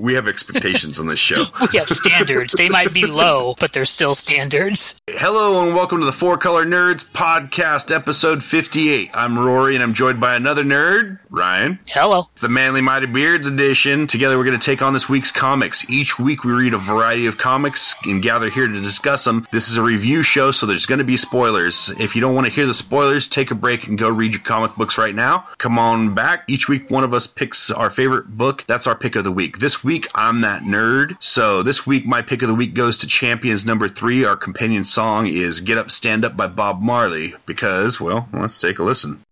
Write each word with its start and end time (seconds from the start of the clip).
We 0.00 0.14
have 0.14 0.28
expectations 0.28 1.00
on 1.00 1.08
this 1.08 1.18
show. 1.18 1.46
we 1.72 1.78
have 1.78 1.88
standards. 1.88 2.54
They 2.54 2.68
might 2.68 2.94
be 2.94 3.06
low, 3.06 3.54
but 3.58 3.72
they're 3.72 3.84
still 3.84 4.14
standards. 4.14 5.00
Hello 5.08 5.64
and 5.64 5.74
welcome 5.74 5.98
to 5.98 6.04
the 6.04 6.12
Four 6.12 6.38
Color 6.38 6.66
Nerds 6.66 7.04
podcast, 7.04 7.92
episode 7.92 8.40
58. 8.40 9.10
I'm 9.12 9.36
Rory 9.36 9.74
and 9.74 9.82
I'm 9.82 9.94
joined 9.94 10.20
by 10.20 10.36
another 10.36 10.62
nerd, 10.62 11.18
Ryan. 11.30 11.80
Hello. 11.88 12.28
The 12.40 12.48
Manly 12.48 12.80
Mighty 12.80 13.06
Beards 13.06 13.48
edition. 13.48 14.06
Together 14.06 14.38
we're 14.38 14.44
going 14.44 14.58
to 14.58 14.64
take 14.64 14.82
on 14.82 14.92
this 14.92 15.08
week's 15.08 15.32
comics. 15.32 15.90
Each 15.90 16.16
week 16.16 16.44
we 16.44 16.52
read 16.52 16.74
a 16.74 16.78
variety 16.78 17.26
of 17.26 17.36
comics 17.36 17.96
and 18.04 18.22
gather 18.22 18.50
here 18.50 18.68
to 18.68 18.80
discuss 18.80 19.24
them. 19.24 19.48
This 19.50 19.68
is 19.68 19.78
a 19.78 19.82
review 19.82 20.22
show, 20.22 20.52
so 20.52 20.64
there's 20.64 20.86
going 20.86 21.00
to 21.00 21.04
be 21.04 21.16
spoilers. 21.16 21.92
If 21.98 22.14
you 22.14 22.20
don't 22.20 22.36
want 22.36 22.46
to 22.46 22.52
hear 22.52 22.66
the 22.66 22.74
spoilers, 22.74 23.26
take 23.26 23.50
a 23.50 23.56
break 23.56 23.88
and 23.88 23.98
go 23.98 24.08
read 24.08 24.32
your 24.32 24.42
comic 24.42 24.76
books 24.76 24.96
right 24.96 25.14
now. 25.14 25.48
Come 25.58 25.76
on 25.76 26.14
back. 26.14 26.44
Each 26.46 26.68
week 26.68 26.88
one 26.88 27.02
of 27.02 27.12
us 27.12 27.26
picks 27.26 27.72
our 27.72 27.90
favorite 27.90 28.28
book. 28.28 28.62
That's 28.68 28.86
our 28.86 28.94
pick 28.94 29.16
of 29.16 29.24
the 29.24 29.32
week. 29.32 29.58
This 29.58 29.82
week 29.82 29.87
I'm 30.14 30.42
that 30.42 30.62
nerd. 30.62 31.16
So 31.20 31.62
this 31.62 31.86
week 31.86 32.04
my 32.04 32.20
pick 32.20 32.42
of 32.42 32.48
the 32.48 32.54
week 32.54 32.74
goes 32.74 32.98
to 32.98 33.06
Champions 33.06 33.64
number 33.64 33.88
three. 33.88 34.22
Our 34.22 34.36
companion 34.36 34.84
song 34.84 35.26
is 35.26 35.62
Get 35.62 35.78
Up, 35.78 35.90
Stand 35.90 36.26
Up 36.26 36.36
by 36.36 36.46
Bob 36.46 36.82
Marley 36.82 37.34
because, 37.46 37.98
well, 37.98 38.28
let's 38.34 38.58
take 38.58 38.80
a 38.80 38.82
listen. 38.82 39.22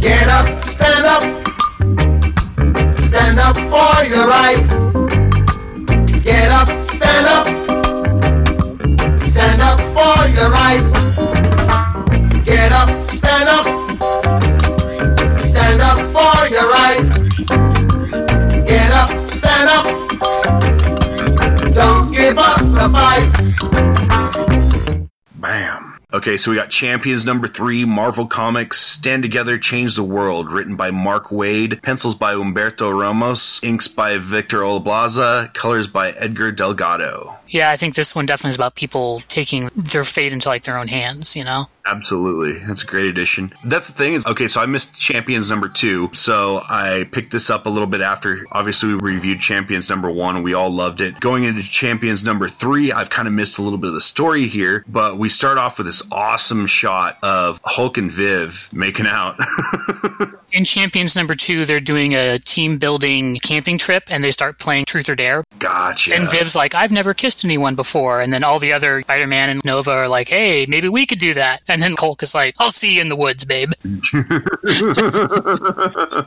Get 0.00 0.28
up, 0.28 0.62
stand 0.64 1.04
up, 1.04 1.22
stand 3.00 3.38
up 3.38 3.56
for 3.56 4.04
your 4.04 4.26
right. 4.26 4.66
Get 6.22 6.50
up, 6.50 6.68
stand 6.90 7.26
up, 7.26 7.46
stand 9.28 9.60
up 9.60 9.78
for 9.92 10.26
your 10.28 10.50
right. 10.50 10.82
Get 12.46 12.72
up, 12.72 12.88
give 22.26 22.38
up 22.38 22.58
the 22.58 22.88
fight. 22.92 23.30
Bam. 25.36 25.98
Okay, 26.12 26.36
so 26.36 26.50
we 26.50 26.56
got 26.56 26.70
Champions 26.70 27.24
number 27.24 27.46
three, 27.46 27.84
Marvel 27.84 28.26
Comics, 28.26 28.80
Stand 28.80 29.22
Together, 29.22 29.58
Change 29.58 29.94
the 29.96 30.02
World, 30.02 30.50
written 30.50 30.74
by 30.74 30.90
Mark 30.90 31.26
Waid, 31.26 31.82
pencils 31.82 32.14
by 32.16 32.34
Humberto 32.34 32.98
Ramos, 32.98 33.62
inks 33.62 33.86
by 33.86 34.18
Victor 34.18 34.60
Olazaba, 34.60 35.52
colors 35.54 35.86
by 35.86 36.12
Edgar 36.12 36.50
Delgado. 36.50 37.36
Yeah, 37.48 37.70
I 37.70 37.76
think 37.76 37.94
this 37.94 38.14
one 38.14 38.26
definitely 38.26 38.50
is 38.50 38.56
about 38.56 38.74
people 38.74 39.22
taking 39.28 39.70
their 39.74 40.04
fate 40.04 40.32
into 40.32 40.48
like 40.48 40.64
their 40.64 40.78
own 40.78 40.88
hands, 40.88 41.36
you 41.36 41.44
know? 41.44 41.66
Absolutely. 41.86 42.58
That's 42.66 42.82
a 42.82 42.86
great 42.86 43.06
addition. 43.06 43.54
That's 43.64 43.86
the 43.86 43.92
thing 43.92 44.14
is, 44.14 44.26
okay, 44.26 44.48
so 44.48 44.60
I 44.60 44.66
missed 44.66 44.98
Champions 44.98 45.50
number 45.50 45.68
two, 45.68 46.10
so 46.12 46.60
I 46.68 47.06
picked 47.12 47.30
this 47.30 47.48
up 47.48 47.66
a 47.66 47.68
little 47.68 47.86
bit 47.86 48.00
after. 48.00 48.44
Obviously, 48.50 48.94
we 48.94 49.12
reviewed 49.12 49.38
Champions 49.38 49.88
number 49.88 50.10
one, 50.10 50.34
and 50.34 50.44
we 50.44 50.52
all 50.54 50.70
loved 50.70 51.00
it. 51.00 51.20
Going 51.20 51.44
into 51.44 51.62
Champions 51.62 52.24
number 52.24 52.48
three, 52.48 52.90
I've 52.90 53.10
kind 53.10 53.28
of 53.28 53.34
missed 53.34 53.58
a 53.58 53.62
little 53.62 53.78
bit 53.78 53.88
of 53.88 53.94
the 53.94 54.00
story 54.00 54.48
here, 54.48 54.84
but 54.88 55.16
we 55.16 55.28
start 55.28 55.58
off 55.58 55.78
with 55.78 55.86
this 55.86 56.02
awesome 56.10 56.66
shot 56.66 57.18
of 57.22 57.60
Hulk 57.64 57.98
and 57.98 58.10
Viv 58.10 58.68
making 58.72 59.06
out. 59.06 59.38
In 60.52 60.64
Champions 60.64 61.14
number 61.14 61.34
two, 61.36 61.66
they're 61.66 61.80
doing 61.80 62.14
a 62.14 62.38
team 62.38 62.78
building 62.78 63.38
camping 63.40 63.78
trip 63.78 64.04
and 64.08 64.24
they 64.24 64.32
start 64.32 64.58
playing 64.58 64.86
Truth 64.86 65.08
or 65.08 65.14
Dare. 65.14 65.44
gotcha. 65.58 66.14
And 66.14 66.30
Viv's 66.30 66.54
like, 66.56 66.74
I've 66.74 66.92
never 66.92 67.14
kissed 67.14 67.35
anyone 67.44 67.74
before. 67.74 68.20
And 68.20 68.32
then 68.32 68.44
all 68.44 68.58
the 68.58 68.72
other 68.72 69.02
Spider 69.02 69.26
Man 69.26 69.50
and 69.50 69.64
Nova 69.64 69.90
are 69.92 70.08
like, 70.08 70.28
hey, 70.28 70.66
maybe 70.68 70.88
we 70.88 71.06
could 71.06 71.18
do 71.18 71.34
that. 71.34 71.62
And 71.68 71.82
then 71.82 71.94
Hulk 71.98 72.22
is 72.22 72.34
like, 72.34 72.54
I'll 72.58 72.70
see 72.70 72.96
you 72.96 73.00
in 73.00 73.08
the 73.08 73.16
woods, 73.16 73.44
babe. 73.44 73.72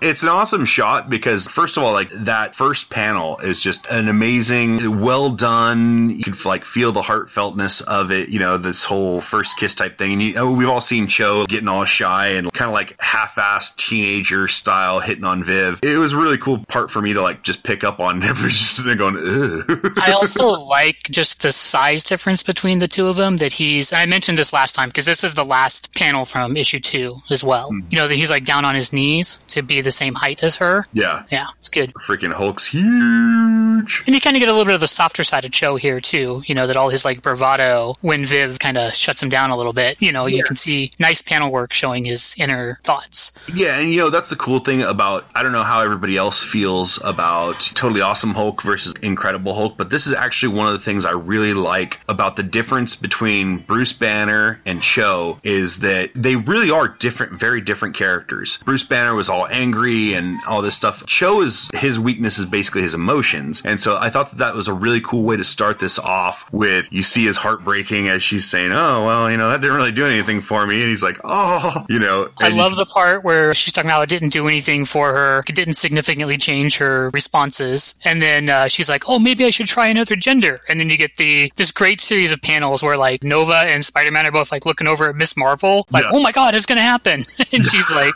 it's 0.02 0.24
an 0.24 0.30
awesome 0.30 0.66
shot 0.66 1.10
because 1.10 1.48
first 1.48 1.78
of 1.78 1.84
all 1.84 1.92
like 1.94 2.10
that 2.10 2.56
first 2.56 2.90
panel 2.90 3.38
is 3.40 3.62
just 3.62 3.86
an 3.88 4.08
amazing 4.08 5.00
well 5.00 5.30
done 5.30 6.10
you 6.10 6.24
can 6.24 6.34
like 6.46 6.64
feel 6.64 6.92
the 6.92 7.02
heartfeltness 7.02 7.82
of 7.84 8.12
it 8.12 8.30
you 8.30 8.40
know 8.40 8.58
this 8.58 8.84
whole 8.84 9.22
first 9.22 9.58
kiss 9.58 9.76
type 9.76 9.98
thing 9.98 10.14
and 10.14 10.24
you, 10.24 10.36
oh, 10.38 10.52
we've 10.52 10.70
all 10.70 10.82
seen 10.82 11.08
cho 11.08 11.46
getting 11.46 11.68
all 11.68 11.86
shy 11.86 12.28
and 12.30 12.52
kind 12.54 12.70
of 12.70 12.74
like 12.74 13.00
half-assed 13.02 13.76
teenager 13.78 14.48
style 14.48 15.00
hitting 15.00 15.24
on 15.24 15.44
viv 15.44 15.80
it 15.84 15.98
was 15.98 16.14
a 16.14 16.18
really 16.18 16.38
cool 16.38 16.64
part 16.66 16.90
for 16.90 17.02
me 17.02 17.14
to 17.14 17.22
like 17.22 17.44
just 17.44 17.64
pick 17.64 17.84
up 17.84 18.00
on 18.00 18.22
everyone's 18.30 18.58
just 18.58 18.76
sitting 18.76 18.88
there 18.88 18.96
going 18.96 19.18
Ugh. 19.18 19.94
I 19.98 20.12
also 20.12 20.48
like 20.70 20.99
just 21.10 21.42
the 21.42 21.52
size 21.52 22.04
difference 22.04 22.44
between 22.44 22.80
the 22.80 22.88
two 22.88 23.08
of 23.08 23.16
them. 23.16 23.38
That 23.38 23.54
he's, 23.54 23.92
I 23.94 24.06
mentioned 24.06 24.38
this 24.38 24.54
last 24.54 24.74
time 24.74 24.90
because 24.90 25.06
this 25.06 25.24
is 25.24 25.36
the 25.36 25.46
last 25.46 25.94
panel 25.96 26.26
from 26.26 26.58
issue 26.58 26.80
two 26.80 27.18
as 27.30 27.44
well. 27.44 27.70
Hmm. 27.70 27.82
You 27.90 27.98
know, 27.98 28.08
that 28.08 28.16
he's 28.16 28.30
like 28.30 28.46
down 28.46 28.66
on 28.66 28.76
his 28.76 28.92
knees 28.94 29.40
to 29.50 29.62
be 29.62 29.82
the 29.82 29.92
same 29.92 30.16
height 30.16 30.44
as 30.44 30.58
her. 30.58 30.86
yeah 30.94 31.24
Yeah, 31.32 31.48
it's 31.58 31.70
good. 31.70 31.94
freaking 31.96 32.34
hulk's 32.34 32.68
huge 32.68 34.04
And 34.06 34.16
you 34.16 34.22
kind 34.22 34.36
of 34.36 34.40
get 34.40 34.50
a 34.50 34.52
little 34.52 34.66
bit 34.66 34.76
of 34.76 34.82
the 34.82 34.88
softer 34.88 35.24
side 35.24 35.46
of 35.46 35.52
Cho 35.52 35.76
here 35.76 36.00
too. 36.00 36.44
You 36.46 36.56
know 36.56 36.68
that 36.68 36.78
all 36.78 36.90
his 36.90 37.06
like 37.06 37.22
bravado 37.22 37.94
when 38.02 38.26
Viv 38.26 38.60
kind 38.60 38.78
of 38.78 38.94
shuts 38.94 39.22
him 39.22 39.30
down 39.30 39.50
a 39.50 39.58
little 39.58 39.74
bit. 39.74 40.02
You 40.02 40.12
know, 40.12 40.26
you 40.26 40.44
can 40.44 40.56
see 40.56 40.92
nice 41.00 41.22
panel 41.22 41.52
work 41.52 41.74
showing 41.74 42.06
his 42.06 42.36
inner 42.38 42.78
thoughts. 42.84 43.32
Yeah, 43.54 43.78
and 43.80 43.92
you 43.92 43.98
know 43.98 44.10
that's 44.10 44.30
the 44.30 44.36
cool 44.36 44.60
thing 44.60 44.82
about 44.82 45.26
I 45.36 45.44
don't 45.44 45.52
know 45.52 45.64
how 45.64 45.82
everybody 45.82 46.18
else 46.18 46.44
feels 46.44 47.00
about 47.04 47.60
Totally 47.74 48.02
Awesome 48.02 48.32
Hulk 48.32 48.62
versus 48.64 48.94
Incredible 49.02 49.54
Hulk, 49.54 49.78
but 49.78 49.90
this 49.90 50.08
is 50.08 50.14
actually 50.14 50.56
one 50.56 50.68
of 50.68 50.74
the 50.74 50.80
things 50.80 50.89
I 50.90 51.12
really 51.12 51.54
like 51.54 52.00
about 52.08 52.36
the 52.36 52.44
difference 52.44 52.96
between 52.96 53.60
Bruce 53.60 53.94
Banner 53.94 54.60
and 54.66 54.82
Cho 54.82 55.40
is 55.44 55.80
that 55.82 56.12
they 56.16 56.36
really 56.36 56.72
are 56.72 56.88
different, 56.88 57.34
very 57.34 57.62
different 57.62 57.96
characters. 57.96 58.58
Bruce 58.66 58.84
Banner 58.84 59.16
was 59.16 59.30
all 59.30 59.48
angry 59.48 60.14
and 60.14 60.40
all 60.48 60.62
this 60.62 60.76
stuff. 60.76 61.06
Cho 61.06 61.42
is 61.42 61.68
his 61.74 62.00
weakness 62.00 62.40
is 62.40 62.46
basically 62.46 62.82
his 62.82 62.94
emotions, 62.94 63.62
and 63.64 63.80
so 63.80 63.98
I 63.98 64.10
thought 64.10 64.32
that 64.32 64.38
that 64.40 64.56
was 64.56 64.68
a 64.68 64.74
really 64.74 65.02
cool 65.02 65.24
way 65.24 65.38
to 65.38 65.44
start 65.44 65.80
this 65.80 66.00
off 66.00 66.52
with 66.52 66.88
you 66.92 67.04
see 67.04 67.26
his 67.26 67.38
heart 67.38 67.64
breaking 67.64 68.08
as 68.10 68.24
she's 68.24 68.50
saying, 68.50 68.72
"Oh 68.72 69.06
well, 69.06 69.30
you 69.30 69.38
know 69.38 69.50
that 69.50 69.62
didn't 69.62 69.76
really 69.76 69.92
do 69.92 70.06
anything 70.06 70.42
for 70.42 70.66
me," 70.66 70.82
and 70.82 70.90
he's 70.90 71.04
like, 71.04 71.20
"Oh, 71.24 71.86
you 71.90 72.00
know." 72.00 72.30
I 72.40 72.50
love 72.50 72.76
the 72.76 72.86
part 72.86 73.24
where 73.24 73.54
she's 73.54 73.74
talking 73.74 73.92
about 73.92 74.04
it 74.04 74.10
didn't 74.10 74.34
do 74.34 74.48
anything 74.48 74.86
for 74.86 75.14
her, 75.14 75.44
it 75.48 75.56
didn't 75.56 75.76
significantly 75.76 76.38
change 76.38 76.78
her 76.78 77.10
responses, 77.12 77.96
and 78.04 78.22
then 78.22 78.50
uh, 78.50 78.68
she's 78.68 78.90
like, 78.90 79.08
"Oh, 79.08 79.20
maybe 79.20 79.46
I 79.46 79.50
should 79.50 79.68
try 79.68 79.88
another 79.88 80.16
gender." 80.16 80.60
And 80.68 80.79
then 80.80 80.90
you 80.90 80.98
get 80.98 81.18
the 81.18 81.52
this 81.56 81.72
great 81.72 82.02
series 82.02 82.32
of 82.32 82.42
panels 82.42 82.82
where 82.84 82.98
like 82.98 83.24
Nova 83.24 83.54
and 83.56 83.84
Spider 83.84 84.12
Man 84.12 84.26
are 84.26 84.32
both 84.32 84.52
like 84.52 84.66
looking 84.66 84.88
over 84.88 85.10
at 85.10 85.16
Miss 85.16 85.36
Marvel, 85.38 85.88
like, 85.92 86.04
Yeah. 86.04 86.12
"Oh 86.14 86.20
my 86.22 86.32
God, 86.32 86.56
it's 86.56 86.66
gonna 86.66 86.82
happen," 86.82 87.24
and 87.52 87.66
she's 87.66 87.90
like, 87.92 88.14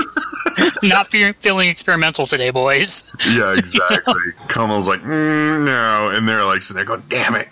"Not 0.81 1.07
fe- 1.07 1.34
feeling 1.34 1.69
experimental 1.69 2.25
today, 2.25 2.50
boys." 2.51 3.12
Yeah, 3.35 3.53
exactly. 3.57 4.22
Kamal's 4.47 4.88
like, 4.88 5.01
mm, 5.01 5.66
no, 5.66 6.09
and 6.09 6.28
they're 6.28 6.46
like 6.46 6.62
sitting 6.62 6.78
there 6.78 6.85
going, 6.85 7.03
"Damn 7.09 7.35
it!" 7.35 7.47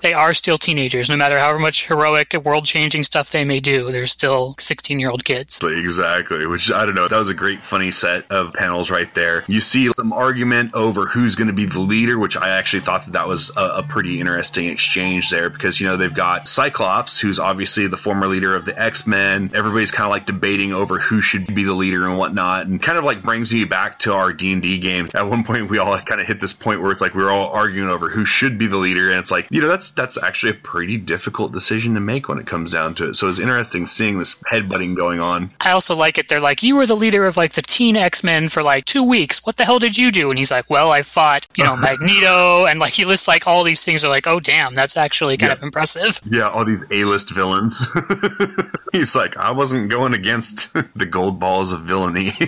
They 0.00 0.12
are 0.12 0.34
still 0.34 0.58
teenagers, 0.58 1.08
no 1.08 1.16
matter 1.16 1.38
however 1.38 1.58
much 1.58 1.86
heroic, 1.86 2.34
world 2.44 2.66
changing 2.66 3.02
stuff 3.04 3.30
they 3.30 3.44
may 3.44 3.60
do. 3.60 3.90
They're 3.90 4.06
still 4.06 4.54
sixteen 4.58 4.98
year 5.00 5.10
old 5.10 5.24
kids. 5.24 5.60
exactly. 5.62 6.46
Which 6.46 6.70
I 6.70 6.84
don't 6.84 6.94
know. 6.94 7.08
That 7.08 7.18
was 7.18 7.28
a 7.28 7.34
great, 7.34 7.62
funny 7.62 7.90
set 7.90 8.30
of 8.30 8.52
panels 8.52 8.90
right 8.90 9.12
there. 9.14 9.44
You 9.46 9.60
see 9.60 9.90
some 9.94 10.12
argument 10.12 10.74
over 10.74 11.06
who's 11.06 11.34
going 11.34 11.48
to 11.48 11.54
be 11.54 11.64
the 11.66 11.80
leader, 11.80 12.18
which 12.18 12.36
I 12.36 12.50
actually 12.50 12.80
thought 12.80 13.04
that 13.06 13.12
that 13.12 13.28
was 13.28 13.50
a, 13.56 13.60
a 13.74 13.82
pretty 13.82 14.20
interesting 14.20 14.66
exchange 14.66 15.30
there 15.30 15.50
because 15.50 15.80
you 15.80 15.86
know 15.86 15.96
they've 15.96 16.14
got 16.14 16.48
Cyclops, 16.48 17.18
who's 17.18 17.38
obviously 17.38 17.86
the 17.86 17.96
former 17.96 18.26
leader 18.26 18.54
of 18.54 18.64
the 18.64 18.80
X 18.80 19.06
Men. 19.06 19.50
Everybody's 19.54 19.90
kind 19.90 20.06
of 20.06 20.10
like 20.10 20.26
debating 20.26 20.72
over 20.72 20.98
who 20.98 21.20
should 21.20 21.54
be 21.54 21.64
the 21.64 21.72
leader 21.72 22.06
and 22.08 22.18
whatnot, 22.18 22.66
and 22.66 22.82
kind 22.82 22.98
of 22.98 23.04
like 23.04 23.22
brings 23.22 23.52
me 23.52 23.64
back 23.64 23.98
to 24.00 24.12
our 24.12 24.32
D 24.32 24.52
and 24.52 24.62
D 24.62 24.78
game. 24.78 25.08
At 25.14 25.28
one 25.28 25.44
point, 25.44 25.70
we 25.70 25.78
all 25.78 25.98
kind 26.00 26.20
of 26.20 26.26
hit 26.26 26.40
this 26.40 26.52
point 26.52 26.82
where 26.82 26.90
it's 26.90 27.00
like 27.00 27.14
we 27.14 27.22
were 27.22 27.30
all 27.30 27.48
arguing 27.48 27.88
over 27.88 28.08
who 28.08 28.24
should 28.24 28.58
be 28.58 28.66
the 28.66 28.76
leader, 28.76 29.10
and 29.10 29.18
it's 29.18 29.30
like 29.30 29.46
you 29.50 29.60
know 29.60 29.68
that's 29.68 29.90
that's 29.90 30.20
actually 30.22 30.52
a 30.52 30.54
pretty 30.54 30.96
difficult 30.96 31.52
decision 31.52 31.94
to 31.94 32.00
make 32.00 32.28
when 32.28 32.38
it 32.38 32.46
comes 32.46 32.72
down 32.72 32.94
to 32.96 33.10
it. 33.10 33.14
So 33.14 33.28
it's 33.28 33.38
interesting 33.38 33.86
seeing 33.86 34.18
this 34.18 34.42
headbutting 34.42 34.96
going 34.96 35.20
on. 35.20 35.50
I 35.60 35.70
also 35.70 35.94
like 35.94 36.18
it. 36.18 36.28
They're 36.28 36.40
like, 36.40 36.62
you 36.62 36.76
were 36.76 36.86
the 36.86 36.96
leader 36.96 37.26
of 37.26 37.36
like 37.36 37.52
the 37.52 37.62
teen 37.62 37.96
X 37.96 38.24
Men 38.24 38.48
for 38.48 38.62
like 38.62 38.84
two 38.84 39.02
weeks. 39.02 39.44
What 39.44 39.56
the 39.56 39.64
hell 39.64 39.78
did 39.78 39.96
you 39.96 40.10
do? 40.10 40.30
And 40.30 40.38
he's 40.38 40.50
like, 40.50 40.68
well, 40.68 40.90
I 40.90 41.02
fought, 41.02 41.46
you 41.56 41.64
know, 41.64 41.76
Magneto, 41.84 42.66
and 42.66 42.80
like 42.80 42.94
he 42.94 43.04
lists 43.04 43.28
like 43.28 43.46
all 43.46 43.53
these 43.62 43.84
things. 43.84 44.04
Are 44.04 44.08
like, 44.08 44.26
oh 44.26 44.40
damn, 44.40 44.74
that's 44.74 44.96
actually 44.96 45.36
kind 45.36 45.50
Yeah. 45.50 45.54
of 45.54 45.62
impressive. 45.62 46.20
Yeah, 46.30 46.48
all 46.48 46.64
these 46.64 46.84
A-list 46.90 47.30
villains. 47.32 47.86
He's 48.92 49.14
like, 49.14 49.36
I 49.36 49.50
wasn't 49.50 49.90
going 49.90 50.14
against 50.14 50.72
the 50.96 51.06
gold 51.06 51.38
balls 51.38 51.72
of 51.72 51.82
villainy. 51.82 52.32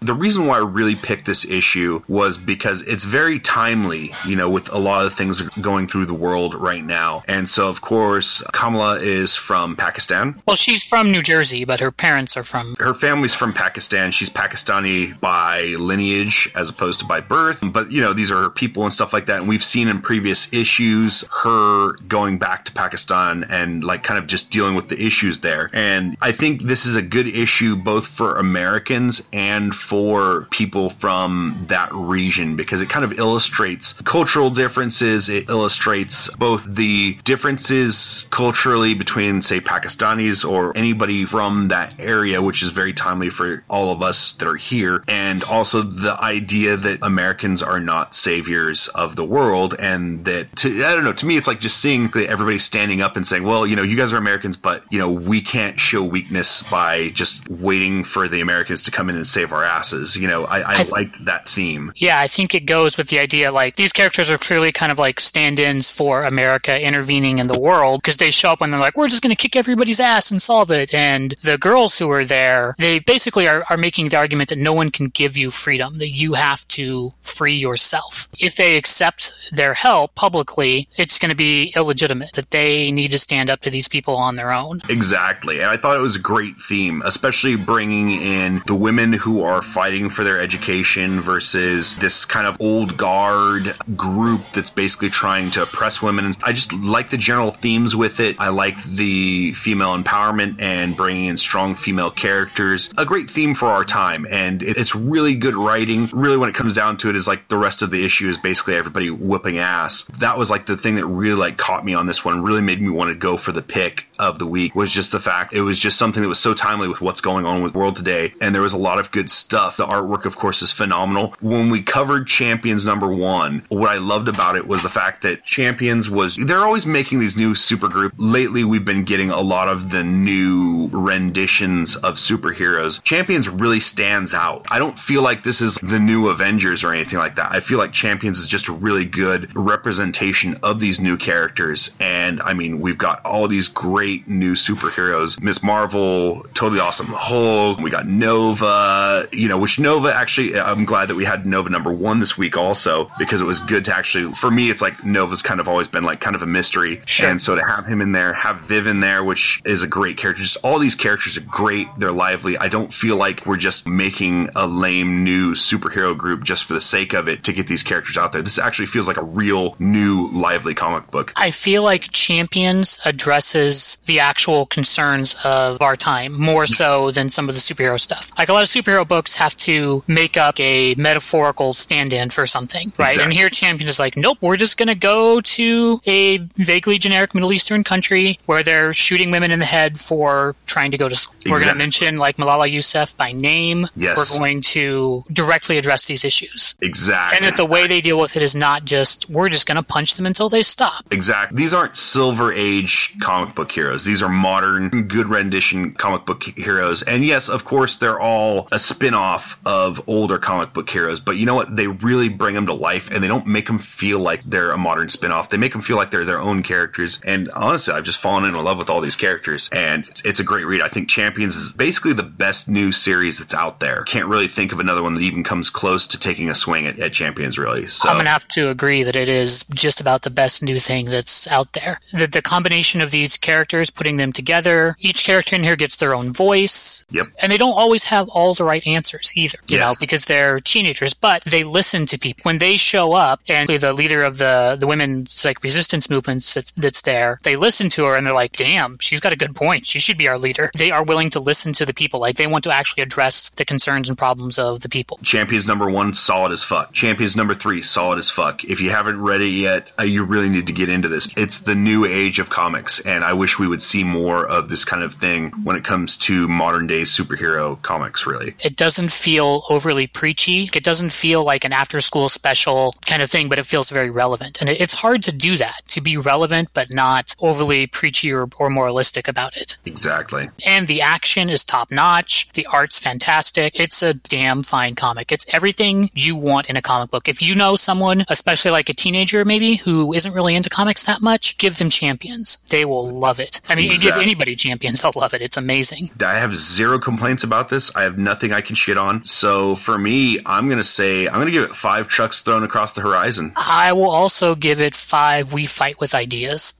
The 0.00 0.14
reason 0.14 0.46
why 0.46 0.56
I 0.56 0.60
really 0.60 0.94
picked 0.96 1.24
this 1.24 1.46
issue 1.46 2.02
was 2.08 2.36
because 2.36 2.82
it's 2.82 3.04
very 3.04 3.40
timely, 3.40 4.12
you 4.26 4.36
know, 4.36 4.50
with 4.50 4.70
a 4.70 4.76
lot 4.78 5.06
of 5.06 5.14
things 5.14 5.40
going 5.40 5.88
through 5.88 6.04
the 6.06 6.14
world 6.14 6.54
right 6.54 6.84
now. 6.84 7.22
And 7.26 7.48
so, 7.48 7.68
of 7.68 7.80
course, 7.80 8.42
Kamala 8.52 8.98
is 9.00 9.34
from 9.34 9.76
Pakistan. 9.76 10.40
Well, 10.46 10.56
she's 10.56 10.82
from 10.84 11.10
New 11.10 11.22
Jersey, 11.22 11.64
but 11.64 11.80
her 11.80 11.90
parents 11.90 12.36
are 12.36 12.42
from. 12.42 12.74
Her 12.78 12.92
family's 12.92 13.32
from 13.34 13.54
Pakistan. 13.54 14.10
She's 14.10 14.28
Pakistani 14.28 15.18
by 15.20 15.62
lineage 15.78 16.50
as 16.54 16.68
opposed 16.68 17.00
to 17.00 17.06
by 17.06 17.20
birth. 17.20 17.60
But, 17.62 17.90
you 17.90 18.02
know, 18.02 18.12
these 18.12 18.30
are 18.30 18.42
her 18.42 18.50
people 18.50 18.82
and 18.84 18.92
stuff 18.92 19.14
like 19.14 19.26
that. 19.26 19.38
And 19.40 19.48
we've 19.48 19.64
seen 19.64 19.88
in 19.88 20.02
previous 20.14 20.52
issues 20.52 21.24
her 21.42 21.96
going 22.06 22.38
back 22.38 22.64
to 22.66 22.72
Pakistan 22.72 23.44
and, 23.50 23.82
like, 23.82 24.04
kind 24.04 24.16
of 24.16 24.28
just 24.28 24.48
dealing 24.52 24.76
with 24.76 24.88
the 24.88 25.04
issues 25.04 25.40
there. 25.40 25.68
And 25.72 26.16
I 26.22 26.30
think 26.30 26.62
this 26.62 26.86
is 26.86 26.94
a 26.94 27.02
good 27.02 27.26
issue 27.26 27.74
both 27.74 28.06
for 28.06 28.36
Americans 28.36 29.28
and 29.32 29.74
for 29.74 30.46
people 30.52 30.88
from 30.88 31.64
that 31.68 31.92
region 31.92 32.54
because 32.54 32.80
it 32.80 32.88
kind 32.88 33.04
of 33.04 33.18
illustrates 33.18 33.94
cultural 34.04 34.50
differences. 34.50 35.28
It 35.28 35.50
illustrates 35.50 36.28
both 36.36 36.64
the 36.64 37.18
differences 37.24 38.28
culturally 38.30 38.94
between, 38.94 39.42
say, 39.42 39.58
Pakistanis 39.58 40.48
or 40.48 40.78
anybody 40.78 41.24
from 41.24 41.66
that 41.68 41.92
area, 41.98 42.40
which 42.40 42.62
is 42.62 42.70
very 42.70 42.92
timely 42.92 43.30
for 43.30 43.64
all 43.68 43.90
of 43.90 44.00
us 44.00 44.34
that 44.34 44.46
are 44.46 44.54
here, 44.54 45.02
and 45.08 45.42
also 45.42 45.82
the 45.82 46.16
idea 46.22 46.76
that 46.76 47.00
Americans 47.02 47.64
are 47.64 47.80
not 47.80 48.14
saviors 48.14 48.86
of 48.94 49.16
the 49.16 49.24
world, 49.24 49.74
and 49.78 50.03
that 50.24 50.54
to, 50.56 50.84
I 50.84 50.94
don't 50.94 51.04
know. 51.04 51.12
To 51.12 51.26
me, 51.26 51.36
it's 51.36 51.46
like 51.46 51.60
just 51.60 51.78
seeing 51.78 52.10
everybody 52.14 52.58
standing 52.58 53.00
up 53.00 53.16
and 53.16 53.26
saying, 53.26 53.44
"Well, 53.44 53.66
you 53.66 53.76
know, 53.76 53.82
you 53.82 53.96
guys 53.96 54.12
are 54.12 54.16
Americans, 54.16 54.56
but 54.56 54.84
you 54.90 54.98
know, 54.98 55.10
we 55.10 55.40
can't 55.40 55.78
show 55.78 56.02
weakness 56.02 56.62
by 56.64 57.10
just 57.10 57.48
waiting 57.48 58.04
for 58.04 58.28
the 58.28 58.40
Americans 58.40 58.82
to 58.82 58.90
come 58.90 59.08
in 59.10 59.16
and 59.16 59.26
save 59.26 59.52
our 59.52 59.64
asses." 59.64 60.16
You 60.16 60.28
know, 60.28 60.44
I, 60.44 60.60
I, 60.60 60.74
I 60.80 60.82
liked 60.84 61.24
that 61.24 61.48
theme. 61.48 61.92
Yeah, 61.96 62.18
I 62.20 62.26
think 62.26 62.54
it 62.54 62.66
goes 62.66 62.96
with 62.96 63.08
the 63.08 63.18
idea 63.18 63.52
like 63.52 63.76
these 63.76 63.92
characters 63.92 64.30
are 64.30 64.38
clearly 64.38 64.72
kind 64.72 64.92
of 64.92 64.98
like 64.98 65.20
stand-ins 65.20 65.90
for 65.90 66.24
America 66.24 66.80
intervening 66.80 67.38
in 67.38 67.46
the 67.46 67.58
world 67.58 68.00
because 68.02 68.16
they 68.16 68.30
show 68.30 68.52
up 68.52 68.60
when 68.60 68.70
they're 68.70 68.80
like, 68.80 68.96
"We're 68.96 69.08
just 69.08 69.22
going 69.22 69.34
to 69.34 69.40
kick 69.40 69.56
everybody's 69.56 70.00
ass 70.00 70.30
and 70.30 70.40
solve 70.40 70.70
it," 70.70 70.92
and 70.94 71.34
the 71.42 71.58
girls 71.58 71.98
who 71.98 72.10
are 72.10 72.24
there, 72.24 72.74
they 72.78 72.98
basically 72.98 73.48
are, 73.48 73.64
are 73.70 73.76
making 73.76 74.08
the 74.08 74.16
argument 74.16 74.48
that 74.50 74.58
no 74.58 74.72
one 74.72 74.90
can 74.90 75.08
give 75.08 75.36
you 75.36 75.50
freedom, 75.50 75.98
that 75.98 76.10
you 76.10 76.34
have 76.34 76.66
to 76.68 77.10
free 77.22 77.54
yourself. 77.54 78.28
If 78.38 78.56
they 78.56 78.76
accept 78.76 79.32
their 79.52 79.74
help 79.84 80.14
publicly, 80.14 80.88
it's 80.96 81.18
going 81.18 81.28
to 81.28 81.36
be 81.36 81.70
illegitimate, 81.76 82.32
that 82.32 82.48
they 82.50 82.90
need 82.90 83.10
to 83.10 83.18
stand 83.18 83.50
up 83.50 83.60
to 83.60 83.68
these 83.68 83.86
people 83.86 84.16
on 84.16 84.34
their 84.34 84.50
own. 84.50 84.80
Exactly. 84.88 85.60
And 85.60 85.66
I 85.66 85.76
thought 85.76 85.94
it 85.94 86.00
was 86.00 86.16
a 86.16 86.20
great 86.20 86.56
theme, 86.56 87.02
especially 87.04 87.56
bringing 87.56 88.10
in 88.10 88.62
the 88.66 88.74
women 88.74 89.12
who 89.12 89.42
are 89.42 89.60
fighting 89.60 90.08
for 90.08 90.24
their 90.24 90.40
education 90.40 91.20
versus 91.20 91.96
this 91.96 92.24
kind 92.24 92.46
of 92.46 92.58
old 92.62 92.96
guard 92.96 93.76
group 93.94 94.40
that's 94.54 94.70
basically 94.70 95.10
trying 95.10 95.50
to 95.50 95.64
oppress 95.64 96.00
women. 96.00 96.32
I 96.42 96.54
just 96.54 96.72
like 96.72 97.10
the 97.10 97.18
general 97.18 97.50
themes 97.50 97.94
with 97.94 98.20
it. 98.20 98.36
I 98.38 98.48
like 98.48 98.82
the 98.84 99.52
female 99.52 99.94
empowerment 99.98 100.62
and 100.62 100.96
bringing 100.96 101.26
in 101.26 101.36
strong 101.36 101.74
female 101.74 102.10
characters. 102.10 102.90
A 102.96 103.04
great 103.04 103.28
theme 103.28 103.54
for 103.54 103.66
our 103.66 103.84
time. 103.84 104.26
And 104.30 104.62
it's 104.62 104.94
really 104.94 105.34
good 105.34 105.54
writing. 105.54 106.08
Really, 106.14 106.38
when 106.38 106.48
it 106.48 106.54
comes 106.54 106.74
down 106.74 106.96
to 106.98 107.10
it, 107.10 107.16
is 107.16 107.28
like 107.28 107.48
the 107.48 107.58
rest 107.58 107.82
of 107.82 107.90
the 107.90 108.02
issue 108.02 108.30
is 108.30 108.38
basically 108.38 108.76
everybody 108.76 109.10
whooping 109.10 109.58
ass. 109.58 109.73
That 110.18 110.38
was 110.38 110.50
like 110.50 110.66
the 110.66 110.76
thing 110.76 110.96
that 110.96 111.06
really 111.06 111.36
like 111.36 111.56
caught 111.56 111.84
me 111.84 111.94
on 111.94 112.06
this 112.06 112.24
one. 112.24 112.42
Really 112.42 112.62
made 112.62 112.80
me 112.80 112.90
want 112.90 113.08
to 113.08 113.14
go 113.14 113.36
for 113.36 113.52
the 113.52 113.62
pick 113.62 114.06
of 114.18 114.38
the 114.38 114.46
week 114.46 114.74
was 114.74 114.90
just 114.90 115.12
the 115.12 115.20
fact 115.20 115.54
it 115.54 115.62
was 115.62 115.78
just 115.78 115.98
something 115.98 116.22
that 116.22 116.28
was 116.28 116.38
so 116.38 116.54
timely 116.54 116.88
with 116.88 117.00
what's 117.00 117.20
going 117.20 117.44
on 117.44 117.62
with 117.62 117.72
the 117.72 117.78
world 117.78 117.96
today. 117.96 118.32
And 118.40 118.54
there 118.54 118.62
was 118.62 118.72
a 118.72 118.78
lot 118.78 118.98
of 118.98 119.10
good 119.10 119.28
stuff. 119.28 119.76
The 119.76 119.86
artwork, 119.86 120.24
of 120.24 120.36
course, 120.36 120.62
is 120.62 120.72
phenomenal. 120.72 121.34
When 121.40 121.70
we 121.70 121.82
covered 121.82 122.26
Champions 122.26 122.86
number 122.86 123.08
one, 123.08 123.64
what 123.68 123.90
I 123.90 123.98
loved 123.98 124.28
about 124.28 124.56
it 124.56 124.66
was 124.66 124.82
the 124.82 124.88
fact 124.88 125.22
that 125.22 125.44
Champions 125.44 126.08
was, 126.08 126.36
they're 126.36 126.64
always 126.64 126.86
making 126.86 127.18
these 127.20 127.36
new 127.36 127.54
supergroup. 127.54 128.12
Lately, 128.16 128.64
we've 128.64 128.84
been 128.84 129.04
getting 129.04 129.30
a 129.30 129.40
lot 129.40 129.68
of 129.68 129.90
the 129.90 130.04
new 130.04 130.88
renditions 130.92 131.96
of 131.96 132.14
superheroes. 132.14 133.02
Champions 133.02 133.48
really 133.48 133.80
stands 133.80 134.34
out. 134.34 134.66
I 134.70 134.78
don't 134.78 134.98
feel 134.98 135.22
like 135.22 135.42
this 135.42 135.60
is 135.60 135.76
the 135.76 135.98
new 135.98 136.28
Avengers 136.28 136.84
or 136.84 136.92
anything 136.92 137.18
like 137.18 137.36
that. 137.36 137.52
I 137.52 137.60
feel 137.60 137.78
like 137.78 137.92
Champions 137.92 138.38
is 138.38 138.48
just 138.48 138.68
a 138.68 138.72
really 138.72 139.04
good 139.04 139.54
representation 139.64 140.58
of 140.62 140.80
these 140.80 141.00
new 141.00 141.16
characters. 141.16 141.94
And 142.00 142.40
I 142.42 142.54
mean, 142.54 142.80
we've 142.80 142.98
got 142.98 143.24
all 143.24 143.48
these 143.48 143.68
great 143.68 144.28
new 144.28 144.54
superheroes. 144.54 145.40
Miss 145.40 145.62
Marvel, 145.62 146.42
totally 146.54 146.80
awesome. 146.80 147.06
Hulk, 147.06 147.78
we 147.78 147.90
got 147.90 148.06
Nova, 148.06 149.28
you 149.32 149.48
know, 149.48 149.58
which 149.58 149.78
Nova 149.78 150.14
actually, 150.14 150.58
I'm 150.58 150.84
glad 150.84 151.08
that 151.08 151.14
we 151.14 151.24
had 151.24 151.46
Nova 151.46 151.70
number 151.70 151.92
one 151.92 152.20
this 152.20 152.36
week 152.36 152.56
also 152.56 153.10
because 153.18 153.40
it 153.40 153.44
was 153.44 153.60
good 153.60 153.86
to 153.86 153.96
actually, 153.96 154.32
for 154.34 154.50
me, 154.50 154.70
it's 154.70 154.82
like 154.82 155.04
Nova's 155.04 155.42
kind 155.42 155.60
of 155.60 155.68
always 155.68 155.88
been 155.88 156.04
like 156.04 156.20
kind 156.20 156.36
of 156.36 156.42
a 156.42 156.46
mystery. 156.46 157.02
Sure. 157.06 157.28
And 157.28 157.40
so 157.40 157.54
to 157.54 157.64
have 157.64 157.86
him 157.86 158.00
in 158.00 158.12
there, 158.12 158.32
have 158.32 158.60
Viv 158.60 158.86
in 158.86 159.00
there, 159.00 159.22
which 159.24 159.62
is 159.64 159.82
a 159.82 159.86
great 159.86 160.16
character. 160.16 160.42
Just 160.42 160.58
all 160.62 160.78
these 160.78 160.94
characters 160.94 161.36
are 161.36 161.42
great. 161.42 161.88
They're 161.98 162.12
lively. 162.12 162.58
I 162.58 162.68
don't 162.68 162.92
feel 162.92 163.16
like 163.16 163.46
we're 163.46 163.56
just 163.56 163.86
making 163.86 164.50
a 164.56 164.66
lame 164.66 165.24
new 165.24 165.54
superhero 165.54 166.16
group 166.16 166.42
just 166.42 166.64
for 166.64 166.74
the 166.74 166.80
sake 166.80 167.12
of 167.12 167.28
it 167.28 167.44
to 167.44 167.52
get 167.52 167.66
these 167.66 167.82
characters 167.82 168.16
out 168.16 168.32
there. 168.32 168.42
This 168.42 168.58
actually 168.58 168.86
feels 168.86 169.06
like 169.06 169.16
a 169.16 169.24
real 169.24 169.53
new 169.78 170.28
lively 170.28 170.74
comic 170.74 171.10
book. 171.10 171.32
I 171.36 171.50
feel 171.50 171.82
like 171.82 172.10
Champions 172.12 172.98
addresses 173.04 173.98
the 174.06 174.20
actual 174.20 174.66
concerns 174.66 175.36
of 175.44 175.80
our 175.80 175.96
time 175.96 176.38
more 176.38 176.66
so 176.66 177.10
than 177.10 177.30
some 177.30 177.48
of 177.48 177.54
the 177.54 177.60
superhero 177.60 177.98
stuff. 177.98 178.30
Like 178.38 178.48
a 178.48 178.52
lot 178.52 178.62
of 178.62 178.68
superhero 178.68 179.06
books 179.06 179.34
have 179.34 179.56
to 179.58 180.02
make 180.06 180.36
up 180.36 180.58
a 180.58 180.94
metaphorical 180.96 181.72
stand-in 181.72 182.30
for 182.30 182.46
something, 182.46 182.92
right? 182.98 183.06
Exactly. 183.06 183.24
And 183.24 183.32
here 183.32 183.48
Champions 183.48 183.90
is 183.90 183.98
like, 183.98 184.16
nope, 184.16 184.38
we're 184.40 184.56
just 184.56 184.76
going 184.76 184.88
to 184.88 184.94
go 184.94 185.40
to 185.40 186.00
a 186.06 186.38
vaguely 186.56 186.98
generic 186.98 187.34
Middle 187.34 187.52
Eastern 187.52 187.84
country 187.84 188.38
where 188.46 188.62
they're 188.62 188.92
shooting 188.92 189.30
women 189.30 189.50
in 189.50 189.58
the 189.58 189.64
head 189.64 189.98
for 189.98 190.54
trying 190.66 190.90
to 190.90 190.98
go 190.98 191.08
to 191.08 191.16
school. 191.16 191.34
Exactly. 191.34 191.52
We're 191.52 191.58
going 191.58 191.72
to 191.72 191.78
mention 191.78 192.16
like 192.16 192.36
Malala 192.36 192.70
Yousafzai 192.70 193.16
by 193.16 193.32
name. 193.32 193.88
Yes. 193.96 194.16
We're 194.16 194.38
going 194.38 194.62
to 194.62 195.24
directly 195.32 195.78
address 195.78 196.06
these 196.06 196.24
issues. 196.24 196.74
Exactly. 196.80 197.36
And 197.36 197.46
that 197.46 197.56
the 197.56 197.64
way 197.66 197.86
they 197.86 198.00
deal 198.00 198.18
with 198.18 198.36
it 198.36 198.42
is 198.42 198.54
not 198.54 198.84
just 198.84 199.28
we're 199.28 199.43
just 199.48 199.66
going 199.66 199.76
to 199.76 199.82
punch 199.82 200.14
them 200.14 200.26
until 200.26 200.48
they 200.48 200.62
stop. 200.62 201.04
Exactly. 201.10 201.56
These 201.56 201.74
aren't 201.74 201.96
silver 201.96 202.52
age 202.52 203.14
comic 203.20 203.54
book 203.54 203.70
heroes. 203.70 204.04
These 204.04 204.22
are 204.22 204.28
modern, 204.28 205.08
good 205.08 205.28
rendition 205.28 205.92
comic 205.92 206.26
book 206.26 206.42
heroes. 206.42 207.02
And 207.02 207.24
yes, 207.24 207.48
of 207.48 207.64
course, 207.64 207.96
they're 207.96 208.20
all 208.20 208.68
a 208.72 208.78
spin-off 208.78 209.58
of 209.64 210.08
older 210.08 210.38
comic 210.38 210.72
book 210.72 210.88
heroes, 210.88 211.20
but 211.20 211.36
you 211.36 211.46
know 211.46 211.54
what? 211.54 211.74
They 211.74 211.86
really 211.86 212.28
bring 212.28 212.54
them 212.54 212.66
to 212.66 212.74
life 212.74 213.10
and 213.10 213.22
they 213.22 213.28
don't 213.28 213.46
make 213.46 213.66
them 213.66 213.78
feel 213.78 214.18
like 214.18 214.42
they're 214.42 214.72
a 214.72 214.78
modern 214.78 215.08
spin-off. 215.08 215.50
They 215.50 215.58
make 215.58 215.72
them 215.72 215.82
feel 215.82 215.96
like 215.96 216.10
they're 216.10 216.24
their 216.24 216.40
own 216.40 216.62
characters. 216.62 217.20
And 217.24 217.50
honestly, 217.50 217.94
I've 217.94 218.04
just 218.04 218.20
fallen 218.20 218.44
in 218.44 218.54
love 218.54 218.78
with 218.78 218.90
all 218.90 219.00
these 219.00 219.16
characters 219.16 219.68
and 219.72 220.04
it's 220.24 220.40
a 220.40 220.44
great 220.44 220.66
read. 220.66 220.80
I 220.80 220.88
think 220.88 221.08
Champions 221.08 221.56
is 221.56 221.72
basically 221.72 222.12
the 222.12 222.22
best 222.22 222.68
new 222.68 222.92
series 222.92 223.38
that's 223.38 223.54
out 223.54 223.80
there. 223.80 224.02
Can't 224.04 224.26
really 224.26 224.48
think 224.48 224.72
of 224.72 224.80
another 224.80 225.02
one 225.02 225.14
that 225.14 225.22
even 225.22 225.44
comes 225.44 225.70
close 225.70 226.08
to 226.08 226.18
taking 226.18 226.48
a 226.50 226.54
swing 226.54 226.86
at, 226.86 226.98
at 226.98 227.12
Champions, 227.12 227.58
really. 227.58 227.86
So 227.86 228.08
I'm 228.08 228.16
gonna 228.16 228.30
have 228.30 228.48
to 228.48 228.70
agree 228.70 229.02
that 229.02 229.16
it 229.16 229.28
is 229.28 229.33
just 229.74 230.00
about 230.00 230.22
the 230.22 230.30
best 230.30 230.62
new 230.62 230.78
thing 230.78 231.06
that's 231.06 231.50
out 231.50 231.72
there. 231.72 232.00
The, 232.12 232.26
the 232.26 232.42
combination 232.42 233.00
of 233.00 233.10
these 233.10 233.36
characters, 233.36 233.90
putting 233.90 234.16
them 234.16 234.32
together, 234.32 234.96
each 235.00 235.24
character 235.24 235.56
in 235.56 235.64
here 235.64 235.76
gets 235.76 235.96
their 235.96 236.14
own 236.14 236.32
voice. 236.32 237.06
Yep. 237.10 237.28
And 237.40 237.52
they 237.52 237.56
don't 237.56 237.74
always 237.74 238.04
have 238.04 238.28
all 238.28 238.54
the 238.54 238.64
right 238.64 238.86
answers 238.86 239.32
either, 239.34 239.58
you 239.66 239.78
yes. 239.78 239.90
know, 239.90 239.94
because 240.00 240.24
they're 240.26 240.60
teenagers, 240.60 241.14
but 241.14 241.44
they 241.44 241.64
listen 241.64 242.06
to 242.06 242.18
people. 242.18 242.42
When 242.42 242.58
they 242.58 242.76
show 242.76 243.12
up 243.12 243.40
and 243.48 243.68
the 243.68 243.92
leader 243.92 244.22
of 244.22 244.38
the, 244.38 244.76
the 244.78 244.86
women's 244.86 245.44
like 245.44 245.62
resistance 245.62 246.08
movements 246.10 246.54
that's, 246.54 246.72
that's 246.72 247.02
there, 247.02 247.38
they 247.42 247.56
listen 247.56 247.88
to 247.90 248.04
her 248.04 248.14
and 248.14 248.26
they're 248.26 248.34
like, 248.34 248.52
damn, 248.52 248.98
she's 248.98 249.20
got 249.20 249.32
a 249.32 249.36
good 249.36 249.54
point. 249.54 249.86
She 249.86 249.98
should 249.98 250.18
be 250.18 250.28
our 250.28 250.38
leader. 250.38 250.70
They 250.76 250.90
are 250.90 251.02
willing 251.02 251.30
to 251.30 251.40
listen 251.40 251.72
to 251.74 251.86
the 251.86 251.94
people. 251.94 252.20
Like 252.20 252.36
they 252.36 252.46
want 252.46 252.64
to 252.64 252.72
actually 252.72 253.02
address 253.02 253.50
the 253.50 253.64
concerns 253.64 254.08
and 254.08 254.16
problems 254.16 254.58
of 254.58 254.80
the 254.80 254.88
people. 254.88 255.18
Champions 255.22 255.66
number 255.66 255.90
one, 255.90 256.14
solid 256.14 256.52
as 256.52 256.62
fuck. 256.62 256.92
Champions 256.92 257.36
number 257.36 257.54
three, 257.54 257.82
solid 257.82 258.18
as 258.18 258.30
fuck. 258.30 258.64
If 258.64 258.80
you 258.80 258.90
haven't 258.90 259.20
read 259.24 259.40
it 259.40 259.48
yet, 259.48 259.90
uh, 259.98 260.02
you 260.02 260.22
really 260.22 260.48
need 260.48 260.66
to 260.66 260.72
get 260.72 260.88
into 260.88 261.08
this. 261.08 261.28
It's 261.36 261.60
the 261.60 261.74
new 261.74 262.04
age 262.04 262.38
of 262.38 262.50
comics, 262.50 263.00
and 263.00 263.24
I 263.24 263.32
wish 263.32 263.58
we 263.58 263.66
would 263.66 263.82
see 263.82 264.04
more 264.04 264.46
of 264.46 264.68
this 264.68 264.84
kind 264.84 265.02
of 265.02 265.14
thing 265.14 265.50
when 265.64 265.76
it 265.76 265.84
comes 265.84 266.16
to 266.18 266.46
modern 266.46 266.86
day 266.86 267.02
superhero 267.02 267.80
comics, 267.82 268.26
really. 268.26 268.54
It 268.60 268.76
doesn't 268.76 269.10
feel 269.10 269.64
overly 269.70 270.06
preachy. 270.06 270.68
It 270.74 270.84
doesn't 270.84 271.10
feel 271.10 271.42
like 271.42 271.64
an 271.64 271.72
after 271.72 272.00
school 272.00 272.28
special 272.28 272.94
kind 273.06 273.22
of 273.22 273.30
thing, 273.30 273.48
but 273.48 273.58
it 273.58 273.66
feels 273.66 273.90
very 273.90 274.10
relevant. 274.10 274.58
And 274.60 274.68
it's 274.68 274.94
hard 274.94 275.22
to 275.24 275.32
do 275.32 275.56
that, 275.56 275.82
to 275.88 276.00
be 276.00 276.16
relevant, 276.16 276.68
but 276.74 276.92
not 276.92 277.34
overly 277.40 277.86
preachy 277.86 278.30
or, 278.32 278.48
or 278.58 278.68
moralistic 278.68 279.26
about 279.26 279.56
it. 279.56 279.76
Exactly. 279.86 280.48
And 280.66 280.86
the 280.86 281.00
action 281.00 281.48
is 281.48 281.64
top 281.64 281.90
notch. 281.90 282.50
The 282.52 282.66
art's 282.66 282.98
fantastic. 282.98 283.78
It's 283.80 284.02
a 284.02 284.14
damn 284.14 284.62
fine 284.62 284.94
comic. 284.94 285.32
It's 285.32 285.46
everything 285.54 286.10
you 286.12 286.36
want 286.36 286.68
in 286.68 286.76
a 286.76 286.82
comic 286.82 287.10
book. 287.10 287.28
If 287.28 287.40
you 287.40 287.54
know 287.54 287.76
someone, 287.76 288.24
especially 288.28 288.70
like 288.70 288.88
a 288.88 288.94
teenager 288.94 289.13
maybe, 289.44 289.76
who 289.76 290.12
isn't 290.12 290.32
really 290.32 290.54
into 290.54 290.70
comics 290.70 291.02
that 291.04 291.20
much, 291.20 291.58
give 291.58 291.78
them 291.78 291.90
Champions. 291.90 292.56
They 292.68 292.84
will 292.84 293.10
love 293.10 293.40
it. 293.40 293.60
I 293.68 293.74
mean, 293.74 293.86
exactly. 293.86 294.10
give 294.10 294.20
anybody 294.20 294.56
Champions, 294.56 295.00
they'll 295.02 295.12
love 295.14 295.34
it. 295.34 295.42
It's 295.42 295.56
amazing. 295.56 296.10
I 296.24 296.38
have 296.38 296.54
zero 296.54 296.98
complaints 296.98 297.44
about 297.44 297.68
this. 297.68 297.94
I 297.94 298.02
have 298.02 298.18
nothing 298.18 298.52
I 298.52 298.60
can 298.60 298.74
shit 298.74 298.98
on. 298.98 299.24
So 299.24 299.74
for 299.74 299.98
me, 299.98 300.38
I'm 300.46 300.66
going 300.66 300.78
to 300.78 300.84
say, 300.84 301.26
I'm 301.26 301.34
going 301.34 301.46
to 301.46 301.52
give 301.52 301.64
it 301.64 301.74
five 301.76 302.08
trucks 302.08 302.40
thrown 302.40 302.62
across 302.62 302.92
the 302.92 303.00
horizon. 303.00 303.52
I 303.56 303.92
will 303.92 304.10
also 304.10 304.54
give 304.54 304.80
it 304.80 304.94
five 304.94 305.52
We 305.52 305.66
Fight 305.66 306.00
with 306.00 306.14
Ideas. 306.14 306.74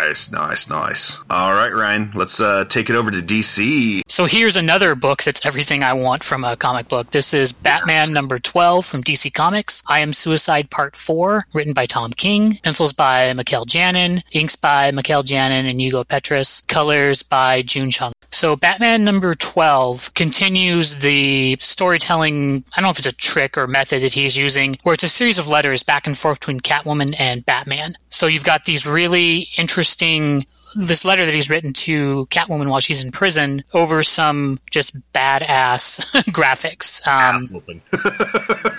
Nice, 0.00 0.30
nice, 0.30 0.68
nice. 0.68 1.18
All 1.28 1.52
right, 1.52 1.74
Ryan, 1.74 2.12
let's 2.14 2.40
uh, 2.40 2.64
take 2.66 2.88
it 2.88 2.94
over 2.94 3.10
to 3.10 3.20
DC. 3.20 4.02
So 4.06 4.26
here's 4.26 4.54
another 4.54 4.94
book 4.94 5.24
that's 5.24 5.44
everything 5.44 5.82
I 5.82 5.92
want 5.92 6.22
from 6.22 6.44
a 6.44 6.56
comic 6.56 6.88
book. 6.88 7.08
This 7.08 7.34
is 7.34 7.52
Batman 7.52 8.12
number 8.12 8.38
12 8.38 8.86
from 8.86 9.02
DC 9.02 9.34
Comics. 9.34 9.82
I 9.88 9.98
Am 9.98 10.12
Suicide 10.12 10.70
Part 10.70 10.94
4, 10.94 11.46
written 11.52 11.72
by 11.72 11.86
Tom 11.86 12.12
King. 12.12 12.58
Pencils 12.62 12.92
by 12.92 13.32
Mikel 13.32 13.64
Janin. 13.64 14.22
Inks 14.30 14.54
by 14.54 14.92
Mikel 14.92 15.24
Janin 15.24 15.66
and 15.66 15.80
Hugo 15.80 16.04
Petrus, 16.04 16.60
Colors 16.60 17.24
by 17.24 17.62
June 17.62 17.90
Chung. 17.90 18.12
So 18.30 18.54
Batman 18.54 19.04
number 19.04 19.34
12 19.34 20.14
continues 20.14 20.96
the 20.96 21.56
storytelling, 21.60 22.62
I 22.76 22.80
don't 22.80 22.86
know 22.86 22.90
if 22.90 22.98
it's 22.98 23.08
a 23.08 23.12
trick 23.12 23.58
or 23.58 23.66
method 23.66 24.02
that 24.02 24.12
he's 24.12 24.36
using, 24.36 24.78
where 24.84 24.94
it's 24.94 25.02
a 25.02 25.08
series 25.08 25.38
of 25.38 25.48
letters 25.48 25.82
back 25.82 26.06
and 26.06 26.16
forth 26.16 26.38
between 26.38 26.60
Catwoman 26.60 27.16
and 27.18 27.44
Batman. 27.44 27.96
So 28.18 28.26
you've 28.26 28.42
got 28.42 28.64
these 28.64 28.84
really 28.84 29.46
interesting 29.56 30.44
this 30.74 31.04
letter 31.04 31.24
that 31.24 31.34
he's 31.34 31.50
written 31.50 31.72
to 31.72 32.26
Catwoman 32.30 32.68
while 32.68 32.80
she's 32.80 33.02
in 33.02 33.10
prison 33.10 33.64
over 33.74 34.02
some 34.02 34.58
just 34.70 34.96
badass 35.12 36.00
graphics. 36.32 37.06
Um, 37.06 37.62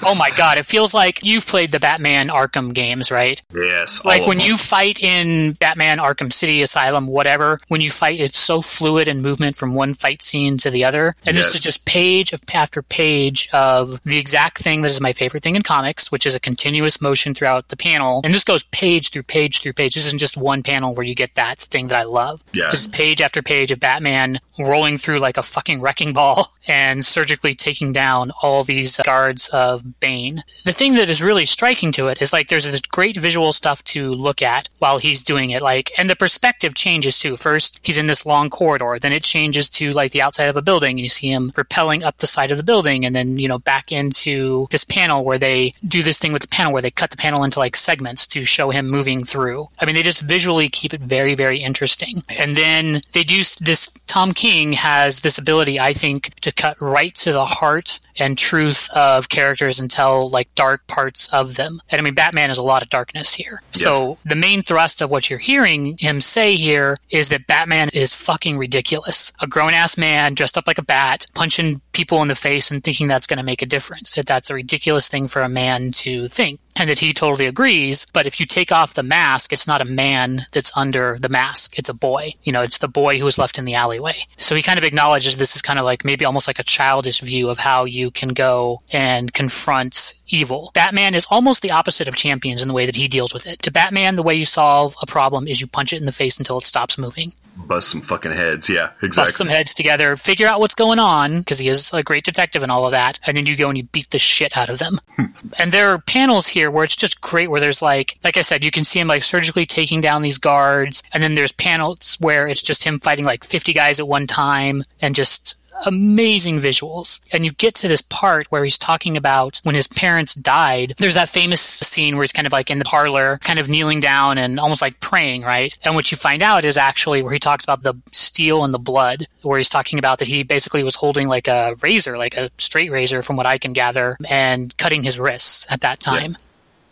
oh 0.03 0.15
my 0.15 0.31
god, 0.31 0.57
it 0.57 0.65
feels 0.65 0.93
like 0.93 1.23
you've 1.23 1.45
played 1.45 1.71
the 1.71 1.79
Batman 1.79 2.29
Arkham 2.29 2.73
games, 2.73 3.11
right? 3.11 3.41
Yes. 3.53 4.03
Like 4.05 4.25
when 4.25 4.39
you 4.39 4.57
fight 4.57 5.01
in 5.01 5.53
Batman 5.53 5.97
Arkham 5.97 6.31
City 6.31 6.61
Asylum, 6.61 7.07
whatever, 7.07 7.57
when 7.67 7.81
you 7.81 7.91
fight, 7.91 8.19
it's 8.19 8.37
so 8.37 8.61
fluid 8.61 9.07
in 9.07 9.21
movement 9.21 9.55
from 9.55 9.73
one 9.73 9.93
fight 9.93 10.21
scene 10.21 10.57
to 10.59 10.69
the 10.69 10.83
other. 10.83 11.15
And 11.25 11.35
yes. 11.35 11.47
this 11.47 11.55
is 11.55 11.61
just 11.61 11.85
page 11.85 12.33
after 12.53 12.81
page 12.81 13.49
of 13.53 14.01
the 14.03 14.17
exact 14.17 14.59
thing 14.59 14.81
that 14.81 14.91
is 14.91 15.01
my 15.01 15.13
favorite 15.13 15.43
thing 15.43 15.55
in 15.55 15.61
comics, 15.61 16.11
which 16.11 16.25
is 16.25 16.35
a 16.35 16.39
continuous 16.39 17.01
motion 17.01 17.33
throughout 17.33 17.69
the 17.69 17.77
panel. 17.77 18.21
And 18.23 18.33
this 18.33 18.43
goes 18.43 18.63
page 18.63 19.09
through 19.11 19.23
page 19.23 19.61
through 19.61 19.73
page. 19.73 19.95
This 19.95 20.05
isn't 20.07 20.19
just 20.19 20.37
one 20.37 20.63
panel 20.63 20.93
where 20.93 21.05
you 21.05 21.15
get 21.15 21.35
that 21.35 21.59
thing 21.59 21.78
that 21.87 22.01
I 22.01 22.03
love. 22.03 22.43
Yeah. 22.53 22.71
Is 22.71 22.87
page 22.87 23.21
after 23.21 23.41
page 23.41 23.71
of 23.71 23.79
Batman 23.79 24.39
rolling 24.57 24.97
through 24.97 25.19
like 25.19 25.37
a 25.37 25.43
fucking 25.43 25.81
wrecking 25.81 26.13
ball 26.13 26.53
and 26.67 27.05
surgically 27.05 27.53
taking 27.53 27.93
down 27.93 28.31
all 28.41 28.63
these 28.63 28.97
guards 28.97 29.49
of 29.49 29.99
Bane. 29.99 30.43
The 30.65 30.73
thing 30.73 30.93
that 30.95 31.09
is 31.09 31.21
really 31.21 31.45
striking 31.45 31.91
to 31.93 32.07
it 32.07 32.21
is 32.21 32.33
like 32.33 32.47
there's 32.47 32.65
this 32.65 32.81
great 32.81 33.17
visual 33.17 33.51
stuff 33.51 33.83
to 33.85 34.13
look 34.13 34.41
at 34.41 34.69
while 34.79 34.97
he's 34.97 35.23
doing 35.23 35.51
it. 35.51 35.61
Like, 35.61 35.91
and 35.97 36.09
the 36.09 36.15
perspective 36.15 36.75
changes 36.75 37.19
too. 37.19 37.37
First, 37.37 37.79
he's 37.83 37.97
in 37.97 38.07
this 38.07 38.25
long 38.25 38.49
corridor, 38.49 38.97
then 38.99 39.13
it 39.13 39.23
changes 39.23 39.69
to 39.71 39.91
like 39.93 40.11
the 40.11 40.21
outside 40.21 40.45
of 40.45 40.57
a 40.57 40.61
building. 40.61 40.97
You 40.97 41.09
see 41.09 41.31
him 41.31 41.53
repelling 41.55 42.03
up 42.03 42.17
the 42.17 42.27
side 42.27 42.51
of 42.51 42.57
the 42.57 42.63
building, 42.63 43.05
and 43.05 43.15
then 43.15 43.37
you 43.37 43.47
know 43.47 43.59
back 43.59 43.91
into 43.91 44.67
this 44.71 44.83
panel 44.83 45.23
where 45.23 45.37
they 45.37 45.73
do 45.87 46.03
this 46.03 46.19
thing 46.19 46.33
with 46.33 46.41
the 46.41 46.47
panel 46.47 46.73
where 46.73 46.81
they 46.81 46.91
cut 46.91 47.09
the 47.09 47.17
panel 47.17 47.43
into 47.43 47.59
like 47.59 47.75
segments 47.75 48.27
to 48.27 48.43
show 48.45 48.69
him 48.69 48.89
moving 48.89 49.23
through. 49.23 49.69
I 49.79 49.85
mean, 49.85 49.95
they 49.95 50.03
just 50.03 50.21
visually 50.21 50.69
keep 50.69 50.93
it 50.93 51.01
very, 51.01 51.35
very 51.35 51.61
interesting. 51.69 52.23
And 52.37 52.57
then 52.57 53.01
they 53.13 53.23
do 53.23 53.43
this. 53.61 53.89
Tom 54.07 54.33
King 54.33 54.73
has 54.73 55.21
this 55.21 55.37
ability, 55.37 55.79
I 55.79 55.93
think, 55.93 56.33
to 56.41 56.51
cut 56.51 56.75
right 56.81 57.13
to 57.23 57.31
the 57.31 57.45
heart 57.45 57.99
and 58.17 58.37
truth 58.37 58.89
of 58.95 59.29
characters 59.29 59.79
and 59.79 59.89
tell 59.89 60.29
like 60.29 60.53
dark 60.55 60.85
parts 60.87 61.31
of 61.31 61.55
them. 61.55 61.79
And 61.89 61.99
I 61.99 62.03
mean, 62.03 62.15
Batman 62.15 62.49
is 62.49 62.57
a 62.57 62.63
lot 62.63 62.81
of 62.81 62.89
darkness 62.89 63.35
here. 63.35 63.61
Yes. 63.73 63.83
So 63.83 64.17
the 64.25 64.35
main 64.35 64.61
thrust 64.63 65.01
of 65.01 65.11
what 65.11 65.29
you're 65.29 65.39
hearing 65.39 65.97
him 65.99 66.21
say 66.21 66.55
here 66.55 66.97
is 67.11 67.29
that 67.29 67.47
Batman 67.47 67.89
is 67.93 68.15
fucking 68.15 68.57
ridiculous. 68.57 69.31
A 69.39 69.47
grown 69.47 69.73
ass 69.73 69.97
man 69.97 70.33
dressed 70.33 70.57
up 70.57 70.67
like 70.67 70.79
a 70.79 70.83
bat, 70.83 71.27
punching 71.35 71.81
people 71.93 72.21
in 72.21 72.27
the 72.27 72.35
face 72.35 72.71
and 72.71 72.83
thinking 72.83 73.07
that's 73.07 73.27
going 73.27 73.37
to 73.37 73.43
make 73.43 73.61
a 73.61 73.67
difference. 73.67 74.15
That 74.15 74.25
that's 74.25 74.49
a 74.49 74.55
ridiculous 74.55 75.07
thing 75.07 75.27
for 75.27 75.41
a 75.41 75.49
man 75.49 75.91
to 75.93 76.27
think 76.27 76.59
and 76.79 76.89
that 76.89 76.99
he 76.99 77.13
totally 77.13 77.45
agrees. 77.45 78.05
But 78.13 78.25
if 78.25 78.39
you 78.39 78.45
take 78.45 78.71
off 78.71 78.93
the 78.93 79.03
mask, 79.03 79.51
it's 79.53 79.67
not 79.67 79.81
a 79.81 79.85
man 79.85 80.45
that's 80.51 80.75
under 80.75 81.17
the 81.19 81.29
mask. 81.29 81.77
It's 81.77 81.89
a 81.89 81.93
boy. 81.93 82.31
You 82.43 82.51
know, 82.51 82.61
it's 82.61 82.77
the 82.77 82.87
boy 82.87 83.19
who 83.19 83.25
was 83.25 83.37
left 83.37 83.57
in 83.57 83.65
the 83.65 83.75
alleyway. 83.75 84.15
So 84.37 84.55
he 84.55 84.61
kind 84.61 84.77
of 84.77 84.85
acknowledges 84.85 85.35
this 85.35 85.55
is 85.55 85.61
kind 85.61 85.79
of 85.79 85.85
like 85.85 86.05
maybe 86.05 86.25
almost 86.25 86.47
like 86.47 86.59
a 86.59 86.63
childish 86.63 87.21
view 87.21 87.49
of 87.49 87.59
how 87.59 87.85
you 87.85 88.11
can 88.11 88.29
go 88.29 88.79
and 88.91 89.33
confront 89.33 90.13
evil. 90.27 90.71
Batman 90.73 91.15
is 91.15 91.27
almost 91.29 91.61
the 91.61 91.71
opposite 91.71 92.07
of 92.07 92.15
Champions 92.15 92.61
in 92.61 92.67
the 92.67 92.73
way 92.73 92.85
that 92.85 92.95
he 92.95 93.07
deals 93.07 93.33
with 93.33 93.47
it. 93.47 93.61
To 93.63 93.71
Batman, 93.71 94.15
the 94.15 94.23
way 94.23 94.35
you 94.35 94.45
solve 94.45 94.95
a 95.01 95.05
problem 95.05 95.47
is 95.47 95.61
you 95.61 95.67
punch 95.67 95.93
it 95.93 95.99
in 95.99 96.05
the 96.05 96.11
face 96.11 96.37
until 96.37 96.57
it 96.57 96.67
stops 96.67 96.97
moving. 96.97 97.33
Bust 97.65 97.89
some 97.89 98.01
fucking 98.01 98.31
heads, 98.31 98.69
yeah, 98.69 98.91
exactly. 99.01 99.29
Bust 99.29 99.37
some 99.37 99.47
heads 99.47 99.73
together, 99.73 100.15
figure 100.15 100.47
out 100.47 100.59
what's 100.59 100.75
going 100.75 100.97
on, 100.97 101.39
because 101.39 101.59
he 101.59 101.67
is 101.67 101.91
a 101.93 102.01
great 102.03 102.23
detective 102.23 102.63
and 102.63 102.71
all 102.71 102.85
of 102.85 102.91
that, 102.91 103.19
and 103.25 103.35
then 103.37 103.45
you 103.45 103.55
go 103.55 103.69
and 103.69 103.77
you 103.77 103.83
beat 103.83 104.09
the 104.09 104.19
shit 104.19 104.57
out 104.57 104.69
of 104.69 104.79
them. 104.79 104.99
Hmm. 105.15 105.25
and 105.57 105.71
there 105.71 105.91
are 105.91 105.99
panels 105.99 106.47
here 106.47 106.71
where 106.71 106.83
it's 106.83 106.95
just 106.95 107.21
great, 107.21 107.51
where 107.51 107.61
there's 107.61 107.81
like, 107.81 108.15
like 108.23 108.37
I 108.37 108.41
said, 108.41 108.63
you 108.63 108.71
can 108.71 108.83
see 108.83 108.99
him 108.99 109.07
like 109.07 109.23
surgically 109.23 109.65
taking 109.65 110.01
down 110.01 110.21
these 110.21 110.37
guards, 110.37 111.03
and 111.13 111.21
then 111.21 111.35
there's 111.35 111.51
panels 111.51 112.17
where 112.19 112.47
it's 112.47 112.61
just 112.61 112.83
him 112.83 112.99
fighting 112.99 113.25
like 113.25 113.43
50 113.43 113.73
guys 113.73 113.99
at 113.99 114.07
one 114.07 114.25
time, 114.25 114.83
and 115.01 115.13
just 115.13 115.55
amazing 115.85 116.59
visuals. 116.59 117.21
And 117.33 117.45
you 117.45 117.51
get 117.53 117.75
to 117.75 117.87
this 117.87 118.01
part 118.01 118.47
where 118.47 118.63
he's 118.63 118.77
talking 118.77 119.17
about 119.17 119.59
when 119.63 119.75
his 119.75 119.87
parents 119.87 120.33
died. 120.33 120.93
There's 120.97 121.13
that 121.13 121.29
famous 121.29 121.61
scene 121.61 122.15
where 122.15 122.23
he's 122.23 122.31
kind 122.31 122.47
of 122.47 122.53
like 122.53 122.69
in 122.69 122.79
the 122.79 122.85
parlor, 122.85 123.39
kind 123.41 123.59
of 123.59 123.69
kneeling 123.69 123.99
down 123.99 124.37
and 124.37 124.59
almost 124.59 124.81
like 124.81 124.99
praying, 124.99 125.43
right? 125.43 125.77
And 125.83 125.95
what 125.95 126.11
you 126.11 126.17
find 126.17 126.41
out 126.41 126.65
is 126.65 126.77
actually 126.77 127.21
where 127.21 127.33
he 127.33 127.39
talks 127.39 127.63
about 127.63 127.83
the 127.83 127.95
steel 128.11 128.63
and 128.63 128.73
the 128.73 128.79
blood, 128.79 129.27
where 129.41 129.57
he's 129.57 129.69
talking 129.69 129.99
about 129.99 130.19
that 130.19 130.27
he 130.27 130.43
basically 130.43 130.83
was 130.83 130.95
holding 130.95 131.27
like 131.27 131.47
a 131.47 131.75
razor, 131.81 132.17
like 132.17 132.35
a 132.35 132.49
straight 132.57 132.91
razor 132.91 133.21
from 133.21 133.35
what 133.35 133.45
I 133.45 133.57
can 133.57 133.73
gather, 133.73 134.17
and 134.29 134.75
cutting 134.77 135.03
his 135.03 135.19
wrists 135.19 135.65
at 135.71 135.81
that 135.81 135.99
time. 135.99 136.31
Yeah 136.31 136.45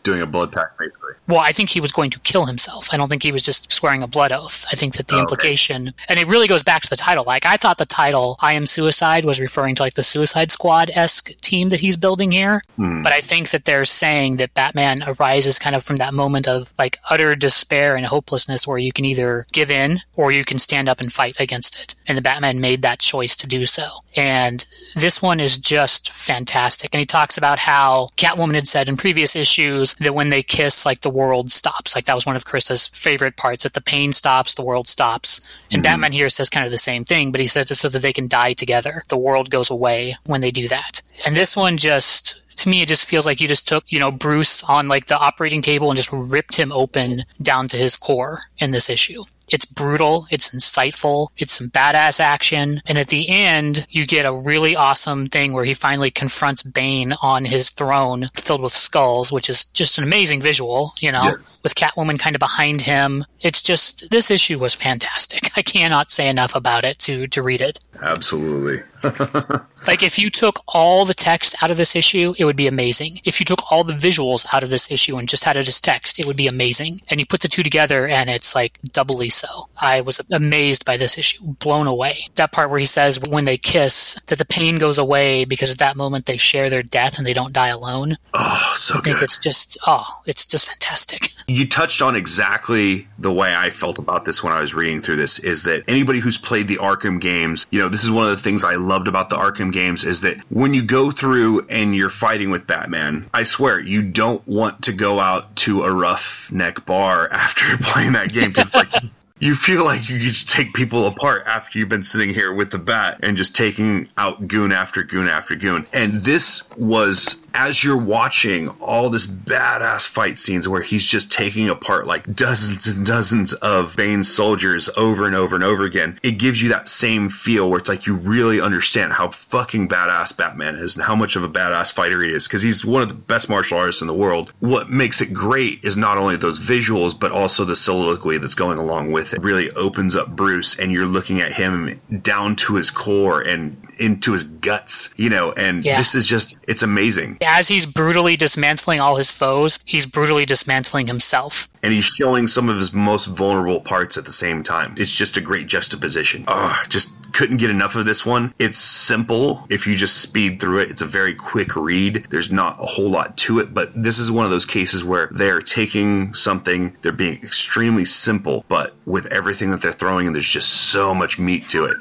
doing 0.07 0.21
a 0.21 0.25
blood 0.25 0.53
pact, 0.53 0.79
basically. 0.79 1.11
Well, 1.27 1.39
I 1.39 1.51
think 1.51 1.69
he 1.69 1.81
was 1.81 1.91
going 1.91 2.09
to 2.11 2.19
kill 2.19 2.45
himself. 2.45 2.87
I 2.93 2.97
don't 2.97 3.09
think 3.09 3.23
he 3.23 3.33
was 3.33 3.43
just 3.43 3.69
swearing 3.73 4.01
a 4.01 4.07
blood 4.07 4.31
oath. 4.31 4.65
I 4.71 4.75
think 4.75 4.95
that 4.95 5.09
the 5.09 5.17
oh, 5.17 5.19
implication, 5.19 5.89
okay. 5.89 6.05
and 6.07 6.17
it 6.17 6.27
really 6.27 6.47
goes 6.47 6.63
back 6.63 6.81
to 6.83 6.89
the 6.89 6.95
title. 6.95 7.25
Like, 7.25 7.45
I 7.45 7.57
thought 7.57 7.77
the 7.77 7.85
title, 7.85 8.37
I 8.39 8.53
Am 8.53 8.65
Suicide, 8.65 9.25
was 9.25 9.41
referring 9.41 9.75
to 9.75 9.83
like 9.83 9.95
the 9.95 10.03
Suicide 10.03 10.49
Squad 10.49 10.89
esque 10.93 11.35
team 11.41 11.67
that 11.69 11.81
he's 11.81 11.97
building 11.97 12.31
here. 12.31 12.63
Hmm. 12.77 13.03
But 13.03 13.11
I 13.11 13.19
think 13.19 13.49
that 13.49 13.65
they're 13.65 13.83
saying 13.83 14.37
that 14.37 14.53
Batman 14.53 15.03
arises 15.05 15.59
kind 15.59 15.75
of 15.75 15.83
from 15.83 15.97
that 15.97 16.13
moment 16.13 16.47
of 16.47 16.73
like 16.79 16.97
utter 17.09 17.35
despair 17.35 17.97
and 17.97 18.05
hopelessness 18.05 18.65
where 18.65 18.77
you 18.77 18.93
can 18.93 19.03
either 19.03 19.45
give 19.51 19.69
in 19.69 19.99
or 20.15 20.31
you 20.31 20.45
can 20.45 20.57
stand 20.57 20.87
up 20.87 21.01
and 21.01 21.11
fight 21.11 21.35
against 21.37 21.77
it. 21.81 21.95
And 22.07 22.17
the 22.17 22.21
Batman 22.21 22.61
made 22.61 22.81
that 22.83 22.99
choice 22.99 23.35
to 23.35 23.47
do 23.47 23.65
so. 23.65 23.85
And 24.15 24.65
this 24.95 25.21
one 25.21 25.41
is 25.41 25.57
just 25.57 26.11
fantastic. 26.11 26.91
And 26.93 26.99
he 26.99 27.05
talks 27.05 27.37
about 27.37 27.59
how 27.59 28.07
Catwoman 28.15 28.55
had 28.55 28.69
said 28.69 28.87
in 28.87 28.95
previous 28.95 29.35
issues 29.35 29.96
that 29.99 30.15
when 30.15 30.29
they 30.29 30.43
kiss, 30.43 30.85
like 30.85 31.01
the 31.01 31.09
world 31.09 31.51
stops. 31.51 31.95
Like 31.95 32.05
that 32.05 32.15
was 32.15 32.25
one 32.25 32.35
of 32.35 32.45
Chris's 32.45 32.87
favorite 32.87 33.35
parts 33.35 33.63
that 33.63 33.73
the 33.73 33.81
pain 33.81 34.13
stops, 34.13 34.55
the 34.55 34.63
world 34.63 34.87
stops. 34.87 35.39
And 35.71 35.81
mm-hmm. 35.81 35.91
Batman 35.91 36.11
here 36.11 36.29
says 36.29 36.49
kind 36.49 36.65
of 36.65 36.71
the 36.71 36.77
same 36.77 37.05
thing, 37.05 37.31
but 37.31 37.41
he 37.41 37.47
says 37.47 37.71
it 37.71 37.75
so 37.75 37.89
that 37.89 38.01
they 38.01 38.13
can 38.13 38.27
die 38.27 38.53
together. 38.53 39.03
The 39.09 39.17
world 39.17 39.49
goes 39.49 39.69
away 39.69 40.17
when 40.25 40.41
they 40.41 40.51
do 40.51 40.67
that. 40.67 41.01
And 41.25 41.35
this 41.35 41.55
one 41.55 41.77
just 41.77 42.41
to 42.57 42.69
me, 42.69 42.81
it 42.81 42.87
just 42.87 43.05
feels 43.05 43.25
like 43.25 43.39
you 43.39 43.47
just 43.47 43.67
took, 43.67 43.83
you 43.87 43.99
know, 43.99 44.11
Bruce 44.11 44.63
on 44.63 44.87
like 44.87 45.05
the 45.05 45.17
operating 45.17 45.61
table 45.61 45.89
and 45.89 45.97
just 45.97 46.11
ripped 46.11 46.55
him 46.55 46.71
open 46.71 47.25
down 47.41 47.67
to 47.69 47.77
his 47.77 47.95
core 47.95 48.41
in 48.57 48.71
this 48.71 48.89
issue. 48.89 49.23
It's 49.49 49.65
brutal, 49.65 50.27
it's 50.29 50.49
insightful, 50.49 51.29
it's 51.37 51.53
some 51.53 51.69
badass 51.69 52.19
action, 52.19 52.81
and 52.85 52.97
at 52.97 53.07
the 53.07 53.29
end, 53.29 53.85
you 53.89 54.05
get 54.05 54.25
a 54.25 54.33
really 54.33 54.75
awesome 54.75 55.27
thing 55.27 55.53
where 55.53 55.65
he 55.65 55.73
finally 55.73 56.11
confronts 56.11 56.63
Bane 56.63 57.13
on 57.21 57.45
his 57.45 57.69
throne 57.69 58.27
filled 58.35 58.61
with 58.61 58.73
skulls, 58.73 59.31
which 59.31 59.49
is 59.49 59.65
just 59.65 59.97
an 59.97 60.03
amazing 60.03 60.41
visual, 60.41 60.93
you 60.99 61.11
know, 61.11 61.23
yes. 61.23 61.45
with 61.63 61.75
Catwoman 61.75 62.19
kind 62.19 62.35
of 62.35 62.39
behind 62.39 62.81
him. 62.81 63.25
It's 63.41 63.61
just 63.61 64.09
this 64.09 64.29
issue 64.31 64.59
was 64.59 64.75
fantastic. 64.75 65.49
I 65.57 65.61
cannot 65.61 66.09
say 66.09 66.27
enough 66.27 66.55
about 66.55 66.83
it 66.83 66.99
to 66.99 67.27
to 67.27 67.41
read 67.41 67.61
it. 67.61 67.79
Absolutely. 68.01 68.83
like 69.87 70.03
if 70.03 70.17
you 70.19 70.29
took 70.29 70.61
all 70.67 71.05
the 71.05 71.13
text 71.13 71.55
out 71.61 71.71
of 71.71 71.77
this 71.77 71.95
issue, 71.95 72.33
it 72.37 72.45
would 72.45 72.55
be 72.55 72.67
amazing. 72.67 73.21
If 73.23 73.39
you 73.39 73.45
took 73.45 73.71
all 73.71 73.83
the 73.83 73.93
visuals 73.93 74.45
out 74.53 74.63
of 74.63 74.69
this 74.69 74.91
issue 74.91 75.17
and 75.17 75.27
just 75.27 75.43
had 75.43 75.57
it 75.57 75.67
as 75.67 75.79
text, 75.79 76.19
it 76.19 76.25
would 76.25 76.37
be 76.37 76.47
amazing. 76.47 77.01
And 77.09 77.19
you 77.19 77.25
put 77.25 77.41
the 77.41 77.47
two 77.47 77.63
together 77.63 78.07
and 78.07 78.29
it's 78.29 78.55
like 78.55 78.79
doubly 78.91 79.29
so. 79.29 79.69
I 79.77 80.01
was 80.01 80.21
amazed 80.31 80.85
by 80.85 80.97
this 80.97 81.17
issue, 81.17 81.43
blown 81.43 81.87
away. 81.87 82.27
That 82.35 82.51
part 82.51 82.69
where 82.69 82.79
he 82.79 82.85
says 82.85 83.19
when 83.19 83.45
they 83.45 83.57
kiss 83.57 84.19
that 84.27 84.37
the 84.37 84.45
pain 84.45 84.77
goes 84.77 84.97
away 84.97 85.45
because 85.45 85.71
at 85.71 85.79
that 85.79 85.97
moment 85.97 86.25
they 86.25 86.37
share 86.37 86.69
their 86.69 86.83
death 86.83 87.17
and 87.17 87.25
they 87.25 87.33
don't 87.33 87.53
die 87.53 87.67
alone. 87.67 88.17
Oh, 88.33 88.73
so 88.75 88.99
good. 89.01 89.21
It's 89.21 89.37
just 89.37 89.77
oh, 89.87 90.05
it's 90.25 90.45
just 90.45 90.67
fantastic. 90.67 91.29
You 91.49 91.65
touched 91.65 92.01
on 92.01 92.17
exactly 92.17 93.07
the 93.19 93.31
way 93.31 93.55
I 93.55 93.69
felt 93.69 93.99
about 93.99 94.25
this 94.25 94.43
when 94.43 94.51
I 94.51 94.59
was 94.59 94.73
reading 94.73 95.01
through 95.01 95.15
this 95.15 95.39
is 95.39 95.63
that 95.63 95.85
anybody 95.87 96.19
who's 96.19 96.37
played 96.37 96.67
the 96.67 96.75
Arkham 96.75 97.21
games, 97.21 97.65
you 97.71 97.79
know, 97.79 97.87
this 97.87 98.03
is 98.03 98.11
one 98.11 98.29
of 98.29 98.35
the 98.35 98.43
things 98.43 98.65
I 98.65 98.75
loved 98.97 99.07
about 99.07 99.29
the 99.29 99.35
Arkham 99.35 99.71
games 99.71 100.03
is 100.03 100.21
that 100.21 100.37
when 100.49 100.73
you 100.73 100.81
go 100.81 101.11
through 101.11 101.67
and 101.67 101.95
you're 101.95 102.09
fighting 102.09 102.49
with 102.49 102.65
Batman, 102.65 103.29
I 103.31 103.43
swear 103.43 103.79
you 103.79 104.01
don't 104.01 104.45
want 104.47 104.83
to 104.83 104.91
go 104.91 105.19
out 105.19 105.55
to 105.57 105.83
a 105.83 105.91
roughneck 105.91 106.83
bar 106.83 107.29
after 107.31 107.77
playing 107.77 108.13
that 108.13 108.33
game 108.33 108.49
because 108.49 108.69
it's 108.69 108.75
like 108.75 109.03
you 109.39 109.53
feel 109.53 109.85
like 109.85 110.09
you 110.09 110.17
just 110.17 110.49
take 110.49 110.73
people 110.73 111.05
apart 111.05 111.43
after 111.45 111.77
you've 111.77 111.89
been 111.89 112.01
sitting 112.01 112.33
here 112.33 112.51
with 112.51 112.71
the 112.71 112.79
bat 112.79 113.19
and 113.21 113.37
just 113.37 113.55
taking 113.55 114.09
out 114.17 114.47
goon 114.47 114.71
after 114.71 115.03
goon 115.03 115.27
after 115.27 115.53
goon. 115.53 115.85
And 115.93 116.23
this 116.23 116.67
was 116.75 117.35
as 117.57 117.83
you're 117.83 117.97
watching 117.97 118.69
all 118.79 119.09
this 119.09 119.25
badass 119.25 120.07
fight 120.07 120.37
scenes 120.37 120.67
where 120.67 120.81
he's 120.81 121.03
just 121.05 121.31
taking 121.31 121.69
apart 121.69 122.05
like 122.05 122.33
dozens 122.35 122.85
and 122.85 123.03
dozens 123.03 123.53
of 123.53 123.95
Bane's 123.95 124.31
soldiers 124.31 124.89
over 124.95 125.25
and 125.25 125.35
over 125.35 125.55
and 125.55 125.63
over 125.63 125.83
again, 125.83 126.19
it 126.21 126.33
gives 126.33 126.61
you 126.61 126.69
that 126.69 126.87
same 126.87 127.29
feel 127.29 127.69
where 127.69 127.79
it's 127.79 127.89
like 127.89 128.05
you 128.05 128.13
really 128.15 128.61
understand 128.61 129.11
how 129.11 129.29
fucking 129.29 129.87
badass 129.89 130.37
Batman 130.37 130.75
is 130.75 130.95
and 130.95 131.03
how 131.03 131.15
much 131.15 131.35
of 131.35 131.43
a 131.43 131.49
badass 131.49 131.91
fighter 131.91 132.21
he 132.21 132.31
is 132.31 132.47
because 132.47 132.61
he's 132.61 132.85
one 132.85 133.01
of 133.01 133.07
the 133.07 133.15
best 133.15 133.49
martial 133.49 133.79
artists 133.79 134.01
in 134.01 134.07
the 134.07 134.13
world. 134.13 134.53
What 134.59 134.91
makes 134.91 135.19
it 135.21 135.33
great 135.33 135.83
is 135.83 135.97
not 135.97 136.19
only 136.19 136.37
those 136.37 136.59
visuals 136.59 137.19
but 137.19 137.31
also 137.31 137.65
the 137.65 137.75
soliloquy 137.75 138.37
that's 138.37 138.55
going 138.55 138.77
along 138.77 139.11
with 139.11 139.33
it. 139.33 139.37
it 139.37 139.41
really 139.41 139.71
opens 139.71 140.15
up 140.15 140.29
Bruce 140.29 140.77
and 140.77 140.91
you're 140.91 141.07
looking 141.07 141.41
at 141.41 141.51
him 141.51 141.99
down 142.21 142.55
to 142.57 142.75
his 142.75 142.91
core 142.91 143.41
and 143.41 143.75
into 143.97 144.31
his 144.31 144.43
guts, 144.43 145.11
you 145.17 145.29
know, 145.29 145.53
and 145.53 145.83
Yeah. 145.83 145.97
this 145.97 146.13
is 146.13 146.27
just 146.27 146.55
it's 146.67 146.83
amazing. 146.83 147.37
As 147.49 147.69
he's 147.69 147.85
brutally 147.85 148.35
dismantling 148.35 148.99
all 148.99 149.15
his 149.15 149.31
foes, 149.31 149.79
he's 149.85 150.05
brutally 150.05 150.45
dismantling 150.45 151.07
himself. 151.07 151.69
and 151.81 151.93
he's 151.93 152.03
showing 152.03 152.47
some 152.47 152.67
of 152.67 152.75
his 152.75 152.91
most 152.91 153.27
vulnerable 153.27 153.79
parts 153.79 154.17
at 154.17 154.25
the 154.25 154.31
same 154.31 154.63
time. 154.63 154.93
It's 154.97 155.13
just 155.13 155.37
a 155.37 155.41
great 155.41 155.67
juxtaposition. 155.67 156.43
Oh, 156.47 156.83
just 156.89 157.09
couldn't 157.31 157.57
get 157.57 157.69
enough 157.69 157.95
of 157.95 158.05
this 158.05 158.25
one. 158.25 158.53
It's 158.59 158.77
simple 158.77 159.65
if 159.69 159.87
you 159.87 159.95
just 159.95 160.17
speed 160.17 160.59
through 160.59 160.79
it. 160.79 160.91
It's 160.91 161.01
a 161.01 161.05
very 161.05 161.33
quick 161.35 161.75
read. 161.77 162.25
There's 162.29 162.51
not 162.51 162.77
a 162.81 162.85
whole 162.85 163.09
lot 163.09 163.37
to 163.37 163.59
it, 163.59 163.73
but 163.73 163.91
this 163.95 164.19
is 164.19 164.29
one 164.29 164.43
of 164.43 164.51
those 164.51 164.65
cases 164.65 165.03
where 165.03 165.29
they're 165.31 165.61
taking 165.61 166.33
something, 166.33 166.97
they're 167.01 167.11
being 167.13 167.41
extremely 167.43 168.03
simple, 168.05 168.65
but 168.67 168.93
with 169.05 169.27
everything 169.27 169.69
that 169.71 169.81
they're 169.81 169.93
throwing 169.93 170.27
in, 170.27 170.33
there's 170.33 170.49
just 170.49 170.69
so 170.91 171.13
much 171.13 171.39
meat 171.39 171.69
to 171.69 171.85
it. 171.85 171.95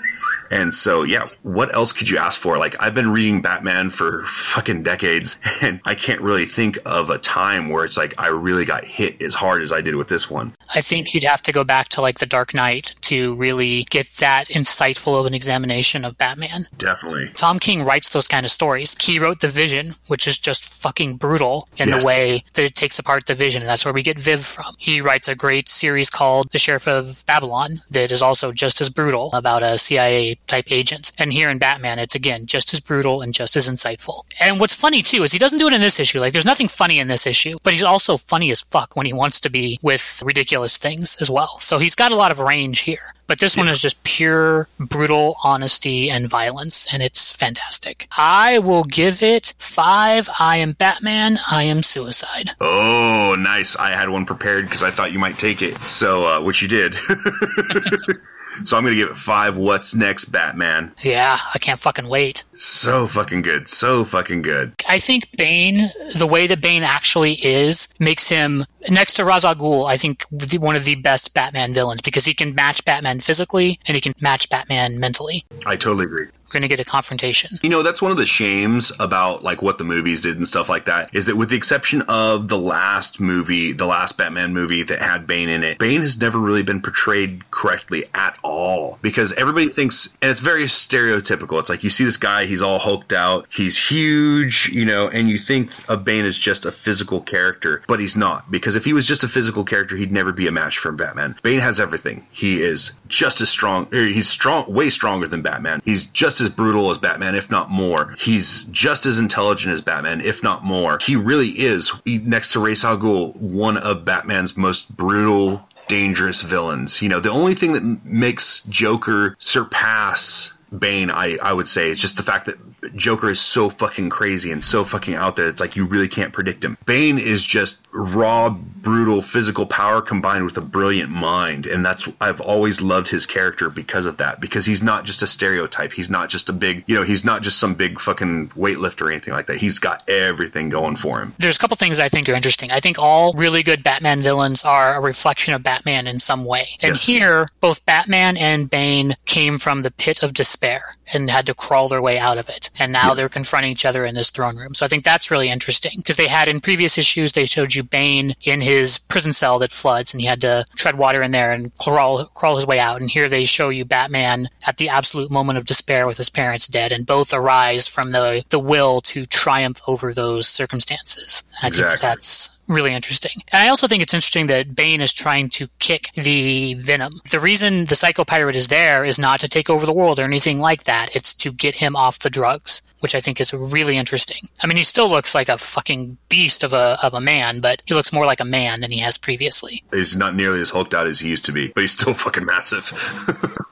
And 0.50 0.74
so, 0.74 1.02
yeah, 1.02 1.28
what 1.42 1.74
else 1.74 1.92
could 1.92 2.08
you 2.08 2.18
ask 2.18 2.40
for? 2.40 2.58
Like, 2.58 2.76
I've 2.80 2.94
been 2.94 3.10
reading 3.10 3.42
Batman 3.42 3.90
for 3.90 4.24
fucking 4.26 4.82
decades, 4.82 5.38
and 5.60 5.80
I 5.84 5.94
can't 5.94 6.20
really 6.20 6.46
think 6.46 6.78
of 6.86 7.10
a 7.10 7.18
time 7.18 7.68
where 7.68 7.84
it's 7.84 7.96
like 7.96 8.14
I 8.18 8.28
really 8.28 8.64
got 8.64 8.84
hit 8.84 9.20
as 9.22 9.34
hard 9.34 9.62
as 9.62 9.72
I 9.72 9.80
did 9.80 9.94
with 9.96 10.08
this 10.08 10.30
one. 10.30 10.52
I 10.74 10.80
think 10.80 11.14
you'd 11.14 11.24
have 11.24 11.42
to 11.44 11.52
go 11.52 11.64
back 11.64 11.88
to 11.90 12.00
like 12.00 12.18
The 12.18 12.26
Dark 12.26 12.54
Knight 12.54 12.94
to 13.02 13.34
really 13.36 13.84
get 13.84 14.06
that 14.18 14.48
insightful 14.48 15.18
of 15.18 15.26
an 15.26 15.34
examination 15.34 16.04
of 16.04 16.16
Batman. 16.18 16.66
Definitely. 16.78 17.30
Tom 17.34 17.58
King 17.58 17.82
writes 17.84 18.10
those 18.10 18.28
kind 18.28 18.44
of 18.44 18.52
stories. 18.52 18.96
He 19.00 19.18
wrote 19.18 19.40
The 19.40 19.48
Vision, 19.48 19.96
which 20.06 20.26
is 20.26 20.38
just 20.38 20.64
fucking 20.64 21.16
brutal 21.16 21.68
in 21.76 21.88
Yes. 21.88 22.02
the 22.02 22.06
way 22.06 22.42
that 22.54 22.64
it 22.64 22.74
takes 22.74 22.98
apart 22.98 23.26
the 23.26 23.34
Vision, 23.34 23.62
and 23.62 23.68
that's 23.68 23.84
where 23.84 23.94
we 23.94 24.02
get 24.02 24.18
Viv 24.18 24.44
from. 24.44 24.74
He 24.78 25.00
writes 25.00 25.28
a 25.28 25.34
great 25.34 25.68
series 25.68 26.10
called 26.10 26.48
The 26.52 26.58
Sheriff 26.58 26.86
of 26.88 27.24
Babylon 27.26 27.82
that 27.90 28.10
is 28.10 28.22
also 28.22 28.52
just 28.52 28.80
as 28.80 28.88
brutal 28.90 29.30
about 29.32 29.62
a 29.62 29.78
CIA 29.78 30.35
type 30.46 30.70
agent. 30.70 31.12
And 31.18 31.32
here 31.32 31.50
in 31.50 31.58
Batman, 31.58 31.98
it's 31.98 32.14
again 32.14 32.46
just 32.46 32.72
as 32.72 32.80
brutal 32.80 33.22
and 33.22 33.34
just 33.34 33.56
as 33.56 33.68
insightful. 33.68 34.22
And 34.40 34.60
what's 34.60 34.74
funny 34.74 35.02
too 35.02 35.22
is 35.22 35.32
he 35.32 35.38
doesn't 35.38 35.58
do 35.58 35.66
it 35.66 35.72
in 35.72 35.80
this 35.80 36.00
issue. 36.00 36.20
Like, 36.20 36.32
there's 36.32 36.44
nothing 36.44 36.68
funny 36.68 36.98
in 36.98 37.08
this 37.08 37.26
issue, 37.26 37.58
but 37.62 37.72
he's 37.72 37.82
also 37.82 38.16
funny 38.16 38.50
as 38.50 38.60
fuck 38.60 38.96
when 38.96 39.06
he 39.06 39.12
wants 39.12 39.40
to 39.40 39.50
be 39.50 39.78
with 39.82 40.22
ridiculous 40.24 40.76
things 40.76 41.16
as 41.20 41.30
well. 41.30 41.58
So 41.60 41.78
he's 41.78 41.94
got 41.94 42.12
a 42.12 42.16
lot 42.16 42.30
of 42.30 42.38
range 42.38 42.80
here. 42.80 43.14
But 43.26 43.40
this 43.40 43.56
one 43.56 43.66
is 43.68 43.82
just 43.82 44.02
pure, 44.04 44.68
brutal 44.78 45.36
honesty 45.42 46.10
and 46.10 46.28
violence, 46.28 46.86
and 46.92 47.02
it's 47.02 47.32
fantastic. 47.32 48.06
I 48.16 48.60
will 48.60 48.84
give 48.84 49.20
it 49.22 49.52
five. 49.58 50.28
I 50.38 50.58
am 50.58 50.72
Batman. 50.72 51.38
I 51.50 51.64
am 51.64 51.82
suicide. 51.82 52.52
Oh, 52.60 53.34
nice. 53.36 53.74
I 53.76 53.90
had 53.90 54.10
one 54.10 54.26
prepared 54.26 54.66
because 54.66 54.84
I 54.84 54.92
thought 54.92 55.12
you 55.12 55.18
might 55.18 55.38
take 55.38 55.60
it. 55.60 55.76
So, 55.82 56.26
uh, 56.26 56.40
which 56.40 56.62
you 56.62 56.68
did. 56.68 56.94
so 58.64 58.76
I'm 58.76 58.84
going 58.84 58.94
to 58.94 59.00
give 59.00 59.10
it 59.10 59.16
five. 59.16 59.56
What's 59.56 59.94
next, 59.94 60.26
Batman? 60.26 60.92
Yeah, 61.02 61.38
I 61.54 61.58
can't 61.58 61.80
fucking 61.80 62.08
wait. 62.08 62.44
So 62.54 63.06
fucking 63.06 63.42
good. 63.42 63.68
So 63.68 64.04
fucking 64.04 64.42
good. 64.42 64.74
I 64.88 64.98
think 64.98 65.28
Bane, 65.36 65.90
the 66.14 66.26
way 66.26 66.46
that 66.46 66.60
Bane 66.60 66.82
actually 66.82 67.34
is, 67.34 67.88
makes 67.98 68.28
him 68.28 68.64
next 68.88 69.14
to 69.14 69.24
Ra's 69.24 69.44
al 69.44 69.54
Ghul. 69.54 69.88
I 69.88 69.96
think 69.96 70.24
the, 70.30 70.58
one 70.58 70.76
of 70.76 70.84
the 70.84 70.94
best 70.96 71.34
Batman 71.34 71.74
villains 71.74 72.00
because 72.00 72.24
he 72.24 72.34
can 72.34 72.54
match 72.54 72.84
Batman 72.84 73.20
physically 73.20 73.80
and 73.86 73.94
he 73.94 74.00
can 74.00 74.14
match 74.20 74.48
Batman 74.48 74.98
mentally. 74.98 75.44
I 75.64 75.76
totally 75.76 76.04
agree. 76.04 76.28
We're 76.46 76.52
gonna 76.52 76.68
get 76.68 76.80
a 76.80 76.84
confrontation. 76.84 77.58
You 77.62 77.70
know, 77.70 77.82
that's 77.82 78.00
one 78.00 78.12
of 78.12 78.16
the 78.16 78.26
shames 78.26 78.92
about 79.00 79.42
like 79.42 79.62
what 79.62 79.78
the 79.78 79.84
movies 79.84 80.20
did 80.20 80.36
and 80.36 80.46
stuff 80.46 80.68
like 80.68 80.84
that 80.84 81.14
is 81.14 81.26
that 81.26 81.36
with 81.36 81.48
the 81.48 81.56
exception 81.56 82.02
of 82.02 82.46
the 82.46 82.58
last 82.58 83.20
movie, 83.20 83.72
the 83.72 83.86
last 83.86 84.16
Batman 84.16 84.52
movie 84.52 84.84
that 84.84 85.00
had 85.00 85.26
Bane 85.26 85.48
in 85.48 85.64
it, 85.64 85.78
Bane 85.78 86.02
has 86.02 86.20
never 86.20 86.38
really 86.38 86.62
been 86.62 86.80
portrayed 86.80 87.50
correctly 87.50 88.04
at 88.14 88.38
all 88.44 88.98
because 89.02 89.32
everybody 89.32 89.68
thinks 89.68 90.14
and 90.22 90.30
it's 90.30 90.40
very 90.40 90.64
stereotypical. 90.64 91.58
It's 91.58 91.68
like 91.68 91.82
you 91.82 91.90
see 91.90 92.04
this 92.04 92.16
guy, 92.16 92.44
he's 92.44 92.62
all 92.62 92.78
hulked 92.78 93.12
out, 93.12 93.46
he's 93.50 93.76
huge, 93.76 94.68
you 94.72 94.84
know, 94.84 95.08
and 95.08 95.28
you 95.28 95.38
think 95.38 95.70
of 95.88 96.04
Bane 96.04 96.24
as 96.24 96.38
just 96.38 96.64
a 96.64 96.70
physical 96.70 97.20
character, 97.20 97.82
but 97.88 97.98
he's 97.98 98.16
not 98.16 98.48
because 98.50 98.76
if 98.76 98.84
he 98.84 98.92
was 98.92 99.08
just 99.08 99.24
a 99.24 99.28
physical 99.28 99.64
character, 99.64 99.96
he'd 99.96 100.12
never 100.12 100.32
be 100.32 100.46
a 100.46 100.52
match 100.52 100.78
for 100.78 100.92
Batman. 100.92 101.34
Bane 101.42 101.60
has 101.60 101.80
everything. 101.80 102.24
He 102.30 102.62
is 102.62 102.98
just 103.08 103.40
as 103.40 103.48
strong, 103.48 103.88
er, 103.92 104.06
he's 104.06 104.28
strong, 104.28 104.72
way 104.72 104.90
stronger 104.90 105.26
than 105.26 105.42
Batman. 105.42 105.82
He's 105.84 106.06
just 106.06 106.35
as 106.40 106.48
brutal 106.48 106.90
as 106.90 106.98
Batman, 106.98 107.34
if 107.34 107.50
not 107.50 107.70
more. 107.70 108.14
He's 108.18 108.62
just 108.64 109.06
as 109.06 109.18
intelligent 109.18 109.72
as 109.72 109.80
Batman, 109.80 110.20
if 110.20 110.42
not 110.42 110.64
more. 110.64 110.98
He 111.00 111.16
really 111.16 111.48
is, 111.48 111.92
next 112.04 112.52
to 112.52 112.60
Ra's 112.60 112.84
al 112.84 112.98
Ghul, 112.98 113.34
one 113.36 113.76
of 113.78 114.04
Batman's 114.04 114.56
most 114.56 114.96
brutal, 114.96 115.66
dangerous 115.88 116.42
villains. 116.42 117.00
You 117.00 117.08
know, 117.08 117.20
the 117.20 117.30
only 117.30 117.54
thing 117.54 117.72
that 117.72 118.04
makes 118.04 118.62
Joker 118.68 119.36
surpass 119.38 120.52
Bane, 120.76 121.10
I, 121.10 121.38
I 121.42 121.52
would 121.52 121.68
say, 121.68 121.90
It's 121.90 122.00
just 122.00 122.16
the 122.16 122.22
fact 122.22 122.46
that 122.46 122.56
Joker 122.96 123.30
is 123.30 123.40
so 123.40 123.68
fucking 123.70 124.10
crazy 124.10 124.52
and 124.52 124.62
so 124.62 124.84
fucking 124.84 125.14
out 125.14 125.36
there. 125.36 125.48
It's 125.48 125.60
like 125.60 125.76
you 125.76 125.86
really 125.86 126.08
can't 126.08 126.32
predict 126.32 126.64
him. 126.64 126.76
Bane 126.86 127.18
is 127.18 127.44
just 127.44 127.86
raw, 127.92 128.50
brutal 128.50 129.22
physical 129.22 129.66
power 129.66 130.02
combined 130.02 130.44
with 130.44 130.56
a 130.56 130.60
brilliant 130.60 131.10
mind, 131.10 131.66
and 131.66 131.84
that's 131.84 132.08
I've 132.20 132.40
always 132.40 132.80
loved 132.80 133.08
his 133.08 133.26
character 133.26 133.70
because 133.70 134.06
of 134.06 134.16
that. 134.18 134.40
Because 134.40 134.66
he's 134.66 134.82
not 134.82 135.04
just 135.04 135.22
a 135.22 135.26
stereotype. 135.26 135.92
He's 135.92 136.10
not 136.10 136.28
just 136.28 136.48
a 136.48 136.52
big, 136.52 136.84
you 136.86 136.94
know, 136.94 137.02
he's 137.02 137.24
not 137.24 137.42
just 137.42 137.58
some 137.58 137.74
big 137.74 138.00
fucking 138.00 138.48
weightlifter 138.50 139.02
or 139.02 139.10
anything 139.10 139.34
like 139.34 139.46
that. 139.46 139.56
He's 139.56 139.78
got 139.78 140.08
everything 140.08 140.68
going 140.68 140.96
for 140.96 141.20
him. 141.20 141.34
There's 141.38 141.56
a 141.56 141.58
couple 141.58 141.76
things 141.76 141.98
I 141.98 142.08
think 142.08 142.28
are 142.28 142.34
interesting. 142.34 142.70
I 142.72 142.80
think 142.80 142.98
all 142.98 143.32
really 143.32 143.62
good 143.62 143.82
Batman 143.82 144.22
villains 144.22 144.64
are 144.64 144.94
a 144.96 145.00
reflection 145.00 145.54
of 145.54 145.62
Batman 145.62 146.06
in 146.06 146.18
some 146.18 146.44
way. 146.44 146.66
And 146.82 146.94
Yes. 146.94 147.06
here, 147.06 147.48
both 147.60 147.84
Batman 147.86 148.36
and 148.36 148.68
Bane 148.68 149.16
came 149.26 149.58
from 149.58 149.82
the 149.82 149.90
pit 149.90 150.22
of 150.22 150.32
despair 150.32 150.55
despair 150.56 150.90
and 151.12 151.30
had 151.30 151.46
to 151.46 151.54
crawl 151.54 151.88
their 151.88 152.02
way 152.02 152.18
out 152.18 152.38
of 152.38 152.48
it. 152.48 152.70
And 152.78 152.92
now 152.92 153.14
they're 153.14 153.28
confronting 153.28 153.72
each 153.72 153.84
other 153.84 154.04
in 154.04 154.14
this 154.14 154.30
throne 154.30 154.56
room. 154.56 154.74
So 154.74 154.84
I 154.84 154.88
think 154.88 155.04
that's 155.04 155.30
really 155.30 155.48
interesting 155.48 155.92
because 155.98 156.16
they 156.16 156.26
had 156.26 156.48
in 156.48 156.60
previous 156.60 156.98
issues, 156.98 157.32
they 157.32 157.46
showed 157.46 157.74
you 157.74 157.82
Bane 157.82 158.34
in 158.44 158.60
his 158.60 158.98
prison 158.98 159.32
cell 159.32 159.58
that 159.60 159.72
floods 159.72 160.12
and 160.12 160.20
he 160.20 160.26
had 160.26 160.40
to 160.42 160.64
tread 160.76 160.96
water 160.96 161.22
in 161.22 161.30
there 161.30 161.52
and 161.52 161.76
crawl, 161.78 162.26
crawl 162.34 162.56
his 162.56 162.66
way 162.66 162.78
out. 162.78 163.00
And 163.00 163.10
here 163.10 163.28
they 163.28 163.44
show 163.44 163.68
you 163.68 163.84
Batman 163.84 164.48
at 164.66 164.78
the 164.78 164.88
absolute 164.88 165.30
moment 165.30 165.58
of 165.58 165.64
despair 165.64 166.06
with 166.06 166.18
his 166.18 166.30
parents 166.30 166.66
dead 166.66 166.92
and 166.92 167.06
both 167.06 167.32
arise 167.32 167.86
from 167.86 168.10
the, 168.10 168.44
the 168.50 168.58
will 168.58 169.00
to 169.02 169.26
triumph 169.26 169.80
over 169.86 170.12
those 170.12 170.48
circumstances. 170.48 171.42
And 171.60 171.72
I 171.72 171.76
think 171.76 171.88
that 171.88 172.00
that's 172.00 172.56
really 172.68 172.92
interesting. 172.92 173.32
And 173.52 173.62
I 173.62 173.68
also 173.68 173.86
think 173.86 174.02
it's 174.02 174.14
interesting 174.14 174.46
that 174.48 174.74
Bane 174.74 175.00
is 175.00 175.14
trying 175.14 175.50
to 175.50 175.68
kick 175.78 176.10
the 176.14 176.74
Venom. 176.74 177.20
The 177.30 177.40
reason 177.40 177.84
the 177.84 177.96
Psycho 177.96 178.24
Pirate 178.24 178.56
is 178.56 178.68
there 178.68 179.04
is 179.04 179.18
not 179.18 179.40
to 179.40 179.48
take 179.48 179.70
over 179.70 179.86
the 179.86 179.92
world 179.92 180.18
or 180.18 180.24
anything 180.24 180.60
like 180.60 180.84
that. 180.84 180.95
It's 181.14 181.34
to 181.34 181.52
get 181.52 181.76
him 181.76 181.96
off 181.96 182.18
the 182.18 182.30
drugs, 182.30 182.82
which 183.00 183.14
I 183.14 183.20
think 183.20 183.40
is 183.40 183.52
really 183.52 183.96
interesting. 183.96 184.48
I 184.62 184.66
mean, 184.66 184.76
he 184.76 184.84
still 184.84 185.08
looks 185.08 185.34
like 185.34 185.48
a 185.48 185.58
fucking 185.58 186.16
beast 186.28 186.64
of 186.64 186.72
a 186.72 186.98
of 187.02 187.14
a 187.14 187.20
man, 187.20 187.60
but 187.60 187.82
he 187.86 187.94
looks 187.94 188.12
more 188.12 188.26
like 188.26 188.40
a 188.40 188.44
man 188.44 188.80
than 188.80 188.90
he 188.90 188.98
has 188.98 189.18
previously. 189.18 189.84
He's 189.92 190.16
not 190.16 190.34
nearly 190.34 190.60
as 190.60 190.70
hulked 190.70 190.94
out 190.94 191.06
as 191.06 191.20
he 191.20 191.28
used 191.28 191.44
to 191.46 191.52
be, 191.52 191.68
but 191.68 191.80
he's 191.82 191.92
still 191.92 192.14
fucking 192.24 192.44
massive. 192.44 192.84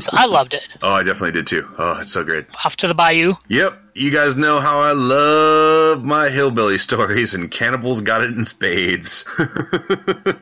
So 0.00 0.10
I 0.12 0.26
loved 0.26 0.54
it. 0.54 0.66
oh, 0.82 0.92
I 0.92 1.02
definitely 1.04 1.32
did 1.32 1.46
too. 1.46 1.68
Oh, 1.78 1.98
it's 2.00 2.12
so 2.12 2.24
great. 2.24 2.46
Off 2.64 2.76
to 2.78 2.88
the 2.88 2.94
bayou. 2.94 3.34
Yep, 3.48 3.80
you 3.94 4.10
guys 4.10 4.36
know 4.36 4.58
how 4.58 4.80
I 4.80 4.92
love 4.92 6.04
my 6.04 6.28
hillbilly 6.30 6.78
stories, 6.78 7.34
and 7.34 7.50
Cannibals 7.50 8.00
got 8.00 8.22
it 8.22 8.30
in 8.30 8.44
spades. 8.44 9.24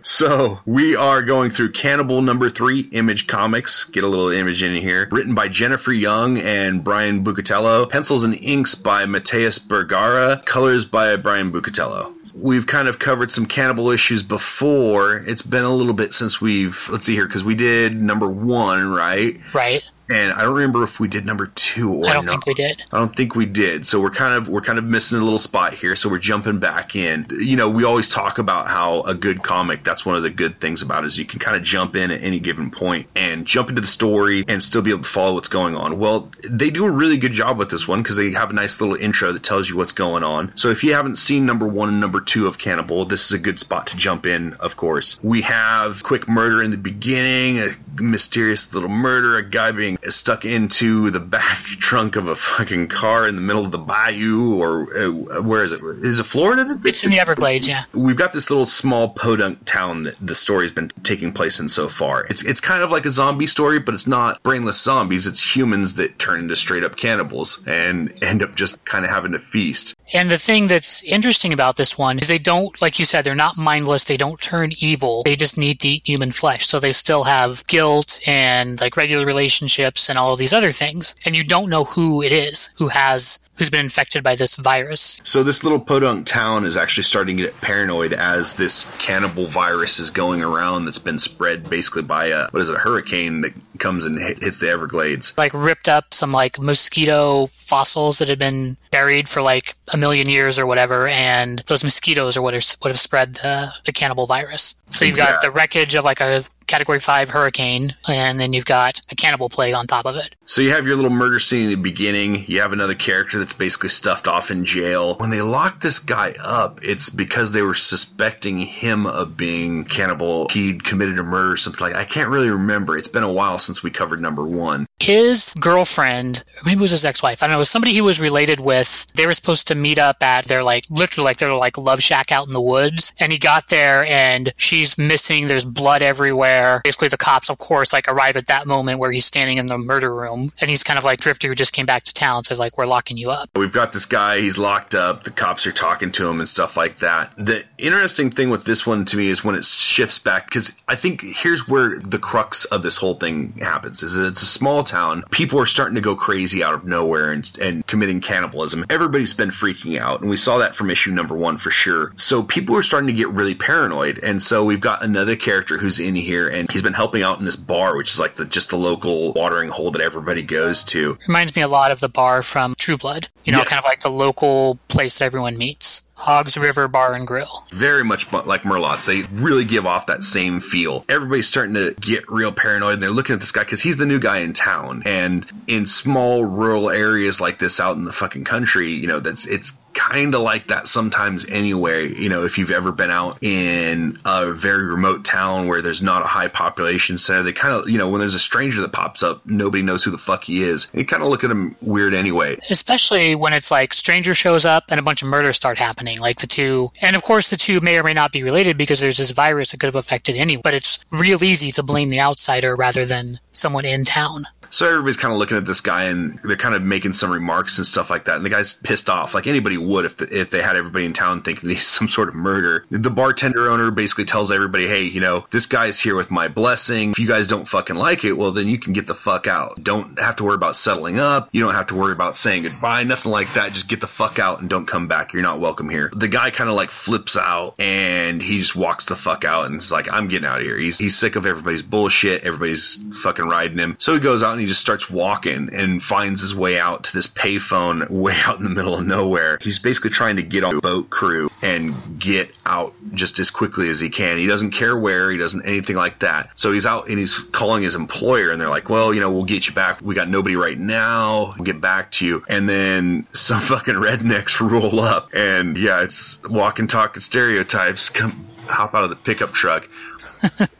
so, 0.03 0.61
we 0.66 0.96
are 0.96 1.22
going 1.22 1.50
through 1.50 1.72
Cannibal 1.72 2.22
number 2.22 2.48
three, 2.50 2.81
Image 2.92 3.26
Comics. 3.26 3.85
Get 3.85 4.05
a 4.05 4.09
little 4.09 4.31
image 4.31 4.62
in 4.62 4.74
here. 4.74 5.09
Written 5.11 5.35
by 5.35 5.48
Jennifer 5.48 5.92
Young 5.92 6.38
and 6.38 6.83
Brian 6.83 7.22
Buccellato. 7.24 7.88
Pencils 7.90 8.24
and 8.24 8.30
inks 8.35 8.75
by 8.75 9.05
Matías 9.05 9.66
Bergara. 9.66 10.43
Colors 10.45 10.85
by 10.85 11.16
Brian 11.16 11.53
Buccellato. 11.53 12.14
We've 12.35 12.66
kind 12.66 12.88
of 12.88 12.99
covered 12.99 13.31
some 13.31 13.47
Cannibal 13.47 13.90
issues 13.90 14.23
before. 14.23 15.19
It's 15.27 15.43
been 15.43 15.64
a 15.64 15.75
little 15.75 15.95
bit 15.95 16.14
since 16.14 16.40
we've, 16.40 16.88
let's 16.90 17.07
see 17.07 17.14
here, 17.14 17.27
because 17.27 17.45
we 17.45 17.55
did 17.55 18.01
number 18.01 18.29
one, 18.29 18.90
right? 18.90 19.40
Right. 19.53 19.83
And 20.11 20.33
I 20.33 20.42
don't 20.42 20.55
remember 20.55 20.83
if 20.83 20.99
we 20.99 21.09
did 21.09 21.25
number 21.25 21.46
two 21.55 21.94
or 21.94 22.07
I 22.07 22.14
don't 22.14 22.25
not. 22.25 22.33
think 22.33 22.46
we 22.46 22.55
did. 22.55 22.83
I 22.92 22.99
don't 22.99 23.14
think 23.14 23.35
we 23.35 23.46
did. 23.46 23.87
So 23.87 24.01
we're 24.01 24.11
kind 24.11 24.35
of 24.35 24.49
we're 24.49 24.61
kind 24.61 24.79
of 24.79 24.85
missing 24.85 25.18
a 25.18 25.23
little 25.23 25.38
spot 25.38 25.75
here. 25.75 25.96
So 25.96 26.09
we're 26.09 26.18
jumping 26.18 26.59
back 26.59 26.96
in. 26.96 27.27
You 27.31 27.57
know, 27.57 27.70
we 27.70 27.85
always 27.85 28.09
talk 28.09 28.38
about 28.38 28.68
how 28.68 29.03
a 29.03 29.14
good 29.14 29.42
comic. 29.42 29.85
That's 29.85 30.05
one 30.05 30.16
of 30.16 30.23
the 30.23 30.31
good 30.31 30.61
things 30.61 30.83
about 30.83 31.05
it 31.05 31.09
is 31.09 31.18
you 31.18 31.25
can 31.25 31.38
kind 31.38 31.57
of 31.57 31.62
jump 31.62 31.96
in 31.96 32.11
at 32.11 32.23
any 32.23 32.40
given 32.40 32.70
point 32.70 33.07
and 33.14 33.46
jump 33.46 33.68
into 33.68 33.81
the 33.81 33.87
story 33.87 34.44
and 34.49 34.62
still 34.62 34.83
be 34.83 34.90
able 34.90 35.03
to 35.03 35.09
follow 35.09 35.35
what's 35.35 35.49
going 35.49 35.77
on. 35.77 35.99
Well, 35.99 36.31
they 36.49 36.70
do 36.70 36.85
a 36.85 36.90
really 36.90 37.16
good 37.16 37.33
job 37.33 37.59
with 37.59 37.70
this 37.70 37.87
one 37.87 38.03
because 38.03 38.16
they 38.16 38.33
have 38.33 38.51
a 38.51 38.55
nice 38.55 38.81
little 38.81 38.96
intro 38.96 39.33
that 39.33 39.42
tells 39.42 39.68
you 39.68 39.77
what's 39.77 39.92
going 39.92 40.25
on. 40.25 40.57
So 40.57 40.70
if 40.70 40.83
you 40.83 40.94
haven't 40.94 41.16
seen 41.16 41.46
number 41.46 41.66
one 41.66 41.88
and 41.88 42.01
number 42.01 42.20
two 42.20 42.46
of 42.46 42.59
Cannibal, 42.59 43.05
this 43.05 43.27
is 43.27 43.33
a 43.33 43.38
good 43.38 43.59
spot 43.59 43.88
to 43.88 43.96
jump 43.96 44.27
in. 44.27 44.55
Of 44.55 44.77
course, 44.77 45.18
we 45.23 45.42
have 45.42 46.03
quick 46.03 46.29
murder 46.29 46.62
in 46.62 46.70
the 46.70 46.77
beginning, 46.77 47.59
a 47.59 47.70
mysterious 47.94 48.72
little 48.72 48.88
murder, 48.88 49.37
a 49.37 49.42
guy 49.42 49.72
being 49.72 49.98
stuck 50.09 50.44
into 50.44 51.11
the 51.11 51.20
back 51.20 51.59
trunk 51.64 52.16
of 52.16 52.29
a 52.29 52.35
fucking 52.35 52.88
car 52.88 53.26
in 53.26 53.35
the 53.35 53.40
middle 53.40 53.64
of 53.64 53.70
the 53.70 53.79
bayou, 53.79 54.55
or 54.55 54.96
uh, 54.96 55.42
where 55.42 55.64
is 55.64 55.72
it? 55.72 55.81
Is 56.03 56.20
it 56.20 56.24
Florida? 56.24 56.81
It's 56.85 57.05
in 57.05 57.11
the 57.11 57.18
Everglades, 57.18 57.68
yeah. 57.68 57.85
We've 57.92 58.16
got 58.16 58.33
this 58.33 58.50
little 58.50 58.66
small 58.66 59.11
podunk 59.11 59.64
town 59.64 60.05
that 60.05 60.16
the 60.20 60.35
story's 60.35 60.72
been 60.72 60.90
taking 61.03 61.33
place 61.33 61.61
in 61.61 61.68
so 61.68 61.88
far. 61.88 62.26
It's 62.31 62.44
it's 62.44 62.61
kind 62.61 62.83
of 62.83 62.90
like 62.90 63.07
a 63.07 63.11
zombie 63.11 63.46
story, 63.46 63.79
but 63.79 63.94
it's 63.94 64.07
not 64.07 64.42
brainless 64.42 64.81
zombies. 64.81 65.26
It's 65.26 65.57
humans 65.57 65.94
that 65.94 66.18
turn 66.18 66.40
into 66.40 66.57
straight 66.57 66.85
up 66.85 66.96
cannibals 66.96 67.62
and 67.66 68.12
end 68.22 68.42
up 68.42 68.55
just 68.55 68.85
kind 68.85 69.05
of 69.05 69.11
having 69.11 69.33
to 69.33 69.38
feast. 69.38 69.94
And 70.12 70.31
the 70.31 70.38
thing 70.38 70.66
that's 70.66 71.03
interesting 71.05 71.53
about 71.53 71.76
this 71.76 71.96
one 71.96 72.18
is 72.18 72.26
they 72.26 72.38
don't, 72.38 72.81
like 72.83 72.98
you 72.98 73.05
said, 73.05 73.24
they're 73.24 73.35
not 73.35 73.57
mindless. 73.57 74.05
They 74.05 74.16
don't 74.16 74.40
turn 74.40 74.72
evil. 74.79 75.22
They 75.24 75.37
just 75.37 75.57
need 75.57 75.79
to 75.81 75.88
eat 75.88 76.03
human 76.05 76.33
flesh. 76.33 76.66
So 76.66 76.81
they 76.81 76.92
still 76.92 77.24
have 77.24 77.64
guilt 77.68 77.80
and 78.27 78.81
like 78.81 78.97
regular 78.97 79.27
relationships 79.27 80.09
and 80.09 80.19
all 80.19 80.33
of 80.33 80.38
these 80.38 80.53
other 80.53 80.73
things. 80.73 81.14
And 81.25 81.37
you 81.37 81.45
don't 81.45 81.69
know 81.69 81.85
who 81.85 82.23
it 82.23 82.33
is 82.33 82.69
who 82.77 82.88
has 82.88 83.40
who's 83.61 83.69
been 83.69 83.81
infected 83.81 84.25
by 84.25 84.35
this 84.35 84.57
virus. 84.57 85.21
So 85.23 85.43
this 85.43 85.62
little 85.62 85.79
podunk 85.79 86.27
town 86.27 86.64
is 86.64 86.79
actually 86.79 87.03
starting 87.03 87.37
to 87.37 87.43
get 87.43 87.61
paranoid 87.61 88.14
as 88.14 88.55
this 88.55 88.90
cannibal 88.99 89.47
virus 89.47 89.99
is 89.99 90.09
going 90.09 90.43
around 90.43 90.87
that's 90.87 90.99
been 90.99 91.19
spread 91.19 91.69
basically 91.69 92.03
by 92.03 92.29
a 92.29 92.49
what 92.53 92.62
is 92.62 92.71
it, 92.71 92.77
a 92.77 92.79
hurricane 92.79 93.43
that 93.43 93.53
comes 93.79 94.07
and 94.07 94.19
hit, 94.19 94.38
hits 94.38 94.59
the 94.59 94.69
Everglades. 94.71 95.37
Like 95.37 95.53
ripped 95.53 95.88
up 95.88 96.14
some 96.14 96.33
like 96.33 96.59
mosquito 96.59 97.47
fossils 97.47 98.19
that 98.19 98.29
had 98.29 98.38
been 98.38 98.79
buried 98.90 99.29
for 99.29 99.43
like 99.43 99.77
a 99.88 99.97
million 99.99 100.29
years 100.29 100.59
or 100.59 100.66
whatever, 100.66 101.07
and 101.09 101.62
those 101.66 101.85
mosquitoes 101.85 102.38
are 102.38 102.43
what 102.43 102.55
are, 102.55 102.61
would 102.83 102.93
have 102.93 103.01
spread 103.01 103.35
the 103.35 103.73
the 103.85 103.93
cannibal 103.93 104.27
virus. 104.27 104.83
So 104.90 105.05
you've 105.05 105.16
got 105.16 105.43
the 105.43 105.51
wreckage 105.51 105.95
of 105.95 106.05
like 106.05 106.21
a 106.21 106.45
category 106.71 107.01
five 107.01 107.31
hurricane, 107.31 107.95
and 108.09 108.39
then 108.39 108.53
you've 108.53 108.65
got 108.65 109.01
a 109.11 109.17
cannibal 109.17 109.49
plague 109.49 109.75
on 109.75 109.87
top 109.87 110.07
of 110.07 110.17
it. 110.17 110.35
So 110.47 110.63
you 110.63 110.71
have 110.71 110.87
your 110.87 110.97
little 110.97 111.11
murder 111.11 111.39
scene 111.41 111.65
in 111.65 111.71
the 111.71 111.75
beginning. 111.77 112.45
You 112.47 112.61
have 112.61 112.73
another 112.73 112.95
character 112.95 113.39
that's 113.39 113.53
basically 113.53 113.89
stuffed 113.91 114.27
off 114.29 114.51
in 114.51 114.65
jail. 114.65 115.17
When 115.17 115.31
they 115.31 115.43
lock 115.43 115.81
this 115.81 115.99
guy 115.99 116.35
up, 116.41 116.81
it's 116.83 117.11
because 117.11 117.53
they 117.53 117.63
were 117.63 117.75
suspecting 117.75 118.59
him 118.59 119.07
of 119.07 119.37
being 119.37 119.85
cannibal. 119.85 120.49
He'd 120.49 120.85
committed 120.85 121.19
a 121.19 121.23
murder 121.23 121.53
or 121.53 121.57
something 121.57 121.87
like 121.87 121.97
I 121.97 122.05
can't 122.05 122.31
really 122.31 122.51
remember. 122.51 122.97
It's 122.97 123.09
been 123.09 123.23
a 123.23 123.33
while 123.33 123.59
since 123.59 123.83
we 123.83 123.91
covered 123.91 124.21
number 124.21 124.45
one. 124.45 124.87
his 125.01 125.55
girlfriend, 125.59 126.45
maybe 126.65 126.79
it 126.79 126.83
was 126.83 126.91
his 126.93 127.05
ex-wife. 127.05 127.43
I 127.43 127.47
don't 127.47 127.53
know. 127.53 127.59
It 127.59 127.67
was 127.67 127.71
somebody 127.71 127.93
he 127.93 128.01
was 128.01 128.21
related 128.21 128.61
with. 128.61 129.07
They 129.15 129.27
were 129.27 129.35
supposed 129.35 129.67
to 129.69 129.75
meet 129.75 129.99
up 129.99 130.23
at 130.23 130.45
their 130.47 130.63
like 130.63 130.85
literally 130.91 131.25
like 131.25 131.39
their 131.39 131.55
like 131.55 131.79
love 131.79 132.01
shack 132.03 132.31
out 132.31 132.47
in 132.47 132.53
the 132.53 132.61
woods. 132.61 133.13
And 133.19 133.33
he 133.33 133.39
got 133.39 133.69
there 133.69 134.05
and 134.07 134.53
she's 134.57 134.99
missing. 134.99 135.47
There's 135.47 135.65
blood 135.65 136.03
everywhere. 136.03 136.60
Basically, 136.85 137.09
the 137.09 137.16
cops, 137.16 137.51
of 137.51 137.59
course, 137.59 137.92
like 137.92 138.09
arrive 138.09 138.37
at 138.37 138.46
that 138.46 138.66
moment 138.66 138.99
where 138.99 139.12
he's 139.12 139.27
standing 139.27 139.59
in 139.59 139.66
the 139.66 139.79
murder 139.79 140.14
room, 140.14 140.53
and 140.61 140.70
he's 140.70 140.85
kind 140.85 140.99
of 140.99 141.05
like 141.05 141.20
Drifter 141.20 141.49
who 141.49 141.55
just 141.55 141.73
came 141.73 141.87
back 141.87 142.05
to 142.05 142.14
town. 142.14 142.44
So 142.44 142.55
like, 142.55 142.77
we're 142.79 142.87
locking 142.87 143.16
you 143.16 143.31
up. 143.31 143.49
We've 143.57 143.73
got 143.73 143.92
this 143.92 144.07
guy, 144.07 144.40
he's 144.40 144.59
locked 144.59 144.94
up, 144.94 145.23
the 145.23 145.31
cops 145.31 145.66
are 145.66 145.73
talking 145.73 146.12
to 146.12 146.29
him 146.29 146.40
and 146.40 146.49
stuff 146.49 146.77
like 146.77 147.01
that. 147.01 147.33
The 147.37 147.64
interesting 147.79 148.31
thing 148.31 148.51
with 148.51 148.64
this 148.64 148.87
one 148.87 149.05
to 149.07 149.16
me 149.16 149.29
is 149.29 149.44
when 149.44 149.55
it 149.55 149.64
shifts 149.64 150.18
back, 150.18 150.46
because 150.46 150.81
I 150.88 150.96
think 150.96 151.23
here's 151.23 151.68
where 151.68 151.99
the 151.99 152.18
crux 152.18 152.64
of 152.66 152.83
this 152.83 152.96
whole 152.96 153.14
thing 153.14 153.53
happens, 153.61 154.03
is 154.03 154.14
that 154.14 154.27
it's 154.27 154.42
a 154.42 154.46
small 154.46 154.85
town. 154.85 155.25
People 155.31 155.59
are 155.61 155.66
starting 155.66 155.94
to 155.96 156.01
go 156.01 156.14
crazy 156.14 156.62
out 156.62 156.75
of 156.75 156.85
nowhere 156.85 157.33
and, 157.33 157.51
and 157.61 157.87
committing 157.87 158.20
cannibalism. 158.20 158.87
Everybody's 158.90 159.35
been 159.35 159.51
freaking 159.51 159.99
out, 159.99 160.20
and 160.20 160.31
we 160.31 160.37
saw 160.37 160.59
that 160.59 160.75
from 160.75 160.90
issue 160.90 161.11
number 161.11 161.37
one 161.37 161.59
for 161.59 161.70
sure. 161.70 162.12
So 162.16 162.42
people 162.42 162.77
are 162.77 162.83
starting 162.83 163.09
to 163.09 163.12
get 163.12 163.29
really 163.29 163.55
paranoid, 163.55 164.20
and 164.23 164.42
so 164.42 164.64
we've 164.64 164.81
got 164.81 165.05
another 165.05 165.37
character 165.37 165.79
who's 165.79 166.01
in 166.01 166.14
here, 166.14 166.39
and 166.48 166.70
he's 166.70 166.83
been 166.83 166.92
helping 166.92 167.22
out 167.22 167.38
in 167.38 167.44
this 167.44 167.57
bar, 167.57 167.96
which 167.96 168.11
is 168.12 168.20
like 168.20 168.37
the, 168.37 168.44
just 168.44 168.70
the 168.70 168.76
local 168.76 169.33
watering 169.33 169.68
hole 169.68 169.90
that 169.92 170.00
everybody 170.03 170.42
goes 170.42 170.85
to. 170.85 171.18
Reminds 171.26 171.55
me 171.57 171.62
a 171.62 171.68
lot 171.68 171.90
of 171.90 172.00
the 172.00 172.09
bar 172.09 172.42
from 172.42 172.74
True 172.79 172.96
Blood. 172.96 173.29
You 173.44 173.53
know, 173.53 173.59
Yes. 173.59 173.68
kind 173.68 173.79
of 173.79 173.85
like 173.85 174.03
the 174.03 174.11
local 174.11 174.79
place 174.88 175.14
that 175.18 175.24
everyone 175.24 175.57
meets. 175.57 176.03
Hogs 176.16 176.59
River 176.59 176.87
Bar 176.87 177.14
and 177.16 177.26
Grill. 177.26 177.64
very 177.72 178.05
much 178.05 178.31
like 178.31 178.62
Merlotte's. 178.66 179.07
They 179.07 179.22
really 179.33 179.64
give 179.64 179.87
off 179.87 180.05
that 180.09 180.22
same 180.22 180.61
feel. 180.61 181.03
Everybody's 181.09 181.48
starting 181.48 181.72
to 181.76 181.94
get 181.98 182.31
real 182.31 182.53
paranoid 182.53 182.92
and 182.94 183.03
they're 183.03 183.11
looking 183.11 183.33
at 183.33 183.40
this 183.40 183.53
guy 183.53 183.62
because 183.64 183.81
he's 183.81 183.96
the 183.96 184.05
new 184.05 184.18
guy 184.18 184.40
in 184.40 184.53
town. 184.53 185.03
And 185.07 185.46
in 185.66 185.87
small 185.87 186.44
rural 186.44 186.90
areas 186.90 187.40
like 187.40 187.59
this 187.59 187.81
out 187.81 187.96
in 187.96 188.05
the 188.05 188.12
fucking 188.12 188.44
country, 188.44 188.92
you 188.92 189.07
know, 189.07 189.18
that's 189.20 189.46
it's 189.46 189.70
kind 189.94 190.35
of 190.35 190.40
like 190.40 190.68
that 190.68 190.87
sometimes 190.87 191.48
anyway. 191.50 192.14
You 192.14 192.29
know, 192.29 192.44
if 192.44 192.59
you've 192.59 192.70
ever 192.70 192.92
been 192.92 193.11
out 193.11 193.38
in 193.42 194.18
a 194.24 194.53
very 194.53 194.85
remote 194.85 195.24
town 195.24 195.66
where 195.68 195.83
there's 195.83 196.03
not 196.03 196.22
a 196.22 196.26
high 196.26 196.48
population 196.48 197.18
center, 197.18 197.42
they 197.42 197.53
kind 197.53 197.74
of, 197.74 197.88
you 197.88 197.98
know, 197.98 198.09
when 198.09 198.20
there's 198.20 198.35
a 198.35 198.38
stranger 198.40 198.81
that 198.81 198.92
pops 198.92 199.22
up, 199.22 199.44
nobody 199.46 199.83
knows 199.83 200.05
who 200.05 200.11
the 200.11 200.18
fuck 200.18 200.44
he 200.44 200.62
is. 200.62 200.90
You 200.94 201.05
kind 201.05 201.22
of 201.22 201.29
look 201.29 201.44
at 201.44 201.50
him 201.50 201.76
weird 201.81 202.14
anyway. 202.14 202.57
especially 202.70 203.35
when 203.35 203.53
it's 203.53 203.70
like 203.70 203.92
stranger 203.94 204.35
shows 204.35 204.64
up 204.64 204.85
and 204.88 204.98
a 204.98 205.03
bunch 205.03 205.22
of 205.22 205.29
murders 205.29 205.57
start 205.57 205.79
happening 205.79 206.18
like 206.20 206.38
the 206.40 206.46
two 206.46 206.88
and 207.00 207.16
of 207.16 207.22
course 207.22 207.48
the 207.48 207.57
two 207.57 207.81
may 207.81 207.98
or 207.98 208.03
may 208.03 208.14
not 208.14 208.33
be 208.33 208.42
related 208.42 208.76
because 208.76 209.00
there's 209.00 209.18
this 209.18 209.31
virus 209.31 209.70
that 209.70 209.81
could 209.81 209.87
have 209.87 209.96
affected 209.96 210.37
anyone 210.37 210.61
but 210.62 210.74
it's 210.74 210.98
real 211.11 211.42
easy 211.44 211.70
to 211.70 211.83
blame 211.83 212.11
the 212.11 212.20
outsider 212.20 212.74
rather 212.76 213.05
than 213.07 213.38
someone 213.53 213.85
in 213.85 214.05
town 214.05 214.46
So 214.71 214.87
everybody's 214.89 215.17
kind 215.17 215.33
of 215.33 215.39
looking 215.39 215.57
at 215.57 215.67
this 215.67 215.81
guy 215.81 216.05
and 216.05 216.39
they're 216.45 216.57
kind 216.57 216.75
of 216.75 216.83
making 216.83 217.13
some 217.13 217.31
remarks 217.31 217.79
and 217.79 217.87
stuff 217.87 218.11
like 218.11 218.25
that. 218.27 218.37
And 218.37 218.45
the 218.45 218.51
guy's 218.51 218.75
pissed 218.75 219.11
off, 219.11 219.35
like 219.35 219.47
anybody 219.47 219.77
would 219.77 220.05
if 220.05 220.17
the, 220.17 220.41
if 220.41 220.51
they 220.51 220.63
had 220.63 220.77
everybody 220.77 221.05
in 221.05 221.13
town 221.13 221.43
thinking 221.43 221.71
he's 221.71 221.87
some 222.01 222.09
sort 222.09 222.29
of 222.29 222.35
murder. 222.35 222.85
The 222.91 223.11
bartender 223.11 223.71
owner 223.71 223.91
basically 223.91 224.25
tells 224.25 224.53
everybody, 224.53 224.87
"Hey, 224.87 225.03
you 225.05 225.21
know, 225.21 225.47
this 225.51 225.67
guy's 225.67 226.01
here 226.01 226.15
with 226.15 226.31
my 226.31 226.49
blessing. 226.49 227.11
If 227.11 227.19
you 227.19 227.29
guys 227.29 227.47
don't 227.47 227.69
fucking 227.69 227.97
like 227.97 228.25
it, 228.25 228.33
well, 228.33 228.53
then 228.53 228.69
you 228.69 228.79
can 228.79 228.93
get 228.93 229.07
the 229.07 229.15
fuck 229.15 229.47
out. 229.47 229.83
Don't 229.83 230.19
have 230.19 230.37
to 230.37 230.45
worry 230.45 230.55
about 230.55 230.77
settling 230.77 231.19
up. 231.19 231.49
You 231.53 231.63
don't 231.63 231.75
have 231.75 231.89
to 231.89 231.95
worry 231.95 232.13
about 232.13 232.37
saying 232.37 232.63
goodbye. 232.63 233.05
Nothing 233.05 233.33
like 233.33 233.53
that. 233.55 233.73
Just 233.73 233.89
get 233.89 234.01
the 234.01 234.07
fuck 234.07 234.39
out 234.39 234.61
and 234.61 234.71
don't 234.71 234.87
come 234.87 235.09
back. 235.09 235.33
You're 235.33 235.43
not 235.43 235.61
welcome 235.61 235.89
here." 235.89 236.11
The 236.15 236.29
guy 236.29 236.51
kind 236.51 236.71
of 236.71 236.77
like 236.77 236.91
flips 236.91 237.37
out 237.37 237.75
and 237.79 238.41
he 238.43 238.59
just 238.59 238.77
walks 238.77 239.07
the 239.07 239.17
fuck 239.17 239.45
out 239.45 239.67
and 239.67 239.77
is 239.77 239.91
like, 239.91 240.13
"I'm 240.13 240.29
getting 240.29 240.47
out 240.47 240.61
of 240.61 240.65
here." 240.67 240.79
He's 240.79 240.99
he's 240.99 241.17
sick 241.17 241.37
of 241.37 241.47
everybody's 241.47 241.83
bullshit. 241.83 242.45
Everybody's 242.45 243.03
fucking 243.23 243.47
riding 243.47 243.79
him. 243.79 243.97
So 243.99 244.15
he 244.15 244.21
goes 244.21 244.43
out 244.43 244.60
he 244.61 244.66
just 244.66 244.81
starts 244.81 245.11
walking 245.11 245.70
and 245.73 246.03
finds 246.03 246.40
his 246.40 246.55
way 246.55 246.79
out 246.79 247.05
to 247.05 247.12
this 247.12 247.27
payphone 247.27 248.09
way 248.11 248.37
out 248.44 248.59
in 248.59 248.64
the 248.64 248.70
middle 248.70 248.94
of 248.94 249.07
nowhere. 249.07 249.59
He's 249.61 249.79
basically 249.79 250.11
trying 250.11 250.37
to 250.37 250.42
get 250.42 250.64
on 250.64 250.77
a 250.77 250.81
boat 250.81 251.11
crew 251.11 251.51
and 251.62 251.94
get 252.18 252.51
out 252.66 252.94
just 253.12 253.38
as 253.38 253.51
quickly 253.51 253.88
as 253.88 254.01
he 254.01 254.11
can. 254.11 254.38
He 254.38 254.46
doesn't 254.46 254.73
care 254.73 254.96
where, 254.96 255.31
he 255.31 255.38
doesn't 255.38 255.66
anything 255.66 255.96
like 255.96 256.20
that. 256.20 256.51
So 256.55 256.73
he's 256.73 256.87
out 256.87 257.09
and 257.09 257.18
he's 257.18 257.38
calling 257.38 257.83
his 257.83 257.94
employer 257.94 258.51
and 258.51 258.61
they're 258.61 258.68
like, 258.68 258.88
"Well, 258.88 259.12
you 259.14 259.20
know, 259.20 259.31
we'll 259.31 259.44
get 259.44 259.66
you 259.66 259.75
back. 259.75 260.01
We 260.01 260.14
got 260.14 260.29
nobody 260.29 260.57
right 260.57 260.79
now. 260.79 261.55
We'll 261.57 261.64
get 261.64 261.81
back 261.81 262.12
to 262.12 262.27
you." 262.27 262.44
And 262.49 262.68
then 262.68 263.27
some 263.33 263.61
fucking 263.61 263.94
rednecks 263.94 264.61
roll 264.70 265.01
up 265.01 265.31
and 265.35 265.77
yeah, 265.77 266.03
it's 266.03 266.42
walking 266.44 266.87
talking 266.87 267.20
stereotypes 267.20 268.09
come 268.09 268.46
hop 268.66 268.94
out 268.94 269.03
of 269.05 269.11
the 269.11 269.16
pickup 269.16 269.53
truck 269.53 269.88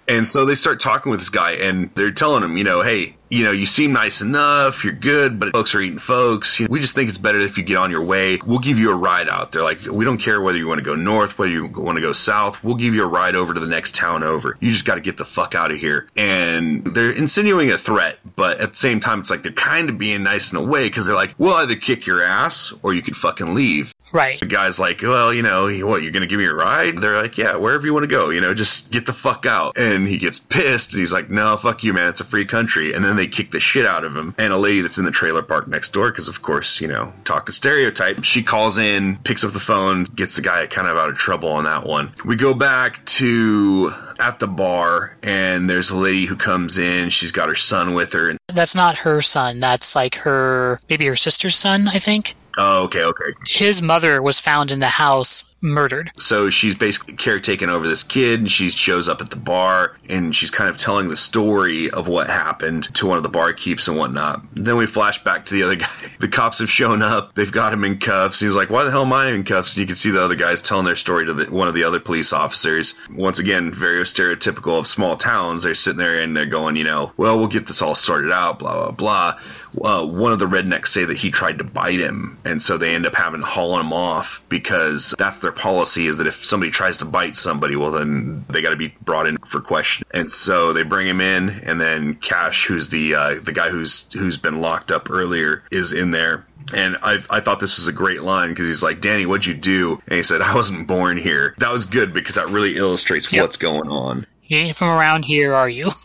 and 0.09 0.27
so 0.27 0.45
they 0.45 0.55
start 0.55 0.81
talking 0.81 1.11
with 1.11 1.21
this 1.21 1.29
guy, 1.29 1.53
and 1.53 1.91
they're 1.95 2.11
telling 2.11 2.43
him, 2.43 2.57
you 2.57 2.65
know, 2.65 2.83
hey, 2.83 3.17
you 3.31 3.45
know, 3.45 3.53
you 3.53 3.67
seem 3.67 3.93
nice 3.93 4.21
enough, 4.21 4.85
you're 4.85 4.93
good, 4.93 5.39
but 5.39 5.53
folks 5.53 5.75
are 5.75 5.81
eating 5.81 5.99
folks. 5.99 6.59
You 6.59 6.67
know, 6.67 6.73
we 6.73 6.81
just 6.81 6.95
think 6.95 7.09
it's 7.09 7.19
better 7.19 7.39
if 7.39 7.57
you 7.57 7.63
get 7.65 7.77
on 7.77 7.91
your 7.91 8.03
way. 8.05 8.39
We'll 8.45 8.59
give 8.59 8.79
you 8.79 8.91
a 8.91 8.97
ride 8.97 9.29
out. 9.29 9.53
They're 9.53 9.63
like, 9.63 9.81
we 9.85 10.05
don't 10.05 10.19
care 10.19 10.41
whether 10.41 10.59
you 10.59 10.67
want 10.67 10.79
to 10.79 10.85
go 10.85 10.97
north, 10.97 11.39
whether 11.39 11.53
you 11.53 11.67
want 11.69 11.97
to 11.97 12.03
go 12.03 12.13
south. 12.13 12.63
We'll 12.65 12.75
give 12.75 12.95
you 12.95 13.05
a 13.05 13.07
ride 13.07 13.37
over 13.37 13.55
to 13.55 13.61
the 13.61 13.69
next 13.69 13.95
town 13.95 14.25
over. 14.25 14.57
You 14.61 14.71
just 14.71 14.85
got 14.85 14.97
to 14.97 15.01
get 15.01 15.17
the 15.17 15.25
fuck 15.25 15.55
out 15.55 15.71
of 15.71 15.79
here. 15.79 16.09
And 16.17 16.85
they're 16.85 17.13
insinuating 17.13 17.73
a 17.73 17.79
threat, 17.79 18.19
but 18.35 18.61
at 18.61 18.73
the 18.73 18.77
same 18.77 18.99
time, 19.01 19.21
it's 19.21 19.31
like 19.31 19.43
they're 19.43 19.53
kind 19.53 19.89
of 19.89 19.97
being 19.97 20.25
nice 20.25 20.53
in 20.53 20.59
a 20.59 20.63
way 20.63 20.89
because 20.89 21.07
they're 21.07 21.15
like, 21.15 21.35
we'll 21.39 21.55
either 21.55 21.77
kick 21.77 22.07
your 22.07 22.23
ass 22.23 22.75
or 22.83 22.95
you 22.95 23.03
can 23.03 23.15
fucking 23.15 23.55
leave. 23.55 23.95
right 24.13 24.41
The 24.41 24.47
guy's 24.47 24.81
like, 24.81 25.03
well, 25.03 25.33
you 25.33 25.43
know, 25.43 25.65
what, 25.87 26.03
you're 26.03 26.11
going 26.11 26.23
to 26.23 26.27
give 26.27 26.41
me 26.41 26.47
a 26.47 26.55
ride? 26.55 26.99
They're 26.99 27.23
like, 27.23 27.39
yeah, 27.39 27.55
wherever 27.55 27.87
you 27.87 27.95
want 27.95 28.05
to 28.05 28.09
go, 28.09 28.31
you 28.31 28.41
know, 28.41 28.55
just 28.55 28.91
get 28.91 29.07
the 29.07 29.13
fuck 29.13 29.47
out. 29.47 29.79
And 29.79 30.09
he 30.09 30.19
gets 30.19 30.41
pissed 30.41 30.93
and 30.93 31.01
he's 31.01 31.13
like, 31.13 31.31
no, 31.31 31.57
fuck 31.57 31.85
you, 31.85 31.93
man. 31.93 32.09
It's 32.09 32.21
a 32.21 32.25
free 32.25 32.45
country. 32.45 32.93
And 32.93 33.05
then 33.05 33.20
they 33.21 33.27
kick 33.27 33.51
the 33.51 33.61
shit 33.61 33.85
out 33.85 34.05
of 34.05 34.17
him. 34.17 34.35
And 34.39 34.53
a 34.53 34.57
lady 34.57 34.81
that's 34.81 34.97
in 34.97 35.05
the 35.05 35.11
trailer 35.11 35.43
park 35.43 35.69
next 35.69 35.93
door, 35.93 36.11
because 36.11 36.29
of 36.29 36.41
course, 36.41 36.81
you 36.81 36.89
know, 36.89 37.13
talk 37.25 37.41
talking 37.41 37.53
stereotype, 37.53 38.25
she 38.25 38.43
calls 38.43 38.79
in, 38.79 39.17
picks 39.19 39.45
up 39.45 39.53
the 39.53 39.61
phone, 39.61 40.05
gets 40.05 40.37
the 40.37 40.43
guy 40.43 40.67
kind 40.67 40.89
of 40.89 40.97
out 40.97 41.11
of 41.11 41.17
trouble 41.17 41.51
on 41.51 41.65
that 41.65 41.85
one. 41.85 42.13
We 42.25 42.37
go 42.37 42.55
back 42.55 43.05
to 43.07 43.93
at 44.19 44.39
the 44.39 44.47
bar, 44.47 45.17
and 45.23 45.69
there's 45.69 45.91
a 45.91 45.97
lady 45.97 46.27
who 46.27 46.37
comes 46.37 46.79
in. 46.79 47.11
She's 47.11 47.33
got 47.33 47.49
her 47.49 47.55
son 47.55 47.95
with 47.95 48.13
her. 48.13 48.31
And, 48.31 48.39
That's 48.49 48.75
not 48.75 48.97
her 48.97 49.21
son. 49.21 49.61
That's 49.61 49.95
like 49.95 50.17
her, 50.17 50.81
maybe 50.89 51.07
her 51.07 51.17
sister's 51.17 51.57
son, 51.57 51.89
I 51.89 51.99
think. 51.99 52.37
Oh, 52.61 52.85
okay, 52.85 53.05
okay. 53.05 53.33
His 53.47 53.83
mother 53.83 54.23
was 54.23 54.39
found 54.39 54.71
in 54.71 54.79
the 54.79 54.87
house 54.87 55.51
murdered. 55.63 56.11
So 56.17 56.51
she's 56.51 56.75
basically 56.75 57.15
caretaking 57.15 57.69
over 57.69 57.87
this 57.87 58.03
kid, 58.03 58.41
and 58.41 58.51
she 58.51 58.71
shows 58.71 59.09
up 59.09 59.21
at 59.21 59.31
the 59.31 59.37
bar, 59.37 59.97
and 60.09 60.35
she's 60.35 60.51
kind 60.51 60.71
of 60.71 60.79
telling 60.79 61.09
the 61.09 61.17
story 61.17 61.91
of 61.91 62.09
what 62.09 62.29
happened 62.29 62.95
to 62.95 63.07
one 63.07 63.17
of 63.17 63.23
the 63.23 63.31
barkeeps 63.31 63.89
and 63.89 63.97
whatnot. 63.97 64.43
Then 64.55 64.77
we 64.77 64.87
flash 64.87 65.23
back 65.23 65.47
to 65.47 65.55
the 65.55 65.63
other 65.63 65.77
guy. 65.77 65.89
The 66.21 66.29
cops 66.29 66.59
have 66.59 66.71
shown 66.71 67.03
up. 67.03 67.35
They've 67.35 67.51
got 67.51 67.73
him 67.73 67.85
in 67.85 67.99
cuffs. 67.99 68.41
He's 68.41 68.57
like, 68.57 68.71
"Why 68.71 68.85
the 68.85 68.91
hell 68.91 69.03
am 69.03 69.13
I 69.13 69.31
in 69.31 69.45
cuffs?" 69.45 69.75
And 69.75 69.83
you 69.83 69.87
can 69.87 69.97
see 69.97 70.11
the 70.11 70.23
other 70.23 70.35
guys 70.35 70.61
telling 70.61 70.87
their 70.87 70.97
story 70.97 71.27
to 71.27 71.35
the, 71.35 71.51
one 71.51 71.69
of 71.69 71.75
the 71.75 71.85
other 71.85 72.01
police 72.01 72.33
officers. 72.33 72.95
Once 73.15 73.39
again, 73.39 73.73
very 73.73 74.03
stereotypical 74.05 74.79
of 74.79 74.87
small 74.87 75.17
towns. 75.17 75.63
They're 75.63 75.75
sitting 75.75 75.99
there 75.99 76.21
and 76.21 76.37
they're 76.37 76.47
going, 76.47 76.77
you 76.77 76.85
know, 76.85 77.13
well, 77.17 77.39
we'll 77.39 77.49
get 77.49 77.67
this 77.67 77.83
all 77.83 77.95
sorted 77.95 78.33
out. 78.33 78.59
Blah 78.59 78.75
blah 78.75 78.91
blah. 78.93 79.41
Uh, 79.83 80.05
one 80.07 80.33
of 80.33 80.39
the 80.39 80.47
rednecks 80.47 80.89
say 80.89 81.05
that 81.05 81.17
he 81.17 81.31
tried 81.31 81.59
to 81.59 81.65
bite 81.65 82.01
him, 82.01 82.39
and 82.45 82.61
so 82.61 82.77
they 82.79 82.95
end 82.95 83.07
up 83.07 83.15
having 83.15 83.41
to 83.41 83.47
haul 83.47 83.79
him 83.79 83.93
off 83.93 84.43
because 84.49 85.15
that's 85.19 85.39
their 85.39 85.53
policy 85.53 86.07
is 86.07 86.17
that 86.19 86.27
if 86.27 86.45
somebody 86.45 86.71
tries 86.73 86.97
to 86.99 87.05
bite 87.05 87.37
somebody, 87.37 87.77
well, 87.77 87.91
then 87.91 88.45
they 88.49 88.63
got 88.63 88.71
to 88.71 88.77
be 88.77 88.95
brought 89.03 89.27
in 89.27 89.37
for 89.39 89.61
question. 89.61 90.07
And 90.13 90.31
so 90.31 90.73
they 90.73 90.83
bring 90.83 91.07
him 91.07 91.21
in, 91.21 91.51
and 91.65 91.81
then 91.81 92.15
Cash, 92.17 92.67
who's 92.67 92.89
the 92.89 93.15
uh, 93.15 93.35
the 93.43 93.53
guy 93.53 93.69
who's 93.71 94.13
who's 94.13 94.39
been 94.39 94.61
locked 94.61 94.91
up 94.91 95.11
earlier, 95.11 95.63
is 95.71 95.93
in 95.93 96.11
there. 96.11 96.47
And 96.73 96.97
I, 97.03 97.19
I 97.31 97.41
thought 97.41 97.59
this 97.59 97.79
was 97.79 97.89
a 97.89 97.93
great 97.93 98.23
line 98.23 98.51
because 98.51 98.69
he's 98.69 98.83
like, 98.83 99.01
Danny, 99.01 99.27
what'd 99.27 99.45
you 99.47 99.55
do? 99.55 100.01
And 100.07 100.17
he 100.17 100.23
said, 100.23 100.41
I 100.41 100.55
wasn't 100.55 100.87
born 100.87 101.17
here. 101.17 101.55
That 101.59 101.73
was 101.73 101.87
good 101.87 102.13
because 102.13 102.37
that 102.37 102.49
really 102.49 102.77
illustrates 102.77 103.33
Yep. 103.33 103.43
what's 103.43 103.57
going 103.57 103.89
on. 103.89 104.25
You 104.45 104.59
ain't 104.59 104.77
from 104.77 104.89
around 104.91 105.25
here, 105.25 105.55
are 105.55 105.69
you? 105.69 105.91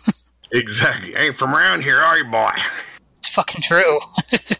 Exactly. 0.51 1.13
Ain't 1.15 1.35
from 1.35 1.53
around 1.53 1.81
here, 1.81 1.97
are 1.97 2.17
you, 2.17 2.23
boy? 2.25 2.51
Fucking 3.35 3.61
true. 3.61 3.99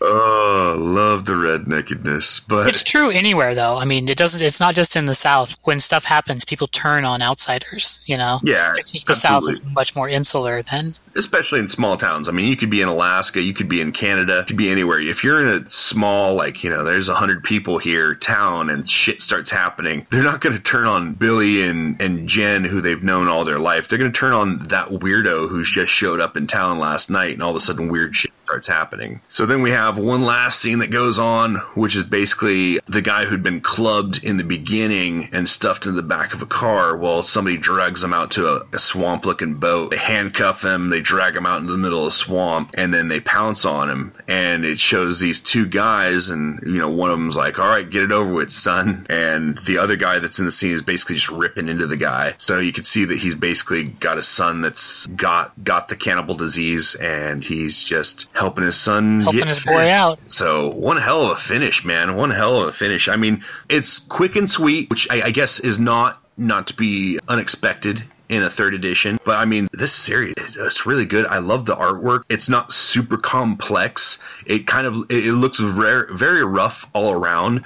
Oh, 0.01 0.75
love 0.77 1.25
the 1.25 1.31
redneckedness. 1.33 2.45
But 2.47 2.67
It's 2.67 2.83
true 2.83 3.09
anywhere 3.09 3.55
though. 3.55 3.77
I 3.79 3.85
mean, 3.85 4.07
it 4.09 4.17
doesn't. 4.17 4.41
It's 4.41 4.59
not 4.59 4.75
just 4.75 4.95
in 4.95 5.05
the 5.05 5.15
South. 5.15 5.57
When 5.63 5.79
stuff 5.79 6.05
happens, 6.05 6.45
people 6.45 6.67
turn 6.67 7.05
on 7.05 7.21
outsiders. 7.21 7.97
You 8.05 8.17
know. 8.17 8.39
yeah, 8.43 8.75
the 9.07 9.15
South 9.15 9.47
is 9.47 9.63
much 9.63 9.95
more 9.95 10.07
insular 10.09 10.61
than. 10.61 10.95
Especially 11.15 11.59
in 11.59 11.69
small 11.69 11.97
towns. 11.97 12.27
I 12.27 12.31
mean, 12.31 12.49
you 12.49 12.55
could 12.55 12.69
be 12.69 12.81
in 12.81 12.87
Alaska, 12.87 13.41
you 13.41 13.53
could 13.53 13.69
be 13.69 13.81
in 13.81 13.91
Canada, 13.91 14.37
you 14.39 14.45
could 14.45 14.57
be 14.57 14.69
anywhere. 14.69 14.99
If 14.99 15.23
you're 15.23 15.41
in 15.41 15.63
a 15.63 15.69
small, 15.69 16.35
like, 16.35 16.63
you 16.63 16.69
know, 16.69 16.83
there's 16.83 17.09
a 17.09 17.15
hundred 17.15 17.43
people 17.43 17.77
here 17.77 18.15
town 18.15 18.69
and 18.69 18.87
shit 18.87 19.21
starts 19.21 19.49
happening, 19.49 20.05
they're 20.09 20.23
not 20.23 20.41
going 20.41 20.55
to 20.55 20.61
turn 20.61 20.85
on 20.85 21.13
Billy 21.13 21.63
and, 21.63 22.01
and 22.01 22.27
Jen, 22.27 22.63
who 22.63 22.81
they've 22.81 23.03
known 23.03 23.27
all 23.27 23.45
their 23.45 23.59
life. 23.59 23.87
They're 23.87 23.99
going 23.99 24.11
to 24.11 24.19
turn 24.19 24.33
on 24.33 24.59
that 24.67 24.87
weirdo 24.87 25.49
who's 25.49 25.69
just 25.69 25.91
showed 25.91 26.19
up 26.19 26.37
in 26.37 26.47
town 26.47 26.79
last 26.79 27.09
night 27.09 27.33
and 27.33 27.43
all 27.43 27.51
of 27.51 27.55
a 27.55 27.61
sudden 27.61 27.89
weird 27.89 28.15
shit 28.15 28.31
starts 28.45 28.67
happening. 28.67 29.21
So 29.27 29.45
then 29.45 29.63
we 29.63 29.71
have 29.71 29.97
one 29.97 30.23
last 30.23 30.61
scene 30.61 30.79
that 30.79 30.91
goes 30.91 31.17
on, 31.17 31.55
which 31.73 31.95
is 31.95 32.03
basically 32.03 32.79
the 32.87 33.01
guy 33.01 33.25
who'd 33.25 33.41
been 33.41 33.59
clubbed 33.59 34.23
in 34.23 34.37
the 34.37 34.43
beginning 34.43 35.29
and 35.33 35.49
stuffed 35.49 35.87
in 35.87 35.95
the 35.95 36.03
back 36.03 36.33
of 36.33 36.43
a 36.43 36.45
car. 36.45 36.95
while 36.95 37.23
somebody 37.23 37.57
drags 37.57 38.03
him 38.03 38.13
out 38.13 38.31
to 38.31 38.47
a, 38.47 38.65
a 38.73 38.79
swamp 38.79 39.25
looking 39.25 39.55
boat. 39.55 39.89
They 39.89 39.97
handcuff 39.97 40.63
him, 40.63 40.89
they 40.89 41.01
drag 41.05 41.35
him 41.35 41.45
out 41.45 41.61
into 41.61 41.71
the 41.71 41.77
middle 41.77 41.99
of 41.99 42.05
the 42.05 42.11
swamp, 42.11 42.71
and 42.73 42.93
then 42.93 43.07
they 43.07 43.19
pounce 43.19 43.63
on 43.63 43.89
him. 43.89 44.13
And 44.27 44.65
it 44.65 44.79
shows 44.79 45.19
these 45.19 45.39
two 45.39 45.65
guys, 45.65 46.29
and, 46.29 46.59
you 46.65 46.79
know, 46.79 46.89
one 46.89 47.11
of 47.11 47.17
them's 47.17 47.37
like, 47.37 47.59
all 47.59 47.69
right, 47.69 47.89
get 47.89 48.03
it 48.03 48.11
over 48.11 48.33
with, 48.33 48.51
son. 48.51 49.05
And 49.09 49.57
the 49.59 49.77
other 49.77 49.95
guy 49.95 50.19
that's 50.19 50.39
in 50.39 50.45
the 50.45 50.51
scene 50.51 50.71
is 50.71 50.81
basically 50.81 51.15
just 51.15 51.29
ripping 51.29 51.67
into 51.67 51.87
the 51.87 51.95
guy. 51.95 52.33
So 52.39 52.59
you 52.59 52.73
can 52.73 52.83
see 52.83 53.05
that 53.05 53.17
he's 53.17 53.35
basically 53.35 53.83
got 53.83 54.17
a 54.17 54.23
son 54.23 54.61
that's 54.61 55.05
got, 55.07 55.63
got 55.63 55.87
the 55.87 55.95
cannibal 55.95 56.35
disease, 56.35 56.95
and 56.95 57.43
he's 57.43 57.83
just 57.83 58.27
helping 58.33 58.63
his 58.63 58.75
son 58.75 59.21
Helping 59.21 59.39
get 59.39 59.47
his 59.47 59.63
boy 59.63 59.89
out. 59.89 60.19
So 60.27 60.71
one 60.71 60.97
hell 60.97 61.27
of 61.27 61.31
a 61.31 61.35
finish, 61.39 61.85
man. 61.85 62.15
One 62.15 62.31
hell 62.31 62.61
of 62.61 62.67
a 62.67 62.73
finish. 62.73 63.07
I 63.07 63.15
mean, 63.15 63.43
it's 63.69 63.99
quick 63.99 64.35
and 64.35 64.49
sweet, 64.49 64.89
which 64.89 65.07
I, 65.11 65.27
I 65.27 65.31
guess 65.31 65.59
is 65.59 65.79
not 65.79 66.21
not 66.37 66.67
to 66.67 66.75
be 66.75 67.17
unexpected 67.29 68.03
in 68.29 68.43
a 68.43 68.49
third 68.49 68.73
edition. 68.73 69.17
But 69.23 69.37
I 69.37 69.45
mean, 69.45 69.67
this 69.73 69.93
series 69.93 70.33
it's 70.37 70.85
really 70.85 71.05
good. 71.05 71.25
I 71.25 71.39
love 71.39 71.65
the 71.65 71.75
artwork. 71.75 72.23
It's 72.29 72.49
not 72.49 72.71
super 72.71 73.17
complex. 73.17 74.19
It 74.45 74.67
kind 74.67 74.87
of 74.87 75.05
it, 75.09 75.33
looks 75.33 75.59
very 75.59 76.15
very 76.15 76.43
rough 76.43 76.85
all 76.93 77.11
around. 77.11 77.65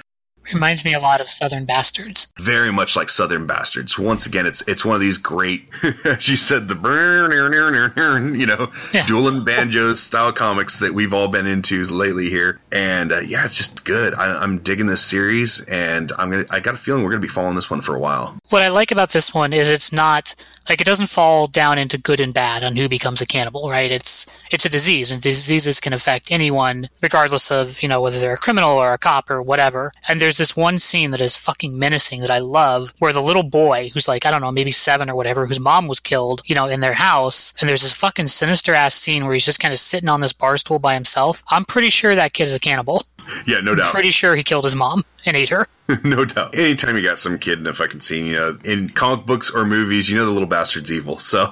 Reminds 0.52 0.84
me 0.84 0.94
a 0.94 0.98
lot 1.00 1.20
of 1.20 1.28
Southern 1.28 1.64
Bastards. 1.64 2.26
Very 2.40 2.72
much 2.72 2.96
like 2.96 3.08
Southern 3.08 3.46
Bastards. 3.46 3.96
Once 3.96 4.26
again, 4.26 4.46
it's 4.46 4.66
it's 4.66 4.84
one 4.84 4.96
of 4.96 5.00
these 5.00 5.18
great. 5.18 5.68
she 6.18 6.34
said 6.34 6.66
the 6.66 6.74
burn, 6.74 8.34
you 8.34 8.46
know, 8.46 8.72
Yeah. 8.92 9.06
dueling 9.06 9.44
banjos 9.44 10.00
style 10.02 10.32
comics 10.32 10.78
that 10.78 10.92
we've 10.92 11.14
all 11.14 11.28
been 11.28 11.46
into 11.46 11.84
lately 11.84 12.30
here, 12.30 12.58
and 12.72 13.12
uh, 13.12 13.20
yeah, 13.20 13.44
it's 13.44 13.56
just 13.56 13.84
good. 13.84 14.14
I, 14.14 14.42
I'm 14.42 14.58
digging 14.58 14.86
this 14.86 15.02
series, 15.02 15.60
and 15.60 16.10
I'm 16.18 16.30
gonna. 16.30 16.46
I 16.50 16.58
got 16.58 16.74
a 16.74 16.78
feeling 16.78 17.04
we're 17.04 17.10
gonna 17.10 17.20
be 17.20 17.28
following 17.28 17.54
this 17.54 17.70
one 17.70 17.80
for 17.80 17.94
a 17.94 18.00
while. 18.00 18.36
What 18.50 18.62
I 18.62 18.68
like 18.68 18.90
about 18.90 19.10
this 19.10 19.32
one 19.32 19.52
is 19.52 19.70
it's 19.70 19.92
not 19.92 20.34
like 20.68 20.80
it 20.80 20.86
doesn't 20.86 21.06
fall 21.06 21.46
down 21.46 21.78
into 21.78 21.96
good 21.96 22.18
and 22.18 22.34
bad 22.34 22.64
on 22.64 22.74
who 22.74 22.88
becomes 22.88 23.22
a 23.22 23.26
cannibal, 23.26 23.70
right? 23.70 23.92
It's 23.92 24.26
it's 24.50 24.64
a 24.64 24.68
disease, 24.68 25.12
and 25.12 25.22
diseases 25.22 25.78
can 25.78 25.92
affect 25.92 26.32
anyone, 26.32 26.88
regardless 27.00 27.52
of 27.52 27.80
you 27.80 27.88
know 27.88 28.00
whether 28.00 28.18
they're 28.18 28.32
a 28.32 28.36
criminal 28.36 28.72
or 28.72 28.92
a 28.92 28.98
cop 28.98 29.30
or 29.30 29.40
whatever. 29.40 29.92
And 30.08 30.20
there's 30.20 30.36
this 30.36 30.56
one 30.56 30.80
scene 30.80 31.12
that 31.12 31.20
is 31.20 31.36
fucking 31.36 31.78
menacing 31.78 32.22
that 32.22 32.30
I 32.30 32.40
love, 32.40 32.92
where 32.98 33.12
the 33.12 33.22
little 33.22 33.44
boy 33.44 33.90
who's 33.94 34.08
like 34.08 34.26
I 34.26 34.32
don't 34.32 34.40
know 34.40 34.50
maybe 34.50 34.72
seven 34.72 35.08
or 35.08 35.14
whatever, 35.14 35.46
whose 35.46 35.60
mom 35.60 35.86
was 35.86 36.00
killed, 36.00 36.42
you 36.44 36.56
know, 36.56 36.66
in 36.66 36.80
their 36.80 36.94
house, 36.94 37.54
and 37.60 37.68
there's 37.68 37.82
this 37.82 37.92
fucking 37.92 38.26
sinister 38.26 38.74
ass 38.74 38.96
scene 38.96 39.26
where 39.26 39.34
he's 39.34 39.46
just 39.46 39.60
kind 39.60 39.72
of 39.72 39.78
sitting 39.78 40.08
on 40.08 40.20
this 40.20 40.32
bar 40.32 40.56
stool 40.56 40.80
by 40.80 40.94
himself. 40.94 41.44
I'm 41.50 41.64
pretty 41.64 41.90
sure 41.90 42.16
that 42.16 42.32
kid 42.32 42.44
is 42.44 42.54
a 42.54 42.60
cannibal. 42.60 43.02
Yeah, 43.46 43.60
no 43.60 43.74
doubt. 43.74 43.92
Pretty 43.92 44.10
sure 44.10 44.34
he 44.34 44.42
killed 44.42 44.64
his 44.64 44.76
mom 44.76 45.04
and 45.26 45.36
ate 45.36 45.48
her. 45.50 45.68
no 46.04 46.24
doubt. 46.24 46.56
Anytime 46.56 46.96
you 46.96 47.02
got 47.02 47.18
some 47.18 47.38
kid 47.38 47.58
in 47.58 47.66
a 47.66 47.72
fucking 47.72 48.00
scene, 48.00 48.26
you 48.26 48.34
know, 48.34 48.58
in 48.64 48.88
comic 48.88 49.26
books 49.26 49.50
or 49.50 49.64
movies, 49.64 50.08
you 50.08 50.16
know 50.16 50.26
the 50.26 50.32
little 50.32 50.48
bastard's 50.48 50.92
evil. 50.92 51.18
So 51.18 51.48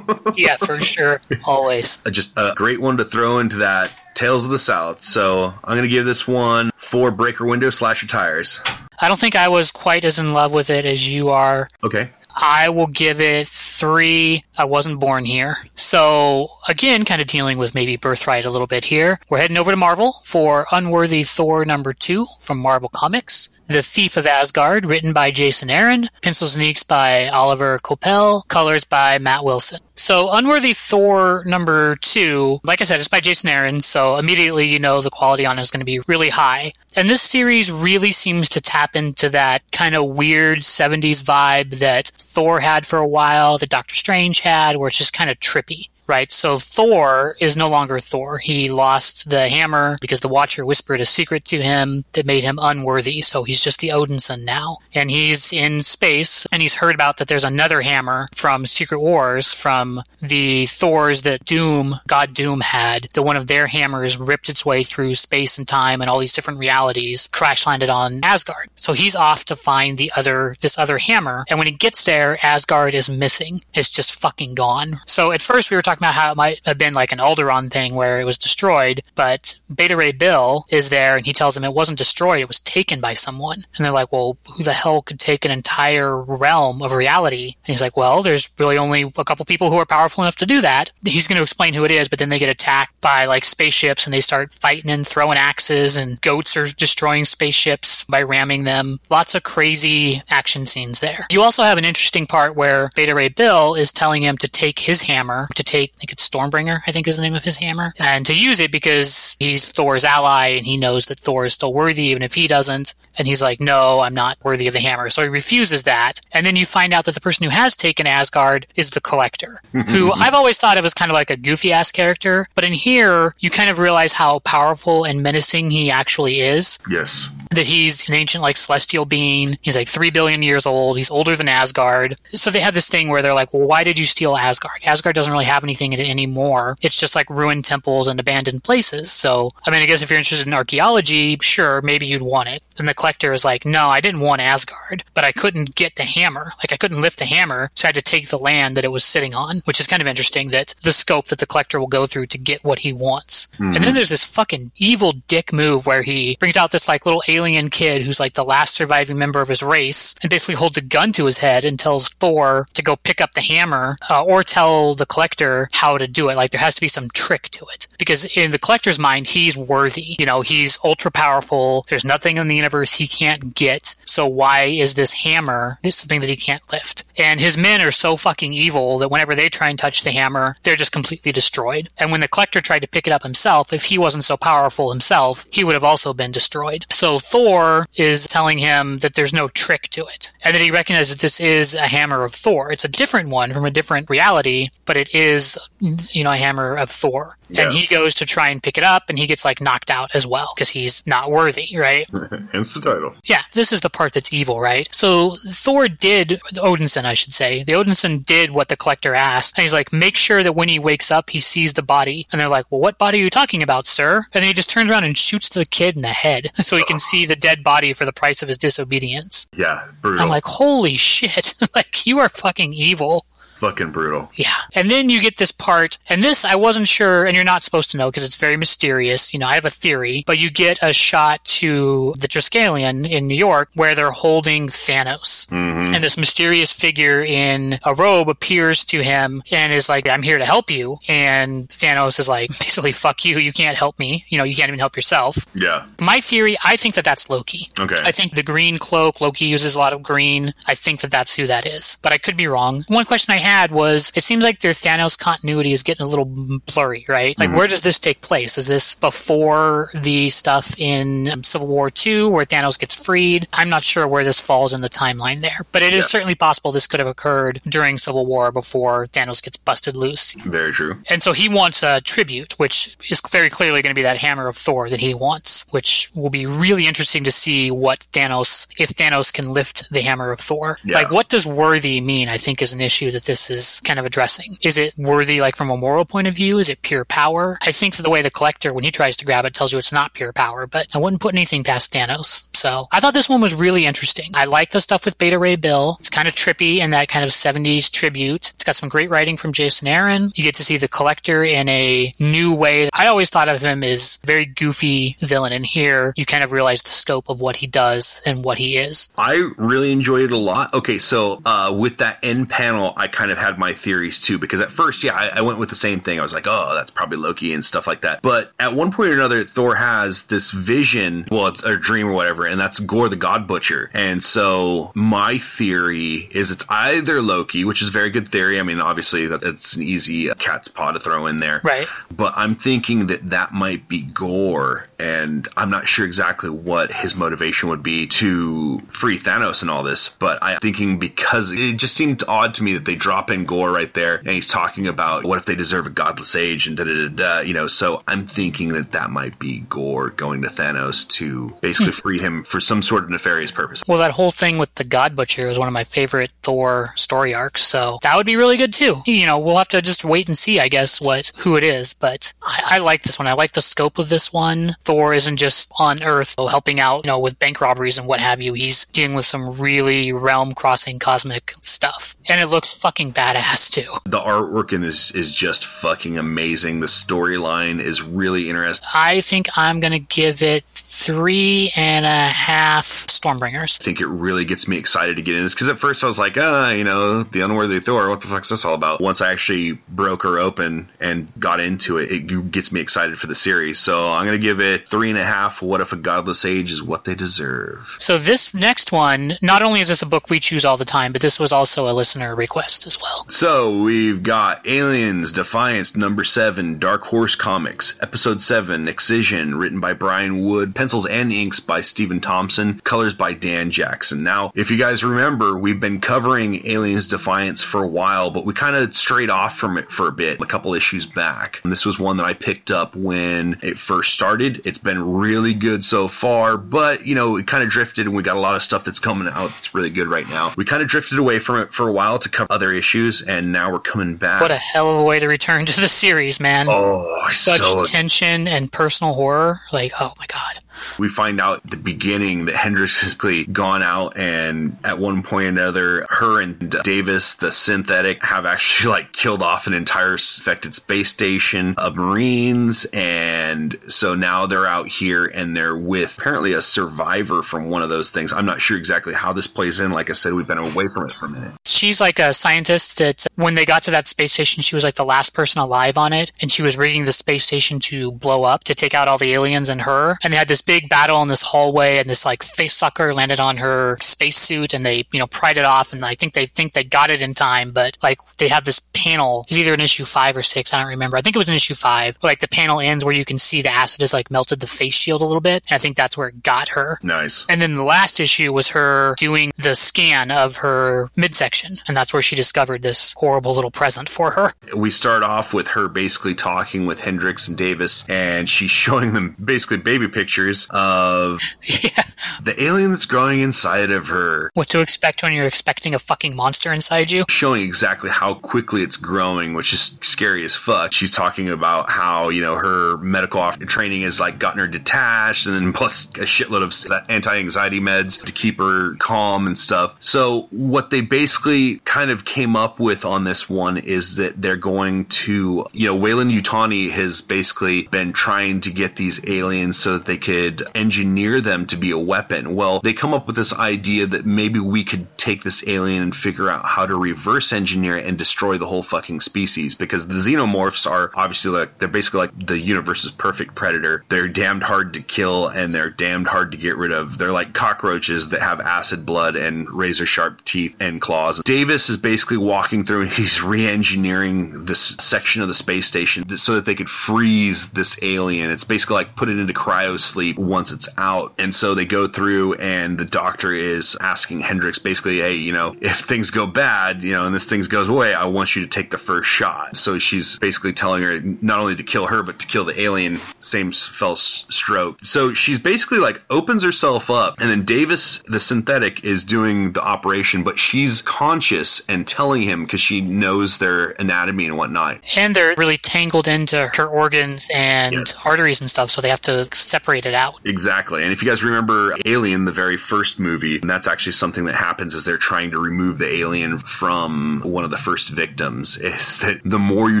Yeah, 0.36 0.56
for 0.56 0.80
sure, 0.80 1.20
always. 1.44 2.04
Uh, 2.06 2.10
just 2.10 2.32
a 2.36 2.52
great 2.56 2.80
one 2.80 2.96
to 2.98 3.04
throw 3.04 3.38
into 3.38 3.56
that 3.56 3.94
Tales 4.14 4.44
of 4.44 4.50
the 4.50 4.58
South. 4.58 5.02
So 5.02 5.54
I'm 5.64 5.76
gonna 5.76 5.88
give 5.88 6.04
this 6.06 6.26
one 6.26 6.70
four 6.76 7.10
breaker 7.10 7.44
window 7.46 7.70
slasher 7.70 8.06
tires. 8.06 8.60
I 9.00 9.06
don't 9.08 9.18
think 9.18 9.36
I 9.36 9.48
was 9.48 9.70
quite 9.70 10.04
as 10.04 10.18
in 10.18 10.32
love 10.32 10.52
with 10.54 10.70
it 10.70 10.84
as 10.84 11.08
you 11.08 11.28
are. 11.28 11.68
Okay. 11.84 12.08
I 12.40 12.68
will 12.68 12.86
give 12.86 13.20
it 13.20 13.48
three. 13.48 14.44
I 14.56 14.64
wasn't 14.64 15.00
born 15.00 15.24
here. 15.24 15.56
So, 15.74 16.50
again, 16.68 17.04
kind 17.04 17.20
of 17.20 17.26
dealing 17.26 17.58
with 17.58 17.74
maybe 17.74 17.96
Birthright 17.96 18.44
a 18.44 18.50
little 18.50 18.68
bit 18.68 18.84
here. 18.84 19.18
We're 19.28 19.38
heading 19.38 19.56
over 19.56 19.72
to 19.72 19.76
Marvel 19.76 20.22
for 20.24 20.66
Unworthy 20.70 21.24
Thor 21.24 21.64
number 21.64 21.92
two 21.92 22.26
from 22.38 22.58
Marvel 22.58 22.90
Comics. 22.90 23.48
The 23.68 23.82
Thief 23.82 24.16
of 24.16 24.26
Asgard, 24.26 24.86
written 24.86 25.12
by 25.12 25.30
Jason 25.30 25.68
Aaron, 25.68 26.08
pencils 26.22 26.54
and 26.56 26.64
inks 26.64 26.82
by 26.82 27.28
Oliver 27.28 27.78
Coipel, 27.78 28.48
colors 28.48 28.84
by 28.84 29.18
Matt 29.18 29.44
Wilson. 29.44 29.80
So, 29.94 30.30
Unworthy 30.30 30.72
Thor 30.72 31.44
number 31.44 31.94
two, 31.96 32.60
like 32.64 32.80
I 32.80 32.84
said, 32.84 32.98
it's 32.98 33.08
by 33.08 33.20
Jason 33.20 33.50
Aaron, 33.50 33.82
so 33.82 34.16
immediately 34.16 34.66
you 34.66 34.78
know 34.78 35.02
the 35.02 35.10
quality 35.10 35.44
on 35.44 35.58
it 35.58 35.60
is 35.60 35.70
going 35.70 35.80
to 35.80 35.84
be 35.84 36.00
really 36.06 36.30
high. 36.30 36.72
And 36.96 37.10
this 37.10 37.20
series 37.20 37.70
really 37.70 38.10
seems 38.10 38.48
to 38.50 38.62
tap 38.62 38.96
into 38.96 39.28
that 39.28 39.70
kind 39.70 39.94
of 39.94 40.06
weird 40.06 40.60
70s 40.60 41.22
vibe 41.22 41.78
that 41.78 42.10
Thor 42.18 42.60
had 42.60 42.86
for 42.86 42.98
a 42.98 43.06
while, 43.06 43.58
that 43.58 43.68
Doctor 43.68 43.96
Strange 43.96 44.40
had, 44.40 44.76
where 44.76 44.88
it's 44.88 44.96
just 44.96 45.12
kind 45.12 45.28
of 45.28 45.38
trippy. 45.40 45.90
Right, 46.08 46.32
so 46.32 46.58
Thor 46.58 47.36
is 47.38 47.54
no 47.54 47.68
longer 47.68 48.00
Thor. 48.00 48.38
He 48.38 48.70
lost 48.70 49.28
the 49.28 49.50
hammer 49.50 49.98
because 50.00 50.20
the 50.20 50.28
Watcher 50.28 50.64
whispered 50.64 51.02
a 51.02 51.04
secret 51.04 51.44
to 51.46 51.62
him 51.62 52.06
that 52.12 52.24
made 52.24 52.44
him 52.44 52.58
unworthy. 52.60 53.20
So 53.20 53.44
he's 53.44 53.62
just 53.62 53.80
the 53.80 53.90
Odinson 53.90 54.42
now. 54.42 54.78
And 54.94 55.10
he's 55.10 55.52
in 55.52 55.82
space 55.82 56.46
and 56.50 56.62
he's 56.62 56.76
heard 56.76 56.94
about 56.94 57.18
that 57.18 57.28
there's 57.28 57.44
another 57.44 57.82
hammer 57.82 58.26
from 58.34 58.64
Secret 58.64 59.00
Wars 59.00 59.52
from 59.52 60.02
the 60.22 60.64
Thors 60.64 61.22
that 61.22 61.44
Doom, 61.44 62.00
God 62.06 62.32
Doom 62.32 62.62
had. 62.62 63.08
That 63.12 63.22
one 63.22 63.36
of 63.36 63.46
their 63.46 63.66
hammers 63.66 64.16
ripped 64.16 64.48
its 64.48 64.64
way 64.64 64.82
through 64.84 65.14
space 65.14 65.58
and 65.58 65.68
time 65.68 66.00
and 66.00 66.08
all 66.08 66.18
these 66.18 66.32
different 66.32 66.58
realities, 66.58 67.26
crash 67.26 67.66
landed 67.66 67.90
on 67.90 68.20
Asgard. 68.22 68.70
So 68.76 68.94
he's 68.94 69.14
off 69.14 69.44
to 69.44 69.54
find 69.54 69.98
the 69.98 70.10
other, 70.16 70.56
this 70.62 70.78
other 70.78 70.96
hammer. 70.96 71.44
And 71.50 71.58
when 71.58 71.66
he 71.66 71.74
gets 71.74 72.02
there, 72.04 72.38
Asgard 72.42 72.94
is 72.94 73.10
missing. 73.10 73.62
It's 73.74 73.90
just 73.90 74.14
fucking 74.14 74.54
gone. 74.54 75.00
So 75.06 75.32
at 75.32 75.42
first 75.42 75.70
we 75.70 75.76
were 75.76 75.82
talking 75.82 75.97
talking 75.98 76.10
about 76.10 76.20
how 76.20 76.32
it 76.32 76.36
might 76.36 76.60
have 76.64 76.78
been 76.78 76.94
like 76.94 77.12
an 77.12 77.18
Alderaan 77.18 77.70
thing 77.70 77.94
where 77.94 78.20
it 78.20 78.24
was 78.24 78.38
destroyed, 78.38 79.02
but 79.14 79.58
Beta 79.72 79.96
Ray 79.96 80.12
Bill 80.12 80.64
is 80.70 80.90
there 80.90 81.16
and 81.16 81.26
he 81.26 81.32
tells 81.32 81.54
them 81.54 81.64
it 81.64 81.74
wasn't 81.74 81.98
destroyed, 81.98 82.40
it 82.40 82.48
was 82.48 82.60
taken 82.60 83.00
by 83.00 83.14
someone. 83.14 83.66
And 83.76 83.84
they're 83.84 83.92
like, 83.92 84.12
well, 84.12 84.36
who 84.56 84.62
the 84.62 84.72
hell 84.72 85.02
could 85.02 85.20
take 85.20 85.44
an 85.44 85.50
entire 85.50 86.16
realm 86.16 86.82
of 86.82 86.92
reality? 86.92 87.56
And 87.64 87.72
he's 87.72 87.80
like, 87.80 87.96
well, 87.96 88.22
there's 88.22 88.48
really 88.58 88.78
only 88.78 89.12
a 89.16 89.24
couple 89.24 89.44
people 89.44 89.70
who 89.70 89.76
are 89.76 89.86
powerful 89.86 90.22
enough 90.22 90.36
to 90.36 90.46
do 90.46 90.60
that. 90.60 90.90
He's 91.04 91.26
going 91.26 91.36
to 91.36 91.42
explain 91.42 91.74
who 91.74 91.84
it 91.84 91.90
is, 91.90 92.08
but 92.08 92.18
then 92.18 92.28
they 92.28 92.38
get 92.38 92.48
attacked 92.48 93.00
by 93.00 93.24
like 93.24 93.44
spaceships 93.44 94.04
and 94.04 94.14
they 94.14 94.20
start 94.20 94.52
fighting 94.52 94.90
and 94.90 95.06
throwing 95.06 95.38
axes 95.38 95.96
and 95.96 96.20
goats 96.20 96.56
are 96.56 96.66
destroying 96.66 97.24
spaceships 97.24 98.04
by 98.04 98.22
ramming 98.22 98.64
them. 98.64 99.00
Lots 99.10 99.34
of 99.34 99.42
crazy 99.42 100.22
action 100.30 100.66
scenes 100.66 101.00
there. 101.00 101.26
You 101.30 101.42
also 101.42 101.62
have 101.62 101.78
an 101.78 101.84
interesting 101.84 102.26
part 102.26 102.56
where 102.56 102.90
Beta 102.94 103.14
Ray 103.14 103.28
Bill 103.28 103.74
is 103.74 103.92
telling 103.92 104.22
him 104.22 104.38
to 104.38 104.48
take 104.48 104.80
his 104.80 105.02
hammer, 105.02 105.48
to 105.54 105.62
take, 105.62 105.87
I 105.94 105.98
think 105.98 106.12
it's 106.12 106.28
Stormbringer, 106.28 106.82
I 106.86 106.92
think 106.92 107.06
is 107.08 107.16
the 107.16 107.22
name 107.22 107.34
of 107.34 107.44
his 107.44 107.56
hammer, 107.56 107.92
and 107.98 108.24
to 108.26 108.34
use 108.34 108.60
it 108.60 108.72
because 108.72 109.36
he's 109.38 109.70
Thor's 109.72 110.04
ally 110.04 110.48
and 110.48 110.66
he 110.66 110.76
knows 110.76 111.06
that 111.06 111.18
Thor 111.18 111.44
is 111.44 111.54
still 111.54 111.72
worthy 111.72 112.04
even 112.04 112.22
if 112.22 112.34
he 112.34 112.46
doesn't. 112.46 112.94
And 113.16 113.26
he's 113.26 113.42
like, 113.42 113.60
no, 113.60 113.98
I'm 114.00 114.14
not 114.14 114.38
worthy 114.44 114.68
of 114.68 114.74
the 114.74 114.80
hammer. 114.80 115.10
So 115.10 115.22
he 115.22 115.28
refuses 115.28 115.82
that. 115.82 116.20
And 116.32 116.46
then 116.46 116.54
you 116.54 116.64
find 116.64 116.92
out 116.92 117.04
that 117.06 117.16
the 117.16 117.20
person 117.20 117.42
who 117.44 117.50
has 117.50 117.74
taken 117.74 118.06
Asgard 118.06 118.66
is 118.76 118.90
the 118.90 119.00
Collector, 119.00 119.60
who 119.88 120.12
I've 120.12 120.34
always 120.34 120.58
thought 120.58 120.78
of 120.78 120.84
as 120.84 120.94
kind 120.94 121.10
of 121.10 121.14
like 121.14 121.30
a 121.30 121.36
goofy 121.36 121.72
ass 121.72 121.90
character. 121.90 122.48
But 122.54 122.62
in 122.64 122.72
here, 122.72 123.34
you 123.40 123.50
kind 123.50 123.70
of 123.70 123.80
realize 123.80 124.12
how 124.12 124.38
powerful 124.40 125.02
and 125.02 125.20
menacing 125.22 125.70
he 125.70 125.90
actually 125.90 126.40
is. 126.40 126.78
Yes. 126.88 127.28
That 127.50 127.66
he's 127.66 128.08
an 128.08 128.14
ancient, 128.14 128.42
like, 128.42 128.56
celestial 128.56 129.04
being. 129.04 129.58
He's 129.62 129.74
like 129.74 129.88
three 129.88 130.10
billion 130.10 130.42
years 130.42 130.64
old. 130.64 130.96
He's 130.96 131.10
older 131.10 131.34
than 131.34 131.48
Asgard. 131.48 132.16
So 132.32 132.50
they 132.50 132.60
have 132.60 132.74
this 132.74 132.88
thing 132.88 133.08
where 133.08 133.22
they're 133.22 133.34
like, 133.34 133.52
well, 133.52 133.66
why 133.66 133.82
did 133.82 133.98
you 133.98 134.04
steal 134.04 134.36
Asgard? 134.36 134.82
Asgard 134.84 135.14
doesn't 135.16 135.32
really 135.32 135.46
have 135.46 135.64
anything 135.80 136.06
in 136.06 136.10
anymore. 136.10 136.76
It's 136.82 136.98
just 136.98 137.14
like 137.14 137.28
ruined 137.30 137.64
temples 137.64 138.08
and 138.08 138.18
abandoned 138.18 138.64
places. 138.64 139.10
So, 139.10 139.50
I 139.66 139.70
mean, 139.70 139.82
I 139.82 139.86
guess 139.86 140.02
if 140.02 140.10
you're 140.10 140.18
interested 140.18 140.46
in 140.46 140.54
archaeology, 140.54 141.38
sure, 141.40 141.80
maybe 141.82 142.06
you'd 142.06 142.22
want 142.22 142.48
it. 142.48 142.62
And 142.78 142.88
the 142.88 142.94
collector 142.94 143.32
is 143.32 143.44
like, 143.44 143.64
no, 143.64 143.88
I 143.88 144.00
didn't 144.00 144.20
want 144.20 144.40
Asgard, 144.40 145.04
but 145.14 145.24
I 145.24 145.32
couldn't 145.32 145.74
get 145.74 145.96
the 145.96 146.04
hammer. 146.04 146.52
Like, 146.58 146.72
I 146.72 146.76
couldn't 146.76 147.00
lift 147.00 147.18
the 147.18 147.24
hammer, 147.24 147.70
so 147.74 147.86
I 147.86 147.88
had 147.88 147.94
to 147.96 148.02
take 148.02 148.28
the 148.28 148.38
land 148.38 148.76
that 148.76 148.84
it 148.84 148.92
was 148.92 149.04
sitting 149.04 149.34
on, 149.34 149.62
which 149.64 149.80
is 149.80 149.86
kind 149.86 150.00
of 150.02 150.08
interesting 150.08 150.50
that 150.50 150.74
the 150.82 150.92
scope 150.92 151.26
that 151.26 151.38
the 151.38 151.46
collector 151.46 151.80
will 151.80 151.86
go 151.86 152.06
through 152.06 152.26
to 152.26 152.38
get 152.38 152.64
what 152.64 152.80
he 152.80 152.92
wants. 152.92 153.48
And 153.74 153.84
then 153.84 153.94
there's 153.94 154.08
this 154.08 154.24
fucking 154.24 154.70
evil 154.76 155.12
dick 155.26 155.52
move 155.52 155.86
where 155.86 156.02
he 156.02 156.36
brings 156.38 156.56
out 156.56 156.70
this 156.70 156.88
like 156.88 157.04
little 157.04 157.22
alien 157.28 157.70
kid 157.70 158.02
who's 158.02 158.20
like 158.20 158.34
the 158.34 158.44
last 158.44 158.74
surviving 158.74 159.18
member 159.18 159.40
of 159.40 159.48
his 159.48 159.62
race 159.62 160.14
and 160.22 160.30
basically 160.30 160.54
holds 160.54 160.78
a 160.78 160.82
gun 160.82 161.12
to 161.12 161.26
his 161.26 161.38
head 161.38 161.64
and 161.64 161.78
tells 161.78 162.08
Thor 162.08 162.68
to 162.74 162.82
go 162.82 162.96
pick 162.96 163.20
up 163.20 163.32
the 163.32 163.40
hammer 163.40 163.96
uh, 164.08 164.22
or 164.22 164.42
tell 164.42 164.94
the 164.94 165.06
collector 165.06 165.68
how 165.72 165.98
to 165.98 166.06
do 166.06 166.28
it. 166.28 166.36
Like 166.36 166.52
there 166.52 166.60
has 166.60 166.76
to 166.76 166.80
be 166.80 166.88
some 166.88 167.08
trick 167.10 167.48
to 167.50 167.66
it 167.74 167.87
because 167.98 168.24
in 168.36 168.50
the 168.50 168.58
collector's 168.58 168.98
mind, 168.98 169.26
he's 169.26 169.56
worthy. 169.56 170.16
You 170.18 170.26
know, 170.26 170.40
he's 170.40 170.78
ultra 170.84 171.10
powerful. 171.10 171.84
There's 171.88 172.04
nothing 172.04 172.36
in 172.36 172.48
the 172.48 172.56
universe 172.56 172.94
he 172.94 173.06
can't 173.06 173.54
get. 173.54 173.94
So 174.04 174.26
why 174.26 174.64
is 174.64 174.94
this 174.94 175.12
hammer 175.12 175.78
this 175.82 175.96
something 175.96 176.20
that 176.20 176.30
he 176.30 176.36
can't 176.36 176.62
lift? 176.72 177.04
And 177.16 177.40
his 177.40 177.56
men 177.56 177.80
are 177.80 177.90
so 177.90 178.16
fucking 178.16 178.52
evil 178.52 178.98
that 178.98 179.10
whenever 179.10 179.34
they 179.34 179.48
try 179.48 179.68
and 179.68 179.78
touch 179.78 180.02
the 180.02 180.12
hammer, 180.12 180.56
they're 180.62 180.76
just 180.76 180.92
completely 180.92 181.32
destroyed. 181.32 181.88
And 181.98 182.10
when 182.10 182.20
the 182.20 182.28
collector 182.28 182.60
tried 182.60 182.82
to 182.82 182.88
pick 182.88 183.06
it 183.06 183.12
up 183.12 183.22
himself, 183.22 183.72
if 183.72 183.86
he 183.86 183.98
wasn't 183.98 184.24
so 184.24 184.36
powerful 184.36 184.90
himself, 184.90 185.46
he 185.50 185.64
would 185.64 185.74
have 185.74 185.84
also 185.84 186.14
been 186.14 186.32
destroyed. 186.32 186.86
So 186.90 187.18
Thor 187.18 187.86
is 187.96 188.26
telling 188.26 188.58
him 188.58 188.98
that 188.98 189.14
there's 189.14 189.32
no 189.32 189.48
trick 189.48 189.88
to 189.90 190.06
it. 190.06 190.32
And 190.44 190.54
that 190.54 190.62
he 190.62 190.70
recognizes 190.70 191.16
that 191.16 191.20
this 191.20 191.40
is 191.40 191.74
a 191.74 191.88
hammer 191.88 192.22
of 192.22 192.32
Thor. 192.32 192.70
It's 192.70 192.84
a 192.84 192.88
different 192.88 193.30
one 193.30 193.52
from 193.52 193.64
a 193.64 193.70
different 193.70 194.08
reality, 194.08 194.70
but 194.86 194.96
it 194.96 195.12
is, 195.14 195.58
you 195.80 196.24
know, 196.24 196.32
a 196.32 196.36
hammer 196.36 196.76
of 196.76 196.88
Thor. 196.88 197.36
Yeah. 197.48 197.62
And 197.62 197.72
he 197.72 197.87
goes 197.88 198.14
to 198.16 198.26
try 198.26 198.48
and 198.48 198.62
pick 198.62 198.78
it 198.78 198.84
up 198.84 199.04
and 199.08 199.18
he 199.18 199.26
gets 199.26 199.44
like 199.44 199.60
knocked 199.60 199.90
out 199.90 200.14
as 200.14 200.26
well 200.26 200.52
because 200.54 200.70
he's 200.70 201.04
not 201.06 201.30
worthy, 201.30 201.76
right? 201.76 202.06
Hence 202.52 202.74
the 202.74 202.80
title. 202.80 203.14
Yeah, 203.24 203.42
this 203.52 203.72
is 203.72 203.80
the 203.80 203.90
part 203.90 204.12
that's 204.12 204.32
evil, 204.32 204.60
right? 204.60 204.88
So 204.92 205.36
Thor 205.50 205.88
did, 205.88 206.40
Odinson, 206.54 207.04
I 207.04 207.14
should 207.14 207.34
say, 207.34 207.64
the 207.64 207.72
Odinson 207.74 208.24
did 208.24 208.50
what 208.50 208.68
the 208.68 208.76
collector 208.76 209.14
asked. 209.14 209.56
And 209.56 209.62
he's 209.62 209.72
like, 209.72 209.92
make 209.92 210.16
sure 210.16 210.42
that 210.42 210.54
when 210.54 210.68
he 210.68 210.78
wakes 210.78 211.10
up, 211.10 211.30
he 211.30 211.40
sees 211.40 211.74
the 211.74 211.82
body. 211.82 212.26
And 212.30 212.40
they're 212.40 212.48
like, 212.48 212.70
well, 212.70 212.80
what 212.80 212.98
body 212.98 213.20
are 213.20 213.24
you 213.24 213.30
talking 213.30 213.62
about, 213.62 213.86
sir? 213.86 214.18
And 214.18 214.42
then 214.42 214.42
he 214.44 214.52
just 214.52 214.70
turns 214.70 214.90
around 214.90 215.04
and 215.04 215.16
shoots 215.16 215.48
the 215.48 215.64
kid 215.64 215.96
in 215.96 216.02
the 216.02 216.08
head 216.08 216.50
so 216.62 216.76
he 216.76 216.84
can 216.84 216.98
see 216.98 217.26
the 217.26 217.36
dead 217.36 217.62
body 217.62 217.92
for 217.92 218.04
the 218.04 218.12
price 218.12 218.42
of 218.42 218.48
his 218.48 218.58
disobedience. 218.58 219.48
Yeah, 219.56 219.84
brutal. 220.00 220.22
I'm 220.22 220.28
like, 220.28 220.44
holy 220.44 220.96
shit. 220.96 221.54
like, 221.74 222.06
you 222.06 222.18
are 222.18 222.28
fucking 222.28 222.72
evil. 222.72 223.24
Fucking 223.58 223.90
brutal. 223.90 224.30
Yeah. 224.36 224.54
And 224.74 224.90
then 224.90 225.10
you 225.10 225.20
get 225.20 225.36
this 225.36 225.50
part, 225.50 225.98
and 226.08 226.22
this 226.22 226.44
I 226.44 226.54
wasn't 226.54 226.86
sure, 226.86 227.26
and 227.26 227.34
you're 227.34 227.44
not 227.44 227.62
supposed 227.62 227.90
to 227.90 227.96
know 227.96 228.08
because 228.08 228.22
it's 228.22 228.36
very 228.36 228.56
mysterious. 228.56 229.32
You 229.34 229.40
know, 229.40 229.48
I 229.48 229.54
have 229.54 229.64
a 229.64 229.70
theory, 229.70 230.24
but 230.26 230.38
you 230.38 230.48
get 230.50 230.78
a 230.80 230.92
shot 230.92 231.44
to 231.44 232.14
the 232.20 232.28
Triskelion 232.28 233.08
in 233.08 233.26
New 233.26 233.34
York 233.34 233.70
where 233.74 233.94
they're 233.94 234.12
holding 234.12 234.68
Thanos. 234.68 235.46
Mm-hmm. 235.48 235.94
And 235.94 236.04
this 236.04 236.16
mysterious 236.16 236.72
figure 236.72 237.24
in 237.24 237.78
a 237.84 237.94
robe 237.94 238.28
appears 238.28 238.84
to 238.86 239.02
him 239.02 239.42
and 239.50 239.72
is 239.72 239.88
like, 239.88 240.08
I'm 240.08 240.22
here 240.22 240.38
to 240.38 240.46
help 240.46 240.70
you. 240.70 240.98
And 241.08 241.68
Thanos 241.68 242.20
is 242.20 242.28
like, 242.28 242.50
basically, 242.60 242.92
fuck 242.92 243.24
you. 243.24 243.38
You 243.38 243.52
can't 243.52 243.76
help 243.76 243.98
me. 243.98 244.24
You 244.28 244.38
know, 244.38 244.44
you 244.44 244.54
can't 244.54 244.68
even 244.68 244.78
help 244.78 244.94
yourself. 244.94 245.46
Yeah. 245.54 245.86
My 246.00 246.20
theory, 246.20 246.56
I 246.64 246.76
think 246.76 246.94
that 246.94 247.04
that's 247.04 247.28
Loki. 247.28 247.70
Okay. 247.78 247.96
I 248.04 248.12
think 248.12 248.36
the 248.36 248.42
green 248.42 248.78
cloak, 248.78 249.20
Loki 249.20 249.46
uses 249.46 249.74
a 249.74 249.78
lot 249.78 249.92
of 249.92 250.02
green. 250.02 250.54
I 250.66 250.74
think 250.74 251.00
that 251.00 251.10
that's 251.10 251.34
who 251.34 251.46
that 251.46 251.66
is, 251.66 251.96
but 252.02 252.12
I 252.12 252.18
could 252.18 252.36
be 252.36 252.46
wrong. 252.46 252.84
One 252.88 253.04
question 253.04 253.32
I 253.32 253.38
had 253.48 253.72
was 253.72 254.12
it 254.14 254.22
seems 254.24 254.42
like 254.44 254.58
their 254.60 254.72
Thanos 254.72 255.18
continuity 255.18 255.72
is 255.72 255.82
getting 255.82 256.04
a 256.06 256.08
little 256.08 256.26
blurry, 256.70 257.04
right? 257.08 257.38
Like, 257.38 257.52
where 257.54 257.66
does 257.66 257.82
this 257.82 257.98
take 257.98 258.20
place? 258.20 258.58
Is 258.58 258.66
this 258.66 258.94
before 258.94 259.90
the 259.94 260.28
stuff 260.30 260.66
in 260.78 261.28
um, 261.32 261.44
Civil 261.44 261.68
War 261.68 261.90
II 262.06 262.24
where 262.30 262.44
Thanos 262.44 262.78
gets 262.78 262.94
freed? 262.94 263.46
I'm 263.52 263.68
not 263.68 263.82
sure 263.84 264.06
where 264.08 264.24
this 264.24 264.40
falls 264.40 264.72
in 264.72 264.80
the 264.80 264.88
timeline 264.88 265.42
there, 265.42 265.66
but 265.72 265.82
it 265.82 265.92
is 265.92 266.04
Yeah. 266.04 266.08
certainly 266.08 266.34
possible 266.34 266.72
this 266.72 266.86
could 266.86 267.00
have 267.00 267.08
occurred 267.16 267.60
during 267.76 267.98
Civil 267.98 268.26
War 268.26 268.50
before 268.52 269.06
Thanos 269.08 269.42
gets 269.42 269.56
busted 269.56 269.96
loose. 269.96 270.34
Very 270.44 270.72
true. 270.72 270.94
And 271.10 271.22
so 271.22 271.32
he 271.32 271.48
wants 271.48 271.82
a 271.82 272.00
tribute, 272.00 272.52
which 272.58 272.96
is 273.10 273.20
very 273.30 273.50
clearly 273.50 273.82
going 273.82 273.90
to 273.94 273.98
be 273.98 274.02
that 274.02 274.18
hammer 274.18 274.46
of 274.46 274.56
Thor 274.56 274.88
that 274.90 275.00
he 275.00 275.14
wants, 275.14 275.64
which 275.70 276.10
will 276.14 276.30
be 276.30 276.46
really 276.46 276.86
interesting 276.86 277.24
to 277.24 277.32
see 277.32 277.70
what 277.70 278.00
Thanos, 278.12 278.66
if 278.78 278.90
Thanos 278.90 279.32
can 279.32 279.46
lift 279.58 279.84
the 279.90 280.02
hammer 280.02 280.30
of 280.32 280.40
Thor. 280.40 280.78
Yeah. 280.84 280.96
Like, 280.98 281.10
what 281.10 281.28
does 281.28 281.46
worthy 281.46 282.00
mean? 282.00 282.28
I 282.28 282.38
think 282.38 282.60
is 282.62 282.72
an 282.72 282.80
issue 282.80 283.10
that 283.12 283.24
this 283.24 283.37
is 283.50 283.80
kind 283.84 283.98
of 283.98 284.06
addressing. 284.06 284.58
Is 284.62 284.76
it 284.76 284.96
worthy, 284.96 285.40
like 285.40 285.56
from 285.56 285.70
a 285.70 285.76
moral 285.76 286.04
point 286.04 286.26
of 286.26 286.34
view? 286.34 286.58
Is 286.58 286.68
it 286.68 286.82
pure 286.82 287.04
power? 287.04 287.58
I 287.62 287.72
think 287.72 287.96
the 287.96 288.10
way 288.10 288.22
the 288.22 288.30
collector, 288.30 288.72
when 288.72 288.84
he 288.84 288.90
tries 288.90 289.16
to 289.16 289.24
grab 289.24 289.44
it, 289.44 289.54
tells 289.54 289.72
you 289.72 289.78
it's 289.78 289.92
not 289.92 290.14
pure 290.14 290.32
power, 290.32 290.66
but 290.66 290.94
I 290.94 290.98
wouldn't 290.98 291.22
put 291.22 291.34
anything 291.34 291.64
past 291.64 291.92
Thanos. 291.92 292.44
So 292.56 292.88
I 292.92 293.00
thought 293.00 293.14
this 293.14 293.28
one 293.28 293.40
was 293.40 293.54
really 293.54 293.86
interesting. 293.86 294.26
I 294.34 294.44
like 294.44 294.70
the 294.70 294.80
stuff 294.80 295.04
with 295.04 295.18
Beta 295.18 295.38
Ray 295.38 295.56
Bill. 295.56 295.96
It's 296.00 296.10
kind 296.10 296.28
of 296.28 296.34
trippy 296.34 296.80
and 296.80 296.92
that 296.92 297.08
kind 297.08 297.24
of 297.24 297.30
70s 297.30 297.90
tribute. 297.90 298.52
It's 298.54 298.64
got 298.64 298.76
some 298.76 298.88
great 298.88 299.10
writing 299.10 299.36
from 299.36 299.52
Jason 299.52 299.88
Aaron. 299.88 300.32
You 300.34 300.44
get 300.44 300.54
to 300.56 300.64
see 300.64 300.76
the 300.76 300.88
collector 300.88 301.44
in 301.44 301.68
a 301.68 302.12
new 302.18 302.52
way. 302.52 302.88
I 302.92 303.06
always 303.06 303.30
thought 303.30 303.48
of 303.48 303.62
him 303.62 303.84
as 303.84 304.18
very 304.24 304.44
goofy 304.44 305.16
villain, 305.20 305.52
and 305.52 305.64
here 305.64 306.12
you 306.16 306.26
kind 306.26 306.44
of 306.44 306.52
realize 306.52 306.82
the 306.82 306.90
scope 306.90 307.28
of 307.28 307.40
what 307.40 307.56
he 307.56 307.66
does 307.66 308.22
and 308.26 308.44
what 308.44 308.58
he 308.58 308.76
is. 308.76 309.12
I 309.16 309.50
really 309.56 309.92
enjoyed 309.92 310.22
it 310.22 310.32
a 310.32 310.36
lot. 310.36 310.74
Okay, 310.74 310.98
so 310.98 311.40
uh, 311.44 311.74
with 311.76 311.98
that 311.98 312.18
end 312.22 312.50
panel, 312.50 312.92
I 312.96 313.08
kind 313.08 313.27
of 313.30 313.38
had 313.38 313.58
my 313.58 313.72
theories 313.72 314.20
too, 314.20 314.38
because 314.38 314.60
at 314.60 314.70
first, 314.70 315.02
yeah, 315.02 315.14
I, 315.14 315.38
I 315.38 315.40
went 315.42 315.58
with 315.58 315.68
the 315.68 315.76
same 315.76 316.00
thing. 316.00 316.18
I 316.18 316.22
was 316.22 316.32
like, 316.32 316.46
oh, 316.46 316.74
that's 316.74 316.90
probably 316.90 317.18
Loki 317.18 317.52
and 317.54 317.64
stuff 317.64 317.86
like 317.86 318.02
that. 318.02 318.22
But 318.22 318.52
at 318.58 318.74
one 318.74 318.90
point 318.90 319.10
or 319.10 319.14
another, 319.14 319.44
Thor 319.44 319.74
has 319.74 320.26
this 320.26 320.50
vision, 320.50 321.26
well, 321.30 321.46
it's 321.46 321.62
a 321.62 321.76
dream 321.76 322.08
or 322.08 322.12
whatever, 322.12 322.46
and 322.46 322.60
that's 322.60 322.78
Gorr 322.78 323.08
the 323.08 323.16
God 323.16 323.46
Butcher. 323.46 323.90
And 323.94 324.22
so 324.22 324.92
my 324.94 325.38
theory 325.38 326.28
is 326.30 326.50
it's 326.50 326.64
either 326.68 327.22
Loki, 327.22 327.64
which 327.64 327.82
is 327.82 327.88
a 327.88 327.92
very 327.92 328.10
good 328.10 328.28
theory. 328.28 328.58
I 328.58 328.62
mean, 328.62 328.80
obviously, 328.80 329.26
that 329.26 329.42
it's 329.42 329.76
an 329.76 329.82
easy 329.82 330.28
cat's 330.34 330.68
paw 330.68 330.92
to 330.92 331.00
throw 331.00 331.26
in 331.26 331.38
there. 331.38 331.60
Right. 331.62 331.86
But 332.10 332.32
I'm 332.36 332.56
thinking 332.56 333.08
that 333.08 333.30
that 333.30 333.52
might 333.52 333.88
be 333.88 334.02
Gorr, 334.02 334.87
and 334.98 335.48
I'm 335.56 335.70
not 335.70 335.86
sure 335.86 336.04
exactly 336.04 336.50
what 336.50 336.92
his 336.92 337.14
motivation 337.14 337.68
would 337.68 337.82
be 337.82 338.06
to 338.08 338.80
free 338.90 339.18
Thanos 339.18 339.62
and 339.62 339.70
all 339.70 339.82
this. 339.82 340.08
But 340.18 340.38
I'm 340.42 340.58
thinking 340.58 340.98
because 340.98 341.50
it 341.52 341.76
just 341.76 341.94
seemed 341.94 342.24
odd 342.26 342.54
to 342.54 342.62
me 342.62 342.74
that 342.74 342.84
they 342.84 342.96
drop 342.96 343.30
in 343.30 343.44
Gorr 343.44 343.70
right 343.70 343.92
there, 343.94 344.16
and 344.16 344.28
he's 344.28 344.48
talking 344.48 344.86
about 344.86 345.24
what 345.24 345.38
if 345.38 345.44
they 345.44 345.54
deserve 345.54 345.86
a 345.86 345.90
godless 345.90 346.34
age 346.34 346.66
and 346.66 346.76
da 346.76 346.84
da 346.84 347.08
da 347.08 347.08
da. 347.08 347.40
You 347.40 347.54
know, 347.54 347.66
so 347.66 348.02
I'm 348.08 348.26
thinking 348.26 348.70
that 348.70 348.92
that 348.92 349.10
might 349.10 349.38
be 349.38 349.60
Gorr 349.60 350.10
going 350.10 350.42
to 350.42 350.48
Thanos 350.48 351.08
to 351.10 351.56
basically 351.60 351.92
hmm. 351.92 352.00
free 352.00 352.18
him 352.18 352.44
for 352.44 352.60
some 352.60 352.82
sort 352.82 353.04
of 353.04 353.10
nefarious 353.10 353.50
purpose. 353.50 353.84
Well, 353.86 353.98
that 353.98 354.12
whole 354.12 354.30
thing 354.30 354.58
with 354.58 354.74
the 354.74 354.84
God 354.84 355.14
Butcher 355.14 355.48
is 355.48 355.58
one 355.58 355.68
of 355.68 355.74
my 355.74 355.84
favorite 355.84 356.32
Thor 356.42 356.92
story 356.96 357.34
arcs, 357.34 357.62
so 357.62 357.98
that 358.02 358.16
would 358.16 358.26
be 358.26 358.36
really 358.36 358.56
good 358.56 358.72
too. 358.72 359.02
You 359.06 359.26
know, 359.26 359.38
we'll 359.38 359.56
have 359.56 359.68
to 359.68 359.82
just 359.82 360.04
wait 360.04 360.28
and 360.28 360.36
see, 360.36 360.60
I 360.60 360.68
guess, 360.68 361.00
what 361.00 361.32
who 361.38 361.56
it 361.56 361.64
is. 361.64 361.92
But 361.92 362.32
I, 362.42 362.62
I 362.66 362.78
like 362.78 363.02
this 363.02 363.18
one. 363.18 363.28
I 363.28 363.32
like 363.32 363.52
the 363.52 363.62
scope 363.62 363.98
of 363.98 364.08
this 364.08 364.32
one. 364.32 364.76
Thor 364.88 365.12
isn't 365.12 365.36
just 365.36 365.70
on 365.78 366.02
Earth 366.02 366.34
helping 366.38 366.80
out, 366.80 367.04
you 367.04 367.08
know, 367.08 367.18
with 367.18 367.38
bank 367.38 367.60
robberies 367.60 367.98
and 367.98 368.06
what 368.06 368.20
have 368.20 368.40
you. 368.40 368.54
He's 368.54 368.86
dealing 368.86 369.14
with 369.14 369.26
some 369.26 369.52
really 369.60 370.12
realm 370.14 370.52
crossing 370.52 370.98
cosmic 370.98 371.52
stuff. 371.60 372.16
And 372.26 372.40
it 372.40 372.46
looks 372.46 372.72
fucking 372.72 373.12
badass 373.12 373.70
too. 373.70 373.92
The 374.06 374.18
artwork 374.18 374.72
in 374.72 374.80
this 374.80 375.10
is 375.10 375.30
just 375.30 375.66
fucking 375.66 376.16
amazing. 376.16 376.80
The 376.80 376.86
storyline 376.86 377.80
is 377.80 378.00
really 378.00 378.48
interesting. 378.48 378.88
I 378.94 379.20
think 379.20 379.58
I'm 379.58 379.80
gonna 379.80 379.98
give 379.98 380.42
it 380.42 380.64
three 380.64 381.70
and 381.76 382.06
a 382.06 382.28
half 382.28 382.86
Stormbringers. 382.86 383.78
I 383.82 383.84
think 383.84 384.00
it 384.00 384.06
really 384.06 384.46
gets 384.46 384.66
me 384.68 384.78
excited 384.78 385.16
to 385.16 385.22
get 385.22 385.36
in 385.36 385.42
this 385.42 385.52
because 385.52 385.68
at 385.68 385.78
first 385.78 386.02
I 386.02 386.06
was 386.06 386.18
like, 386.18 386.38
ah, 386.38 386.70
you 386.70 386.84
know, 386.84 387.24
the 387.24 387.42
unworthy 387.42 387.80
Thor. 387.80 388.08
What 388.08 388.22
the 388.22 388.26
fuck's 388.26 388.48
this 388.48 388.64
all 388.64 388.74
about? 388.74 389.02
Once 389.02 389.20
I 389.20 389.32
actually 389.32 389.72
broke 389.72 390.22
her 390.22 390.38
open 390.38 390.88
and 390.98 391.28
got 391.38 391.60
into 391.60 391.98
it, 391.98 392.10
it 392.10 392.50
gets 392.50 392.72
me 392.72 392.80
excited 392.80 393.18
for 393.18 393.26
the 393.26 393.34
series. 393.34 393.78
So 393.78 394.08
I'm 394.10 394.24
gonna 394.24 394.38
give 394.38 394.60
it 394.60 394.77
three 394.86 395.10
and 395.10 395.18
a 395.18 395.24
half. 395.24 395.62
What 395.62 395.80
if 395.80 395.92
a 395.92 395.96
godless 395.96 396.44
age 396.44 396.70
is 396.70 396.82
what 396.82 397.04
they 397.04 397.14
deserve? 397.14 397.96
So 397.98 398.18
this 398.18 398.52
next 398.52 398.92
one, 398.92 399.38
not 399.42 399.62
only 399.62 399.80
is 399.80 399.88
this 399.88 400.02
a 400.02 400.06
book 400.06 400.30
we 400.30 400.40
choose 400.40 400.64
all 400.64 400.76
the 400.76 400.84
time, 400.84 401.12
but 401.12 401.22
this 401.22 401.40
was 401.40 401.52
also 401.52 401.88
a 401.88 401.92
listener 401.92 402.34
request 402.34 402.86
as 402.86 403.00
well. 403.00 403.26
So 403.28 403.80
we've 403.80 404.22
got 404.22 404.66
Aliens 404.66 405.32
Defiance 405.32 405.96
number 405.96 406.24
seven, 406.24 406.78
Dark 406.78 407.02
Horse 407.02 407.34
Comics, 407.34 407.98
episode 408.02 408.40
seven, 408.40 408.88
Excision, 408.88 409.56
written 409.56 409.80
by 409.80 409.94
Brian 409.94 410.44
Wood, 410.44 410.74
pencils 410.74 411.06
and 411.06 411.32
inks 411.32 411.60
by 411.60 411.80
Stephen 411.80 412.20
Thompson, 412.20 412.80
colors 412.84 413.14
by 413.14 413.32
Dan 413.32 413.70
Jackson. 413.70 414.22
Now, 414.22 414.52
if 414.54 414.70
you 414.70 414.76
guys 414.76 415.02
remember, 415.02 415.58
we've 415.58 415.80
been 415.80 416.00
covering 416.00 416.66
Aliens 416.66 417.08
Defiance 417.08 417.62
for 417.62 417.82
a 417.82 417.88
while, 417.88 418.30
but 418.30 418.44
we 418.44 418.52
kind 418.52 418.76
of 418.76 418.94
strayed 418.94 419.30
off 419.30 419.56
from 419.56 419.78
it 419.78 419.90
for 419.90 420.08
a 420.08 420.12
bit, 420.12 420.40
a 420.40 420.46
couple 420.46 420.74
issues 420.74 421.06
back. 421.06 421.60
And 421.62 421.72
this 421.72 421.86
was 421.86 421.98
one 421.98 422.16
that 422.18 422.26
I 422.26 422.34
picked 422.34 422.70
up 422.70 422.94
when 422.96 423.58
it 423.62 423.78
first 423.78 424.12
started. 424.14 424.66
It's 424.68 424.78
been 424.78 425.14
really 425.14 425.54
good 425.54 425.82
so 425.82 426.08
far, 426.08 426.58
but 426.58 427.06
you 427.06 427.14
know, 427.14 427.36
it 427.36 427.46
kind 427.46 427.64
of 427.64 427.70
drifted 427.70 428.06
and 428.06 428.14
we 428.14 428.22
got 428.22 428.36
a 428.36 428.40
lot 428.40 428.54
of 428.54 428.62
stuff 428.62 428.84
that's 428.84 428.98
coming 429.00 429.26
out 429.32 429.48
that's 429.48 429.74
really 429.74 429.88
good 429.88 430.08
right 430.08 430.28
now. 430.28 430.52
We 430.58 430.64
kind 430.66 430.82
of 430.82 430.88
drifted 430.88 431.18
away 431.18 431.38
from 431.38 431.56
it 431.56 431.72
for 431.72 431.88
a 431.88 431.92
while 431.92 432.18
to 432.18 432.28
cover 432.28 432.52
other 432.52 432.72
issues, 432.72 433.22
and 433.22 433.50
now 433.50 433.72
we're 433.72 433.80
coming 433.80 434.16
back. 434.16 434.42
What 434.42 434.50
a 434.50 434.58
hell 434.58 434.90
of 434.90 435.00
a 435.00 435.02
way 435.02 435.18
to 435.20 435.26
return 435.26 435.64
to 435.64 435.80
the 435.80 435.88
series, 435.88 436.38
man. 436.38 436.66
Oh, 436.68 437.26
Such 437.30 437.62
so 437.62 437.84
tension 437.86 438.46
and 438.46 438.70
personal 438.70 439.14
horror. 439.14 439.62
Like, 439.72 439.92
oh 440.00 440.12
my 440.18 440.26
god. 440.28 440.58
We 440.98 441.08
find 441.08 441.40
out 441.40 441.62
at 441.64 441.70
the 441.70 441.76
beginning 441.76 442.46
that 442.46 442.56
Hendricks 442.56 443.00
has 443.02 443.14
gone 443.52 443.82
out 443.82 444.16
and 444.16 444.76
at 444.84 444.98
one 444.98 445.22
point 445.22 445.46
or 445.46 445.48
another, 445.48 446.06
her 446.08 446.40
and 446.40 446.70
Davis, 446.82 447.34
the 447.34 447.52
synthetic, 447.52 448.22
have 448.22 448.46
actually 448.46 448.90
like 448.90 449.12
killed 449.12 449.42
off 449.42 449.66
an 449.66 449.74
entire 449.74 450.12
infected 450.12 450.74
space 450.74 451.10
station 451.10 451.74
of 451.76 451.96
Marines. 451.96 452.86
And 452.92 453.76
so 453.88 454.14
now 454.14 454.46
they're 454.46 454.66
out 454.66 454.88
here 454.88 455.26
and 455.26 455.56
they're 455.56 455.76
with 455.76 456.16
apparently 456.18 456.52
a 456.52 456.62
survivor 456.62 457.42
from 457.42 457.68
one 457.70 457.82
of 457.82 457.88
those 457.88 458.10
things. 458.10 458.32
I'm 458.32 458.46
not 458.46 458.60
sure 458.60 458.76
exactly 458.76 459.14
how 459.14 459.32
this 459.32 459.46
plays 459.46 459.80
in. 459.80 459.90
Like 459.92 460.10
I 460.10 460.14
said, 460.14 460.32
we've 460.32 460.46
been 460.46 460.58
away 460.58 460.86
from 460.92 461.10
it 461.10 461.16
for 461.16 461.26
a 461.26 461.30
minute. 461.30 461.57
She's 461.78 462.00
like 462.00 462.18
a 462.18 462.34
scientist 462.34 462.98
that 462.98 463.24
when 463.36 463.54
they 463.54 463.64
got 463.64 463.84
to 463.84 463.92
that 463.92 464.08
space 464.08 464.32
station, 464.32 464.64
she 464.64 464.74
was 464.74 464.82
like 464.82 464.94
the 464.94 465.04
last 465.04 465.32
person 465.32 465.62
alive 465.62 465.96
on 465.96 466.12
it. 466.12 466.32
And 466.42 466.50
she 466.50 466.60
was 466.60 466.76
rigging 466.76 467.04
the 467.04 467.12
space 467.12 467.44
station 467.44 467.78
to 467.80 468.10
blow 468.10 468.42
up 468.42 468.64
to 468.64 468.74
take 468.74 468.94
out 468.94 469.06
all 469.06 469.16
the 469.16 469.32
aliens 469.32 469.68
and 469.68 469.82
her. 469.82 470.18
And 470.24 470.32
they 470.32 470.38
had 470.38 470.48
this 470.48 470.60
big 470.60 470.88
battle 470.88 471.22
in 471.22 471.28
this 471.28 471.42
hallway 471.42 471.98
and 471.98 472.10
this 472.10 472.24
like 472.24 472.42
face 472.42 472.74
sucker 472.74 473.14
landed 473.14 473.38
on 473.38 473.58
her 473.58 473.96
spacesuit 474.00 474.74
and 474.74 474.84
they, 474.84 475.06
you 475.12 475.20
know, 475.20 475.28
pried 475.28 475.56
it 475.56 475.64
off. 475.64 475.92
And 475.92 476.04
I 476.04 476.16
think 476.16 476.34
they 476.34 476.46
think 476.46 476.72
they 476.72 476.82
got 476.82 477.10
it 477.10 477.22
in 477.22 477.32
time, 477.32 477.70
but 477.70 477.96
like 478.02 478.18
they 478.38 478.48
have 478.48 478.64
this 478.64 478.80
panel. 478.92 479.44
It's 479.48 479.56
either 479.56 479.72
in 479.72 479.80
issue 479.80 480.04
five 480.04 480.36
or 480.36 480.42
six. 480.42 480.72
I 480.72 480.80
don't 480.80 480.88
remember. 480.88 481.16
I 481.16 481.22
think 481.22 481.36
it 481.36 481.38
was 481.38 481.48
in 481.48 481.54
issue 481.54 481.74
five. 481.74 482.18
Like 482.24 482.40
the 482.40 482.48
panel 482.48 482.80
ends 482.80 483.04
where 483.04 483.14
you 483.14 483.24
can 483.24 483.38
see 483.38 483.62
the 483.62 483.70
acid 483.70 484.00
has 484.00 484.12
like 484.12 484.32
melted 484.32 484.58
the 484.58 484.66
face 484.66 484.94
shield 484.94 485.22
a 485.22 485.26
little 485.26 485.40
bit. 485.40 485.62
And 485.70 485.76
I 485.76 485.78
think 485.78 485.96
that's 485.96 486.18
where 486.18 486.26
it 486.26 486.42
got 486.42 486.70
her. 486.70 486.98
Nice. 487.04 487.46
And 487.48 487.62
then 487.62 487.76
the 487.76 487.84
last 487.84 488.18
issue 488.18 488.52
was 488.52 488.70
her 488.70 489.14
doing 489.16 489.52
the 489.56 489.76
scan 489.76 490.32
of 490.32 490.56
her 490.56 491.10
midsection. 491.14 491.67
And 491.86 491.96
that's 491.96 492.12
where 492.12 492.22
she 492.22 492.36
discovered 492.36 492.82
this 492.82 493.14
horrible 493.14 493.54
little 493.54 493.70
present 493.70 494.08
for 494.08 494.30
her. 494.32 494.52
We 494.74 494.90
start 494.90 495.22
off 495.22 495.54
with 495.54 495.68
her 495.68 495.88
basically 495.88 496.34
talking 496.34 496.86
with 496.86 497.00
Hendricks 497.00 497.48
and 497.48 497.56
Davis, 497.56 498.08
and 498.08 498.48
she's 498.48 498.70
showing 498.78 499.12
them 499.12 499.36
basically 499.42 499.78
baby 499.78 500.08
pictures 500.08 500.66
of 500.70 501.40
yeah. 501.62 502.02
The 502.42 502.60
alien 502.62 502.90
that's 502.90 503.04
growing 503.06 503.40
inside 503.40 503.90
of 503.90 504.08
her, 504.08 504.50
What 504.54 504.68
to 504.70 504.80
expect 504.80 505.22
when 505.22 505.32
you're 505.32 505.46
expecting 505.46 505.94
a 505.94 505.98
fucking 505.98 506.34
monster 506.34 506.72
inside 506.72 507.10
you. 507.10 507.24
showing 507.28 507.62
exactly 507.62 508.10
how 508.10 508.34
quickly 508.34 508.82
it's 508.82 508.96
growing, 508.96 509.54
which 509.54 509.72
is 509.72 509.98
scary 510.02 510.44
as 510.44 510.54
fuck. 510.54 510.92
She's 510.92 511.10
talking 511.10 511.48
about 511.50 511.90
how, 511.90 512.28
you 512.28 512.40
know, 512.42 512.56
her 512.56 512.96
medical 512.98 513.40
off- 513.40 513.58
training 513.60 514.02
has 514.02 514.20
like 514.20 514.38
gotten 514.38 514.60
her 514.60 514.66
detached, 514.66 515.46
and 515.46 515.54
then 515.54 515.72
plus 515.72 516.06
a 516.16 516.20
shitload 516.26 516.62
of 516.62 517.02
anti 517.08 517.36
anxiety 517.38 517.80
meds 517.80 518.22
to 518.24 518.32
keep 518.32 518.58
her 518.58 518.94
calm 518.96 519.46
and 519.46 519.58
stuff. 519.58 519.96
So, 520.00 520.46
what 520.50 520.90
they 520.90 521.00
basically 521.00 521.76
kind 521.84 522.10
of 522.10 522.24
came 522.24 522.56
up 522.56 522.80
with 522.80 523.04
on 523.04 523.24
this 523.24 523.48
one 523.48 523.78
is 523.78 524.16
that 524.16 524.40
they're 524.40 524.56
going 524.56 525.04
to, 525.06 525.66
you 525.72 525.86
know, 525.86 525.94
Weyland-Yutani 525.96 526.90
has 526.90 527.20
basically 527.22 527.82
been 527.82 528.12
trying 528.12 528.60
to 528.62 528.70
get 528.70 528.96
these 528.96 529.26
aliens 529.28 529.76
so 529.78 529.94
that 529.94 530.06
they 530.06 530.16
could 530.16 530.62
engineer 530.74 531.40
them 531.40 531.66
to 531.66 531.76
be 531.76 531.90
a 531.90 531.98
weapon. 531.98 532.17
Well, 532.54 532.80
they 532.80 532.92
come 532.92 533.14
up 533.14 533.26
with 533.26 533.36
this 533.36 533.52
idea 533.52 534.06
that 534.06 534.26
maybe 534.26 534.58
we 534.58 534.84
could 534.84 535.06
take 535.18 535.42
this 535.42 535.66
alien 535.66 536.02
and 536.02 536.16
figure 536.16 536.48
out 536.48 536.64
how 536.64 536.86
to 536.86 536.94
reverse 536.96 537.52
engineer 537.52 537.98
it 537.98 538.06
and 538.06 538.18
destroy 538.18 538.58
the 538.58 538.66
whole 538.66 538.82
fucking 538.82 539.20
species 539.20 539.74
because 539.74 540.08
the 540.08 540.14
xenomorphs 540.14 540.90
are 540.90 541.10
obviously 541.14 541.50
like 541.50 541.78
they're 541.78 541.88
basically 541.88 542.20
like 542.20 542.46
the 542.46 542.58
universe's 542.58 543.10
perfect 543.10 543.54
predator. 543.54 544.04
They're 544.08 544.28
damned 544.28 544.62
hard 544.62 544.94
to 544.94 545.02
kill 545.02 545.48
and 545.48 545.74
they're 545.74 545.90
damned 545.90 546.26
hard 546.26 546.52
to 546.52 546.58
get 546.58 546.76
rid 546.76 546.92
of. 546.92 547.18
They're 547.18 547.32
like 547.32 547.52
cockroaches 547.52 548.30
that 548.30 548.40
have 548.40 548.60
acid 548.60 549.06
blood 549.06 549.36
and 549.36 549.70
razor 549.70 550.06
sharp 550.06 550.44
teeth 550.44 550.76
and 550.80 551.00
claws. 551.00 551.40
Davis 551.44 551.88
is 551.88 551.96
basically 551.96 552.38
walking 552.38 552.84
through 552.84 553.02
and 553.02 553.10
he's 553.18 553.42
re-engineering 553.42 554.64
this 554.64 554.96
section 555.00 555.42
of 555.42 555.48
the 555.48 555.54
space 555.54 555.86
station 555.86 556.36
so 556.36 556.56
that 556.56 556.64
they 556.64 556.74
could 556.74 556.90
freeze 556.90 557.72
this 557.72 557.98
alien. 558.02 558.50
It's 558.50 558.64
basically 558.64 558.94
like 558.94 559.16
put 559.16 559.28
it 559.28 559.38
into 559.38 559.52
cryo 559.52 559.98
sleep 559.98 560.38
once 560.38 560.72
it's 560.72 560.88
out. 560.98 561.34
And 561.38 561.54
so 561.54 561.74
they 561.74 561.84
go 561.84 562.07
through 562.08 562.54
and 562.54 562.98
the 562.98 563.04
doctor 563.04 563.52
is 563.52 563.96
asking 564.00 564.40
Hendricks 564.40 564.78
basically, 564.78 565.18
hey, 565.18 565.34
you 565.34 565.52
know, 565.52 565.76
if 565.80 565.98
things 566.00 566.30
go 566.30 566.46
bad, 566.46 567.02
you 567.02 567.12
know, 567.12 567.24
and 567.24 567.34
this 567.34 567.46
thing 567.46 567.58
goes 567.62 567.88
away, 567.88 568.14
I 568.14 568.24
want 568.24 568.54
you 568.54 568.62
to 568.62 568.68
take 568.68 568.90
the 568.90 568.98
first 568.98 569.28
shot. 569.28 569.76
So 569.76 569.98
she's 569.98 570.38
basically 570.38 570.72
telling 570.72 571.02
her 571.02 571.20
not 571.20 571.58
only 571.58 571.74
to 571.76 571.82
kill 571.82 572.06
her, 572.06 572.22
but 572.22 572.38
to 572.38 572.46
kill 572.46 572.64
the 572.64 572.80
alien, 572.80 573.20
same 573.40 573.72
fell 573.72 574.16
stroke. 574.16 574.98
So 575.02 575.34
she's 575.34 575.58
basically 575.58 575.98
like 575.98 576.20
opens 576.30 576.62
herself 576.62 577.10
up, 577.10 577.40
and 577.40 577.50
then 577.50 577.64
Davis, 577.64 578.22
the 578.28 578.38
synthetic, 578.40 579.04
is 579.04 579.24
doing 579.24 579.72
the 579.72 579.82
operation, 579.82 580.44
but 580.44 580.58
she's 580.58 581.02
conscious 581.02 581.86
and 581.88 582.06
telling 582.06 582.42
him 582.42 582.64
because 582.64 582.80
she 582.80 583.00
knows 583.00 583.58
their 583.58 583.90
anatomy 584.00 584.46
and 584.46 584.56
whatnot. 584.56 584.98
And 585.16 585.34
they're 585.34 585.54
really 585.56 585.78
tangled 585.78 586.28
into 586.28 586.70
her 586.74 586.86
organs 586.86 587.48
and 587.52 587.94
Yes. 587.94 588.22
arteries 588.24 588.60
and 588.60 588.70
stuff, 588.70 588.90
so 588.90 589.00
they 589.00 589.08
have 589.08 589.22
to 589.22 589.48
separate 589.52 590.06
it 590.06 590.14
out. 590.14 590.36
Exactly. 590.44 591.02
And 591.02 591.12
if 591.12 591.22
you 591.22 591.28
guys 591.28 591.42
remember 591.42 591.96
Alien, 592.06 592.44
the 592.44 592.52
very 592.52 592.76
first 592.76 593.18
movie, 593.18 593.58
and 593.58 593.68
that's 593.68 593.86
actually 593.86 594.12
something 594.12 594.44
that 594.44 594.54
happens 594.54 594.94
as 594.94 595.04
they're 595.04 595.18
trying 595.18 595.50
to 595.50 595.58
remove 595.58 595.98
the 595.98 596.08
alien 596.08 596.58
from 596.58 597.40
one 597.44 597.64
of 597.64 597.70
the 597.70 597.76
first 597.76 598.10
victims, 598.10 598.76
is 598.76 599.20
that 599.20 599.40
the 599.44 599.58
more 599.58 599.90
you 599.90 600.00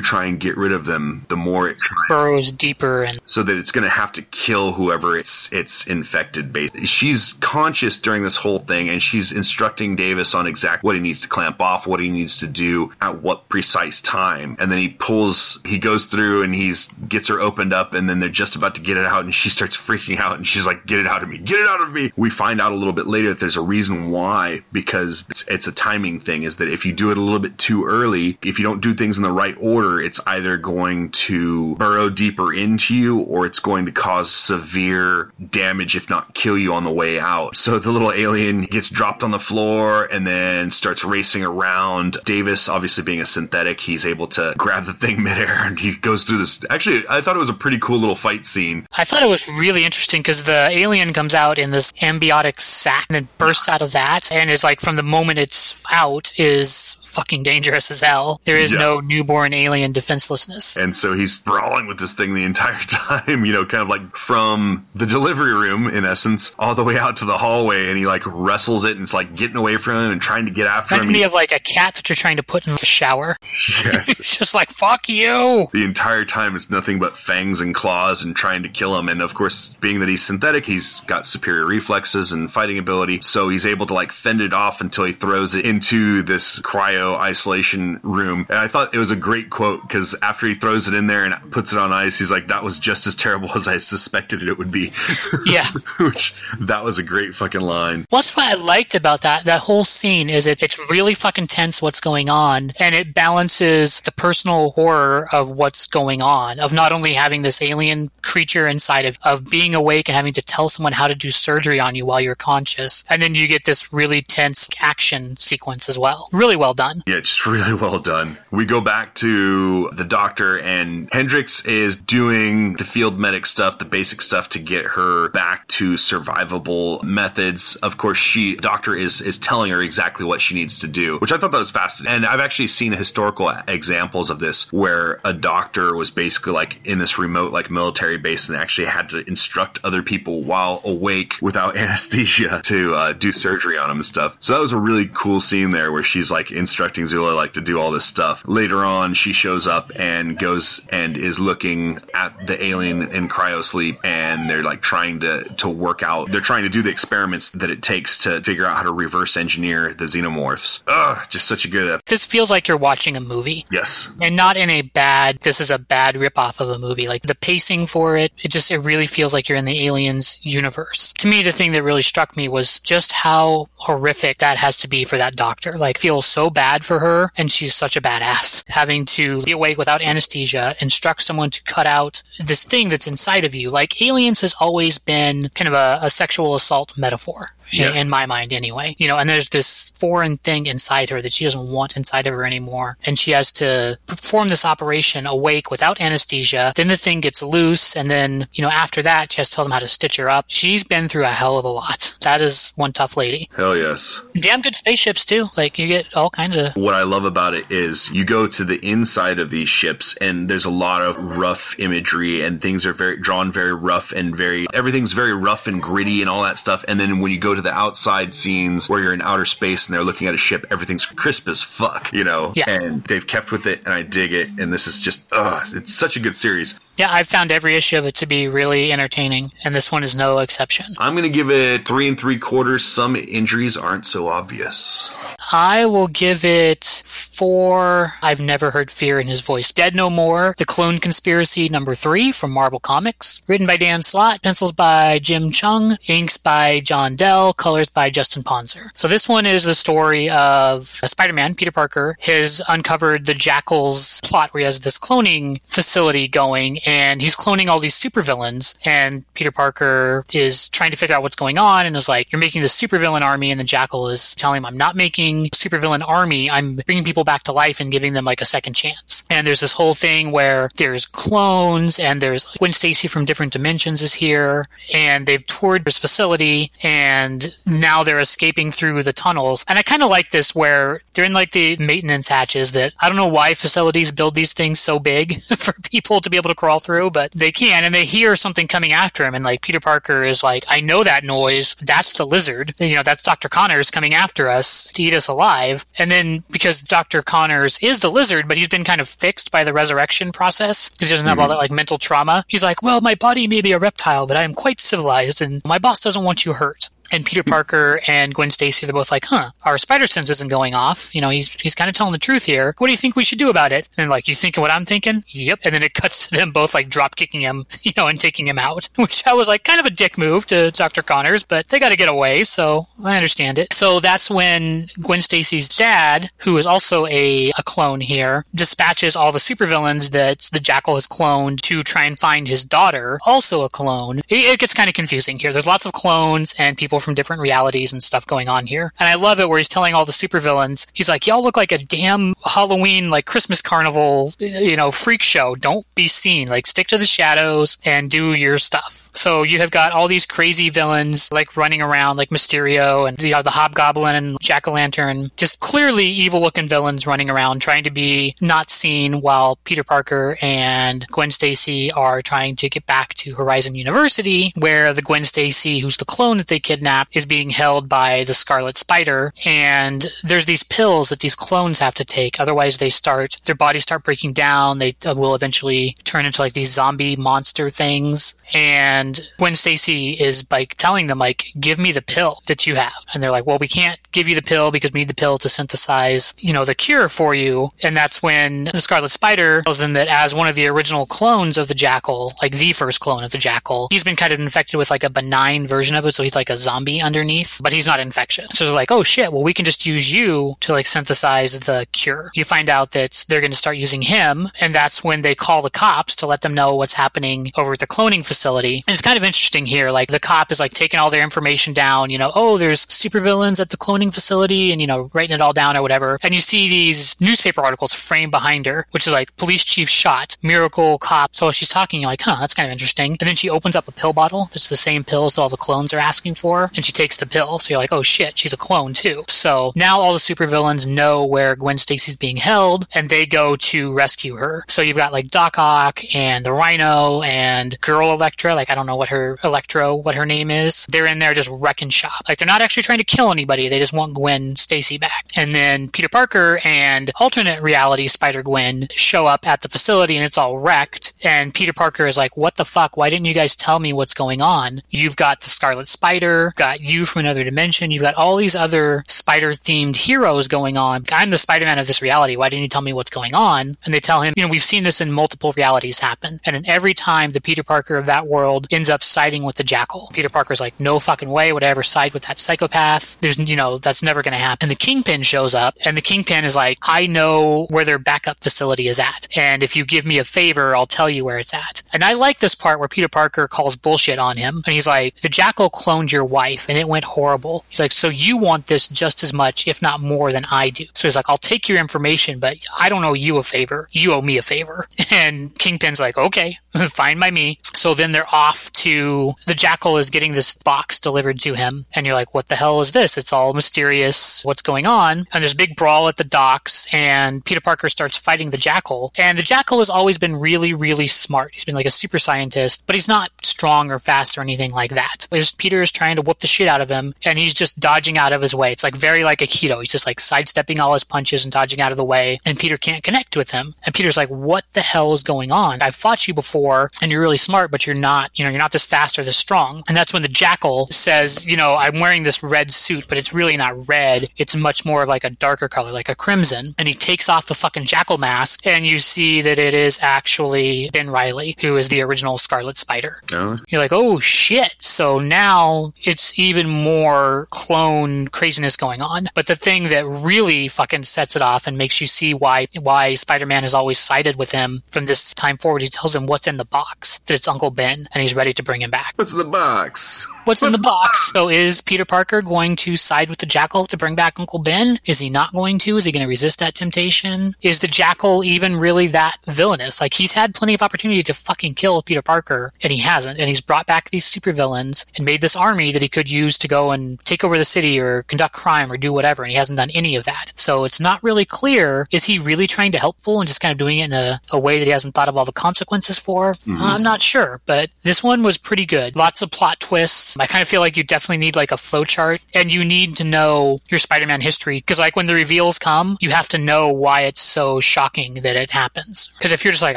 try 0.00 0.26
and 0.26 0.40
get 0.40 0.56
rid 0.56 0.72
of 0.72 0.84
them, 0.84 1.24
the 1.28 1.36
more 1.36 1.68
it 1.68 1.78
tries 1.78 2.08
Burrows 2.08 2.50
deeper 2.50 3.04
and 3.04 3.18
so 3.24 3.42
that 3.42 3.56
it's 3.56 3.72
going 3.72 3.84
to 3.84 3.90
have 3.90 4.12
to 4.12 4.22
kill 4.22 4.72
whoever 4.72 5.18
it's 5.18 5.52
it's 5.52 5.86
infected. 5.86 6.52
Basically, 6.52 6.86
she's 6.86 7.34
conscious 7.34 7.98
during 7.98 8.22
this 8.22 8.36
whole 8.36 8.58
thing, 8.58 8.88
and 8.88 9.02
she's 9.02 9.32
instructing 9.32 9.96
Davis 9.96 10.34
on 10.34 10.46
exactly 10.46 10.86
what 10.86 10.94
he 10.94 11.00
needs 11.00 11.20
to 11.22 11.28
clamp 11.28 11.60
off, 11.60 11.86
what 11.86 12.00
he 12.00 12.08
needs 12.08 12.38
to 12.38 12.46
do 12.46 12.92
at 13.00 13.22
what 13.22 13.48
precise 13.48 14.00
time, 14.00 14.56
and 14.58 14.70
then 14.70 14.78
he 14.78 14.88
pulls, 14.88 15.60
he 15.64 15.78
goes 15.78 16.06
through, 16.06 16.42
and 16.42 16.54
he's 16.54 16.88
gets 17.08 17.28
her 17.28 17.40
opened 17.40 17.72
up, 17.72 17.94
and 17.94 18.08
then 18.08 18.20
they're 18.20 18.28
just 18.28 18.56
about 18.56 18.74
to 18.74 18.80
get 18.80 18.96
it 18.96 19.04
out, 19.04 19.24
and 19.24 19.34
she 19.34 19.50
starts 19.50 19.76
freaking 19.76 20.18
out, 20.18 20.36
and 20.36 20.46
she's 20.46 20.66
like, 20.66 20.86
"Get 20.86 21.00
it 21.00 21.06
out 21.06 21.22
of 21.22 21.28
me! 21.28 21.38
Get 21.38 21.58
it 21.58 21.68
out 21.68 21.77
of 21.80 21.92
me!" 21.92 22.12
We 22.16 22.30
find 22.30 22.60
out 22.60 22.72
a 22.72 22.76
little 22.76 22.92
bit 22.92 23.06
later 23.06 23.28
that 23.30 23.40
there's 23.40 23.56
a 23.56 23.62
reason 23.62 24.10
why, 24.10 24.62
because 24.72 25.26
it's, 25.30 25.46
it's 25.48 25.66
a 25.66 25.72
timing 25.72 26.20
thing. 26.20 26.42
Is 26.42 26.56
that 26.56 26.68
if 26.68 26.84
you 26.84 26.92
do 26.92 27.10
it 27.10 27.18
a 27.18 27.20
little 27.20 27.38
bit 27.38 27.58
too 27.58 27.84
early, 27.86 28.38
if 28.42 28.58
you 28.58 28.64
don't 28.64 28.80
do 28.80 28.94
things 28.94 29.16
in 29.16 29.22
the 29.22 29.32
right 29.32 29.56
order, 29.60 30.00
it's 30.00 30.20
either 30.26 30.56
going 30.56 31.10
to 31.10 31.74
burrow 31.76 32.10
deeper 32.10 32.52
into 32.52 32.96
you 32.96 33.18
or 33.20 33.46
it's 33.46 33.60
going 33.60 33.86
to 33.86 33.92
cause 33.92 34.30
severe 34.30 35.32
damage, 35.50 35.96
if 35.96 36.10
not 36.10 36.34
kill 36.34 36.58
you 36.58 36.74
on 36.74 36.84
the 36.84 36.92
way 36.92 37.18
out. 37.18 37.56
So 37.56 37.78
the 37.78 37.90
little 37.90 38.12
alien 38.12 38.62
gets 38.62 38.90
dropped 38.90 39.22
on 39.22 39.30
the 39.30 39.38
floor 39.38 40.04
and 40.04 40.26
then 40.26 40.70
starts 40.70 41.04
racing 41.04 41.44
around. 41.44 42.18
Davis, 42.24 42.68
obviously 42.68 43.04
being 43.04 43.20
a 43.20 43.26
synthetic, 43.26 43.80
he's 43.80 44.06
able 44.06 44.26
to 44.28 44.54
grab 44.56 44.84
the 44.84 44.92
thing 44.92 45.22
midair 45.28 45.64
and 45.64 45.78
he 45.78 45.94
goes 45.96 46.24
through 46.24 46.38
this. 46.38 46.64
Actually, 46.70 47.04
I 47.08 47.20
thought 47.20 47.36
it 47.36 47.40
was 47.40 47.48
a 47.48 47.54
pretty 47.54 47.78
cool 47.78 47.98
little 47.98 48.14
fight 48.14 48.46
scene. 48.46 48.86
I 48.92 49.04
thought 49.04 49.22
it 49.22 49.28
was 49.28 49.46
really 49.48 49.84
interesting 49.84 50.20
because 50.20 50.44
the 50.44 50.68
alien 50.70 51.12
comes 51.12 51.34
out 51.34 51.58
in 51.68 51.72
this 51.72 51.92
amniotic 52.00 52.60
sac 52.60 53.04
and 53.10 53.16
then 53.16 53.28
bursts 53.36 53.68
out 53.68 53.82
of 53.82 53.92
that 53.92 54.32
and 54.32 54.48
is 54.48 54.64
like 54.64 54.80
from 54.80 54.96
the 54.96 55.02
moment 55.02 55.38
it's 55.38 55.84
out 55.92 56.32
is 56.38 56.96
fucking 57.18 57.42
dangerous 57.42 57.90
as 57.90 58.00
hell. 58.00 58.40
There 58.44 58.56
is 58.56 58.72
Yeah. 58.72 58.78
no 58.78 59.00
newborn 59.00 59.52
alien 59.52 59.90
defenselessness. 59.92 60.76
And 60.76 60.94
so 60.94 61.14
he's 61.14 61.38
brawling 61.38 61.86
with 61.88 61.98
this 61.98 62.14
thing 62.14 62.32
the 62.34 62.44
entire 62.44 62.78
time, 62.86 63.44
you 63.44 63.52
know, 63.52 63.64
kind 63.64 63.82
of 63.82 63.88
like 63.88 64.14
from 64.16 64.86
the 64.94 65.06
delivery 65.06 65.52
room, 65.52 65.88
in 65.88 66.04
essence, 66.04 66.54
all 66.60 66.74
the 66.76 66.84
way 66.84 66.96
out 66.96 67.16
to 67.16 67.24
the 67.24 67.36
hallway. 67.36 67.88
And 67.88 67.98
he 67.98 68.06
like 68.06 68.22
wrestles 68.24 68.84
it 68.84 68.92
and 68.92 69.02
it's 69.02 69.14
like 69.14 69.34
getting 69.34 69.56
away 69.56 69.78
from 69.78 69.94
him 69.96 70.12
and 70.12 70.22
trying 70.22 70.44
to 70.44 70.52
get 70.52 70.66
after 70.68 70.94
him. 71.02 71.08
Me 71.10 71.24
of 71.24 71.32
like 71.32 71.50
a 71.52 71.58
cat 71.58 71.94
that 71.94 72.08
you're 72.08 72.16
trying 72.16 72.36
to 72.36 72.42
put 72.44 72.66
in 72.68 72.74
a 72.74 72.84
shower. 72.84 73.36
yes. 73.84 74.08
It's 74.20 74.36
just 74.38 74.54
like, 74.54 74.70
fuck 74.70 75.08
you. 75.08 75.68
the 75.72 75.84
entire 75.84 76.24
time 76.24 76.54
it's 76.54 76.70
nothing 76.70 76.98
but 76.98 77.16
fangs 77.18 77.60
and 77.60 77.74
claws 77.74 78.22
and 78.22 78.36
trying 78.36 78.62
to 78.62 78.68
kill 78.68 78.96
him 78.98 79.08
and 79.08 79.20
of 79.22 79.34
course 79.34 79.74
being 79.80 80.00
that 80.00 80.08
he's 80.08 80.22
synthetic 80.24 80.66
he's 80.66 81.00
got 81.02 81.24
superior 81.26 81.66
reflexes 81.66 82.32
and 82.32 82.52
fighting 82.52 82.78
ability 82.78 83.20
so 83.22 83.48
he's 83.48 83.64
able 83.66 83.86
to 83.86 83.94
like 83.94 84.12
fend 84.12 84.40
it 84.40 84.52
off 84.52 84.80
until 84.80 85.04
he 85.04 85.12
throws 85.12 85.54
it 85.54 85.64
into 85.64 86.22
this 86.22 86.60
cryo 86.60 87.07
isolation 87.16 88.00
room 88.02 88.46
and 88.48 88.58
i 88.58 88.68
thought 88.68 88.94
it 88.94 88.98
was 88.98 89.10
a 89.10 89.16
great 89.16 89.50
quote 89.50 89.82
because 89.82 90.16
after 90.22 90.46
he 90.46 90.54
throws 90.54 90.88
it 90.88 90.94
in 90.94 91.06
there 91.06 91.24
and 91.24 91.34
puts 91.50 91.72
it 91.72 91.78
on 91.78 91.92
ice 91.92 92.18
he's 92.18 92.30
like 92.30 92.48
that 92.48 92.62
was 92.62 92.78
just 92.78 93.06
as 93.06 93.14
terrible 93.14 93.50
as 93.54 93.68
i 93.68 93.78
suspected 93.78 94.42
it 94.42 94.58
would 94.58 94.70
be 94.70 94.92
Yeah. 95.46 95.66
which 96.00 96.34
that 96.60 96.84
was 96.84 96.98
a 96.98 97.02
great 97.02 97.34
fucking 97.34 97.60
line 97.60 98.06
Well, 98.10 98.20
that's 98.20 98.36
what 98.36 98.46
I 98.46 98.54
liked 98.54 98.94
about 98.94 99.22
that 99.22 99.44
that 99.44 99.60
whole 99.60 99.84
scene 99.84 100.30
is 100.30 100.46
it 100.46 100.62
it's 100.62 100.78
really 100.90 101.14
fucking 101.14 101.46
tense 101.48 101.80
what's 101.82 102.00
going 102.00 102.28
on, 102.28 102.72
and 102.78 102.94
it 102.94 103.14
balances 103.14 104.00
the 104.02 104.12
personal 104.12 104.70
horror 104.70 105.26
of 105.32 105.50
what's 105.52 105.86
going 105.86 106.22
on 106.22 106.58
of 106.60 106.72
not 106.72 106.92
only 106.92 107.12
having 107.14 107.42
this 107.42 107.60
alien 107.62 108.10
creature 108.22 108.66
inside 108.66 109.04
of 109.04 109.18
of 109.22 109.48
being 109.50 109.74
awake 109.74 110.08
and 110.08 110.16
having 110.16 110.32
to 110.32 110.42
tell 110.42 110.68
someone 110.68 110.92
how 110.92 111.06
to 111.06 111.14
do 111.14 111.28
surgery 111.28 111.78
on 111.78 111.94
you 111.94 112.04
while 112.06 112.20
you're 112.20 112.34
conscious, 112.34 113.04
and 113.10 113.20
then 113.22 113.34
you 113.34 113.46
get 113.46 113.64
this 113.64 113.92
really 113.92 114.22
tense 114.22 114.68
action 114.80 115.36
sequence 115.36 115.88
as 115.88 115.98
well. 115.98 116.28
Really 116.32 116.56
well 116.56 116.74
done. 116.74 116.87
Yeah, 117.06 117.20
just 117.20 117.46
really 117.46 117.74
well 117.80 117.98
done. 117.98 118.38
We 118.50 118.64
go 118.64 118.80
back 118.80 119.14
to 119.16 119.90
the 119.90 120.04
doctor, 120.04 120.58
and 120.58 121.08
Hendricks 121.12 121.64
is 121.64 121.96
doing 121.96 122.74
the 122.74 122.84
field 122.84 123.18
medic 123.18 123.46
stuff, 123.46 123.78
the 123.78 123.84
basic 123.84 124.22
stuff 124.22 124.50
to 124.50 124.58
get 124.58 124.84
her 124.86 125.28
back 125.28 125.66
to 125.68 125.94
survivable 125.94 127.02
methods. 127.02 127.76
Of 127.76 127.96
course, 127.96 128.18
she 128.18 128.56
doctor 128.56 128.94
is 128.94 129.20
is 129.20 129.38
telling 129.38 129.72
her 129.72 129.82
exactly 129.82 130.24
what 130.24 130.40
she 130.40 130.54
needs 130.54 130.80
to 130.80 130.88
do, 130.88 131.18
which 131.18 131.32
I 131.32 131.38
thought 131.38 131.52
that 131.52 131.58
was 131.58 131.70
fascinating. 131.70 132.16
And 132.16 132.26
I've 132.26 132.40
actually 132.40 132.68
seen 132.68 132.92
historical 132.92 133.52
examples 133.68 134.30
of 134.30 134.38
this 134.38 134.72
where 134.72 135.20
a 135.24 135.32
doctor 135.32 135.94
was 135.94 136.10
basically 136.10 136.52
like 136.52 136.86
in 136.86 136.98
this 136.98 137.18
remote 137.18 137.52
like 137.52 137.70
military 137.70 138.18
base 138.18 138.48
and 138.48 138.58
actually 138.58 138.86
had 138.86 139.10
to 139.10 139.18
instruct 139.26 139.80
other 139.84 140.02
people 140.02 140.42
while 140.42 140.80
awake 140.84 141.34
without 141.40 141.76
anesthesia 141.76 142.60
to 142.64 142.94
uh, 142.94 143.12
do 143.12 143.32
surgery 143.32 143.78
on 143.78 143.88
them 143.88 143.98
and 143.98 144.06
stuff. 144.06 144.36
So 144.40 144.54
that 144.54 144.60
was 144.60 144.72
a 144.72 144.78
really 144.78 145.08
cool 145.12 145.40
scene 145.40 145.70
there 145.70 145.92
where 145.92 146.02
she's 146.02 146.30
like 146.30 146.50
instructing 146.50 146.77
Zula 146.86 147.32
like 147.34 147.52
to 147.54 147.60
do 147.60 147.78
all 147.80 147.90
this 147.90 148.04
stuff. 148.04 148.42
Later 148.46 148.84
on, 148.84 149.14
she 149.14 149.32
shows 149.32 149.66
up 149.66 149.90
and 149.96 150.38
goes 150.38 150.86
and 150.90 151.16
is 151.16 151.38
looking 151.40 151.98
at 152.14 152.46
the 152.46 152.62
alien 152.64 153.02
in 153.12 153.28
cryo 153.28 153.62
sleep, 153.62 153.98
and 154.04 154.48
they're 154.48 154.62
like 154.62 154.80
trying 154.82 155.20
to 155.20 155.44
to 155.58 155.68
work 155.68 156.02
out. 156.02 156.30
They're 156.30 156.40
trying 156.40 156.62
to 156.64 156.68
do 156.68 156.82
the 156.82 156.90
experiments 156.90 157.50
that 157.52 157.70
it 157.70 157.82
takes 157.82 158.18
to 158.18 158.40
figure 158.42 158.64
out 158.64 158.76
how 158.76 158.82
to 158.84 158.92
reverse 158.92 159.36
engineer 159.36 159.92
the 159.94 160.04
xenomorphs. 160.04 160.82
Ugh, 160.86 161.26
just 161.28 161.48
such 161.48 161.64
a 161.64 161.68
good. 161.68 161.88
Ep- 161.90 162.04
This 162.06 162.24
feels 162.24 162.50
like 162.50 162.68
you're 162.68 162.76
watching 162.76 163.16
a 163.16 163.20
movie. 163.20 163.66
yes, 163.70 164.10
and 164.20 164.36
not 164.36 164.56
in 164.56 164.70
a 164.70 164.82
bad 164.82 165.38
this 165.40 165.60
is 165.60 165.70
a 165.70 165.78
bad 165.78 166.14
ripoff 166.14 166.60
of 166.60 166.68
a 166.70 166.78
movie 166.78 167.08
like 167.08 167.22
the 167.22 167.34
pacing 167.34 167.86
for 167.86 168.16
it 168.16 168.32
it 168.42 168.50
just 168.50 168.70
it 168.70 168.78
really 168.78 169.06
feels 169.06 169.32
like 169.32 169.48
you're 169.48 169.56
in 169.58 169.64
the 169.64 169.86
aliens 169.86 170.38
universe 170.42 171.12
to 171.18 171.26
me 171.26 171.42
the 171.42 171.52
thing 171.52 171.72
that 171.72 171.82
really 171.82 172.02
struck 172.02 172.36
me 172.36 172.48
was 172.48 172.78
just 172.80 173.12
how 173.12 173.68
horrific 173.76 174.38
that 174.38 174.58
has 174.58 174.76
to 174.76 174.88
be 174.88 175.04
for 175.04 175.16
that 175.16 175.34
doctor 175.36 175.72
like 175.78 175.96
feels 175.98 176.26
so 176.26 176.50
bad 176.50 176.67
for 176.84 176.98
her 177.00 177.32
and 177.36 177.50
she's 177.50 177.74
such 177.74 177.96
a 177.96 178.00
badass. 178.00 178.64
Having 178.68 179.06
to 179.06 179.42
be 179.42 179.52
awake 179.52 179.78
without 179.78 180.02
anesthesia 180.02 180.74
instruct 180.80 181.22
someone 181.22 181.50
to 181.50 181.62
cut 181.64 181.86
out 181.86 182.22
this 182.38 182.64
thing 182.64 182.88
that's 182.88 183.06
inside 183.06 183.44
of 183.44 183.54
you. 183.54 183.70
Like 183.70 184.00
aliens 184.02 184.40
has 184.40 184.54
always 184.60 184.98
been 184.98 185.50
kind 185.54 185.68
of 185.68 185.74
a, 185.74 185.98
a 186.02 186.10
sexual 186.10 186.54
assault 186.54 186.96
metaphor 186.96 187.50
Yes. 187.70 188.00
in 188.00 188.08
my 188.08 188.26
mind 188.26 188.52
anyway. 188.52 188.94
You 188.98 189.08
know, 189.08 189.16
and 189.16 189.28
there's 189.28 189.48
this 189.50 189.90
foreign 189.92 190.38
thing 190.38 190.66
inside 190.66 191.10
her 191.10 191.20
that 191.22 191.32
she 191.32 191.44
doesn't 191.44 191.68
want 191.70 191.96
inside 191.96 192.26
of 192.26 192.34
her 192.34 192.46
anymore. 192.46 192.96
And 193.04 193.18
she 193.18 193.32
has 193.32 193.52
to 193.52 193.98
perform 194.06 194.48
this 194.48 194.64
operation 194.64 195.26
awake 195.26 195.70
without 195.70 196.00
anesthesia. 196.00 196.72
Then 196.76 196.88
the 196.88 196.96
thing 196.96 197.20
gets 197.20 197.42
loose. 197.42 197.96
And 197.96 198.10
then, 198.10 198.48
you 198.52 198.62
know, 198.62 198.70
after 198.70 199.02
that, 199.02 199.32
she 199.32 199.40
has 199.40 199.50
to 199.50 199.56
tell 199.56 199.64
them 199.64 199.72
how 199.72 199.78
to 199.78 199.88
stitch 199.88 200.16
her 200.16 200.28
up. 200.28 200.46
She's 200.48 200.84
been 200.84 201.08
through 201.08 201.24
a 201.24 201.28
hell 201.32 201.58
of 201.58 201.64
a 201.64 201.68
lot. 201.68 202.16
That 202.22 202.40
is 202.40 202.72
one 202.76 202.92
tough 202.92 203.16
lady. 203.16 203.48
hell 203.56 203.76
yes. 203.76 204.20
Damn 204.34 204.60
good 204.60 204.74
spaceships, 204.76 205.24
too. 205.24 205.48
Like, 205.56 205.78
you 205.78 205.86
get 205.86 206.16
all 206.16 206.30
kinds 206.30 206.56
of. 206.56 206.74
What 206.76 206.94
I 206.94 207.02
love 207.02 207.24
about 207.24 207.54
it 207.54 207.64
is 207.70 208.10
you 208.12 208.24
go 208.24 208.46
to 208.46 208.64
the 208.64 208.78
inside 208.86 209.38
of 209.38 209.50
these 209.50 209.68
ships 209.68 210.16
and 210.18 210.48
there's 210.48 210.64
a 210.64 210.70
lot 210.70 211.02
of 211.02 211.16
rough 211.18 211.78
imagery 211.78 212.42
and 212.42 212.60
things 212.60 212.86
are 212.86 212.92
very 212.92 213.16
drawn 213.16 213.50
very 213.52 213.72
rough 213.74 214.12
and 214.12 214.36
very 214.36 214.66
everything's 214.74 215.12
very 215.12 215.34
rough 215.34 215.66
and 215.66 215.82
gritty 215.82 216.20
and 216.20 216.28
all 216.30 216.42
that 216.42 216.58
stuff. 216.58 216.84
And 216.88 216.98
then 216.98 217.20
when 217.20 217.32
you 217.32 217.38
go 217.38 217.54
to 217.58 217.62
the 217.62 217.72
outside 217.72 218.34
scenes 218.34 218.88
where 218.88 219.00
you're 219.00 219.12
in 219.12 219.20
outer 219.20 219.44
space 219.44 219.88
and 219.88 219.94
they're 219.94 220.04
looking 220.04 220.28
at 220.28 220.34
a 220.34 220.38
ship, 220.38 220.66
everything's 220.70 221.04
crisp 221.04 221.48
as 221.48 221.62
fuck, 221.62 222.12
you 222.12 222.24
know. 222.24 222.52
Yeah. 222.56 222.70
And 222.70 223.04
they've 223.04 223.26
kept 223.26 223.52
with 223.52 223.66
it 223.66 223.80
and 223.84 223.92
I 223.92 224.02
dig 224.02 224.32
it. 224.32 224.48
And 224.58 224.72
this 224.72 224.86
is 224.86 225.00
just 225.00 225.26
ugh, 225.32 225.66
it's 225.74 225.92
such 225.92 226.16
a 226.16 226.20
good 226.20 226.34
series. 226.34 226.78
Yeah, 226.96 227.12
I've 227.12 227.28
found 227.28 227.52
every 227.52 227.76
issue 227.76 227.96
of 227.96 228.06
it 228.06 228.14
to 228.16 228.26
be 228.26 228.48
really 228.48 228.92
entertaining. 228.92 229.52
And 229.64 229.74
this 229.74 229.92
one 229.92 230.02
is 230.02 230.16
no 230.16 230.38
exception. 230.38 230.86
I'm 230.98 231.14
gonna 231.14 231.28
give 231.28 231.50
it 231.50 231.86
three 231.86 232.08
and 232.08 232.18
three 232.18 232.38
quarters. 232.38 232.84
Some 232.84 233.14
injuries 233.16 233.76
aren't 233.76 234.06
so 234.06 234.28
obvious. 234.28 235.10
I 235.52 235.86
will 235.86 236.08
give 236.08 236.44
it 236.44 236.84
four. 236.84 238.14
I've 238.22 238.40
never 238.40 238.70
heard 238.70 238.90
fear 238.90 239.20
in 239.20 239.28
his 239.28 239.40
voice. 239.40 239.70
Dead 239.70 239.94
No 239.94 240.10
More, 240.10 240.54
The 240.58 240.64
Clone 240.64 240.98
Conspiracy 240.98 241.68
number 241.68 241.94
three 241.94 242.32
from 242.32 242.50
Marvel 242.50 242.80
Comics. 242.80 243.42
Written 243.46 243.66
by 243.66 243.76
Dan 243.76 244.02
Slott, 244.02 244.42
pencils 244.42 244.72
by 244.72 245.20
Jim 245.20 245.50
Cheung, 245.50 245.96
inks 246.08 246.36
by 246.36 246.80
John 246.80 247.14
Dell, 247.16 247.47
colors 247.54 247.88
by 247.88 248.10
Justin 248.10 248.42
Ponsor. 248.42 248.90
So 248.94 249.08
this 249.08 249.28
one 249.28 249.46
is 249.46 249.64
the 249.64 249.74
story 249.74 250.28
of 250.30 250.86
Spider-Man, 250.86 251.54
Peter 251.54 251.72
Parker, 251.72 252.16
has 252.20 252.60
uncovered 252.68 253.26
the 253.26 253.34
Jackal's 253.34 254.20
plot 254.22 254.52
where 254.52 254.60
he 254.60 254.64
has 254.64 254.80
this 254.80 254.98
cloning 254.98 255.60
facility 255.64 256.28
going 256.28 256.78
and 256.80 257.20
he's 257.20 257.36
cloning 257.36 257.68
all 257.68 257.80
these 257.80 257.98
supervillains 257.98 258.78
and 258.84 259.24
Peter 259.34 259.50
Parker 259.50 260.24
is 260.32 260.68
trying 260.68 260.90
to 260.90 260.96
figure 260.96 261.14
out 261.14 261.22
what's 261.22 261.36
going 261.36 261.58
on 261.58 261.86
and 261.86 261.96
is 261.96 262.08
like, 262.08 262.32
you're 262.32 262.40
making 262.40 262.62
this 262.62 262.78
supervillain 262.78 263.22
army 263.22 263.50
and 263.50 263.60
the 263.60 263.64
Jackal 263.64 264.08
is 264.08 264.34
telling 264.34 264.58
him, 264.58 264.66
I'm 264.66 264.76
not 264.76 264.96
making 264.96 265.50
supervillain 265.50 266.06
army. 266.06 266.50
I'm 266.50 266.76
bringing 266.76 267.04
people 267.04 267.24
back 267.24 267.44
to 267.44 267.52
life 267.52 267.80
and 267.80 267.92
giving 267.92 268.12
them 268.12 268.24
like 268.24 268.40
a 268.40 268.46
second 268.46 268.74
chance. 268.74 269.24
And 269.30 269.46
there's 269.46 269.60
this 269.60 269.72
whole 269.72 269.94
thing 269.94 270.32
where 270.32 270.70
there's 270.76 271.06
clones 271.06 271.98
and 271.98 272.20
there's 272.20 272.44
Gwen 272.58 272.72
Stacy 272.72 273.08
from 273.08 273.24
different 273.24 273.52
dimensions 273.52 274.02
is 274.02 274.14
here 274.14 274.64
and 274.92 275.26
they've 275.26 275.46
toured 275.46 275.84
this 275.84 275.98
facility 275.98 276.70
and 276.82 277.37
now 277.66 278.02
they're 278.02 278.20
escaping 278.20 278.70
through 278.70 279.02
the 279.02 279.12
tunnels. 279.12 279.64
And 279.68 279.78
I 279.78 279.82
kind 279.82 280.02
of 280.02 280.10
like 280.10 280.30
this 280.30 280.54
where 280.54 281.00
they're 281.14 281.24
in 281.24 281.32
like 281.32 281.52
the 281.52 281.76
maintenance 281.76 282.28
hatches 282.28 282.72
that 282.72 282.92
I 283.00 283.08
don't 283.08 283.16
know 283.16 283.26
why 283.26 283.54
facilities 283.54 284.12
build 284.12 284.34
these 284.34 284.52
things 284.52 284.80
so 284.80 284.98
big 284.98 285.42
for 285.56 285.74
people 285.90 286.20
to 286.20 286.30
be 286.30 286.36
able 286.36 286.50
to 286.50 286.54
crawl 286.54 286.80
through, 286.80 287.10
but 287.10 287.32
they 287.32 287.52
can 287.52 287.84
and 287.84 287.94
they 287.94 288.04
hear 288.04 288.36
something 288.36 288.68
coming 288.68 288.92
after 288.92 289.24
him 289.24 289.34
and 289.34 289.44
like 289.44 289.62
Peter 289.62 289.80
Parker 289.80 290.24
is 290.24 290.42
like, 290.42 290.64
I 290.68 290.80
know 290.80 291.04
that 291.04 291.24
noise. 291.24 291.74
That's 291.82 292.12
the 292.12 292.26
lizard. 292.26 292.74
You 292.78 292.96
know, 292.96 293.02
that's 293.02 293.22
Dr. 293.22 293.48
Connors 293.48 293.90
coming 293.90 294.14
after 294.14 294.48
us 294.48 294.90
to 294.92 295.02
eat 295.02 295.14
us 295.14 295.28
alive. 295.28 295.86
And 295.98 296.10
then 296.10 296.44
because 296.50 296.82
Dr. 296.82 297.22
Connors 297.22 297.78
is 297.82 298.00
the 298.00 298.10
lizard, 298.10 298.48
but 298.48 298.56
he's 298.56 298.68
been 298.68 298.84
kind 298.84 299.00
of 299.00 299.08
fixed 299.08 299.50
by 299.50 299.64
the 299.64 299.72
resurrection 299.72 300.32
process 300.32 300.88
because 300.88 301.08
he 301.08 301.14
doesn't 301.14 301.26
have 301.26 301.38
all 301.38 301.44
mm-hmm. 301.44 301.52
that 301.52 301.58
like 301.58 301.70
mental 301.70 301.98
trauma. 301.98 302.44
He's 302.48 302.62
like, 302.62 302.82
well, 302.82 303.00
my 303.00 303.14
body 303.14 303.46
may 303.46 303.60
be 303.60 303.72
a 303.72 303.78
reptile, 303.78 304.26
but 304.26 304.36
I 304.36 304.42
am 304.42 304.54
quite 304.54 304.80
civilized 304.80 305.40
and 305.40 305.62
my 305.64 305.78
boss 305.78 306.00
doesn't 306.00 306.24
want 306.24 306.44
you 306.44 306.54
hurt. 306.54 306.90
And 307.12 307.24
Peter 307.24 307.42
Parker 307.42 308.00
and 308.06 308.34
Gwen 308.34 308.50
Stacy, 308.50 308.86
they're 308.86 308.92
both 308.92 309.10
like, 309.10 309.24
huh, 309.24 309.50
our 309.64 309.78
spider 309.78 310.06
sense 310.06 310.30
isn't 310.30 310.48
going 310.48 310.74
off. 310.74 311.14
You 311.14 311.20
know, 311.20 311.30
he's, 311.30 311.60
he's 311.60 311.74
kind 311.74 311.88
of 311.88 311.94
telling 311.94 312.12
the 312.12 312.18
truth 312.18 312.44
here. 312.44 312.74
What 312.78 312.88
do 312.88 312.90
you 312.92 312.96
think 312.96 313.16
we 313.16 313.24
should 313.24 313.38
do 313.38 313.50
about 313.50 313.72
it? 313.72 313.88
And 313.96 314.10
like, 314.10 314.28
you 314.28 314.34
thinking 314.34 314.60
what 314.60 314.70
I'm 314.70 314.84
thinking? 314.84 315.24
Yep. 315.28 315.60
And 315.64 315.74
then 315.74 315.82
it 315.82 315.94
cuts 316.00 316.26
to 316.26 316.34
them 316.34 316.50
both 316.50 316.74
like 316.74 316.88
drop 316.88 317.16
kicking 317.16 317.40
him, 317.40 317.66
you 317.82 317.92
know, 317.96 318.06
and 318.06 318.20
taking 318.20 318.46
him 318.46 318.58
out, 318.58 318.88
which 318.96 319.26
I 319.26 319.32
was 319.34 319.48
like 319.48 319.64
kind 319.64 319.80
of 319.80 319.86
a 319.86 319.90
dick 319.90 320.18
move 320.18 320.46
to 320.46 320.70
Dr. 320.70 321.02
Connors, 321.02 321.42
but 321.44 321.68
they 321.68 321.78
got 321.78 321.90
to 321.90 321.96
get 321.96 322.08
away. 322.08 322.44
So 322.44 322.86
I 323.02 323.16
understand 323.16 323.58
it. 323.58 323.72
So 323.72 324.00
that's 324.00 324.30
when 324.30 324.88
Gwen 325.00 325.22
Stacy's 325.22 325.68
dad, 325.68 326.30
who 326.38 326.56
is 326.58 326.66
also 326.66 327.06
a, 327.06 327.50
a 327.56 327.62
clone 327.62 328.00
here, 328.00 328.44
dispatches 328.54 329.16
all 329.16 329.32
the 329.32 329.38
supervillains 329.38 330.10
that 330.10 330.48
the 330.52 330.60
Jackal 330.60 330.94
has 330.94 331.06
cloned 331.06 331.60
to 331.62 331.82
try 331.82 332.04
and 332.04 332.18
find 332.18 332.48
his 332.48 332.64
daughter, 332.64 333.18
also 333.24 333.62
a 333.62 333.68
clone. 333.68 334.18
It, 334.28 334.44
it 334.44 334.58
gets 334.58 334.74
kind 334.74 334.88
of 334.88 334.94
confusing 334.94 335.38
here. 335.38 335.52
There's 335.52 335.66
lots 335.66 335.86
of 335.86 335.92
clones 335.92 336.54
and 336.58 336.76
people 336.76 336.97
people 336.98 337.04
from 337.04 337.14
different 337.14 337.42
realities 337.42 337.92
and 337.92 338.02
stuff 338.02 338.26
going 338.26 338.48
on 338.48 338.66
here. 338.66 338.92
And 338.98 339.08
I 339.08 339.14
love 339.14 339.38
it 339.38 339.48
where 339.48 339.58
he's 339.58 339.68
telling 339.68 339.94
all 339.94 340.04
the 340.04 340.12
supervillains, 340.12 340.86
he's 340.92 341.08
like, 341.08 341.26
y'all 341.26 341.42
look 341.42 341.56
like 341.56 341.72
a 341.72 341.78
damn 341.78 342.34
Halloween, 342.44 343.10
like 343.10 343.26
Christmas 343.26 343.62
carnival, 343.62 344.34
you 344.38 344.76
know, 344.76 344.90
freak 344.90 345.22
show. 345.22 345.54
Don't 345.54 345.86
be 345.94 346.08
seen. 346.08 346.48
Like, 346.48 346.66
stick 346.66 346.88
to 346.88 346.98
the 346.98 347.06
shadows 347.06 347.78
and 347.84 348.10
do 348.10 348.34
your 348.34 348.58
stuff. 348.58 349.10
So 349.14 349.42
you 349.44 349.58
have 349.58 349.70
got 349.70 349.92
all 349.92 350.08
these 350.08 350.26
crazy 350.26 350.70
villains 350.70 351.30
like 351.30 351.56
running 351.56 351.82
around, 351.82 352.16
like 352.16 352.30
Mysterio 352.30 353.08
and 353.08 353.20
you 353.22 353.34
uh, 353.34 353.38
know, 353.38 353.42
the 353.42 353.50
Hobgoblin 353.50 354.16
and 354.16 354.36
Jack 354.40 354.66
o' 354.66 354.72
Lantern, 354.72 355.30
just 355.36 355.60
clearly 355.60 356.06
evil 356.06 356.40
looking 356.40 356.68
villains 356.68 357.06
running 357.06 357.30
around 357.30 357.60
trying 357.60 357.84
to 357.84 357.90
be 357.90 358.34
not 358.40 358.70
seen 358.70 359.20
while 359.20 359.56
Peter 359.64 359.84
Parker 359.84 360.36
and 360.42 361.06
Gwen 361.08 361.30
Stacy 361.30 361.92
are 361.92 362.22
trying 362.22 362.56
to 362.56 362.68
get 362.68 362.86
back 362.86 363.14
to 363.14 363.34
Horizon 363.34 363.74
University, 363.74 364.52
where 364.56 364.92
the 364.92 365.02
Gwen 365.02 365.24
Stacy, 365.24 365.78
who's 365.78 365.96
the 365.96 366.04
clone 366.04 366.38
that 366.38 366.48
they 366.48 366.58
kidnapped, 366.58 366.87
is 367.12 367.26
being 367.26 367.50
held 367.50 367.88
by 367.88 368.24
the 368.24 368.34
Scarlet 368.34 368.78
Spider. 368.78 369.32
And 369.44 370.06
there's 370.22 370.46
these 370.46 370.62
pills 370.62 371.08
that 371.08 371.20
these 371.20 371.34
clones 371.34 371.78
have 371.78 371.94
to 371.94 372.04
take. 372.04 372.40
Otherwise, 372.40 372.78
they 372.78 372.90
start, 372.90 373.40
their 373.44 373.54
bodies 373.54 373.82
start 373.82 374.04
breaking 374.04 374.32
down. 374.32 374.78
They 374.78 374.94
uh, 375.04 375.14
will 375.16 375.34
eventually 375.34 375.96
turn 376.04 376.26
into 376.26 376.40
like 376.40 376.52
these 376.52 376.72
zombie 376.72 377.16
monster 377.16 377.70
things. 377.70 378.34
And 378.54 379.20
Gwen 379.38 379.54
Stacy 379.54 380.12
is 380.12 380.44
like 380.50 380.74
telling 380.76 381.06
them, 381.06 381.18
like, 381.18 381.46
give 381.60 381.78
me 381.78 381.92
the 381.92 382.02
pill 382.02 382.42
that 382.46 382.66
you 382.66 382.76
have. 382.76 382.92
And 383.12 383.22
they're 383.22 383.30
like, 383.30 383.46
well, 383.46 383.58
we 383.58 383.68
can't 383.68 383.98
give 384.12 384.28
you 384.28 384.34
the 384.34 384.42
pill 384.42 384.70
because 384.70 384.92
we 384.92 385.00
need 385.00 385.08
the 385.08 385.14
pill 385.14 385.38
to 385.38 385.48
synthesize, 385.48 386.34
you 386.38 386.52
know, 386.52 386.64
the 386.64 386.74
cure 386.74 387.08
for 387.08 387.34
you. 387.34 387.70
And 387.82 387.96
that's 387.96 388.22
when 388.22 388.64
the 388.64 388.80
Scarlet 388.80 389.10
Spider 389.10 389.62
tells 389.62 389.78
them 389.78 389.92
that 389.92 390.08
as 390.08 390.34
one 390.34 390.48
of 390.48 390.54
the 390.54 390.66
original 390.66 391.06
clones 391.06 391.58
of 391.58 391.68
the 391.68 391.74
Jackal, 391.74 392.34
like 392.40 392.52
the 392.52 392.72
first 392.72 393.00
clone 393.00 393.22
of 393.22 393.30
the 393.30 393.38
Jackal, 393.38 393.88
he's 393.90 394.04
been 394.04 394.16
kind 394.16 394.32
of 394.32 394.40
infected 394.40 394.78
with 394.78 394.90
like 394.90 395.04
a 395.04 395.10
benign 395.10 395.66
version 395.66 395.96
of 395.96 396.06
it. 396.06 396.14
So 396.14 396.22
he's 396.22 396.34
like 396.34 396.50
a 396.50 396.56
zombie 396.56 396.77
underneath, 396.86 397.60
but 397.62 397.72
he's 397.72 397.86
not 397.86 398.00
infectious. 398.00 398.48
So 398.54 398.64
they're 398.64 398.74
like, 398.74 398.90
oh 398.90 399.02
shit, 399.02 399.32
well, 399.32 399.42
we 399.42 399.54
can 399.54 399.64
just 399.64 399.86
use 399.86 400.12
you 400.12 400.56
to 400.60 400.72
like 400.72 400.86
synthesize 400.86 401.58
the 401.60 401.86
cure. 401.92 402.30
You 402.34 402.44
find 402.44 402.70
out 402.70 402.92
that 402.92 403.24
they're 403.28 403.40
going 403.40 403.50
to 403.50 403.56
start 403.56 403.76
using 403.76 404.02
him. 404.02 404.50
And 404.60 404.74
that's 404.74 405.02
when 405.04 405.22
they 405.22 405.34
call 405.34 405.62
the 405.62 405.70
cops 405.70 406.16
to 406.16 406.26
let 406.26 406.42
them 406.42 406.54
know 406.54 406.74
what's 406.74 406.94
happening 406.94 407.52
over 407.56 407.72
at 407.72 407.78
the 407.78 407.86
cloning 407.86 408.24
facility. 408.24 408.84
And 408.86 408.92
it's 408.92 409.02
kind 409.02 409.16
of 409.16 409.24
interesting 409.24 409.66
here. 409.66 409.90
Like 409.90 410.10
the 410.10 410.20
cop 410.20 410.52
is 410.52 410.60
like 410.60 410.72
taking 410.72 411.00
all 411.00 411.10
their 411.10 411.22
information 411.22 411.72
down, 411.72 412.10
you 412.10 412.18
know, 412.18 412.32
oh, 412.34 412.58
there's 412.58 412.86
supervillains 412.86 413.60
at 413.60 413.70
the 413.70 413.76
cloning 413.76 414.12
facility 414.12 414.72
and, 414.72 414.80
you 414.80 414.86
know, 414.86 415.10
writing 415.12 415.34
it 415.34 415.40
all 415.40 415.52
down 415.52 415.76
or 415.76 415.82
whatever. 415.82 416.18
And 416.22 416.34
you 416.34 416.40
see 416.40 416.68
these 416.68 417.20
newspaper 417.20 417.62
articles 417.62 417.92
framed 417.94 418.30
behind 418.30 418.66
her, 418.66 418.86
which 418.90 419.06
is 419.06 419.12
like 419.12 419.34
police 419.36 419.64
chief 419.64 419.88
shot, 419.88 420.36
miracle 420.42 420.98
cop. 420.98 421.34
So 421.34 421.50
she's 421.50 421.68
talking, 421.68 422.02
you're 422.02 422.10
like, 422.10 422.22
huh, 422.22 422.36
that's 422.40 422.54
kind 422.54 422.68
of 422.68 422.72
interesting. 422.72 423.16
And 423.20 423.28
then 423.28 423.36
she 423.36 423.50
opens 423.50 423.76
up 423.76 423.88
a 423.88 423.92
pill 423.92 424.12
bottle 424.12 424.48
that's 424.52 424.68
the 424.68 424.76
same 424.76 425.04
pills 425.04 425.34
that 425.34 425.42
all 425.42 425.48
the 425.48 425.56
clones 425.56 425.92
are 425.92 425.98
asking 425.98 426.34
for. 426.34 426.67
And 426.74 426.84
she 426.84 426.92
takes 426.92 427.16
the 427.16 427.26
pill. 427.26 427.58
So 427.58 427.70
you're 427.70 427.78
like, 427.78 427.92
oh 427.92 428.02
shit, 428.02 428.38
she's 428.38 428.52
a 428.52 428.56
clone 428.56 428.94
too. 428.94 429.24
So 429.28 429.72
now 429.74 430.00
all 430.00 430.12
the 430.12 430.18
supervillains 430.18 430.86
know 430.86 431.24
where 431.24 431.56
Gwen 431.56 431.78
Stacy's 431.78 432.16
being 432.16 432.36
held 432.36 432.86
and 432.94 433.08
they 433.08 433.26
go 433.26 433.56
to 433.56 433.92
rescue 433.92 434.36
her. 434.36 434.64
So 434.68 434.82
you've 434.82 434.96
got 434.96 435.12
like 435.12 435.30
Doc 435.30 435.58
Ock 435.58 436.02
and 436.14 436.44
the 436.44 436.52
Rhino 436.52 437.22
and 437.22 437.80
Girl 437.80 438.12
Elektra. 438.12 438.54
Like, 438.54 438.70
I 438.70 438.74
don't 438.74 438.86
know 438.86 438.96
what 438.96 439.08
her 439.08 439.38
Electro, 439.44 439.94
what 439.94 440.14
her 440.14 440.26
name 440.26 440.50
is. 440.50 440.86
They're 440.90 441.06
in 441.06 441.18
there 441.18 441.34
just 441.34 441.48
wrecking 441.50 441.90
shop. 441.90 442.22
Like, 442.28 442.38
they're 442.38 442.46
not 442.46 442.62
actually 442.62 442.82
trying 442.82 442.98
to 442.98 443.04
kill 443.04 443.30
anybody. 443.30 443.68
They 443.68 443.78
just 443.78 443.92
want 443.92 444.14
Gwen 444.14 444.56
Stacy 444.56 444.98
back. 444.98 445.26
And 445.36 445.54
then 445.54 445.88
Peter 445.90 446.08
Parker 446.08 446.60
and 446.64 447.10
alternate 447.20 447.62
reality 447.62 448.08
Spider 448.08 448.42
Gwen 448.42 448.88
show 448.94 449.26
up 449.26 449.46
at 449.46 449.62
the 449.62 449.68
facility 449.68 450.16
and 450.16 450.24
it's 450.24 450.38
all 450.38 450.58
wrecked. 450.58 451.12
And 451.22 451.54
Peter 451.54 451.72
Parker 451.72 452.06
is 452.06 452.16
like, 452.16 452.36
what 452.36 452.56
the 452.56 452.64
fuck? 452.64 452.96
Why 452.96 453.10
didn't 453.10 453.26
you 453.26 453.34
guys 453.34 453.56
tell 453.56 453.78
me 453.78 453.92
what's 453.92 454.14
going 454.14 454.42
on? 454.42 454.82
You've 454.90 455.16
got 455.16 455.40
the 455.40 455.50
Scarlet 455.50 455.88
Spider, 455.88 456.52
got 456.58 456.80
you 456.80 457.04
from 457.04 457.20
another 457.20 457.44
dimension. 457.44 457.90
You've 457.90 458.02
got 458.02 458.14
all 458.14 458.36
these 458.36 458.54
other 458.56 459.04
spider 459.08 459.52
themed 459.52 459.96
heroes 459.96 460.48
going 460.48 460.76
on. 460.76 461.04
I'm 461.12 461.30
the 461.30 461.38
Spider 461.38 461.64
Man 461.64 461.78
of 461.78 461.86
this 461.86 462.02
reality. 462.02 462.36
Why 462.36 462.48
didn't 462.48 462.64
you 462.64 462.68
tell 462.68 462.82
me 462.82 462.92
what's 462.92 463.10
going 463.10 463.34
on? 463.34 463.76
And 463.84 463.94
they 463.94 464.00
tell 464.00 464.22
him, 464.22 464.34
you 464.36 464.42
know, 464.42 464.50
we've 464.50 464.62
seen 464.62 464.82
this 464.82 465.00
in 465.00 465.12
multiple 465.12 465.52
realities 465.56 466.00
happen. 466.00 466.40
And 466.44 466.56
in 466.56 466.66
every 466.68 466.94
time 466.94 467.30
the 467.30 467.40
Peter 467.40 467.62
Parker 467.62 467.96
of 467.96 468.06
that 468.06 468.26
world 468.26 468.66
ends 468.70 468.90
up 468.90 469.02
siding 469.02 469.44
with 469.44 469.56
the 469.56 469.64
Jackal, 469.64 470.10
Peter 470.12 470.28
Parker's 470.28 470.60
like, 470.60 470.78
no 470.80 470.98
fucking 470.98 471.30
way 471.30 471.52
would 471.52 471.62
I 471.62 471.68
ever 471.68 471.82
side 471.82 472.12
with 472.12 472.24
that 472.24 472.38
psychopath. 472.38 473.18
There's, 473.20 473.38
you 473.38 473.56
know, 473.56 473.78
that's 473.78 474.02
never 474.02 474.22
going 474.22 474.32
to 474.32 474.38
happen. 474.38 474.64
And 474.64 474.70
the 474.70 474.76
Kingpin 474.76 475.22
shows 475.22 475.54
up 475.54 475.76
and 475.84 475.96
the 475.96 476.02
Kingpin 476.02 476.44
is 476.44 476.56
like, 476.56 476.78
I 476.82 477.06
know 477.06 477.66
where 477.70 477.84
their 477.84 477.98
backup 477.98 478.42
facility 478.42 478.88
is 478.88 478.98
at. 478.98 479.28
And 479.36 479.62
if 479.62 479.76
you 479.76 479.84
give 479.84 480.04
me 480.04 480.18
a 480.18 480.24
favor, 480.24 480.74
I'll 480.74 480.86
tell 480.86 481.08
you 481.08 481.24
where 481.24 481.38
it's 481.38 481.54
at. 481.54 481.82
And 481.92 482.02
I 482.02 482.14
like 482.14 482.40
this 482.40 482.54
part 482.54 482.78
where 482.78 482.88
Peter 482.88 483.08
Parker 483.08 483.46
calls 483.46 483.76
bullshit 483.76 484.18
on 484.18 484.36
him. 484.36 484.62
And 484.66 484.72
he's 484.72 484.86
like, 484.86 485.20
the 485.20 485.28
Jackal 485.28 485.70
cloned 485.70 486.10
your 486.10 486.24
wife 486.24 486.37
and 486.68 486.78
it 486.78 486.88
went 486.88 487.04
horrible. 487.04 487.64
He's 487.68 487.80
like, 487.80 487.92
so 487.92 488.08
you 488.08 488.36
want 488.36 488.66
this 488.66 488.88
just 488.88 489.22
as 489.22 489.32
much, 489.32 489.66
if 489.66 489.82
not 489.82 490.00
more 490.00 490.32
than 490.32 490.44
I 490.50 490.70
do. 490.70 490.86
So 490.94 491.08
he's 491.08 491.16
like, 491.16 491.28
I'll 491.28 491.38
take 491.38 491.68
your 491.68 491.78
information, 491.78 492.38
but 492.38 492.56
I 492.76 492.88
don't 492.88 493.04
owe 493.04 493.14
you 493.14 493.36
a 493.36 493.42
favor. 493.42 493.88
You 493.92 494.12
owe 494.12 494.22
me 494.22 494.38
a 494.38 494.42
favor. 494.42 494.86
And 495.10 495.58
Kingpin's 495.58 496.00
like, 496.00 496.18
okay, 496.18 496.58
fine 496.88 497.18
by 497.18 497.30
me. 497.30 497.58
So 497.74 497.94
then 497.94 498.12
they're 498.12 498.32
off 498.32 498.70
to 498.74 499.32
the 499.46 499.54
Jackal 499.54 499.96
is 499.96 500.10
getting 500.10 500.34
this 500.34 500.56
box 500.58 501.00
delivered 501.00 501.40
to 501.40 501.54
him. 501.54 501.86
And 501.94 502.06
you're 502.06 502.14
like, 502.14 502.34
what 502.34 502.48
the 502.48 502.56
hell 502.56 502.80
is 502.80 502.92
this? 502.92 503.16
It's 503.18 503.32
all 503.32 503.54
mysterious. 503.54 504.44
What's 504.44 504.62
going 504.62 504.86
on? 504.86 505.26
And 505.32 505.42
there's 505.42 505.54
a 505.54 505.56
big 505.56 505.76
brawl 505.76 506.08
at 506.08 506.18
the 506.18 506.24
docks 506.24 506.86
and 506.92 507.44
Peter 507.44 507.60
Parker 507.60 507.88
starts 507.88 508.16
fighting 508.16 508.50
the 508.50 508.58
Jackal. 508.58 509.12
And 509.16 509.38
the 509.38 509.42
Jackal 509.42 509.78
has 509.78 509.90
always 509.90 510.18
been 510.18 510.36
really, 510.36 510.74
really 510.74 511.06
smart. 511.06 511.54
He's 511.54 511.64
been 511.64 511.74
like 511.74 511.86
a 511.86 511.90
super 511.90 512.18
scientist, 512.18 512.84
but 512.86 512.94
he's 512.94 513.08
not 513.08 513.30
strong 513.42 513.90
or 513.90 513.98
fast 513.98 514.36
or 514.36 514.42
anything 514.42 514.72
like 514.72 514.92
that. 514.92 515.26
There's, 515.30 515.52
Peter 515.52 515.82
is 515.82 515.90
trying 515.90 516.16
to 516.16 516.22
whoop 516.28 516.40
the 516.40 516.46
shit 516.46 516.68
out 516.68 516.82
of 516.82 516.90
him 516.90 517.14
and 517.24 517.38
he's 517.38 517.54
just 517.54 517.80
dodging 517.80 518.18
out 518.18 518.32
of 518.32 518.42
his 518.42 518.54
way. 518.54 518.70
It's 518.70 518.84
like 518.84 518.94
very 518.94 519.24
like 519.24 519.38
Aikido. 519.40 519.80
He's 519.80 519.90
just 519.90 520.06
like 520.06 520.20
sidestepping 520.20 520.78
all 520.78 520.92
his 520.92 521.04
punches 521.04 521.44
and 521.44 521.50
dodging 521.52 521.80
out 521.80 521.90
of 521.90 521.98
the 521.98 522.04
way. 522.04 522.38
And 522.44 522.58
Peter 522.58 522.76
can't 522.76 523.02
connect 523.02 523.36
with 523.36 523.50
him. 523.50 523.68
And 523.84 523.94
Peter's 523.94 524.16
like, 524.16 524.28
what 524.28 524.64
the 524.74 524.82
hell 524.82 525.12
is 525.12 525.22
going 525.22 525.50
on? 525.50 525.80
I've 525.80 525.94
fought 525.94 526.28
you 526.28 526.34
before 526.34 526.90
and 527.00 527.10
you're 527.10 527.20
really 527.20 527.38
smart, 527.38 527.70
but 527.70 527.86
you're 527.86 527.96
not, 527.96 528.30
you 528.38 528.44
know, 528.44 528.50
you're 528.50 528.58
not 528.58 528.72
this 528.72 528.84
fast 528.84 529.18
or 529.18 529.24
this 529.24 529.38
strong. 529.38 529.82
And 529.88 529.96
that's 529.96 530.12
when 530.12 530.22
the 530.22 530.28
Jackal 530.28 530.88
says, 530.90 531.46
you 531.46 531.56
know, 531.56 531.76
I'm 531.76 531.98
wearing 531.98 532.24
this 532.24 532.42
red 532.42 532.72
suit, 532.72 533.06
but 533.08 533.16
it's 533.16 533.32
really 533.32 533.56
not 533.56 533.88
red. 533.88 534.28
It's 534.36 534.54
much 534.54 534.84
more 534.84 535.02
of 535.02 535.08
like 535.08 535.24
a 535.24 535.30
darker 535.30 535.68
color, 535.68 535.92
like 535.92 536.10
a 536.10 536.14
crimson. 536.14 536.74
And 536.76 536.86
he 536.86 536.94
takes 536.94 537.28
off 537.28 537.46
the 537.46 537.54
fucking 537.54 537.86
Jackal 537.86 538.18
mask 538.18 538.66
and 538.66 538.86
you 538.86 538.98
see 538.98 539.40
that 539.40 539.58
it 539.58 539.72
is 539.72 539.98
actually 540.02 540.90
Ben 540.92 541.08
Riley, 541.08 541.56
who 541.60 541.76
is 541.76 541.88
the 541.88 542.02
original 542.02 542.36
Scarlet 542.36 542.76
Spider. 542.76 543.22
Oh. 543.32 543.58
You're 543.68 543.80
like, 543.80 543.92
oh 543.92 544.18
shit. 544.18 544.76
So 544.78 545.18
now 545.18 545.92
it's 546.02 546.17
even 546.36 546.68
more 546.68 547.46
clone 547.50 548.28
craziness 548.28 548.76
going 548.76 549.02
on. 549.02 549.28
But 549.34 549.46
the 549.46 549.56
thing 549.56 549.88
that 549.88 550.06
really 550.06 550.68
fucking 550.68 551.04
sets 551.04 551.36
it 551.36 551.42
off 551.42 551.66
and 551.66 551.78
makes 551.78 552.00
you 552.00 552.06
see 552.06 552.34
why 552.34 552.66
why 552.78 553.14
Spider-Man 553.14 553.64
is 553.64 553.74
always 553.74 553.98
sided 553.98 554.36
with 554.36 554.52
him 554.52 554.82
from 554.90 555.06
this 555.06 555.34
time 555.34 555.56
forward, 555.56 555.82
he 555.82 555.88
tells 555.88 556.14
him 556.14 556.26
what's 556.26 556.46
in 556.46 556.56
the 556.56 556.64
box, 556.64 557.18
that 557.20 557.34
it's 557.34 557.48
Uncle 557.48 557.70
Ben, 557.70 558.08
and 558.12 558.22
he's 558.22 558.34
ready 558.34 558.52
to 558.52 558.62
bring 558.62 558.82
him 558.82 558.90
back. 558.90 559.12
What's 559.16 559.32
in 559.32 559.38
the 559.38 559.44
box? 559.44 560.26
What's 560.48 560.62
in 560.62 560.72
the 560.72 560.78
box? 560.78 561.30
So 561.34 561.50
is 561.50 561.82
Peter 561.82 562.06
Parker 562.06 562.40
going 562.40 562.74
to 562.76 562.96
side 562.96 563.28
with 563.28 563.40
the 563.40 563.44
Jackal 563.44 563.84
to 563.84 563.98
bring 563.98 564.14
back 564.14 564.40
Uncle 564.40 564.60
Ben? 564.60 564.98
Is 565.04 565.18
he 565.18 565.28
not 565.28 565.52
going 565.52 565.78
to? 565.80 565.98
Is 565.98 566.06
he 566.06 566.10
going 566.10 566.22
to 566.22 566.26
resist 566.26 566.58
that 566.60 566.74
temptation? 566.74 567.54
Is 567.60 567.80
the 567.80 567.86
Jackal 567.86 568.42
even 568.42 568.76
really 568.76 569.08
that 569.08 569.36
villainous? 569.46 570.00
Like 570.00 570.14
he's 570.14 570.32
had 570.32 570.54
plenty 570.54 570.72
of 570.72 570.80
opportunity 570.80 571.22
to 571.22 571.34
fucking 571.34 571.74
kill 571.74 572.00
Peter 572.00 572.22
Parker, 572.22 572.72
and 572.80 572.90
he 572.90 572.98
hasn't. 573.00 573.38
And 573.38 573.48
he's 573.48 573.60
brought 573.60 573.86
back 573.86 574.08
these 574.08 574.24
supervillains 574.24 575.04
and 575.16 575.26
made 575.26 575.42
this 575.42 575.54
army 575.54 575.92
that 575.92 576.00
he 576.00 576.08
could 576.08 576.30
use 576.30 576.56
to 576.60 576.66
go 576.66 576.92
and 576.92 577.22
take 577.26 577.44
over 577.44 577.58
the 577.58 577.66
city 577.66 578.00
or 578.00 578.22
conduct 578.22 578.54
crime 578.54 578.90
or 578.90 578.96
do 578.96 579.12
whatever, 579.12 579.42
and 579.42 579.50
he 579.50 579.58
hasn't 579.58 579.76
done 579.76 579.90
any 579.90 580.16
of 580.16 580.24
that. 580.24 580.52
So 580.56 580.84
it's 580.84 580.98
not 580.98 581.22
really 581.22 581.44
clear. 581.44 582.08
Is 582.10 582.24
he 582.24 582.38
really 582.38 582.66
trying 582.66 582.92
to 582.92 582.98
helpful 582.98 583.38
and 583.38 583.46
just 583.46 583.60
kind 583.60 583.72
of 583.72 583.76
doing 583.76 583.98
it 583.98 584.06
in 584.06 584.12
a, 584.14 584.40
a 584.50 584.58
way 584.58 584.78
that 584.78 584.86
he 584.86 584.92
hasn't 584.92 585.14
thought 585.14 585.28
of 585.28 585.36
all 585.36 585.44
the 585.44 585.52
consequences 585.52 586.18
for? 586.18 586.54
Mm-hmm. 586.54 586.82
I'm 586.82 587.02
not 587.02 587.20
sure, 587.20 587.60
but 587.66 587.90
this 588.02 588.22
one 588.22 588.42
was 588.42 588.56
pretty 588.56 588.86
good. 588.86 589.14
Lots 589.14 589.42
of 589.42 589.50
plot 589.50 589.78
twists. 589.80 590.37
I 590.40 590.46
kind 590.46 590.62
of 590.62 590.68
feel 590.68 590.80
like 590.80 590.96
you 590.96 591.04
definitely 591.04 591.38
need 591.38 591.56
like 591.56 591.72
a 591.72 591.76
flowchart 591.76 592.42
and 592.54 592.72
you 592.72 592.84
need 592.84 593.16
to 593.16 593.24
know 593.24 593.78
your 593.88 593.98
Spider-Man 593.98 594.40
history 594.40 594.76
because 594.76 594.98
like 594.98 595.16
when 595.16 595.26
the 595.26 595.34
reveals 595.34 595.78
come, 595.78 596.16
you 596.20 596.30
have 596.30 596.48
to 596.48 596.58
know 596.58 596.88
why 596.88 597.22
it's 597.22 597.40
so 597.40 597.80
shocking 597.80 598.34
that 598.34 598.56
it 598.56 598.70
happens. 598.70 599.30
Because 599.38 599.52
if 599.52 599.64
you're 599.64 599.72
just 599.72 599.82
like, 599.82 599.96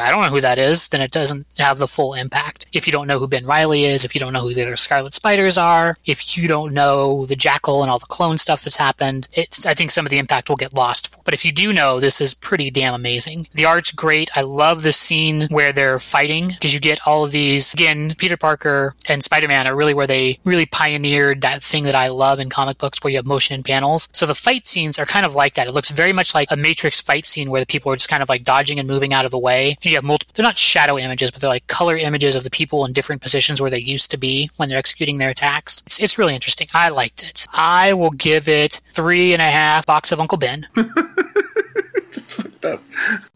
I 0.00 0.10
don't 0.10 0.22
know 0.22 0.30
who 0.30 0.40
that 0.40 0.58
is, 0.58 0.88
then 0.88 1.00
it 1.00 1.10
doesn't 1.10 1.46
have 1.58 1.78
the 1.78 1.88
full 1.88 2.14
impact. 2.14 2.66
If 2.72 2.86
you 2.86 2.92
don't 2.92 3.06
know 3.06 3.18
who 3.18 3.28
Ben 3.28 3.46
Riley 3.46 3.84
is, 3.84 4.04
if 4.04 4.14
you 4.14 4.20
don't 4.20 4.32
know 4.32 4.42
who 4.42 4.54
the 4.54 4.62
other 4.62 4.76
Scarlet 4.76 5.14
Spiders 5.14 5.58
are, 5.58 5.96
if 6.06 6.36
you 6.36 6.48
don't 6.48 6.72
know 6.72 7.26
the 7.26 7.36
Jackal 7.36 7.82
and 7.82 7.90
all 7.90 7.98
the 7.98 8.06
clone 8.06 8.38
stuff 8.38 8.64
that's 8.64 8.76
happened, 8.76 9.28
I 9.66 9.74
think 9.74 9.90
some 9.90 10.06
of 10.06 10.10
the 10.10 10.18
impact 10.18 10.48
will 10.48 10.56
get 10.56 10.74
lost. 10.74 11.16
But 11.24 11.34
if 11.34 11.44
you 11.44 11.52
do 11.52 11.72
know, 11.72 12.00
this 12.00 12.20
is 12.20 12.34
pretty 12.34 12.70
damn 12.70 12.94
amazing. 12.94 13.48
The 13.54 13.64
art's 13.64 13.92
great. 13.92 14.30
I 14.36 14.42
love 14.42 14.82
the 14.82 14.92
scene 14.92 15.46
where 15.48 15.72
they're 15.72 15.98
fighting 15.98 16.48
because 16.48 16.74
you 16.74 16.80
get 16.80 17.06
all 17.06 17.24
of 17.24 17.30
these. 17.30 17.74
Again, 17.74 18.14
Peter 18.16 18.36
Parker 18.36 18.94
and 19.08 19.22
Spider 19.22 19.48
Man 19.48 19.66
are 19.66 19.76
really 19.76 19.94
where 19.94 20.06
they 20.06 20.31
really 20.44 20.66
pioneered 20.66 21.40
that 21.42 21.62
thing 21.62 21.84
that 21.84 21.94
I 21.94 22.08
love 22.08 22.40
in 22.40 22.50
comic 22.50 22.78
books 22.78 23.02
where 23.02 23.10
you 23.10 23.18
have 23.18 23.26
motion 23.26 23.54
and 23.54 23.64
panels. 23.64 24.08
So 24.12 24.26
the 24.26 24.34
fight 24.34 24.66
scenes 24.66 24.98
are 24.98 25.06
kind 25.06 25.26
of 25.26 25.34
like 25.34 25.54
that. 25.54 25.66
It 25.66 25.74
looks 25.74 25.90
very 25.90 26.12
much 26.12 26.34
like 26.34 26.48
a 26.50 26.56
Matrix 26.56 27.00
fight 27.00 27.26
scene 27.26 27.50
where 27.50 27.60
the 27.60 27.66
people 27.66 27.92
are 27.92 27.96
just 27.96 28.08
kind 28.08 28.22
of 28.22 28.28
like 28.28 28.44
dodging 28.44 28.78
and 28.78 28.88
moving 28.88 29.12
out 29.12 29.24
of 29.24 29.30
the 29.30 29.38
way. 29.38 29.70
And 29.70 29.84
you 29.84 29.94
have 29.96 30.04
multiple, 30.04 30.32
they're 30.34 30.42
not 30.42 30.56
shadow 30.56 30.98
images, 30.98 31.30
but 31.30 31.40
they're 31.40 31.50
like 31.50 31.66
color 31.66 31.96
images 31.96 32.36
of 32.36 32.44
the 32.44 32.50
people 32.50 32.84
in 32.84 32.92
different 32.92 33.22
positions 33.22 33.60
where 33.60 33.70
they 33.70 33.78
used 33.78 34.10
to 34.10 34.16
be 34.16 34.50
when 34.56 34.68
they're 34.68 34.78
executing 34.78 35.18
their 35.18 35.30
attacks. 35.30 35.82
It's, 35.86 36.00
it's 36.00 36.18
really 36.18 36.34
interesting. 36.34 36.66
I 36.74 36.88
liked 36.88 37.22
it. 37.22 37.46
I 37.52 37.92
will 37.92 38.10
give 38.10 38.48
it 38.48 38.80
three 38.92 39.32
and 39.32 39.42
a 39.42 39.50
half 39.50 39.86
box 39.86 40.12
of 40.12 40.20
Uncle 40.20 40.38
Ben. 40.38 40.66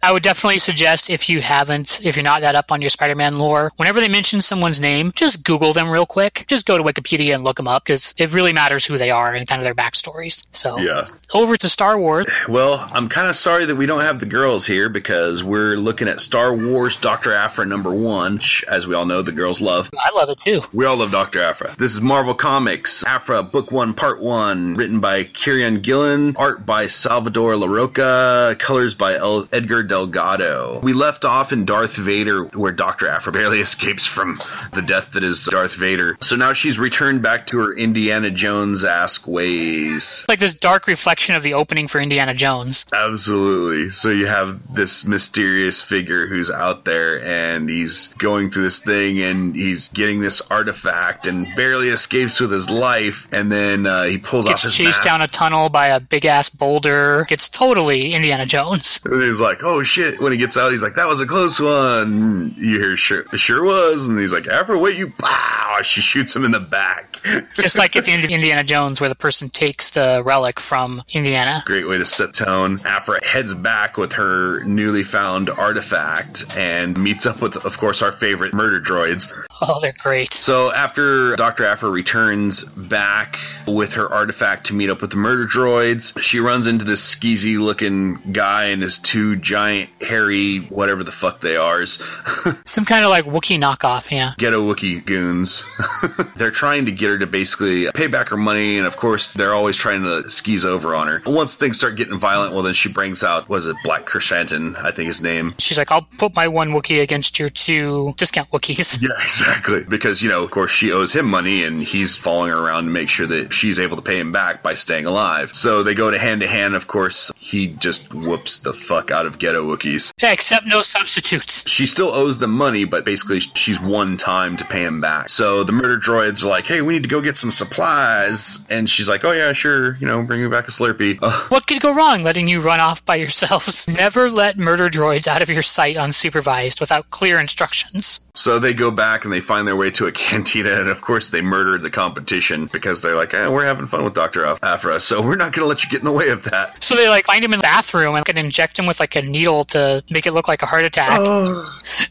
I 0.02 0.12
would 0.12 0.22
definitely 0.22 0.58
suggest 0.58 1.10
if 1.10 1.28
you 1.28 1.40
haven't, 1.40 2.00
if 2.04 2.16
you're 2.16 2.22
not 2.22 2.40
that 2.42 2.54
up 2.54 2.70
on 2.70 2.80
your 2.80 2.90
Spider-Man 2.90 3.38
lore, 3.38 3.72
whenever 3.76 4.00
they 4.00 4.08
mention 4.08 4.40
someone's 4.40 4.80
name, 4.80 5.12
just 5.14 5.44
Google 5.44 5.72
them 5.72 5.90
real 5.90 6.06
quick. 6.06 6.44
Just 6.48 6.66
go 6.66 6.78
to 6.78 6.84
Wikipedia 6.84 7.34
and 7.34 7.44
look 7.44 7.56
them 7.56 7.68
up 7.68 7.84
because 7.84 8.14
it 8.18 8.32
really 8.32 8.52
matters 8.52 8.84
who 8.86 8.96
they 8.98 9.10
are 9.10 9.34
and 9.34 9.46
kind 9.48 9.60
of 9.60 9.64
their 9.64 9.74
backstories. 9.74 10.44
So 10.52 10.78
Yeah. 10.78 11.06
over 11.34 11.56
to 11.56 11.68
Star 11.68 11.98
Wars. 11.98 12.26
Well, 12.48 12.88
I'm 12.92 13.08
kind 13.08 13.28
of 13.28 13.36
sorry 13.36 13.66
that 13.66 13.76
we 13.76 13.86
don't 13.86 14.00
have 14.02 14.20
the 14.20 14.26
girls 14.26 14.66
here 14.66 14.88
because 14.88 15.42
we're 15.42 15.76
looking 15.76 16.08
at 16.08 16.20
Star 16.20 16.54
Wars 16.54 16.96
Dr. 16.96 17.32
Aphra 17.32 17.66
number 17.66 17.90
one, 17.94 18.34
which, 18.34 18.64
as 18.68 18.86
we 18.86 18.94
all 18.94 19.06
know, 19.06 19.22
the 19.22 19.32
girls 19.32 19.60
love. 19.60 19.90
I 19.98 20.10
love 20.14 20.30
it 20.30 20.38
too. 20.38 20.62
We 20.72 20.84
all 20.84 20.96
love 20.96 21.10
Dr. 21.10 21.40
Aphra. 21.42 21.74
This 21.78 21.92
is 21.94 22.00
Marvel 22.00 22.34
Comics, 22.34 23.04
Aphra 23.04 23.42
Book 23.42 23.72
1, 23.72 23.94
Part 23.94 24.20
1, 24.20 24.74
written 24.74 25.00
by 25.00 25.24
Kieron 25.24 25.82
Gillen, 25.82 26.34
art 26.36 26.64
by 26.66 26.86
Salvador 26.86 27.54
Larroca, 27.54 28.58
colors 28.58 28.94
by 28.94 29.15
El- 29.16 29.48
Edgar 29.52 29.82
Delgado. 29.82 30.80
We 30.82 30.92
left 30.92 31.24
off 31.24 31.52
in 31.52 31.64
Darth 31.64 31.96
Vader, 31.96 32.44
where 32.46 32.72
Dr. 32.72 33.08
Aphra 33.08 33.32
barely 33.32 33.60
escapes 33.66 34.06
from 34.06 34.38
the 34.72 34.82
death 34.82 35.12
that 35.12 35.24
is 35.24 35.44
Darth 35.50 35.74
Vader. 35.74 36.16
So 36.20 36.36
now 36.36 36.52
she's 36.52 36.78
returned 36.78 37.22
back 37.22 37.46
to 37.48 37.58
her 37.58 37.74
Indiana 37.74 38.30
Jones 38.30 38.84
esque 38.84 39.26
ways. 39.26 40.24
Like 40.28 40.38
this 40.38 40.54
dark 40.54 40.86
reflection 40.86 41.34
of 41.34 41.42
the 41.42 41.54
opening 41.54 41.88
for 41.88 42.00
Indiana 42.00 42.34
Jones. 42.34 42.86
Absolutely. 42.92 43.90
So 43.90 44.10
you 44.10 44.26
have 44.26 44.74
this 44.74 45.06
mysterious 45.06 45.80
figure 45.80 46.26
who's 46.26 46.50
out 46.50 46.84
there 46.84 47.22
and 47.24 47.68
he's 47.68 48.08
going 48.14 48.50
through 48.50 48.64
this 48.64 48.78
thing 48.84 49.20
and 49.20 49.54
he's 49.54 49.88
getting 49.88 50.20
this 50.20 50.40
artifact 50.50 51.26
and 51.26 51.46
barely 51.56 51.88
escapes 51.88 52.40
with 52.40 52.50
his 52.50 52.68
life. 52.70 53.28
And 53.32 53.50
then 53.50 53.86
uh, 53.86 54.04
he 54.04 54.18
pulls 54.18 54.46
off 54.46 54.52
Gets 54.52 54.62
his 54.64 54.74
chased 54.76 54.88
mask. 54.98 55.02
down 55.04 55.22
a 55.22 55.28
tunnel 55.28 55.68
by 55.68 55.88
a 55.88 56.00
big 56.00 56.24
ass 56.24 56.48
boulder. 56.48 57.24
Gets 57.28 57.48
totally 57.48 58.12
Indiana 58.12 58.46
Jones. 58.46 59.00
And 59.12 59.22
he's 59.22 59.40
like, 59.40 59.62
"Oh 59.62 59.82
shit!" 59.82 60.20
When 60.20 60.32
he 60.32 60.38
gets 60.38 60.56
out, 60.56 60.72
he's 60.72 60.82
like, 60.82 60.94
"That 60.94 61.08
was 61.08 61.20
a 61.20 61.26
close 61.26 61.60
one." 61.60 62.54
You 62.56 62.80
hear, 62.80 62.96
"Sure, 62.96 63.24
it 63.32 63.38
sure 63.38 63.62
was," 63.62 64.06
and 64.06 64.18
he's 64.18 64.32
like, 64.32 64.46
"After 64.46 64.76
wait, 64.76 64.96
you!" 64.96 65.12
Pow! 65.18 65.82
She 65.82 66.00
shoots 66.00 66.34
him 66.34 66.44
in 66.44 66.52
the 66.52 66.60
back. 66.60 67.18
Just 67.54 67.78
like 67.78 67.96
at 67.96 68.04
the 68.04 68.12
end 68.12 68.24
of 68.24 68.30
Indiana 68.30 68.64
Jones, 68.64 69.00
where 69.00 69.08
the 69.08 69.16
person 69.16 69.50
takes 69.50 69.90
the 69.90 70.22
relic 70.24 70.60
from 70.60 71.02
Indiana. 71.12 71.62
Great 71.66 71.86
way 71.88 71.98
to 71.98 72.04
set 72.04 72.34
tone. 72.34 72.80
Aphra 72.84 73.24
heads 73.24 73.54
back 73.54 73.96
with 73.96 74.12
her 74.12 74.62
newly 74.64 75.02
found 75.02 75.50
artifact 75.50 76.44
and 76.56 76.96
meets 76.98 77.26
up 77.26 77.42
with, 77.42 77.56
of 77.64 77.78
course, 77.78 78.02
our 78.02 78.12
favorite 78.12 78.54
murder 78.54 78.80
droids. 78.80 79.32
Oh, 79.60 79.78
they're 79.80 79.92
great. 79.98 80.32
So 80.34 80.72
after 80.72 81.34
Dr. 81.36 81.64
Aphra 81.64 81.90
returns 81.90 82.64
back 82.64 83.38
with 83.66 83.92
her 83.94 84.12
artifact 84.12 84.66
to 84.66 84.74
meet 84.74 84.90
up 84.90 85.00
with 85.00 85.10
the 85.10 85.16
murder 85.16 85.46
droids, 85.46 86.18
she 86.20 86.40
runs 86.40 86.66
into 86.66 86.84
this 86.84 87.14
skeezy 87.14 87.58
looking 87.58 88.32
guy 88.32 88.64
and 88.66 88.82
his 88.82 88.95
two 88.98 89.36
giant 89.36 89.90
hairy 90.00 90.58
whatever 90.68 91.04
the 91.04 91.10
fuck 91.10 91.40
they 91.40 91.56
are. 91.56 91.86
Some 92.66 92.84
kind 92.84 93.04
of 93.04 93.10
like 93.10 93.24
Wookiee 93.24 93.58
knockoff, 93.58 94.10
yeah. 94.10 94.34
Ghetto 94.38 94.62
Wookiee 94.62 95.04
goons. 95.04 95.64
they're 96.36 96.50
trying 96.50 96.86
to 96.86 96.92
get 96.92 97.08
her 97.08 97.18
to 97.18 97.26
basically 97.26 97.90
pay 97.92 98.06
back 98.06 98.28
her 98.28 98.36
money, 98.36 98.78
and 98.78 98.86
of 98.86 98.96
course, 98.96 99.32
they're 99.34 99.54
always 99.54 99.76
trying 99.76 100.02
to 100.02 100.28
skis 100.30 100.64
over 100.64 100.94
on 100.94 101.08
her. 101.08 101.20
Once 101.26 101.56
things 101.56 101.78
start 101.78 101.96
getting 101.96 102.18
violent, 102.18 102.54
well, 102.54 102.62
then 102.62 102.74
she 102.74 102.88
brings 102.88 103.22
out, 103.22 103.48
was 103.48 103.66
it 103.66 103.76
Black 103.84 104.06
Chrysanthemum, 104.06 104.76
I 104.78 104.90
think 104.90 105.06
his 105.06 105.22
name. 105.22 105.54
She's 105.58 105.78
like, 105.78 105.90
I'll 105.90 106.06
put 106.18 106.34
my 106.34 106.48
one 106.48 106.70
Wookiee 106.70 107.02
against 107.02 107.38
your 107.38 107.50
two 107.50 108.14
discount 108.16 108.50
Wookiees. 108.50 108.96
Yeah, 109.06 109.24
exactly. 109.24 109.84
Because, 109.84 110.22
you 110.22 110.28
know, 110.28 110.42
of 110.42 110.50
course, 110.50 110.70
she 110.70 110.90
owes 110.90 111.14
him 111.14 111.26
money 111.26 111.62
and 111.62 111.82
he's 111.82 112.16
following 112.16 112.50
her 112.50 112.58
around 112.58 112.84
to 112.84 112.90
make 112.90 113.08
sure 113.08 113.26
that 113.26 113.52
she's 113.52 113.78
able 113.78 113.94
to 113.96 114.02
pay 114.02 114.18
him 114.18 114.32
back 114.32 114.62
by 114.62 114.74
staying 114.74 115.06
alive. 115.06 115.54
So 115.54 115.82
they 115.82 115.94
go 115.94 116.10
to 116.10 116.18
hand 116.18 116.40
to 116.40 116.48
hand. 116.48 116.74
Of 116.74 116.86
course, 116.86 117.30
he 117.36 117.68
just 117.68 118.12
whoops 118.12 118.58
the 118.58 118.72
fuck 118.86 119.10
out 119.10 119.26
of 119.26 119.38
ghetto 119.38 119.64
Wookiees. 119.66 120.12
Yeah, 120.22 120.32
except 120.32 120.66
no 120.66 120.82
substitutes. 120.82 121.68
She 121.68 121.86
still 121.86 122.10
owes 122.14 122.38
them 122.38 122.52
money, 122.52 122.84
but 122.84 123.04
basically 123.04 123.40
she's 123.40 123.80
one 123.80 124.16
time 124.16 124.56
to 124.58 124.64
pay 124.64 124.82
him 124.84 125.00
back. 125.00 125.28
So 125.28 125.64
the 125.64 125.72
murder 125.72 125.98
droids 125.98 126.44
are 126.44 126.48
like, 126.48 126.66
hey, 126.66 126.82
we 126.82 126.92
need 126.94 127.02
to 127.02 127.08
go 127.08 127.20
get 127.20 127.36
some 127.36 127.52
supplies. 127.52 128.64
And 128.70 128.88
she's 128.88 129.08
like, 129.08 129.24
oh, 129.24 129.32
yeah, 129.32 129.52
sure. 129.52 129.96
You 129.96 130.06
know, 130.06 130.22
bring 130.22 130.42
me 130.42 130.48
back 130.48 130.68
a 130.68 130.70
Slurpee. 130.70 131.18
What 131.50 131.66
could 131.66 131.80
go 131.80 131.94
wrong 131.94 132.22
letting 132.22 132.48
you 132.48 132.60
run 132.60 132.80
off 132.80 133.04
by 133.04 133.16
yourselves? 133.16 133.86
Never 134.04 134.30
let 134.30 134.58
murder 134.58 134.88
droids 134.88 135.26
out 135.26 135.42
of 135.42 135.48
your 135.50 135.62
sight 135.62 135.96
unsupervised 135.96 136.80
without 136.80 137.10
clear 137.10 137.38
instructions. 137.38 138.20
so 138.34 138.58
they 138.58 138.72
go 138.74 138.90
back 138.90 139.24
and 139.24 139.32
they 139.32 139.40
find 139.40 139.66
their 139.66 139.76
way 139.76 139.90
to 139.92 140.06
a 140.06 140.12
cantina. 140.26 140.80
And 140.80 140.88
of 140.88 141.00
course, 141.00 141.30
they 141.30 141.40
murder 141.42 141.78
the 141.78 141.90
competition 141.90 142.66
because 142.72 143.02
they're 143.02 143.16
like, 143.16 143.32
eh, 143.34 143.48
we're 143.48 143.64
having 143.64 143.86
fun 143.86 144.04
with 144.04 144.14
Dr. 144.14 144.44
Af- 144.44 144.58
Aphra. 144.62 145.00
So 145.00 145.20
we're 145.22 145.36
not 145.36 145.52
going 145.52 145.64
to 145.64 145.68
let 145.68 145.84
you 145.84 145.90
get 145.90 146.00
in 146.00 146.04
the 146.04 146.12
way 146.12 146.28
of 146.30 146.44
that. 146.44 146.82
So 146.82 146.94
they 146.96 147.08
like 147.08 147.26
find 147.26 147.44
him 147.44 147.52
in 147.52 147.58
the 147.58 147.62
bathroom 147.62 148.14
and 148.16 148.24
can 148.24 148.36
inject 148.38 148.65
him 148.74 148.86
with 148.86 149.00
like 149.00 149.14
a 149.16 149.22
needle 149.22 149.64
to 149.64 150.02
make 150.10 150.26
it 150.26 150.32
look 150.32 150.48
like 150.48 150.62
a 150.62 150.66
heart 150.66 150.84
attack. 150.84 151.20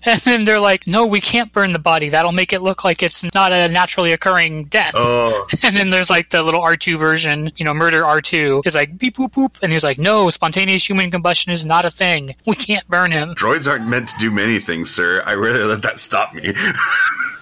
And 0.07 0.19
then 0.21 0.43
they're 0.45 0.59
like, 0.59 0.85
no, 0.85 1.05
we 1.05 1.19
can't 1.19 1.51
burn 1.51 1.73
the 1.73 1.79
body. 1.79 2.09
That'll 2.09 2.31
make 2.31 2.53
it 2.53 2.61
look 2.61 2.83
like 2.83 3.01
it's 3.01 3.23
not 3.33 3.51
a 3.51 3.67
naturally 3.69 4.13
occurring 4.13 4.65
death. 4.65 4.93
Oh. 4.95 5.47
And 5.63 5.75
then 5.75 5.89
there's 5.89 6.11
like 6.11 6.29
the 6.29 6.43
little 6.43 6.61
R2 6.61 6.97
version, 6.97 7.51
you 7.57 7.65
know, 7.65 7.73
murder 7.73 8.03
R2 8.03 8.67
is 8.67 8.75
like 8.75 8.97
beep 8.99 9.17
boop 9.17 9.31
boop. 9.31 9.57
And 9.63 9.71
he's 9.71 9.83
like, 9.83 9.97
no, 9.97 10.29
spontaneous 10.29 10.87
human 10.87 11.09
combustion 11.09 11.51
is 11.51 11.65
not 11.65 11.85
a 11.85 11.89
thing. 11.89 12.35
We 12.45 12.55
can't 12.55 12.87
burn 12.87 13.11
him. 13.11 13.29
Droids 13.29 13.67
aren't 13.67 13.87
meant 13.87 14.09
to 14.09 14.17
do 14.19 14.29
many 14.29 14.59
things, 14.59 14.91
sir. 14.91 15.23
I 15.25 15.31
really 15.31 15.63
let 15.63 15.81
that 15.81 15.99
stop 15.99 16.33
me. 16.33 16.53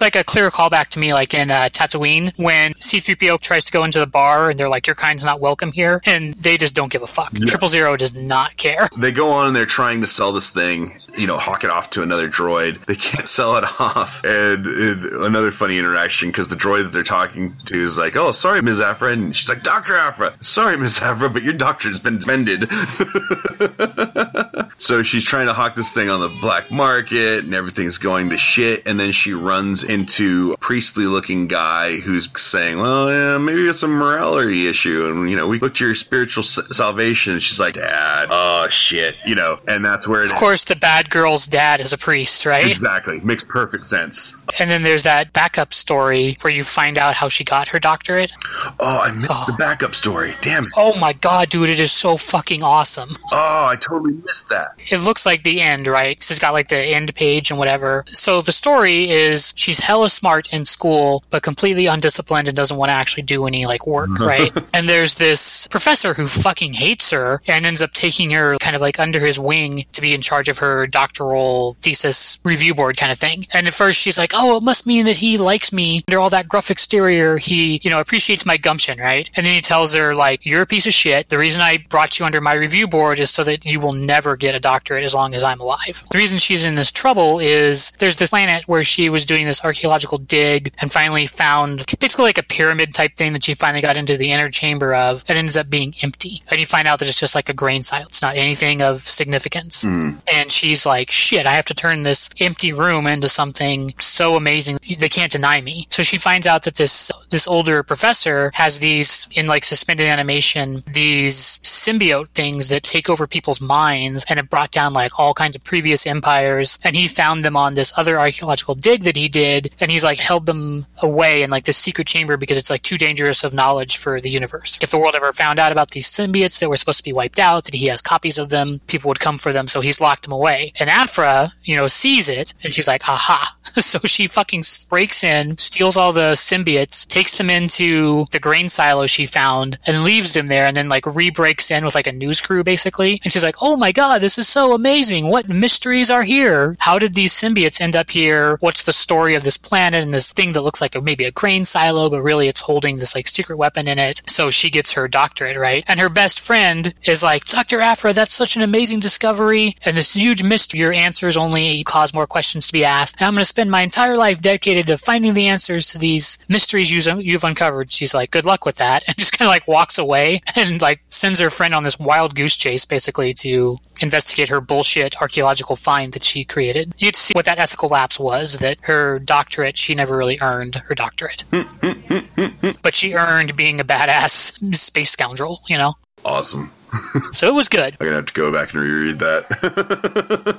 Like 0.00 0.16
a 0.16 0.24
clear 0.24 0.50
callback 0.50 0.88
to 0.88 0.98
me, 0.98 1.14
like 1.14 1.32
in 1.34 1.50
uh, 1.50 1.68
Tatooine, 1.72 2.36
when 2.36 2.74
C3PO 2.74 3.40
tries 3.40 3.64
to 3.64 3.72
go 3.72 3.84
into 3.84 4.00
the 4.00 4.06
bar 4.06 4.50
and 4.50 4.58
they're 4.58 4.68
like, 4.68 4.86
your 4.86 4.96
kind's 4.96 5.24
not 5.24 5.40
welcome 5.40 5.72
here. 5.72 6.00
And 6.04 6.34
they 6.34 6.56
just 6.56 6.74
don't 6.74 6.90
give 6.92 7.02
a 7.02 7.06
fuck. 7.06 7.32
Triple 7.46 7.68
Zero 7.68 7.96
does 7.96 8.12
not 8.12 8.56
care. 8.56 8.88
They 9.04 9.12
go 9.12 9.30
on 9.32 9.48
and 9.48 9.56
they're 9.56 9.66
trying 9.66 10.00
to 10.00 10.06
sell 10.06 10.32
this 10.32 10.48
thing, 10.48 10.98
you 11.16 11.26
know, 11.26 11.38
hawk 11.38 11.64
it 11.64 11.70
off 11.70 11.90
to 11.90 12.02
another 12.02 12.28
droid. 12.28 12.84
They 12.84 12.96
can't 12.96 13.28
sell 13.38 13.56
it 13.56 13.64
off. 13.80 14.22
And, 14.24 14.66
another 14.66 15.50
funny 15.50 15.78
interaction 15.78 16.28
because 16.28 16.48
the 16.48 16.56
droid 16.56 16.84
that 16.84 16.92
they're 16.92 17.02
talking 17.02 17.54
to 17.66 17.82
is 17.82 17.96
like, 17.96 18.16
oh, 18.16 18.32
sorry, 18.32 18.60
Ms. 18.60 18.80
Aphra. 18.80 19.12
And 19.12 19.36
she's 19.36 19.48
like, 19.48 19.62
Dr. 19.62 19.94
Aphra. 19.94 20.34
Sorry, 20.40 20.76
Ms. 20.76 21.00
Aphra, 21.00 21.30
but 21.30 21.42
your 21.42 21.52
doctor's 21.52 22.00
been 22.00 22.20
suspended. 22.20 22.68
so 24.78 25.02
she's 25.02 25.24
trying 25.24 25.46
to 25.46 25.52
hawk 25.52 25.74
this 25.74 25.92
thing 25.92 26.10
on 26.10 26.20
the 26.20 26.28
black 26.40 26.70
market 26.70 27.44
and 27.44 27.54
everything's 27.54 27.98
going 27.98 28.30
to 28.30 28.38
shit. 28.38 28.82
And 28.86 28.98
then 28.98 29.12
she 29.12 29.32
runs 29.34 29.84
into 29.84 30.52
a 30.52 30.56
priestly 30.56 31.06
looking 31.06 31.46
guy 31.46 31.98
who's 31.98 32.28
saying, 32.40 32.78
well, 32.78 33.12
yeah, 33.12 33.38
maybe 33.38 33.68
it's 33.68 33.82
a 33.82 33.88
morality 33.88 34.68
issue. 34.68 35.06
And, 35.06 35.30
you 35.30 35.36
know, 35.36 35.46
we 35.46 35.58
look 35.58 35.74
to 35.74 35.86
your 35.86 35.94
spiritual 35.94 36.44
s- 36.44 36.76
salvation. 36.76 37.34
And 37.34 37.42
she's 37.42 37.60
like, 37.60 37.74
Dad, 37.74 38.28
oh, 38.30 38.68
shit. 38.68 39.16
You 39.26 39.34
know, 39.34 39.58
and 39.68 39.84
that's 39.84 40.08
where 40.08 40.24
Of 40.24 40.32
course, 40.32 40.64
the 40.64 40.76
bad 40.76 41.03
girl's 41.10 41.46
dad 41.46 41.80
is 41.80 41.92
a 41.92 41.98
priest, 41.98 42.46
right? 42.46 42.66
Exactly. 42.66 43.20
Makes 43.20 43.44
perfect 43.44 43.86
sense. 43.86 44.32
And 44.58 44.70
then 44.70 44.82
there's 44.82 45.02
that 45.04 45.32
backup 45.32 45.74
story 45.74 46.36
where 46.40 46.52
you 46.52 46.64
find 46.64 46.98
out 46.98 47.14
how 47.14 47.28
she 47.28 47.44
got 47.44 47.68
her 47.68 47.78
doctorate. 47.78 48.32
Oh, 48.80 49.00
I 49.00 49.10
missed 49.12 49.30
Oh. 49.30 49.44
the 49.46 49.52
backup 49.54 49.94
story. 49.94 50.34
Damn 50.40 50.64
it. 50.64 50.72
Oh 50.76 50.96
my 50.98 51.12
god, 51.12 51.48
dude, 51.50 51.68
it 51.68 51.80
is 51.80 51.92
so 51.92 52.16
fucking 52.16 52.62
awesome. 52.62 53.16
Oh, 53.32 53.66
I 53.66 53.76
totally 53.76 54.12
missed 54.24 54.48
that. 54.50 54.72
It 54.90 54.98
looks 54.98 55.26
like 55.26 55.42
the 55.42 55.60
end, 55.60 55.86
right? 55.86 56.18
Cuz 56.18 56.30
it's 56.30 56.40
got 56.40 56.52
like 56.52 56.68
the 56.68 56.78
end 56.78 57.14
page 57.14 57.50
and 57.50 57.58
whatever. 57.58 58.04
So 58.12 58.40
the 58.40 58.52
story 58.52 59.08
is 59.08 59.52
she's 59.56 59.80
hella 59.80 60.10
smart 60.10 60.48
in 60.52 60.64
school, 60.64 61.22
but 61.30 61.42
completely 61.42 61.86
undisciplined 61.86 62.48
and 62.48 62.56
doesn't 62.56 62.76
want 62.76 62.90
to 62.90 62.94
actually 62.94 63.22
do 63.24 63.46
any 63.46 63.66
like 63.66 63.86
work, 63.86 64.10
mm-hmm. 64.10 64.24
right? 64.24 64.52
and 64.74 64.88
there's 64.88 65.16
this 65.16 65.66
professor 65.68 66.14
who 66.14 66.26
fucking 66.26 66.74
hates 66.74 67.10
her 67.10 67.40
and 67.46 67.66
ends 67.66 67.82
up 67.82 67.92
taking 67.92 68.30
her 68.30 68.56
kind 68.58 68.76
of 68.76 68.82
like 68.82 68.98
under 69.00 69.20
his 69.20 69.38
wing 69.38 69.86
to 69.92 70.00
be 70.00 70.14
in 70.14 70.20
charge 70.20 70.48
of 70.48 70.58
her 70.58 70.86
doctoral 70.94 71.74
thesis 71.80 72.38
review 72.44 72.72
board 72.72 72.96
kind 72.96 73.10
of 73.10 73.18
thing. 73.18 73.46
And 73.52 73.66
at 73.66 73.74
first 73.74 74.00
she's 74.00 74.16
like, 74.16 74.30
oh, 74.32 74.56
it 74.56 74.62
must 74.62 74.86
mean 74.86 75.06
that 75.06 75.16
he 75.16 75.36
likes 75.36 75.72
me. 75.72 76.04
Under 76.08 76.20
all 76.20 76.30
that 76.30 76.48
gruff 76.48 76.70
exterior, 76.70 77.36
he, 77.36 77.80
you 77.82 77.90
know, 77.90 77.98
appreciates 77.98 78.46
my 78.46 78.56
gumption, 78.56 79.00
right? 79.00 79.28
And 79.36 79.44
then 79.44 79.54
he 79.54 79.60
tells 79.60 79.92
her, 79.94 80.14
like, 80.14 80.46
you're 80.46 80.62
a 80.62 80.66
piece 80.66 80.86
of 80.86 80.94
shit. 80.94 81.28
The 81.28 81.38
reason 81.38 81.60
I 81.62 81.78
brought 81.90 82.20
you 82.20 82.24
under 82.24 82.40
my 82.40 82.52
review 82.52 82.86
board 82.86 83.18
is 83.18 83.30
so 83.30 83.42
that 83.42 83.64
you 83.64 83.80
will 83.80 83.92
never 83.92 84.36
get 84.36 84.54
a 84.54 84.60
doctorate 84.60 85.02
as 85.02 85.14
long 85.14 85.34
as 85.34 85.42
I'm 85.42 85.60
alive. 85.60 86.04
The 86.12 86.18
reason 86.18 86.38
she's 86.38 86.64
in 86.64 86.76
this 86.76 86.92
trouble 86.92 87.40
is 87.40 87.90
there's 87.98 88.18
this 88.18 88.30
planet 88.30 88.68
where 88.68 88.84
she 88.84 89.08
was 89.08 89.26
doing 89.26 89.46
this 89.46 89.64
archaeological 89.64 90.18
dig 90.18 90.72
and 90.78 90.92
finally 90.92 91.26
found 91.26 91.84
basically 91.98 92.26
like 92.26 92.38
a 92.38 92.42
pyramid 92.44 92.94
type 92.94 93.16
thing 93.16 93.32
that 93.32 93.42
she 93.42 93.54
finally 93.54 93.80
got 93.80 93.96
into 93.96 94.16
the 94.16 94.30
inner 94.30 94.48
chamber 94.48 94.94
of 94.94 95.24
and 95.26 95.36
ends 95.36 95.56
up 95.56 95.68
being 95.68 95.94
empty. 96.02 96.40
And 96.50 96.60
you 96.60 96.66
find 96.66 96.86
out 96.86 97.00
that 97.00 97.08
it's 97.08 97.18
just 97.18 97.34
like 97.34 97.48
a 97.48 97.52
grain 97.52 97.82
silo. 97.82 98.06
It's 98.06 98.22
not 98.22 98.36
anything 98.36 98.80
of 98.80 99.00
significance. 99.00 99.82
Hmm. 99.82 100.12
And 100.32 100.52
she's 100.52 100.83
like, 100.86 101.10
shit, 101.10 101.46
I 101.46 101.54
have 101.54 101.64
to 101.66 101.74
turn 101.74 102.02
this 102.02 102.30
empty 102.40 102.72
room 102.72 103.06
into 103.06 103.28
something 103.28 103.94
so 103.98 104.36
amazing. 104.36 104.78
They 104.98 105.08
can't 105.08 105.32
deny 105.32 105.60
me. 105.60 105.86
So 105.90 106.02
she 106.02 106.18
finds 106.18 106.46
out 106.46 106.62
that 106.64 106.76
this, 106.76 107.10
this 107.30 107.46
older 107.46 107.82
professor 107.82 108.50
has 108.54 108.78
these 108.78 109.28
in 109.32 109.46
like 109.46 109.64
suspended 109.64 110.06
animation, 110.06 110.82
these 110.92 111.58
symbiote 111.58 112.28
things 112.28 112.68
that 112.68 112.82
take 112.82 113.08
over 113.08 113.26
people's 113.26 113.60
minds 113.60 114.24
and 114.28 114.38
had 114.38 114.50
brought 114.50 114.70
down 114.70 114.92
like 114.92 115.18
all 115.18 115.34
kinds 115.34 115.56
of 115.56 115.64
previous 115.64 116.06
empires, 116.06 116.78
and 116.82 116.96
he 116.96 117.08
found 117.08 117.44
them 117.44 117.56
on 117.56 117.74
this 117.74 117.92
other 117.96 118.18
archaeological 118.18 118.74
dig 118.74 119.02
that 119.04 119.16
he 119.16 119.28
did, 119.28 119.74
and 119.80 119.90
he's 119.90 120.04
like 120.04 120.18
held 120.18 120.46
them 120.46 120.86
away 121.02 121.42
in 121.42 121.50
like 121.50 121.64
this 121.64 121.76
secret 121.76 122.06
chamber 122.06 122.36
because 122.36 122.56
it's 122.56 122.70
like 122.70 122.82
too 122.82 122.98
dangerous 122.98 123.44
of 123.44 123.54
knowledge 123.54 123.96
for 123.96 124.20
the 124.20 124.30
universe. 124.30 124.78
If 124.80 124.90
the 124.90 124.98
world 124.98 125.14
ever 125.14 125.32
found 125.32 125.58
out 125.58 125.72
about 125.72 125.90
these 125.90 126.08
symbiotes 126.10 126.58
that 126.60 126.68
were 126.68 126.76
supposed 126.76 126.98
to 126.98 127.04
be 127.04 127.12
wiped 127.12 127.38
out, 127.38 127.64
that 127.64 127.74
he 127.74 127.86
has 127.86 128.02
copies 128.02 128.38
of 128.38 128.50
them, 128.50 128.80
people 128.86 129.08
would 129.08 129.20
come 129.20 129.38
for 129.38 129.52
them, 129.52 129.66
so 129.66 129.80
he's 129.80 130.00
locked 130.00 130.24
them 130.24 130.32
away. 130.32 130.72
And 130.78 130.90
Aphra, 130.90 131.52
you 131.62 131.76
know, 131.76 131.86
sees 131.86 132.28
it, 132.28 132.54
and 132.62 132.74
she's 132.74 132.88
like, 132.88 133.08
aha. 133.08 133.56
so 133.78 133.98
she 134.04 134.26
fucking 134.26 134.62
breaks 134.88 135.24
in, 135.24 135.56
steals 135.58 135.96
all 135.96 136.12
the 136.12 136.32
symbiotes, 136.32 137.06
takes 137.06 137.38
them 137.38 137.50
into 137.50 138.26
the 138.30 138.38
grain 138.38 138.68
silo 138.68 139.06
she 139.06 139.26
found, 139.26 139.78
and 139.86 140.04
leaves 140.04 140.32
them 140.32 140.46
there, 140.46 140.66
and 140.66 140.76
then 140.76 140.88
like 140.88 141.06
re-breaks 141.06 141.70
in 141.70 141.84
with 141.84 141.94
like 141.94 142.06
a 142.06 142.12
news 142.12 142.40
crew 142.40 142.62
basically. 142.62 143.20
And 143.24 143.32
she's 143.32 143.44
like, 143.44 143.56
oh 143.60 143.76
my 143.76 143.92
god, 143.92 144.20
this 144.20 144.38
is 144.38 144.48
so 144.48 144.72
amazing. 144.72 145.28
What 145.28 145.48
mysteries 145.48 146.10
are 146.10 146.22
here? 146.22 146.76
How 146.80 146.98
did 146.98 147.14
these 147.14 147.32
symbiotes 147.32 147.80
end 147.80 147.96
up 147.96 148.10
here? 148.10 148.56
What's 148.60 148.82
the 148.82 148.92
story 148.92 149.34
of 149.34 149.44
this 149.44 149.56
planet 149.56 150.02
and 150.02 150.14
this 150.14 150.32
thing 150.32 150.52
that 150.52 150.62
looks 150.62 150.80
like 150.80 150.94
a, 150.94 151.00
maybe 151.00 151.24
a 151.24 151.30
grain 151.30 151.64
silo, 151.64 152.10
but 152.10 152.22
really 152.22 152.48
it's 152.48 152.60
holding 152.60 152.98
this 152.98 153.14
like 153.14 153.28
secret 153.28 153.56
weapon 153.56 153.88
in 153.88 153.98
it? 153.98 154.22
So 154.26 154.50
she 154.50 154.70
gets 154.70 154.92
her 154.92 155.08
doctorate, 155.08 155.56
right? 155.56 155.84
And 155.88 156.00
her 156.00 156.08
best 156.08 156.40
friend 156.40 156.94
is 157.04 157.22
like, 157.22 157.44
Dr. 157.46 157.80
Aphra, 157.80 158.12
that's 158.12 158.34
such 158.34 158.56
an 158.56 158.62
amazing 158.62 159.00
discovery 159.00 159.76
and 159.84 159.96
this 159.96 160.14
huge 160.14 160.42
mystery. 160.42 160.63
Your 160.72 160.92
answers 160.92 161.36
only 161.36 161.84
cause 161.84 162.14
more 162.14 162.26
questions 162.26 162.66
to 162.68 162.72
be 162.72 162.84
asked. 162.84 163.16
And 163.18 163.26
I'm 163.26 163.34
going 163.34 163.40
to 163.42 163.46
spend 163.46 163.70
my 163.70 163.82
entire 163.82 164.16
life 164.16 164.40
dedicated 164.40 164.86
to 164.86 164.96
finding 164.96 165.34
the 165.34 165.48
answers 165.48 165.86
to 165.88 165.98
these 165.98 166.38
mysteries 166.48 166.90
you've 166.90 167.44
uncovered. 167.44 167.92
She's 167.92 168.14
like, 168.14 168.30
good 168.30 168.44
luck 168.44 168.64
with 168.64 168.76
that. 168.76 169.04
And 169.14 169.18
just 169.18 169.36
kind 169.36 169.46
of 169.46 169.50
like 169.50 169.68
walks 169.68 169.98
away 169.98 170.40
and 170.56 170.80
like 170.80 171.04
sends 171.10 171.38
her 171.40 171.50
friend 171.50 171.74
on 171.74 171.84
this 171.84 171.98
wild 171.98 172.34
goose 172.34 172.56
chase 172.56 172.84
basically 172.84 173.34
to 173.34 173.76
investigate 174.00 174.48
her 174.48 174.60
bullshit 174.60 175.20
archaeological 175.20 175.76
find 175.76 176.12
that 176.14 176.24
she 176.24 176.44
created. 176.44 176.94
You 176.98 177.06
get 177.08 177.14
to 177.14 177.20
see 177.20 177.32
what 177.34 177.44
that 177.44 177.58
ethical 177.58 177.88
lapse 177.88 178.18
was 178.18 178.58
that 178.58 178.78
her 178.82 179.18
doctorate, 179.18 179.76
she 179.76 179.94
never 179.94 180.16
really 180.16 180.38
earned 180.40 180.76
her 180.76 180.94
doctorate. 180.94 181.44
but 182.82 182.94
she 182.94 183.14
earned 183.14 183.56
being 183.56 183.80
a 183.80 183.84
badass 183.84 184.74
space 184.74 185.10
scoundrel, 185.10 185.60
you 185.68 185.78
know? 185.78 185.94
Awesome. 186.24 186.72
so 187.32 187.48
it 187.48 187.54
was 187.54 187.68
good. 187.68 187.96
I'm 188.00 188.06
gonna 188.06 188.16
have 188.16 188.26
to 188.26 188.32
go 188.32 188.52
back 188.52 188.72
and 188.72 188.82
reread 188.82 189.18
that. 189.20 189.46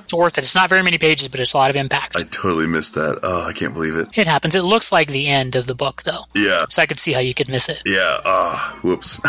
it's 0.04 0.12
worth 0.14 0.38
it. 0.38 0.44
It's 0.44 0.54
not 0.54 0.68
very 0.68 0.82
many 0.82 0.98
pages, 0.98 1.28
but 1.28 1.40
it's 1.40 1.52
a 1.52 1.56
lot 1.56 1.70
of 1.70 1.76
impact. 1.76 2.16
I 2.16 2.24
totally 2.24 2.66
missed 2.66 2.94
that. 2.94 3.20
Oh, 3.22 3.42
I 3.42 3.52
can't 3.52 3.74
believe 3.74 3.96
it. 3.96 4.08
It 4.16 4.26
happens. 4.26 4.54
It 4.54 4.62
looks 4.62 4.92
like 4.92 5.08
the 5.08 5.28
end 5.28 5.56
of 5.56 5.66
the 5.66 5.74
book, 5.74 6.02
though. 6.02 6.24
Yeah. 6.34 6.64
So 6.68 6.82
I 6.82 6.86
could 6.86 7.00
see 7.00 7.12
how 7.12 7.20
you 7.20 7.34
could 7.34 7.48
miss 7.48 7.68
it. 7.68 7.82
Yeah. 7.84 8.20
Ah, 8.24 8.74
oh, 8.74 8.78
whoops. 8.80 9.20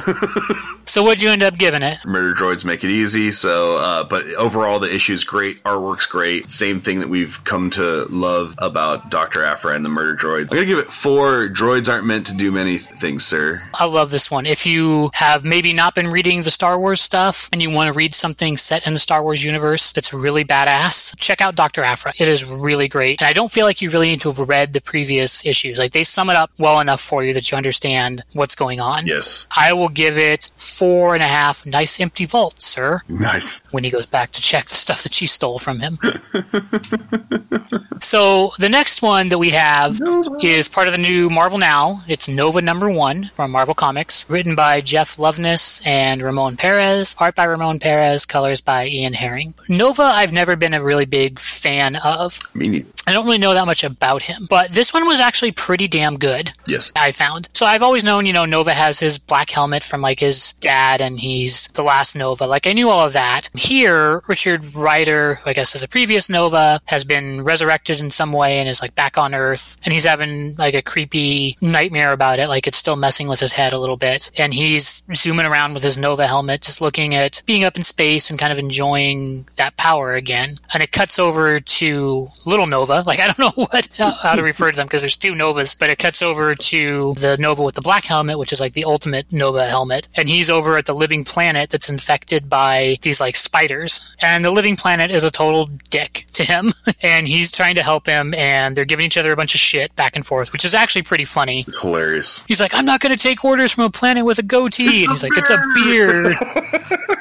so 0.85 1.03
what'd 1.03 1.21
you 1.21 1.29
end 1.29 1.43
up 1.43 1.57
giving 1.57 1.83
it? 1.83 1.99
Murder 2.05 2.33
droids 2.33 2.65
make 2.65 2.83
it 2.83 2.89
easy. 2.89 3.31
So, 3.31 3.77
uh, 3.77 4.03
but 4.03 4.25
overall, 4.35 4.79
the 4.79 4.93
issue's 4.93 5.23
great. 5.23 5.63
Artwork's 5.63 6.05
great. 6.05 6.49
Same 6.49 6.81
thing 6.81 6.99
that 6.99 7.09
we've 7.09 7.43
come 7.43 7.69
to 7.71 8.05
love 8.05 8.55
about 8.57 9.09
Doctor 9.09 9.43
Aphra 9.43 9.75
and 9.75 9.83
the 9.83 9.89
murder 9.89 10.15
droid. 10.15 10.41
I'm 10.41 10.47
gonna 10.47 10.65
give 10.65 10.79
it 10.79 10.91
four. 10.91 11.47
Droids 11.47 11.91
aren't 11.91 12.05
meant 12.05 12.25
to 12.27 12.33
do 12.33 12.51
many 12.51 12.77
things, 12.77 13.25
sir. 13.25 13.61
I 13.73 13.85
love 13.85 14.11
this 14.11 14.31
one. 14.31 14.45
If 14.45 14.65
you 14.65 15.09
have 15.13 15.43
maybe 15.43 15.73
not 15.73 15.95
been 15.95 16.09
reading 16.09 16.43
the 16.43 16.51
Star 16.51 16.79
Wars 16.79 16.96
stuff 16.97 17.49
and 17.51 17.61
you 17.61 17.69
want 17.69 17.87
to 17.87 17.93
read 17.93 18.13
something 18.13 18.57
set 18.57 18.85
in 18.85 18.93
the 18.93 18.99
Star 18.99 19.23
Wars 19.23 19.43
universe 19.43 19.91
that's 19.91 20.13
really 20.13 20.43
badass, 20.43 21.15
check 21.17 21.41
out 21.41 21.55
Dr. 21.55 21.83
Aphra. 21.83 22.11
It 22.19 22.27
is 22.27 22.43
really 22.43 22.87
great. 22.87 23.21
And 23.21 23.27
I 23.27 23.33
don't 23.33 23.51
feel 23.51 23.65
like 23.65 23.81
you 23.81 23.89
really 23.89 24.09
need 24.09 24.21
to 24.21 24.31
have 24.31 24.39
read 24.47 24.73
the 24.73 24.81
previous 24.81 25.45
issues. 25.45 25.79
Like 25.79 25.91
they 25.91 26.03
sum 26.03 26.29
it 26.29 26.35
up 26.35 26.51
well 26.57 26.79
enough 26.79 27.01
for 27.01 27.23
you 27.23 27.33
that 27.33 27.51
you 27.51 27.57
understand 27.57 28.23
what's 28.33 28.55
going 28.55 28.81
on. 28.81 29.07
Yes. 29.07 29.47
I 29.55 29.73
will 29.73 29.89
give 29.89 30.17
it 30.17 30.51
four 30.55 31.13
and 31.13 31.23
a 31.23 31.27
half 31.27 31.65
nice 31.65 31.99
empty 31.99 32.25
vaults, 32.25 32.65
sir. 32.65 32.99
Nice. 33.07 33.61
When 33.71 33.83
he 33.83 33.89
goes 33.89 34.05
back 34.05 34.31
to 34.31 34.41
check 34.41 34.65
the 34.65 34.75
stuff 34.75 35.03
that 35.03 35.13
she 35.13 35.27
stole 35.27 35.59
from 35.59 35.79
him. 35.79 35.99
so 37.99 38.51
the 38.59 38.69
next 38.69 39.01
one 39.01 39.29
that 39.29 39.37
we 39.37 39.51
have 39.51 39.99
Nova. 39.99 40.37
is 40.41 40.67
part 40.67 40.87
of 40.87 40.93
the 40.93 40.97
new 40.97 41.29
Marvel 41.29 41.57
Now. 41.57 42.03
It's 42.07 42.27
Nova 42.27 42.61
number 42.61 42.89
one 42.89 43.31
from 43.33 43.51
Marvel 43.51 43.75
Comics, 43.75 44.29
written 44.29 44.55
by 44.55 44.81
Jeff 44.81 45.17
Loveness 45.17 45.85
and 45.85 46.21
Ramon 46.21 46.57
Perez, 46.57 46.86
art 47.19 47.35
by 47.35 47.43
Ramon 47.45 47.79
Perez, 47.79 48.25
colors 48.25 48.61
by 48.61 48.87
Ian 48.87 49.13
Herring. 49.13 49.53
Nova, 49.69 50.03
I've 50.03 50.33
never 50.33 50.55
been 50.55 50.73
a 50.73 50.83
really 50.83 51.05
big 51.05 51.39
fan 51.39 51.95
of. 51.97 52.39
Me 52.55 52.67
neither. 52.67 52.89
I 53.07 53.13
don't 53.13 53.25
really 53.25 53.37
know 53.37 53.53
that 53.53 53.65
much 53.65 53.85
about 53.85 54.21
him, 54.21 54.47
but 54.49 54.73
this 54.73 54.93
one 54.93 55.07
was 55.07 55.21
actually 55.21 55.53
pretty 55.53 55.87
damn 55.87 56.15
good. 56.15 56.51
Yes. 56.65 56.91
I 56.93 57.11
found. 57.11 57.47
So 57.53 57.65
I've 57.65 57.81
always 57.81 58.03
known, 58.03 58.25
you 58.25 58.33
know, 58.33 58.43
Nova 58.43 58.73
has 58.73 58.99
his 58.99 59.17
black 59.17 59.49
helmet 59.49 59.81
from 59.81 60.01
like 60.01 60.19
his 60.19 60.51
dad 60.59 60.99
and 60.99 61.17
he's 61.17 61.67
the 61.69 61.83
last 61.83 62.17
Nova. 62.17 62.45
Like 62.45 62.67
I 62.67 62.73
knew 62.73 62.89
all 62.89 63.05
of 63.05 63.13
that. 63.13 63.47
Here, 63.53 64.21
Richard 64.27 64.75
Rider, 64.75 65.35
who 65.35 65.49
I 65.49 65.53
guess 65.53 65.73
is 65.73 65.83
a 65.83 65.87
previous 65.87 66.29
Nova, 66.29 66.81
has 66.85 67.05
been 67.05 67.45
resurrected 67.45 68.01
in 68.01 68.11
some 68.11 68.33
way 68.33 68.59
and 68.59 68.67
is 68.67 68.81
like 68.81 68.93
back 68.95 69.17
on 69.17 69.33
Earth 69.33 69.77
and 69.83 69.93
he's 69.93 70.03
having 70.03 70.55
like 70.57 70.73
a 70.73 70.81
creepy 70.81 71.55
nightmare 71.61 72.11
about 72.11 72.39
it. 72.39 72.49
Like 72.49 72.67
it's 72.67 72.77
still 72.77 72.97
messing 72.97 73.29
with 73.29 73.39
his 73.39 73.53
head 73.53 73.71
a 73.71 73.79
little 73.79 73.95
bit. 73.95 74.31
And 74.37 74.53
he's 74.53 75.03
zooming 75.13 75.45
around 75.45 75.75
with 75.75 75.83
his 75.83 75.97
Nova 75.97 76.27
helmet, 76.27 76.61
just 76.61 76.76
looking 76.81 77.15
at 77.15 77.41
being 77.45 77.63
up 77.63 77.77
in 77.77 77.83
space 77.83 78.29
and 78.29 78.39
kind 78.39 78.51
of 78.51 78.59
enjoying 78.59 79.47
that 79.55 79.77
power 79.77 80.13
again. 80.13 80.55
And 80.73 80.83
it 80.83 80.91
cuts 80.91 81.19
over 81.19 81.59
to 81.59 82.31
Little 82.45 82.67
Nova. 82.67 83.03
Like 83.05 83.19
I 83.27 83.27
don't 83.27 83.39
know 83.39 83.65
what 83.65 83.89
how 83.97 84.35
to 84.35 84.43
refer 84.43 84.71
to 84.71 84.77
them 84.77 84.87
because 84.87 85.01
there's 85.01 85.17
two 85.17 85.35
Novas, 85.35 85.75
but 85.75 85.89
it 85.89 85.99
cuts 85.99 86.21
over 86.21 86.55
to 86.55 87.13
the 87.17 87.37
Nova 87.39 87.63
with 87.63 87.75
the 87.75 87.81
black 87.81 88.05
helmet, 88.05 88.37
which 88.37 88.53
is 88.53 88.59
like 88.59 88.73
the 88.73 88.85
ultimate 88.85 89.31
Nova 89.31 89.67
helmet, 89.67 90.07
and 90.15 90.29
he's 90.29 90.49
over 90.49 90.77
at 90.77 90.85
the 90.85 90.95
living 90.95 91.23
planet 91.23 91.69
that's 91.69 91.89
infected 91.89 92.49
by 92.49 92.97
these 93.01 93.19
like 93.19 93.35
spiders, 93.35 94.13
and 94.21 94.43
the 94.43 94.51
living 94.51 94.75
planet 94.75 95.11
is 95.11 95.23
a 95.23 95.31
total 95.31 95.65
dick 95.89 96.26
to 96.37 96.43
him, 96.43 96.73
and 97.01 97.27
he's 97.27 97.51
trying 97.51 97.75
to 97.75 97.83
help 97.83 98.07
him, 98.07 98.33
and 98.33 98.75
they're 98.75 98.85
giving 98.85 99.05
each 99.05 99.17
other 99.17 99.31
a 99.31 99.35
bunch 99.35 99.53
of 99.53 99.59
shit 99.59 99.95
back 99.95 100.15
and 100.15 100.25
forth, 100.25 100.51
which 100.51 100.65
is 100.65 100.73
actually 100.73 101.03
pretty 101.03 101.25
funny. 101.25 101.65
Hilarious. 101.81 102.43
He's 102.47 102.59
like, 102.59 102.73
I'm 102.73 102.85
not 102.85 102.99
going 103.01 103.15
to 103.15 103.21
take 103.21 103.43
orders 103.43 103.71
from 103.71 103.83
a 103.83 103.89
planet 103.89 104.25
with 104.25 104.39
a 104.39 104.43
goatee, 104.43 105.03
it's 105.03 105.07
and 105.07 105.11
he's 105.11 105.23
a 105.23 105.27
like, 105.27 105.37
it's 105.37 105.49
a 105.49 105.61
beard. 105.75 106.35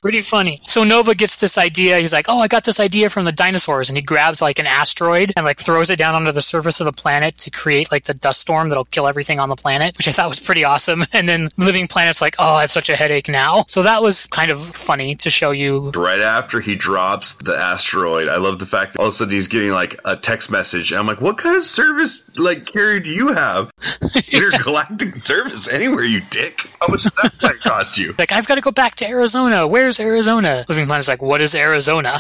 pretty 0.03 0.21
funny. 0.21 0.61
So 0.67 0.85
Nova 0.85 1.15
gets 1.15 1.37
this 1.37 1.57
idea. 1.57 1.99
He's 1.99 2.13
like, 2.13 2.27
"Oh, 2.29 2.41
I 2.41 2.49
got 2.49 2.65
this 2.65 2.81
idea 2.81 3.09
from 3.09 3.25
the 3.25 3.33
dinosaurs," 3.33 3.89
and 3.89 3.97
he 3.97 4.03
grabs 4.03 4.43
like 4.43 4.59
an 4.59 4.67
asteroid 4.67 5.33
and 5.37 5.47
like 5.47 5.59
throws 5.59 5.89
it 5.89 5.99
down 5.99 6.15
onto 6.15 6.33
the 6.33 6.43
surface 6.43 6.81
of 6.81 6.85
the 6.85 6.93
planet 6.93 7.39
to 7.39 7.51
create 7.51 7.91
like 7.91 8.05
the 8.05 8.15
dust 8.15 8.41
storm 8.41 8.69
that'll 8.69 8.85
kill 8.87 9.07
everything 9.07 9.39
on 9.39 9.49
the 9.49 9.57
planet, 9.57 9.97
which 9.97 10.09
I 10.09 10.13
thought 10.13 10.29
was 10.29 10.41
pretty 10.41 10.65
awesome. 10.65 11.07
And 11.15 11.29
then 11.29 11.51
Living 11.57 11.87
Planet's 11.87 12.21
like, 12.21 12.35
"Oh, 12.39 12.55
I 12.55 12.63
have 12.63 12.73
such 12.73 12.89
a 12.91 12.97
headache 12.97 13.29
now." 13.29 13.65
So 13.69 13.83
that 13.83 14.03
was 14.03 14.27
kind 14.27 14.51
of 14.51 14.61
funny 14.61 15.15
to 15.17 15.31
show 15.31 15.53
you. 15.53 15.91
Right 15.95 16.21
after 16.21 16.59
he 16.59 16.75
drops 16.75 17.35
the 17.35 17.57
asteroid, 17.57 18.29
I 18.29 18.39
love 18.39 18.59
the 18.59 18.67
fact 18.67 18.95
that 18.95 18.99
all 18.99 19.07
of 19.07 19.13
a 19.13 19.17
sudden 19.17 19.33
he's 19.33 19.47
getting 19.47 19.71
like 19.71 20.01
a 20.05 20.17
text 20.17 20.51
message, 20.51 20.91
and 20.91 20.99
I'm 20.99 21.07
like, 21.07 21.21
"What 21.21 21.39
kind 21.39 21.55
of 21.57 21.65
service 21.65 22.29
like 22.37 22.67
carrier 22.67 22.99
do 22.99 23.11
you 23.11 23.29
have? 23.29 23.71
Intergalactic 24.33 25.15
service 25.15 25.69
anywhere, 25.69 26.03
you 26.03 26.23
dick? 26.31 26.67
How 26.81 26.89
much 26.89 27.03
does 27.03 27.31
that 27.41 27.61
cost 27.61 27.99
you?" 27.99 28.15
Like, 28.23 28.33
I've 28.33 28.47
got 28.47 28.55
to 28.55 28.61
go 28.61 28.71
back 28.71 28.95
to 28.97 29.09
Arizona. 29.09 29.67
Where's 29.67 29.92
Arizona? 30.01 30.65
Living 30.69 30.87
Planet's 30.87 31.09
like, 31.09 31.23
what 31.23 31.41
is 31.41 31.55
Arizona? 31.55 32.19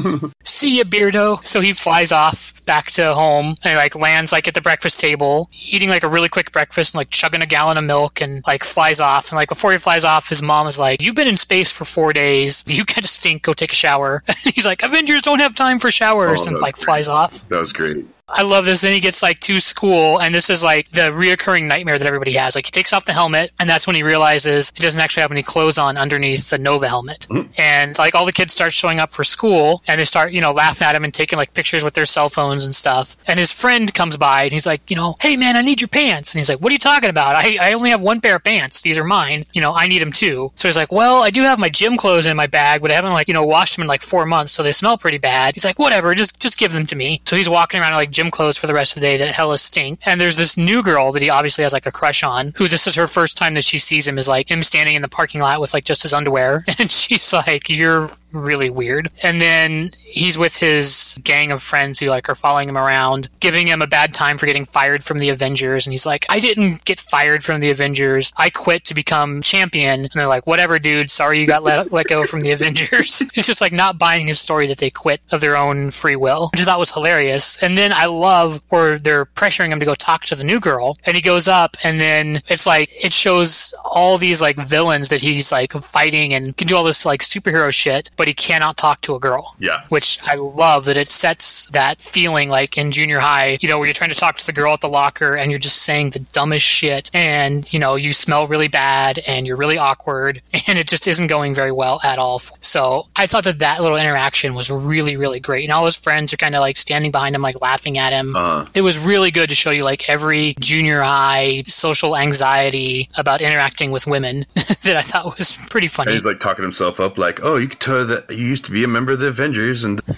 See 0.44 0.78
ya, 0.78 0.84
Beardo. 0.84 1.44
So 1.46 1.60
he 1.60 1.72
flies 1.72 2.12
off 2.12 2.64
back 2.66 2.90
to 2.92 3.14
home 3.14 3.54
and 3.62 3.76
like 3.76 3.94
lands 3.94 4.32
like 4.32 4.46
at 4.48 4.54
the 4.54 4.60
breakfast 4.60 5.00
table, 5.00 5.50
eating 5.64 5.88
like 5.88 6.04
a 6.04 6.08
really 6.08 6.28
quick 6.28 6.52
breakfast 6.52 6.94
and 6.94 6.98
like 7.00 7.10
chugging 7.10 7.42
a 7.42 7.46
gallon 7.46 7.78
of 7.78 7.84
milk 7.84 8.20
and 8.20 8.42
like 8.46 8.64
flies 8.64 9.00
off. 9.00 9.30
And 9.30 9.36
like 9.36 9.48
before 9.48 9.72
he 9.72 9.78
flies 9.78 10.04
off, 10.04 10.28
his 10.28 10.42
mom 10.42 10.66
is 10.66 10.78
like, 10.78 11.00
You've 11.00 11.14
been 11.14 11.28
in 11.28 11.36
space 11.36 11.72
for 11.72 11.84
four 11.84 12.12
days. 12.12 12.64
You 12.66 12.84
kind 12.84 13.04
of 13.04 13.10
stink. 13.10 13.42
Go 13.42 13.52
take 13.52 13.72
a 13.72 13.74
shower. 13.74 14.22
He's 14.54 14.64
like, 14.66 14.82
Avengers 14.82 15.22
don't 15.22 15.40
have 15.40 15.54
time 15.54 15.78
for 15.78 15.90
showers, 15.90 16.46
oh, 16.46 16.50
and 16.50 16.60
like 16.60 16.74
great. 16.74 16.84
flies 16.84 17.08
off. 17.08 17.48
That 17.48 17.58
was 17.58 17.72
great. 17.72 18.06
I 18.32 18.42
love 18.42 18.64
this. 18.64 18.80
Then 18.80 18.92
he 18.92 19.00
gets 19.00 19.22
like 19.22 19.40
to 19.40 19.60
school, 19.60 20.18
and 20.18 20.34
this 20.34 20.50
is 20.50 20.62
like 20.62 20.90
the 20.92 21.10
reoccurring 21.10 21.64
nightmare 21.64 21.98
that 21.98 22.06
everybody 22.06 22.32
has. 22.34 22.54
Like 22.54 22.66
he 22.66 22.70
takes 22.70 22.92
off 22.92 23.04
the 23.04 23.12
helmet, 23.12 23.50
and 23.58 23.68
that's 23.68 23.86
when 23.86 23.96
he 23.96 24.02
realizes 24.02 24.70
he 24.74 24.82
doesn't 24.82 25.00
actually 25.00 25.22
have 25.22 25.32
any 25.32 25.42
clothes 25.42 25.78
on 25.78 25.96
underneath 25.96 26.50
the 26.50 26.58
Nova 26.58 26.88
helmet. 26.88 27.26
Mm-hmm. 27.30 27.52
And 27.58 27.98
like 27.98 28.14
all 28.14 28.24
the 28.24 28.32
kids 28.32 28.52
start 28.52 28.72
showing 28.72 29.00
up 29.00 29.10
for 29.10 29.24
school, 29.24 29.82
and 29.86 30.00
they 30.00 30.04
start 30.04 30.32
you 30.32 30.40
know 30.40 30.52
laughing 30.52 30.86
at 30.86 30.94
him 30.94 31.04
and 31.04 31.12
taking 31.12 31.36
like 31.36 31.54
pictures 31.54 31.84
with 31.84 31.94
their 31.94 32.04
cell 32.04 32.28
phones 32.28 32.64
and 32.64 32.74
stuff. 32.74 33.16
And 33.26 33.38
his 33.38 33.52
friend 33.52 33.92
comes 33.92 34.16
by, 34.16 34.44
and 34.44 34.52
he's 34.52 34.66
like, 34.66 34.88
you 34.90 34.96
know, 34.96 35.16
hey 35.20 35.36
man, 35.36 35.56
I 35.56 35.62
need 35.62 35.80
your 35.80 35.88
pants. 35.88 36.32
And 36.32 36.38
he's 36.38 36.48
like, 36.48 36.60
what 36.60 36.70
are 36.70 36.74
you 36.74 36.78
talking 36.78 37.10
about? 37.10 37.36
I 37.36 37.56
I 37.60 37.72
only 37.72 37.90
have 37.90 38.02
one 38.02 38.20
pair 38.20 38.36
of 38.36 38.44
pants. 38.44 38.80
These 38.80 38.98
are 38.98 39.04
mine. 39.04 39.46
You 39.52 39.60
know, 39.60 39.74
I 39.74 39.88
need 39.88 40.00
them 40.00 40.12
too. 40.12 40.52
So 40.56 40.68
he's 40.68 40.76
like, 40.76 40.92
well, 40.92 41.22
I 41.22 41.30
do 41.30 41.42
have 41.42 41.58
my 41.58 41.68
gym 41.68 41.96
clothes 41.96 42.26
in 42.26 42.36
my 42.36 42.46
bag, 42.46 42.80
but 42.82 42.90
I 42.90 42.94
haven't 42.94 43.12
like 43.12 43.28
you 43.28 43.34
know 43.34 43.44
washed 43.44 43.76
them 43.76 43.82
in 43.82 43.88
like 43.88 44.02
four 44.02 44.26
months, 44.26 44.52
so 44.52 44.62
they 44.62 44.72
smell 44.72 44.98
pretty 44.98 45.18
bad. 45.18 45.54
He's 45.54 45.64
like, 45.64 45.78
whatever, 45.78 46.14
just 46.14 46.40
just 46.40 46.58
give 46.58 46.72
them 46.72 46.86
to 46.86 46.96
me. 46.96 47.20
So 47.24 47.36
he's 47.36 47.48
walking 47.48 47.80
around 47.80 47.94
like 47.94 48.10
gym 48.20 48.30
clothes 48.30 48.58
for 48.58 48.66
the 48.66 48.74
rest 48.74 48.92
of 48.92 49.00
the 49.00 49.08
day 49.08 49.16
that 49.16 49.28
hella 49.28 49.56
stink. 49.56 50.00
And 50.04 50.20
there's 50.20 50.36
this 50.36 50.58
new 50.58 50.82
girl 50.82 51.10
that 51.12 51.22
he 51.22 51.30
obviously 51.30 51.62
has 51.62 51.72
like 51.72 51.86
a 51.86 51.92
crush 51.92 52.22
on, 52.22 52.52
who 52.56 52.68
this 52.68 52.86
is 52.86 52.94
her 52.96 53.06
first 53.06 53.38
time 53.38 53.54
that 53.54 53.64
she 53.64 53.78
sees 53.78 54.06
him 54.06 54.18
is 54.18 54.28
like 54.28 54.50
him 54.50 54.62
standing 54.62 54.94
in 54.94 55.00
the 55.00 55.08
parking 55.08 55.40
lot 55.40 55.60
with 55.60 55.72
like 55.72 55.84
just 55.84 56.02
his 56.02 56.12
underwear. 56.12 56.64
And 56.80 56.90
she's 56.90 57.32
like, 57.32 57.68
You're 57.68 58.08
really 58.32 58.70
weird. 58.70 59.08
And 59.22 59.40
then 59.40 59.90
he's 59.98 60.38
with 60.38 60.56
his 60.56 61.18
gang 61.22 61.52
of 61.52 61.62
friends 61.62 61.98
who 61.98 62.06
like 62.06 62.28
are 62.28 62.34
following 62.34 62.68
him 62.68 62.78
around, 62.78 63.28
giving 63.40 63.66
him 63.66 63.82
a 63.82 63.86
bad 63.86 64.14
time 64.14 64.38
for 64.38 64.46
getting 64.46 64.64
fired 64.64 65.02
from 65.02 65.18
the 65.18 65.28
Avengers. 65.28 65.86
And 65.86 65.92
he's 65.92 66.06
like, 66.06 66.26
I 66.28 66.40
didn't 66.40 66.84
get 66.84 67.00
fired 67.00 67.42
from 67.42 67.60
the 67.60 67.70
Avengers. 67.70 68.32
I 68.36 68.50
quit 68.50 68.84
to 68.86 68.94
become 68.94 69.42
champion. 69.42 70.00
And 70.00 70.10
they're 70.14 70.26
like, 70.26 70.46
whatever, 70.46 70.78
dude. 70.78 71.10
Sorry 71.10 71.40
you 71.40 71.46
got 71.46 71.64
let, 71.64 71.92
let 71.92 72.06
go 72.06 72.24
from 72.24 72.40
the 72.40 72.50
Avengers. 72.52 73.22
it's 73.34 73.46
just 73.46 73.60
like 73.60 73.72
not 73.72 73.98
buying 73.98 74.26
his 74.26 74.40
story 74.40 74.66
that 74.68 74.78
they 74.78 74.90
quit 74.90 75.20
of 75.30 75.40
their 75.40 75.56
own 75.56 75.90
free 75.90 76.16
will, 76.16 76.50
which 76.52 76.60
I 76.60 76.64
thought 76.64 76.78
was 76.78 76.92
hilarious. 76.92 77.62
And 77.62 77.76
then 77.76 77.92
I 77.92 78.06
love 78.10 78.60
where 78.68 78.98
they're 78.98 79.26
pressuring 79.26 79.70
him 79.70 79.80
to 79.80 79.86
go 79.86 79.94
talk 79.94 80.22
to 80.26 80.34
the 80.34 80.44
new 80.44 80.60
girl. 80.60 80.94
And 81.04 81.16
he 81.16 81.22
goes 81.22 81.48
up 81.48 81.76
and 81.82 82.00
then 82.00 82.38
it's 82.48 82.66
like, 82.66 82.90
it 83.02 83.12
shows 83.12 83.74
all 83.84 84.18
these 84.18 84.40
like 84.40 84.56
villains 84.56 85.08
that 85.08 85.20
he's 85.20 85.52
like 85.52 85.72
fighting 85.72 86.34
and 86.34 86.56
can 86.56 86.66
do 86.66 86.76
all 86.76 86.84
this 86.84 87.04
like 87.04 87.22
superhero 87.22 87.72
shit, 87.72 88.10
but 88.16 88.28
he 88.28 88.34
cannot 88.34 88.76
talk 88.76 89.00
to 89.02 89.14
a 89.14 89.20
girl. 89.20 89.54
Yeah. 89.58 89.84
Which 89.88 90.18
I 90.24 90.34
love 90.34 90.84
that 90.86 90.96
it 90.96 91.08
sets 91.08 91.66
that 91.70 92.00
feeling 92.00 92.48
like 92.48 92.76
in 92.76 92.92
junior 92.92 93.20
high, 93.20 93.58
you 93.60 93.68
know, 93.68 93.78
where 93.78 93.86
you're 93.86 93.94
trying 93.94 94.10
to 94.10 94.16
talk 94.16 94.38
to 94.38 94.46
the 94.46 94.52
girl 94.52 94.72
at 94.72 94.80
the 94.80 94.88
locker 94.88 95.34
and 95.34 95.50
you're 95.50 95.58
just 95.58 95.82
saying 95.82 96.10
the 96.10 96.18
dumbest 96.18 96.66
shit 96.66 97.10
and, 97.14 97.72
you 97.72 97.78
know, 97.78 97.94
you 97.96 98.12
smell 98.12 98.46
really 98.46 98.68
bad 98.68 99.18
and 99.26 99.46
you're 99.46 99.56
really 99.56 99.78
awkward 99.78 100.40
and 100.66 100.78
it 100.78 100.88
just 100.88 101.06
isn't 101.06 101.26
going 101.26 101.54
very 101.54 101.72
well 101.72 102.00
at 102.02 102.18
all. 102.18 102.40
So 102.60 103.08
I 103.16 103.26
thought 103.26 103.44
that 103.44 103.58
that 103.58 103.82
little 103.82 103.96
interaction 103.98 104.54
was 104.54 104.70
really, 104.70 105.16
really 105.16 105.40
great. 105.40 105.64
And 105.64 105.72
all 105.72 105.84
his 105.84 105.96
friends 105.96 106.32
are 106.32 106.36
kind 106.36 106.54
of 106.54 106.60
like 106.60 106.76
standing 106.76 107.10
behind 107.10 107.34
him, 107.34 107.42
like 107.42 107.60
laughing 107.60 107.98
at 108.00 108.12
him. 108.12 108.34
Uh, 108.34 108.66
It 108.74 108.82
was 108.82 108.98
really 108.98 109.30
good 109.30 109.48
to 109.50 109.54
show 109.54 109.70
you 109.70 109.84
like 109.84 110.08
every 110.08 110.54
junior 110.58 111.02
high 111.02 111.62
social 111.66 112.16
anxiety 112.16 113.08
about 113.16 113.40
interacting 113.40 113.90
with 113.92 114.06
women 114.06 114.44
that 114.54 114.96
I 114.96 115.02
thought 115.02 115.38
was 115.38 115.66
pretty 115.70 115.86
and 115.86 115.92
funny. 115.92 116.12
he's 116.14 116.24
like 116.24 116.40
talking 116.40 116.62
himself 116.64 116.98
up, 117.00 117.18
like, 117.18 117.40
"Oh, 117.42 117.56
you 117.56 117.68
could 117.68 117.80
tell 117.80 118.04
that 118.06 118.30
you 118.30 118.44
used 118.46 118.64
to 118.64 118.70
be 118.72 118.82
a 118.84 118.88
member 118.88 119.12
of 119.12 119.20
the 119.20 119.28
Avengers," 119.28 119.84
and 119.84 120.00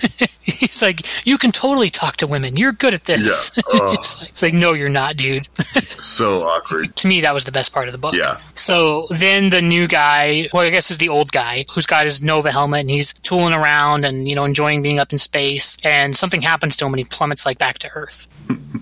He's 0.44 0.82
like, 0.82 1.06
you 1.26 1.38
can 1.38 1.52
totally 1.52 1.88
talk 1.88 2.16
to 2.16 2.26
women. 2.26 2.56
You're 2.56 2.72
good 2.72 2.94
at 2.94 3.04
this. 3.04 3.52
Yeah. 3.56 3.62
Oh. 3.72 3.92
it's, 3.92 4.20
like, 4.20 4.28
it's 4.30 4.42
like, 4.42 4.54
no, 4.54 4.72
you're 4.74 4.88
not, 4.88 5.16
dude. 5.16 5.48
so 5.96 6.42
awkward. 6.42 6.94
to 6.96 7.06
me, 7.08 7.20
that 7.20 7.32
was 7.32 7.44
the 7.44 7.52
best 7.52 7.72
part 7.72 7.88
of 7.88 7.92
the 7.92 7.98
book. 7.98 8.14
Yeah. 8.14 8.36
So 8.54 9.06
then 9.10 9.50
the 9.50 9.62
new 9.62 9.86
guy, 9.88 10.48
well, 10.52 10.62
I 10.66 10.70
guess 10.70 10.90
is 10.90 10.98
the 10.98 11.08
old 11.08 11.32
guy 11.32 11.64
who's 11.72 11.86
got 11.86 12.04
his 12.04 12.22
Nova 12.24 12.50
helmet 12.52 12.80
and 12.80 12.90
he's 12.90 13.12
tooling 13.20 13.54
around 13.54 14.04
and, 14.04 14.28
you 14.28 14.34
know, 14.34 14.44
enjoying 14.44 14.82
being 14.82 14.98
up 14.98 15.12
in 15.12 15.18
space. 15.18 15.76
And 15.84 16.16
something 16.16 16.42
happens 16.42 16.76
to 16.78 16.84
him 16.86 16.92
and 16.92 16.98
he 17.00 17.04
plummets 17.04 17.46
like 17.46 17.58
back 17.58 17.71
to 17.80 17.90
Earth. 17.94 18.28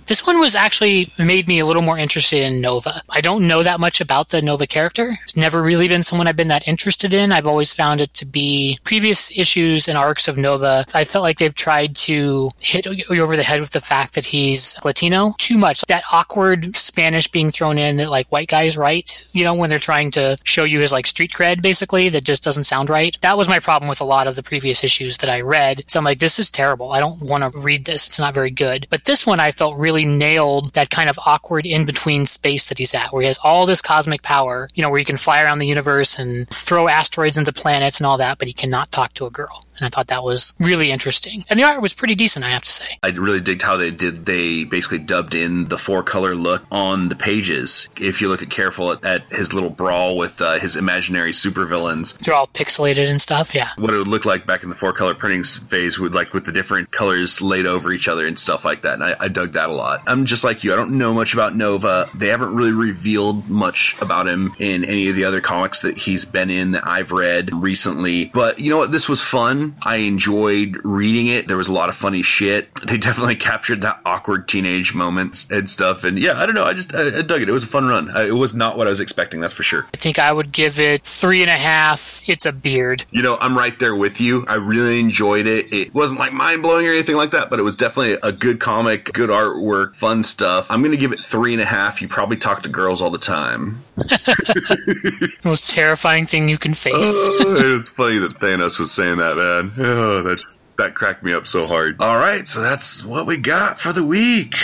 this 0.07 0.27
one 0.27 0.41
was 0.41 0.55
actually 0.55 1.13
made 1.19 1.49
me 1.49 1.59
a 1.59 1.67
little 1.67 1.83
more 1.83 1.99
interested 1.99 2.43
in 2.43 2.61
Nova. 2.61 3.03
I 3.11 3.21
don't 3.21 3.47
know 3.47 3.63
that 3.63 3.81
much 3.81 4.01
about 4.01 4.31
the 4.31 4.43
Nova 4.43 4.67
character. 4.67 5.13
It's 5.25 5.37
never 5.37 5.63
really 5.63 5.89
been 5.89 6.03
someone 6.03 6.27
I've 6.27 6.37
been 6.37 6.49
that 6.49 6.67
interested 6.67 7.15
in. 7.15 7.33
I've 7.33 7.47
always 7.47 7.73
found 7.73 8.01
it 8.01 8.13
to 8.15 8.27
be 8.27 8.79
previous 8.85 9.31
issues 9.37 9.89
and 9.89 9.97
arcs 9.97 10.29
of 10.29 10.37
Nova. 10.37 10.85
I 10.95 11.05
felt 11.05 11.23
like 11.23 11.39
they've 11.39 11.55
tried 11.55 11.97
to 11.97 12.51
hit 12.59 12.87
you 12.87 13.23
over 13.23 13.37
the 13.37 13.43
head 13.43 13.61
with 13.61 13.71
the 13.71 13.81
fact 13.81 14.15
that 14.15 14.27
he's 14.27 14.79
Latino 14.85 15.35
too 15.39 15.59
much. 15.59 15.83
That 15.89 16.05
awkward 16.13 16.77
Spanish 16.77 17.29
being 17.29 17.51
thrown 17.51 17.79
in 17.79 17.97
that 17.99 18.11
like 18.11 18.31
white 18.33 18.49
guys 18.49 18.77
write, 18.77 19.27
you 19.33 19.45
know, 19.45 19.55
when 19.55 19.71
they're 19.71 19.79
trying 19.79 20.11
to 20.13 20.37
show 20.45 20.65
you 20.65 20.81
his 20.81 20.93
like 20.93 21.07
street 21.07 21.33
cred 21.33 21.63
basically 21.63 22.09
that 22.09 22.25
just 22.25 22.45
doesn't 22.45 22.65
sound 22.65 22.91
right. 22.91 23.17
That 23.21 23.37
was 23.37 23.49
my 23.49 23.61
problem 23.61 23.89
with 23.89 24.01
a 24.01 24.05
lot 24.05 24.27
of 24.27 24.37
the 24.37 24.43
previous 24.43 24.83
issues 24.83 25.19
that 25.19 25.31
I 25.31 25.41
read. 25.41 25.85
So 25.89 25.99
I'm 25.99 26.05
like, 26.05 26.19
this 26.19 26.39
is 26.39 26.51
terrible. 26.51 26.93
I 26.93 27.01
don't 27.01 27.21
want 27.21 27.43
to 27.45 27.59
read 27.59 27.85
this. 27.85 28.07
It's 28.07 28.19
not 28.19 28.35
very 28.35 28.51
good. 28.51 28.70
But 28.91 29.05
this 29.05 29.27
one 29.27 29.41
I 29.41 29.51
felt 29.51 29.77
really 29.77 30.05
nailed 30.05 30.73
that 30.75 30.91
kind 30.91 31.09
of 31.09 31.19
awkward 31.27 31.67
in 31.67 31.85
between 31.85 32.27
space 32.27 32.67
that 32.67 32.79
he's 32.79 32.95
at, 32.95 33.13
where 33.13 33.23
he 33.23 33.27
has 33.27 33.39
all 33.43 33.67
this 33.67 33.83
cosmic 33.83 34.23
power, 34.23 34.69
you 34.75 34.83
know, 34.83 34.91
where 34.91 34.99
he 34.99 35.05
can 35.05 35.17
fly 35.17 35.43
around 35.43 35.59
the 35.59 35.67
universe 35.67 36.19
and 36.19 36.49
throw 36.49 36.89
asteroids 36.89 37.39
into 37.39 37.53
planets 37.53 37.99
and 37.99 38.07
all 38.07 38.17
that, 38.19 38.39
but 38.39 38.49
he 38.49 38.55
cannot 38.55 38.93
talk 38.93 39.15
to 39.15 39.27
a 39.27 39.31
girl. 39.31 39.65
And 39.81 39.87
I 39.87 39.91
thought 39.91 40.09
that 40.09 40.25
was 40.25 40.55
really 40.59 40.91
interesting. 40.91 41.45
And 41.49 41.59
the 41.59 41.65
art 41.65 41.83
was 41.83 41.95
pretty 41.95 42.15
decent, 42.15 42.45
I 42.45 42.51
have 42.51 42.63
to 42.63 42.73
say. 42.73 42.85
I 43.03 43.09
really 43.09 43.41
digged 43.41 43.63
how 43.63 43.77
they 43.77 43.91
did. 43.91 44.27
They 44.27 44.65
basically 44.65 44.99
dubbed 44.99 45.35
in 45.35 45.69
the 45.69 45.79
four 45.79 46.03
color 46.03 46.35
look 46.35 46.65
on 46.71 47.09
the 47.09 47.17
pages. 47.17 47.89
If 47.97 48.21
you 48.21 48.29
look 48.29 48.43
at 48.43 48.51
careful 48.51 48.93
at, 48.93 49.05
at 49.05 49.31
his 49.31 49.53
little 49.53 49.71
brawl 49.71 50.17
with 50.17 50.41
uh, 50.41 50.59
his 50.59 50.77
imaginary 50.77 51.33
supervillains, 51.33 52.19
They're 52.19 52.35
all 52.35 52.49
pixelated 52.49 53.09
and 53.09 53.21
stuff, 53.21 53.55
yeah. 53.55 53.71
what 53.77 53.93
it 53.93 53.97
would 53.97 54.09
look 54.09 54.25
like 54.25 54.47
back 54.47 54.63
in 54.63 54.69
the 54.69 54.75
four 54.75 54.93
color 54.93 55.15
printing 55.15 55.45
phase 55.45 55.99
would 55.99 56.15
like 56.15 56.33
with 56.33 56.45
the 56.45 56.53
different 56.53 56.93
colors 56.93 57.41
laid 57.41 57.67
over 57.67 57.93
each 57.93 58.09
other 58.09 58.27
and 58.27 58.39
stuff 58.39 58.65
like 58.65 58.83
that. 58.83 58.95
And 58.95 59.05
I, 59.05 59.17
I 59.21 59.29
dug 59.29 59.53
that 59.53 59.71
a 59.71 59.73
lot. 59.73 60.03
I'm 60.07 60.25
just 60.25 60.45
like 60.45 60.65
you. 60.65 60.73
I 60.73 60.77
don't 60.77 60.99
know 60.99 61.15
much 61.15 61.35
about 61.35 61.57
Nova. 61.57 62.09
They 62.15 62.29
haven't 62.29 62.55
really 62.55 62.73
revealed 62.73 63.49
much 63.49 63.97
about 64.01 64.29
him 64.29 64.55
in 64.59 64.85
any 64.85 65.09
of 65.09 65.17
the 65.17 65.25
other 65.25 65.41
comics 65.41 65.83
that 65.83 65.97
he's 65.97 66.25
been 66.25 66.51
in 66.51 66.73
that 66.73 66.87
I've 66.87 67.13
read 67.13 67.51
recently. 67.55 68.27
But 68.27 68.59
you 68.59 68.71
know 68.71 68.79
what? 68.79 68.93
This 68.93 69.09
was 69.09 69.23
fun. 69.23 69.70
I 69.83 69.97
enjoyed 69.97 70.79
reading 70.85 71.27
it. 71.29 71.49
There 71.49 71.57
was 71.57 71.69
a 71.69 71.73
lot 71.73 71.89
of 71.89 71.95
funny 71.97 72.23
shit. 72.23 72.69
They 72.91 72.97
definitely 72.97 73.37
captured 73.37 73.83
that 73.83 74.01
awkward 74.05 74.49
teenage 74.49 74.95
moments 74.95 75.49
and 75.49 75.71
stuff. 75.71 76.03
And 76.03 76.19
yeah, 76.19 76.41
I 76.41 76.45
don't 76.47 76.57
know. 76.57 76.65
I 76.65 76.73
just 76.73 76.93
I, 76.93 77.19
I 77.19 77.23
dug 77.23 77.41
it. 77.41 77.49
It 77.49 77.53
was 77.53 77.63
a 77.63 77.69
fun 77.69 77.87
run. 77.87 78.11
I, 78.11 78.27
it 78.27 78.33
was 78.33 78.53
not 78.53 78.77
what 78.77 78.89
I 78.89 78.91
was 78.91 78.99
expecting. 78.99 79.39
That's 79.41 79.55
for 79.55 79.63
sure. 79.63 79.87
I 79.95 79.97
think 79.97 80.19
I 80.19 80.33
would 80.33 80.51
give 80.51 80.81
it 80.81 81.05
three 81.05 81.43
and 81.43 81.51
a 81.51 81.57
half. 81.57 82.21
It's 82.27 82.47
a 82.47 82.53
beard. 82.53 83.05
You 83.13 83.23
know, 83.23 83.37
I'm 83.41 83.57
right 83.57 83.79
there 83.79 83.95
with 83.95 84.21
you. 84.21 84.45
I 84.49 84.55
really 84.55 84.99
enjoyed 84.99 85.47
it. 85.47 85.73
It 85.73 85.95
wasn't 85.95 86.19
like 86.19 86.33
mind 86.33 86.63
blowing 86.63 86.87
or 86.89 86.91
anything 86.91 87.15
like 87.17 87.31
that, 87.31 87.49
but 87.49 87.61
it 87.61 87.63
was 87.63 87.77
definitely 87.77 88.19
a 88.25 88.33
good 88.33 88.59
comic, 88.59 89.13
good 89.13 89.31
artwork, 89.31 89.95
fun 89.95 90.25
stuff. 90.25 90.67
I'm 90.69 90.81
going 90.81 90.93
to 90.93 90.97
give 90.99 91.13
it 91.13 91.21
three 91.23 91.53
and 91.53 91.63
a 91.63 91.67
half. 91.67 92.03
You 92.03 92.09
probably 92.09 92.39
talk 92.39 92.65
to 92.65 92.69
girls 92.69 93.01
all 93.01 93.11
the 93.11 93.19
time. 93.19 93.85
The 93.97 95.31
most 95.45 95.71
terrifying 95.71 96.27
thing 96.27 96.49
you 96.49 96.59
can 96.59 96.75
face. 96.75 97.29
Oh, 97.43 97.77
it's 97.77 97.89
funny 97.89 98.19
that 98.19 98.35
Thanos 98.39 98.79
was 98.79 98.93
saying 98.93 99.17
that, 99.17 99.37
man. 99.37 99.60
Oh, 99.79 100.23
that's 100.23 100.61
that 100.79 100.95
cracked 100.95 101.23
me 101.23 101.33
up 101.33 101.47
so 101.47 101.67
hard. 101.67 102.01
All 102.01 102.17
right, 102.17 102.47
so 102.49 102.61
that's 102.61 103.05
what 103.05 103.27
we 103.27 103.37
got 103.37 103.79
for 103.79 103.93
the 103.93 104.05
week. 104.05 104.55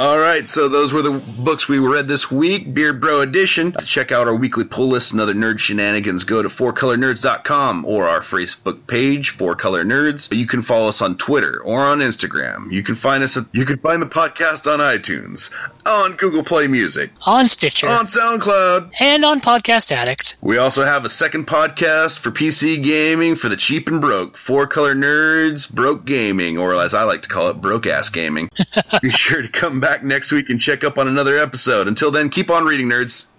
All 0.00 0.18
right, 0.18 0.48
so 0.48 0.66
those 0.66 0.94
were 0.94 1.02
the 1.02 1.22
books 1.40 1.68
we 1.68 1.78
read 1.78 2.08
this 2.08 2.30
week, 2.30 2.72
Beard 2.72 3.02
Bro 3.02 3.20
Edition. 3.20 3.72
To 3.72 3.84
check 3.84 4.10
out 4.10 4.26
our 4.26 4.34
weekly 4.34 4.64
pull 4.64 4.88
list 4.88 5.12
and 5.12 5.20
other 5.20 5.34
nerd 5.34 5.58
shenanigans, 5.58 6.24
go 6.24 6.42
to 6.42 6.48
fourcolornerds.com 6.48 7.84
or 7.84 8.08
our 8.08 8.20
Facebook 8.20 8.86
page, 8.86 9.28
Four 9.28 9.56
Color 9.56 9.84
Nerds. 9.84 10.34
You 10.34 10.46
can 10.46 10.62
follow 10.62 10.88
us 10.88 11.02
on 11.02 11.18
Twitter 11.18 11.60
or 11.62 11.84
on 11.84 11.98
Instagram. 11.98 12.72
You 12.72 12.82
can 12.82 12.94
find 12.94 13.22
us. 13.22 13.36
At, 13.36 13.44
you 13.52 13.66
can 13.66 13.76
find 13.76 14.00
the 14.00 14.06
podcast 14.06 14.72
on 14.72 14.78
iTunes, 14.78 15.52
on 15.84 16.16
Google 16.16 16.44
Play 16.44 16.66
Music, 16.66 17.10
on 17.26 17.46
Stitcher, 17.46 17.86
on 17.86 18.06
SoundCloud, 18.06 18.92
and 19.00 19.22
on 19.22 19.42
Podcast 19.42 19.92
Addict. 19.92 20.38
we 20.40 20.56
also 20.56 20.82
have 20.82 21.04
a 21.04 21.10
second 21.10 21.46
podcast 21.46 22.20
for 22.20 22.30
PC 22.30 22.82
gaming 22.82 23.34
for 23.34 23.50
the 23.50 23.56
cheap 23.56 23.86
and 23.88 24.00
broke. 24.00 24.38
Four 24.38 24.66
color 24.66 24.94
nerds, 24.94 25.70
broke 25.70 26.06
gaming, 26.06 26.56
or 26.56 26.74
as 26.80 26.94
I 26.94 27.02
like 27.02 27.20
to 27.20 27.28
call 27.28 27.48
it, 27.48 27.60
broke 27.60 27.86
ass 27.86 28.08
gaming. 28.08 28.48
Be 29.02 29.10
sure 29.10 29.42
to 29.42 29.48
come 29.48 29.78
back 29.90 30.04
next 30.04 30.30
week 30.30 30.48
and 30.50 30.60
check 30.60 30.84
up 30.84 30.98
on 30.98 31.08
another 31.08 31.36
episode. 31.36 31.88
Until 31.88 32.12
then, 32.12 32.28
keep 32.28 32.48
on 32.48 32.64
reading, 32.64 32.88
nerds. 32.88 33.26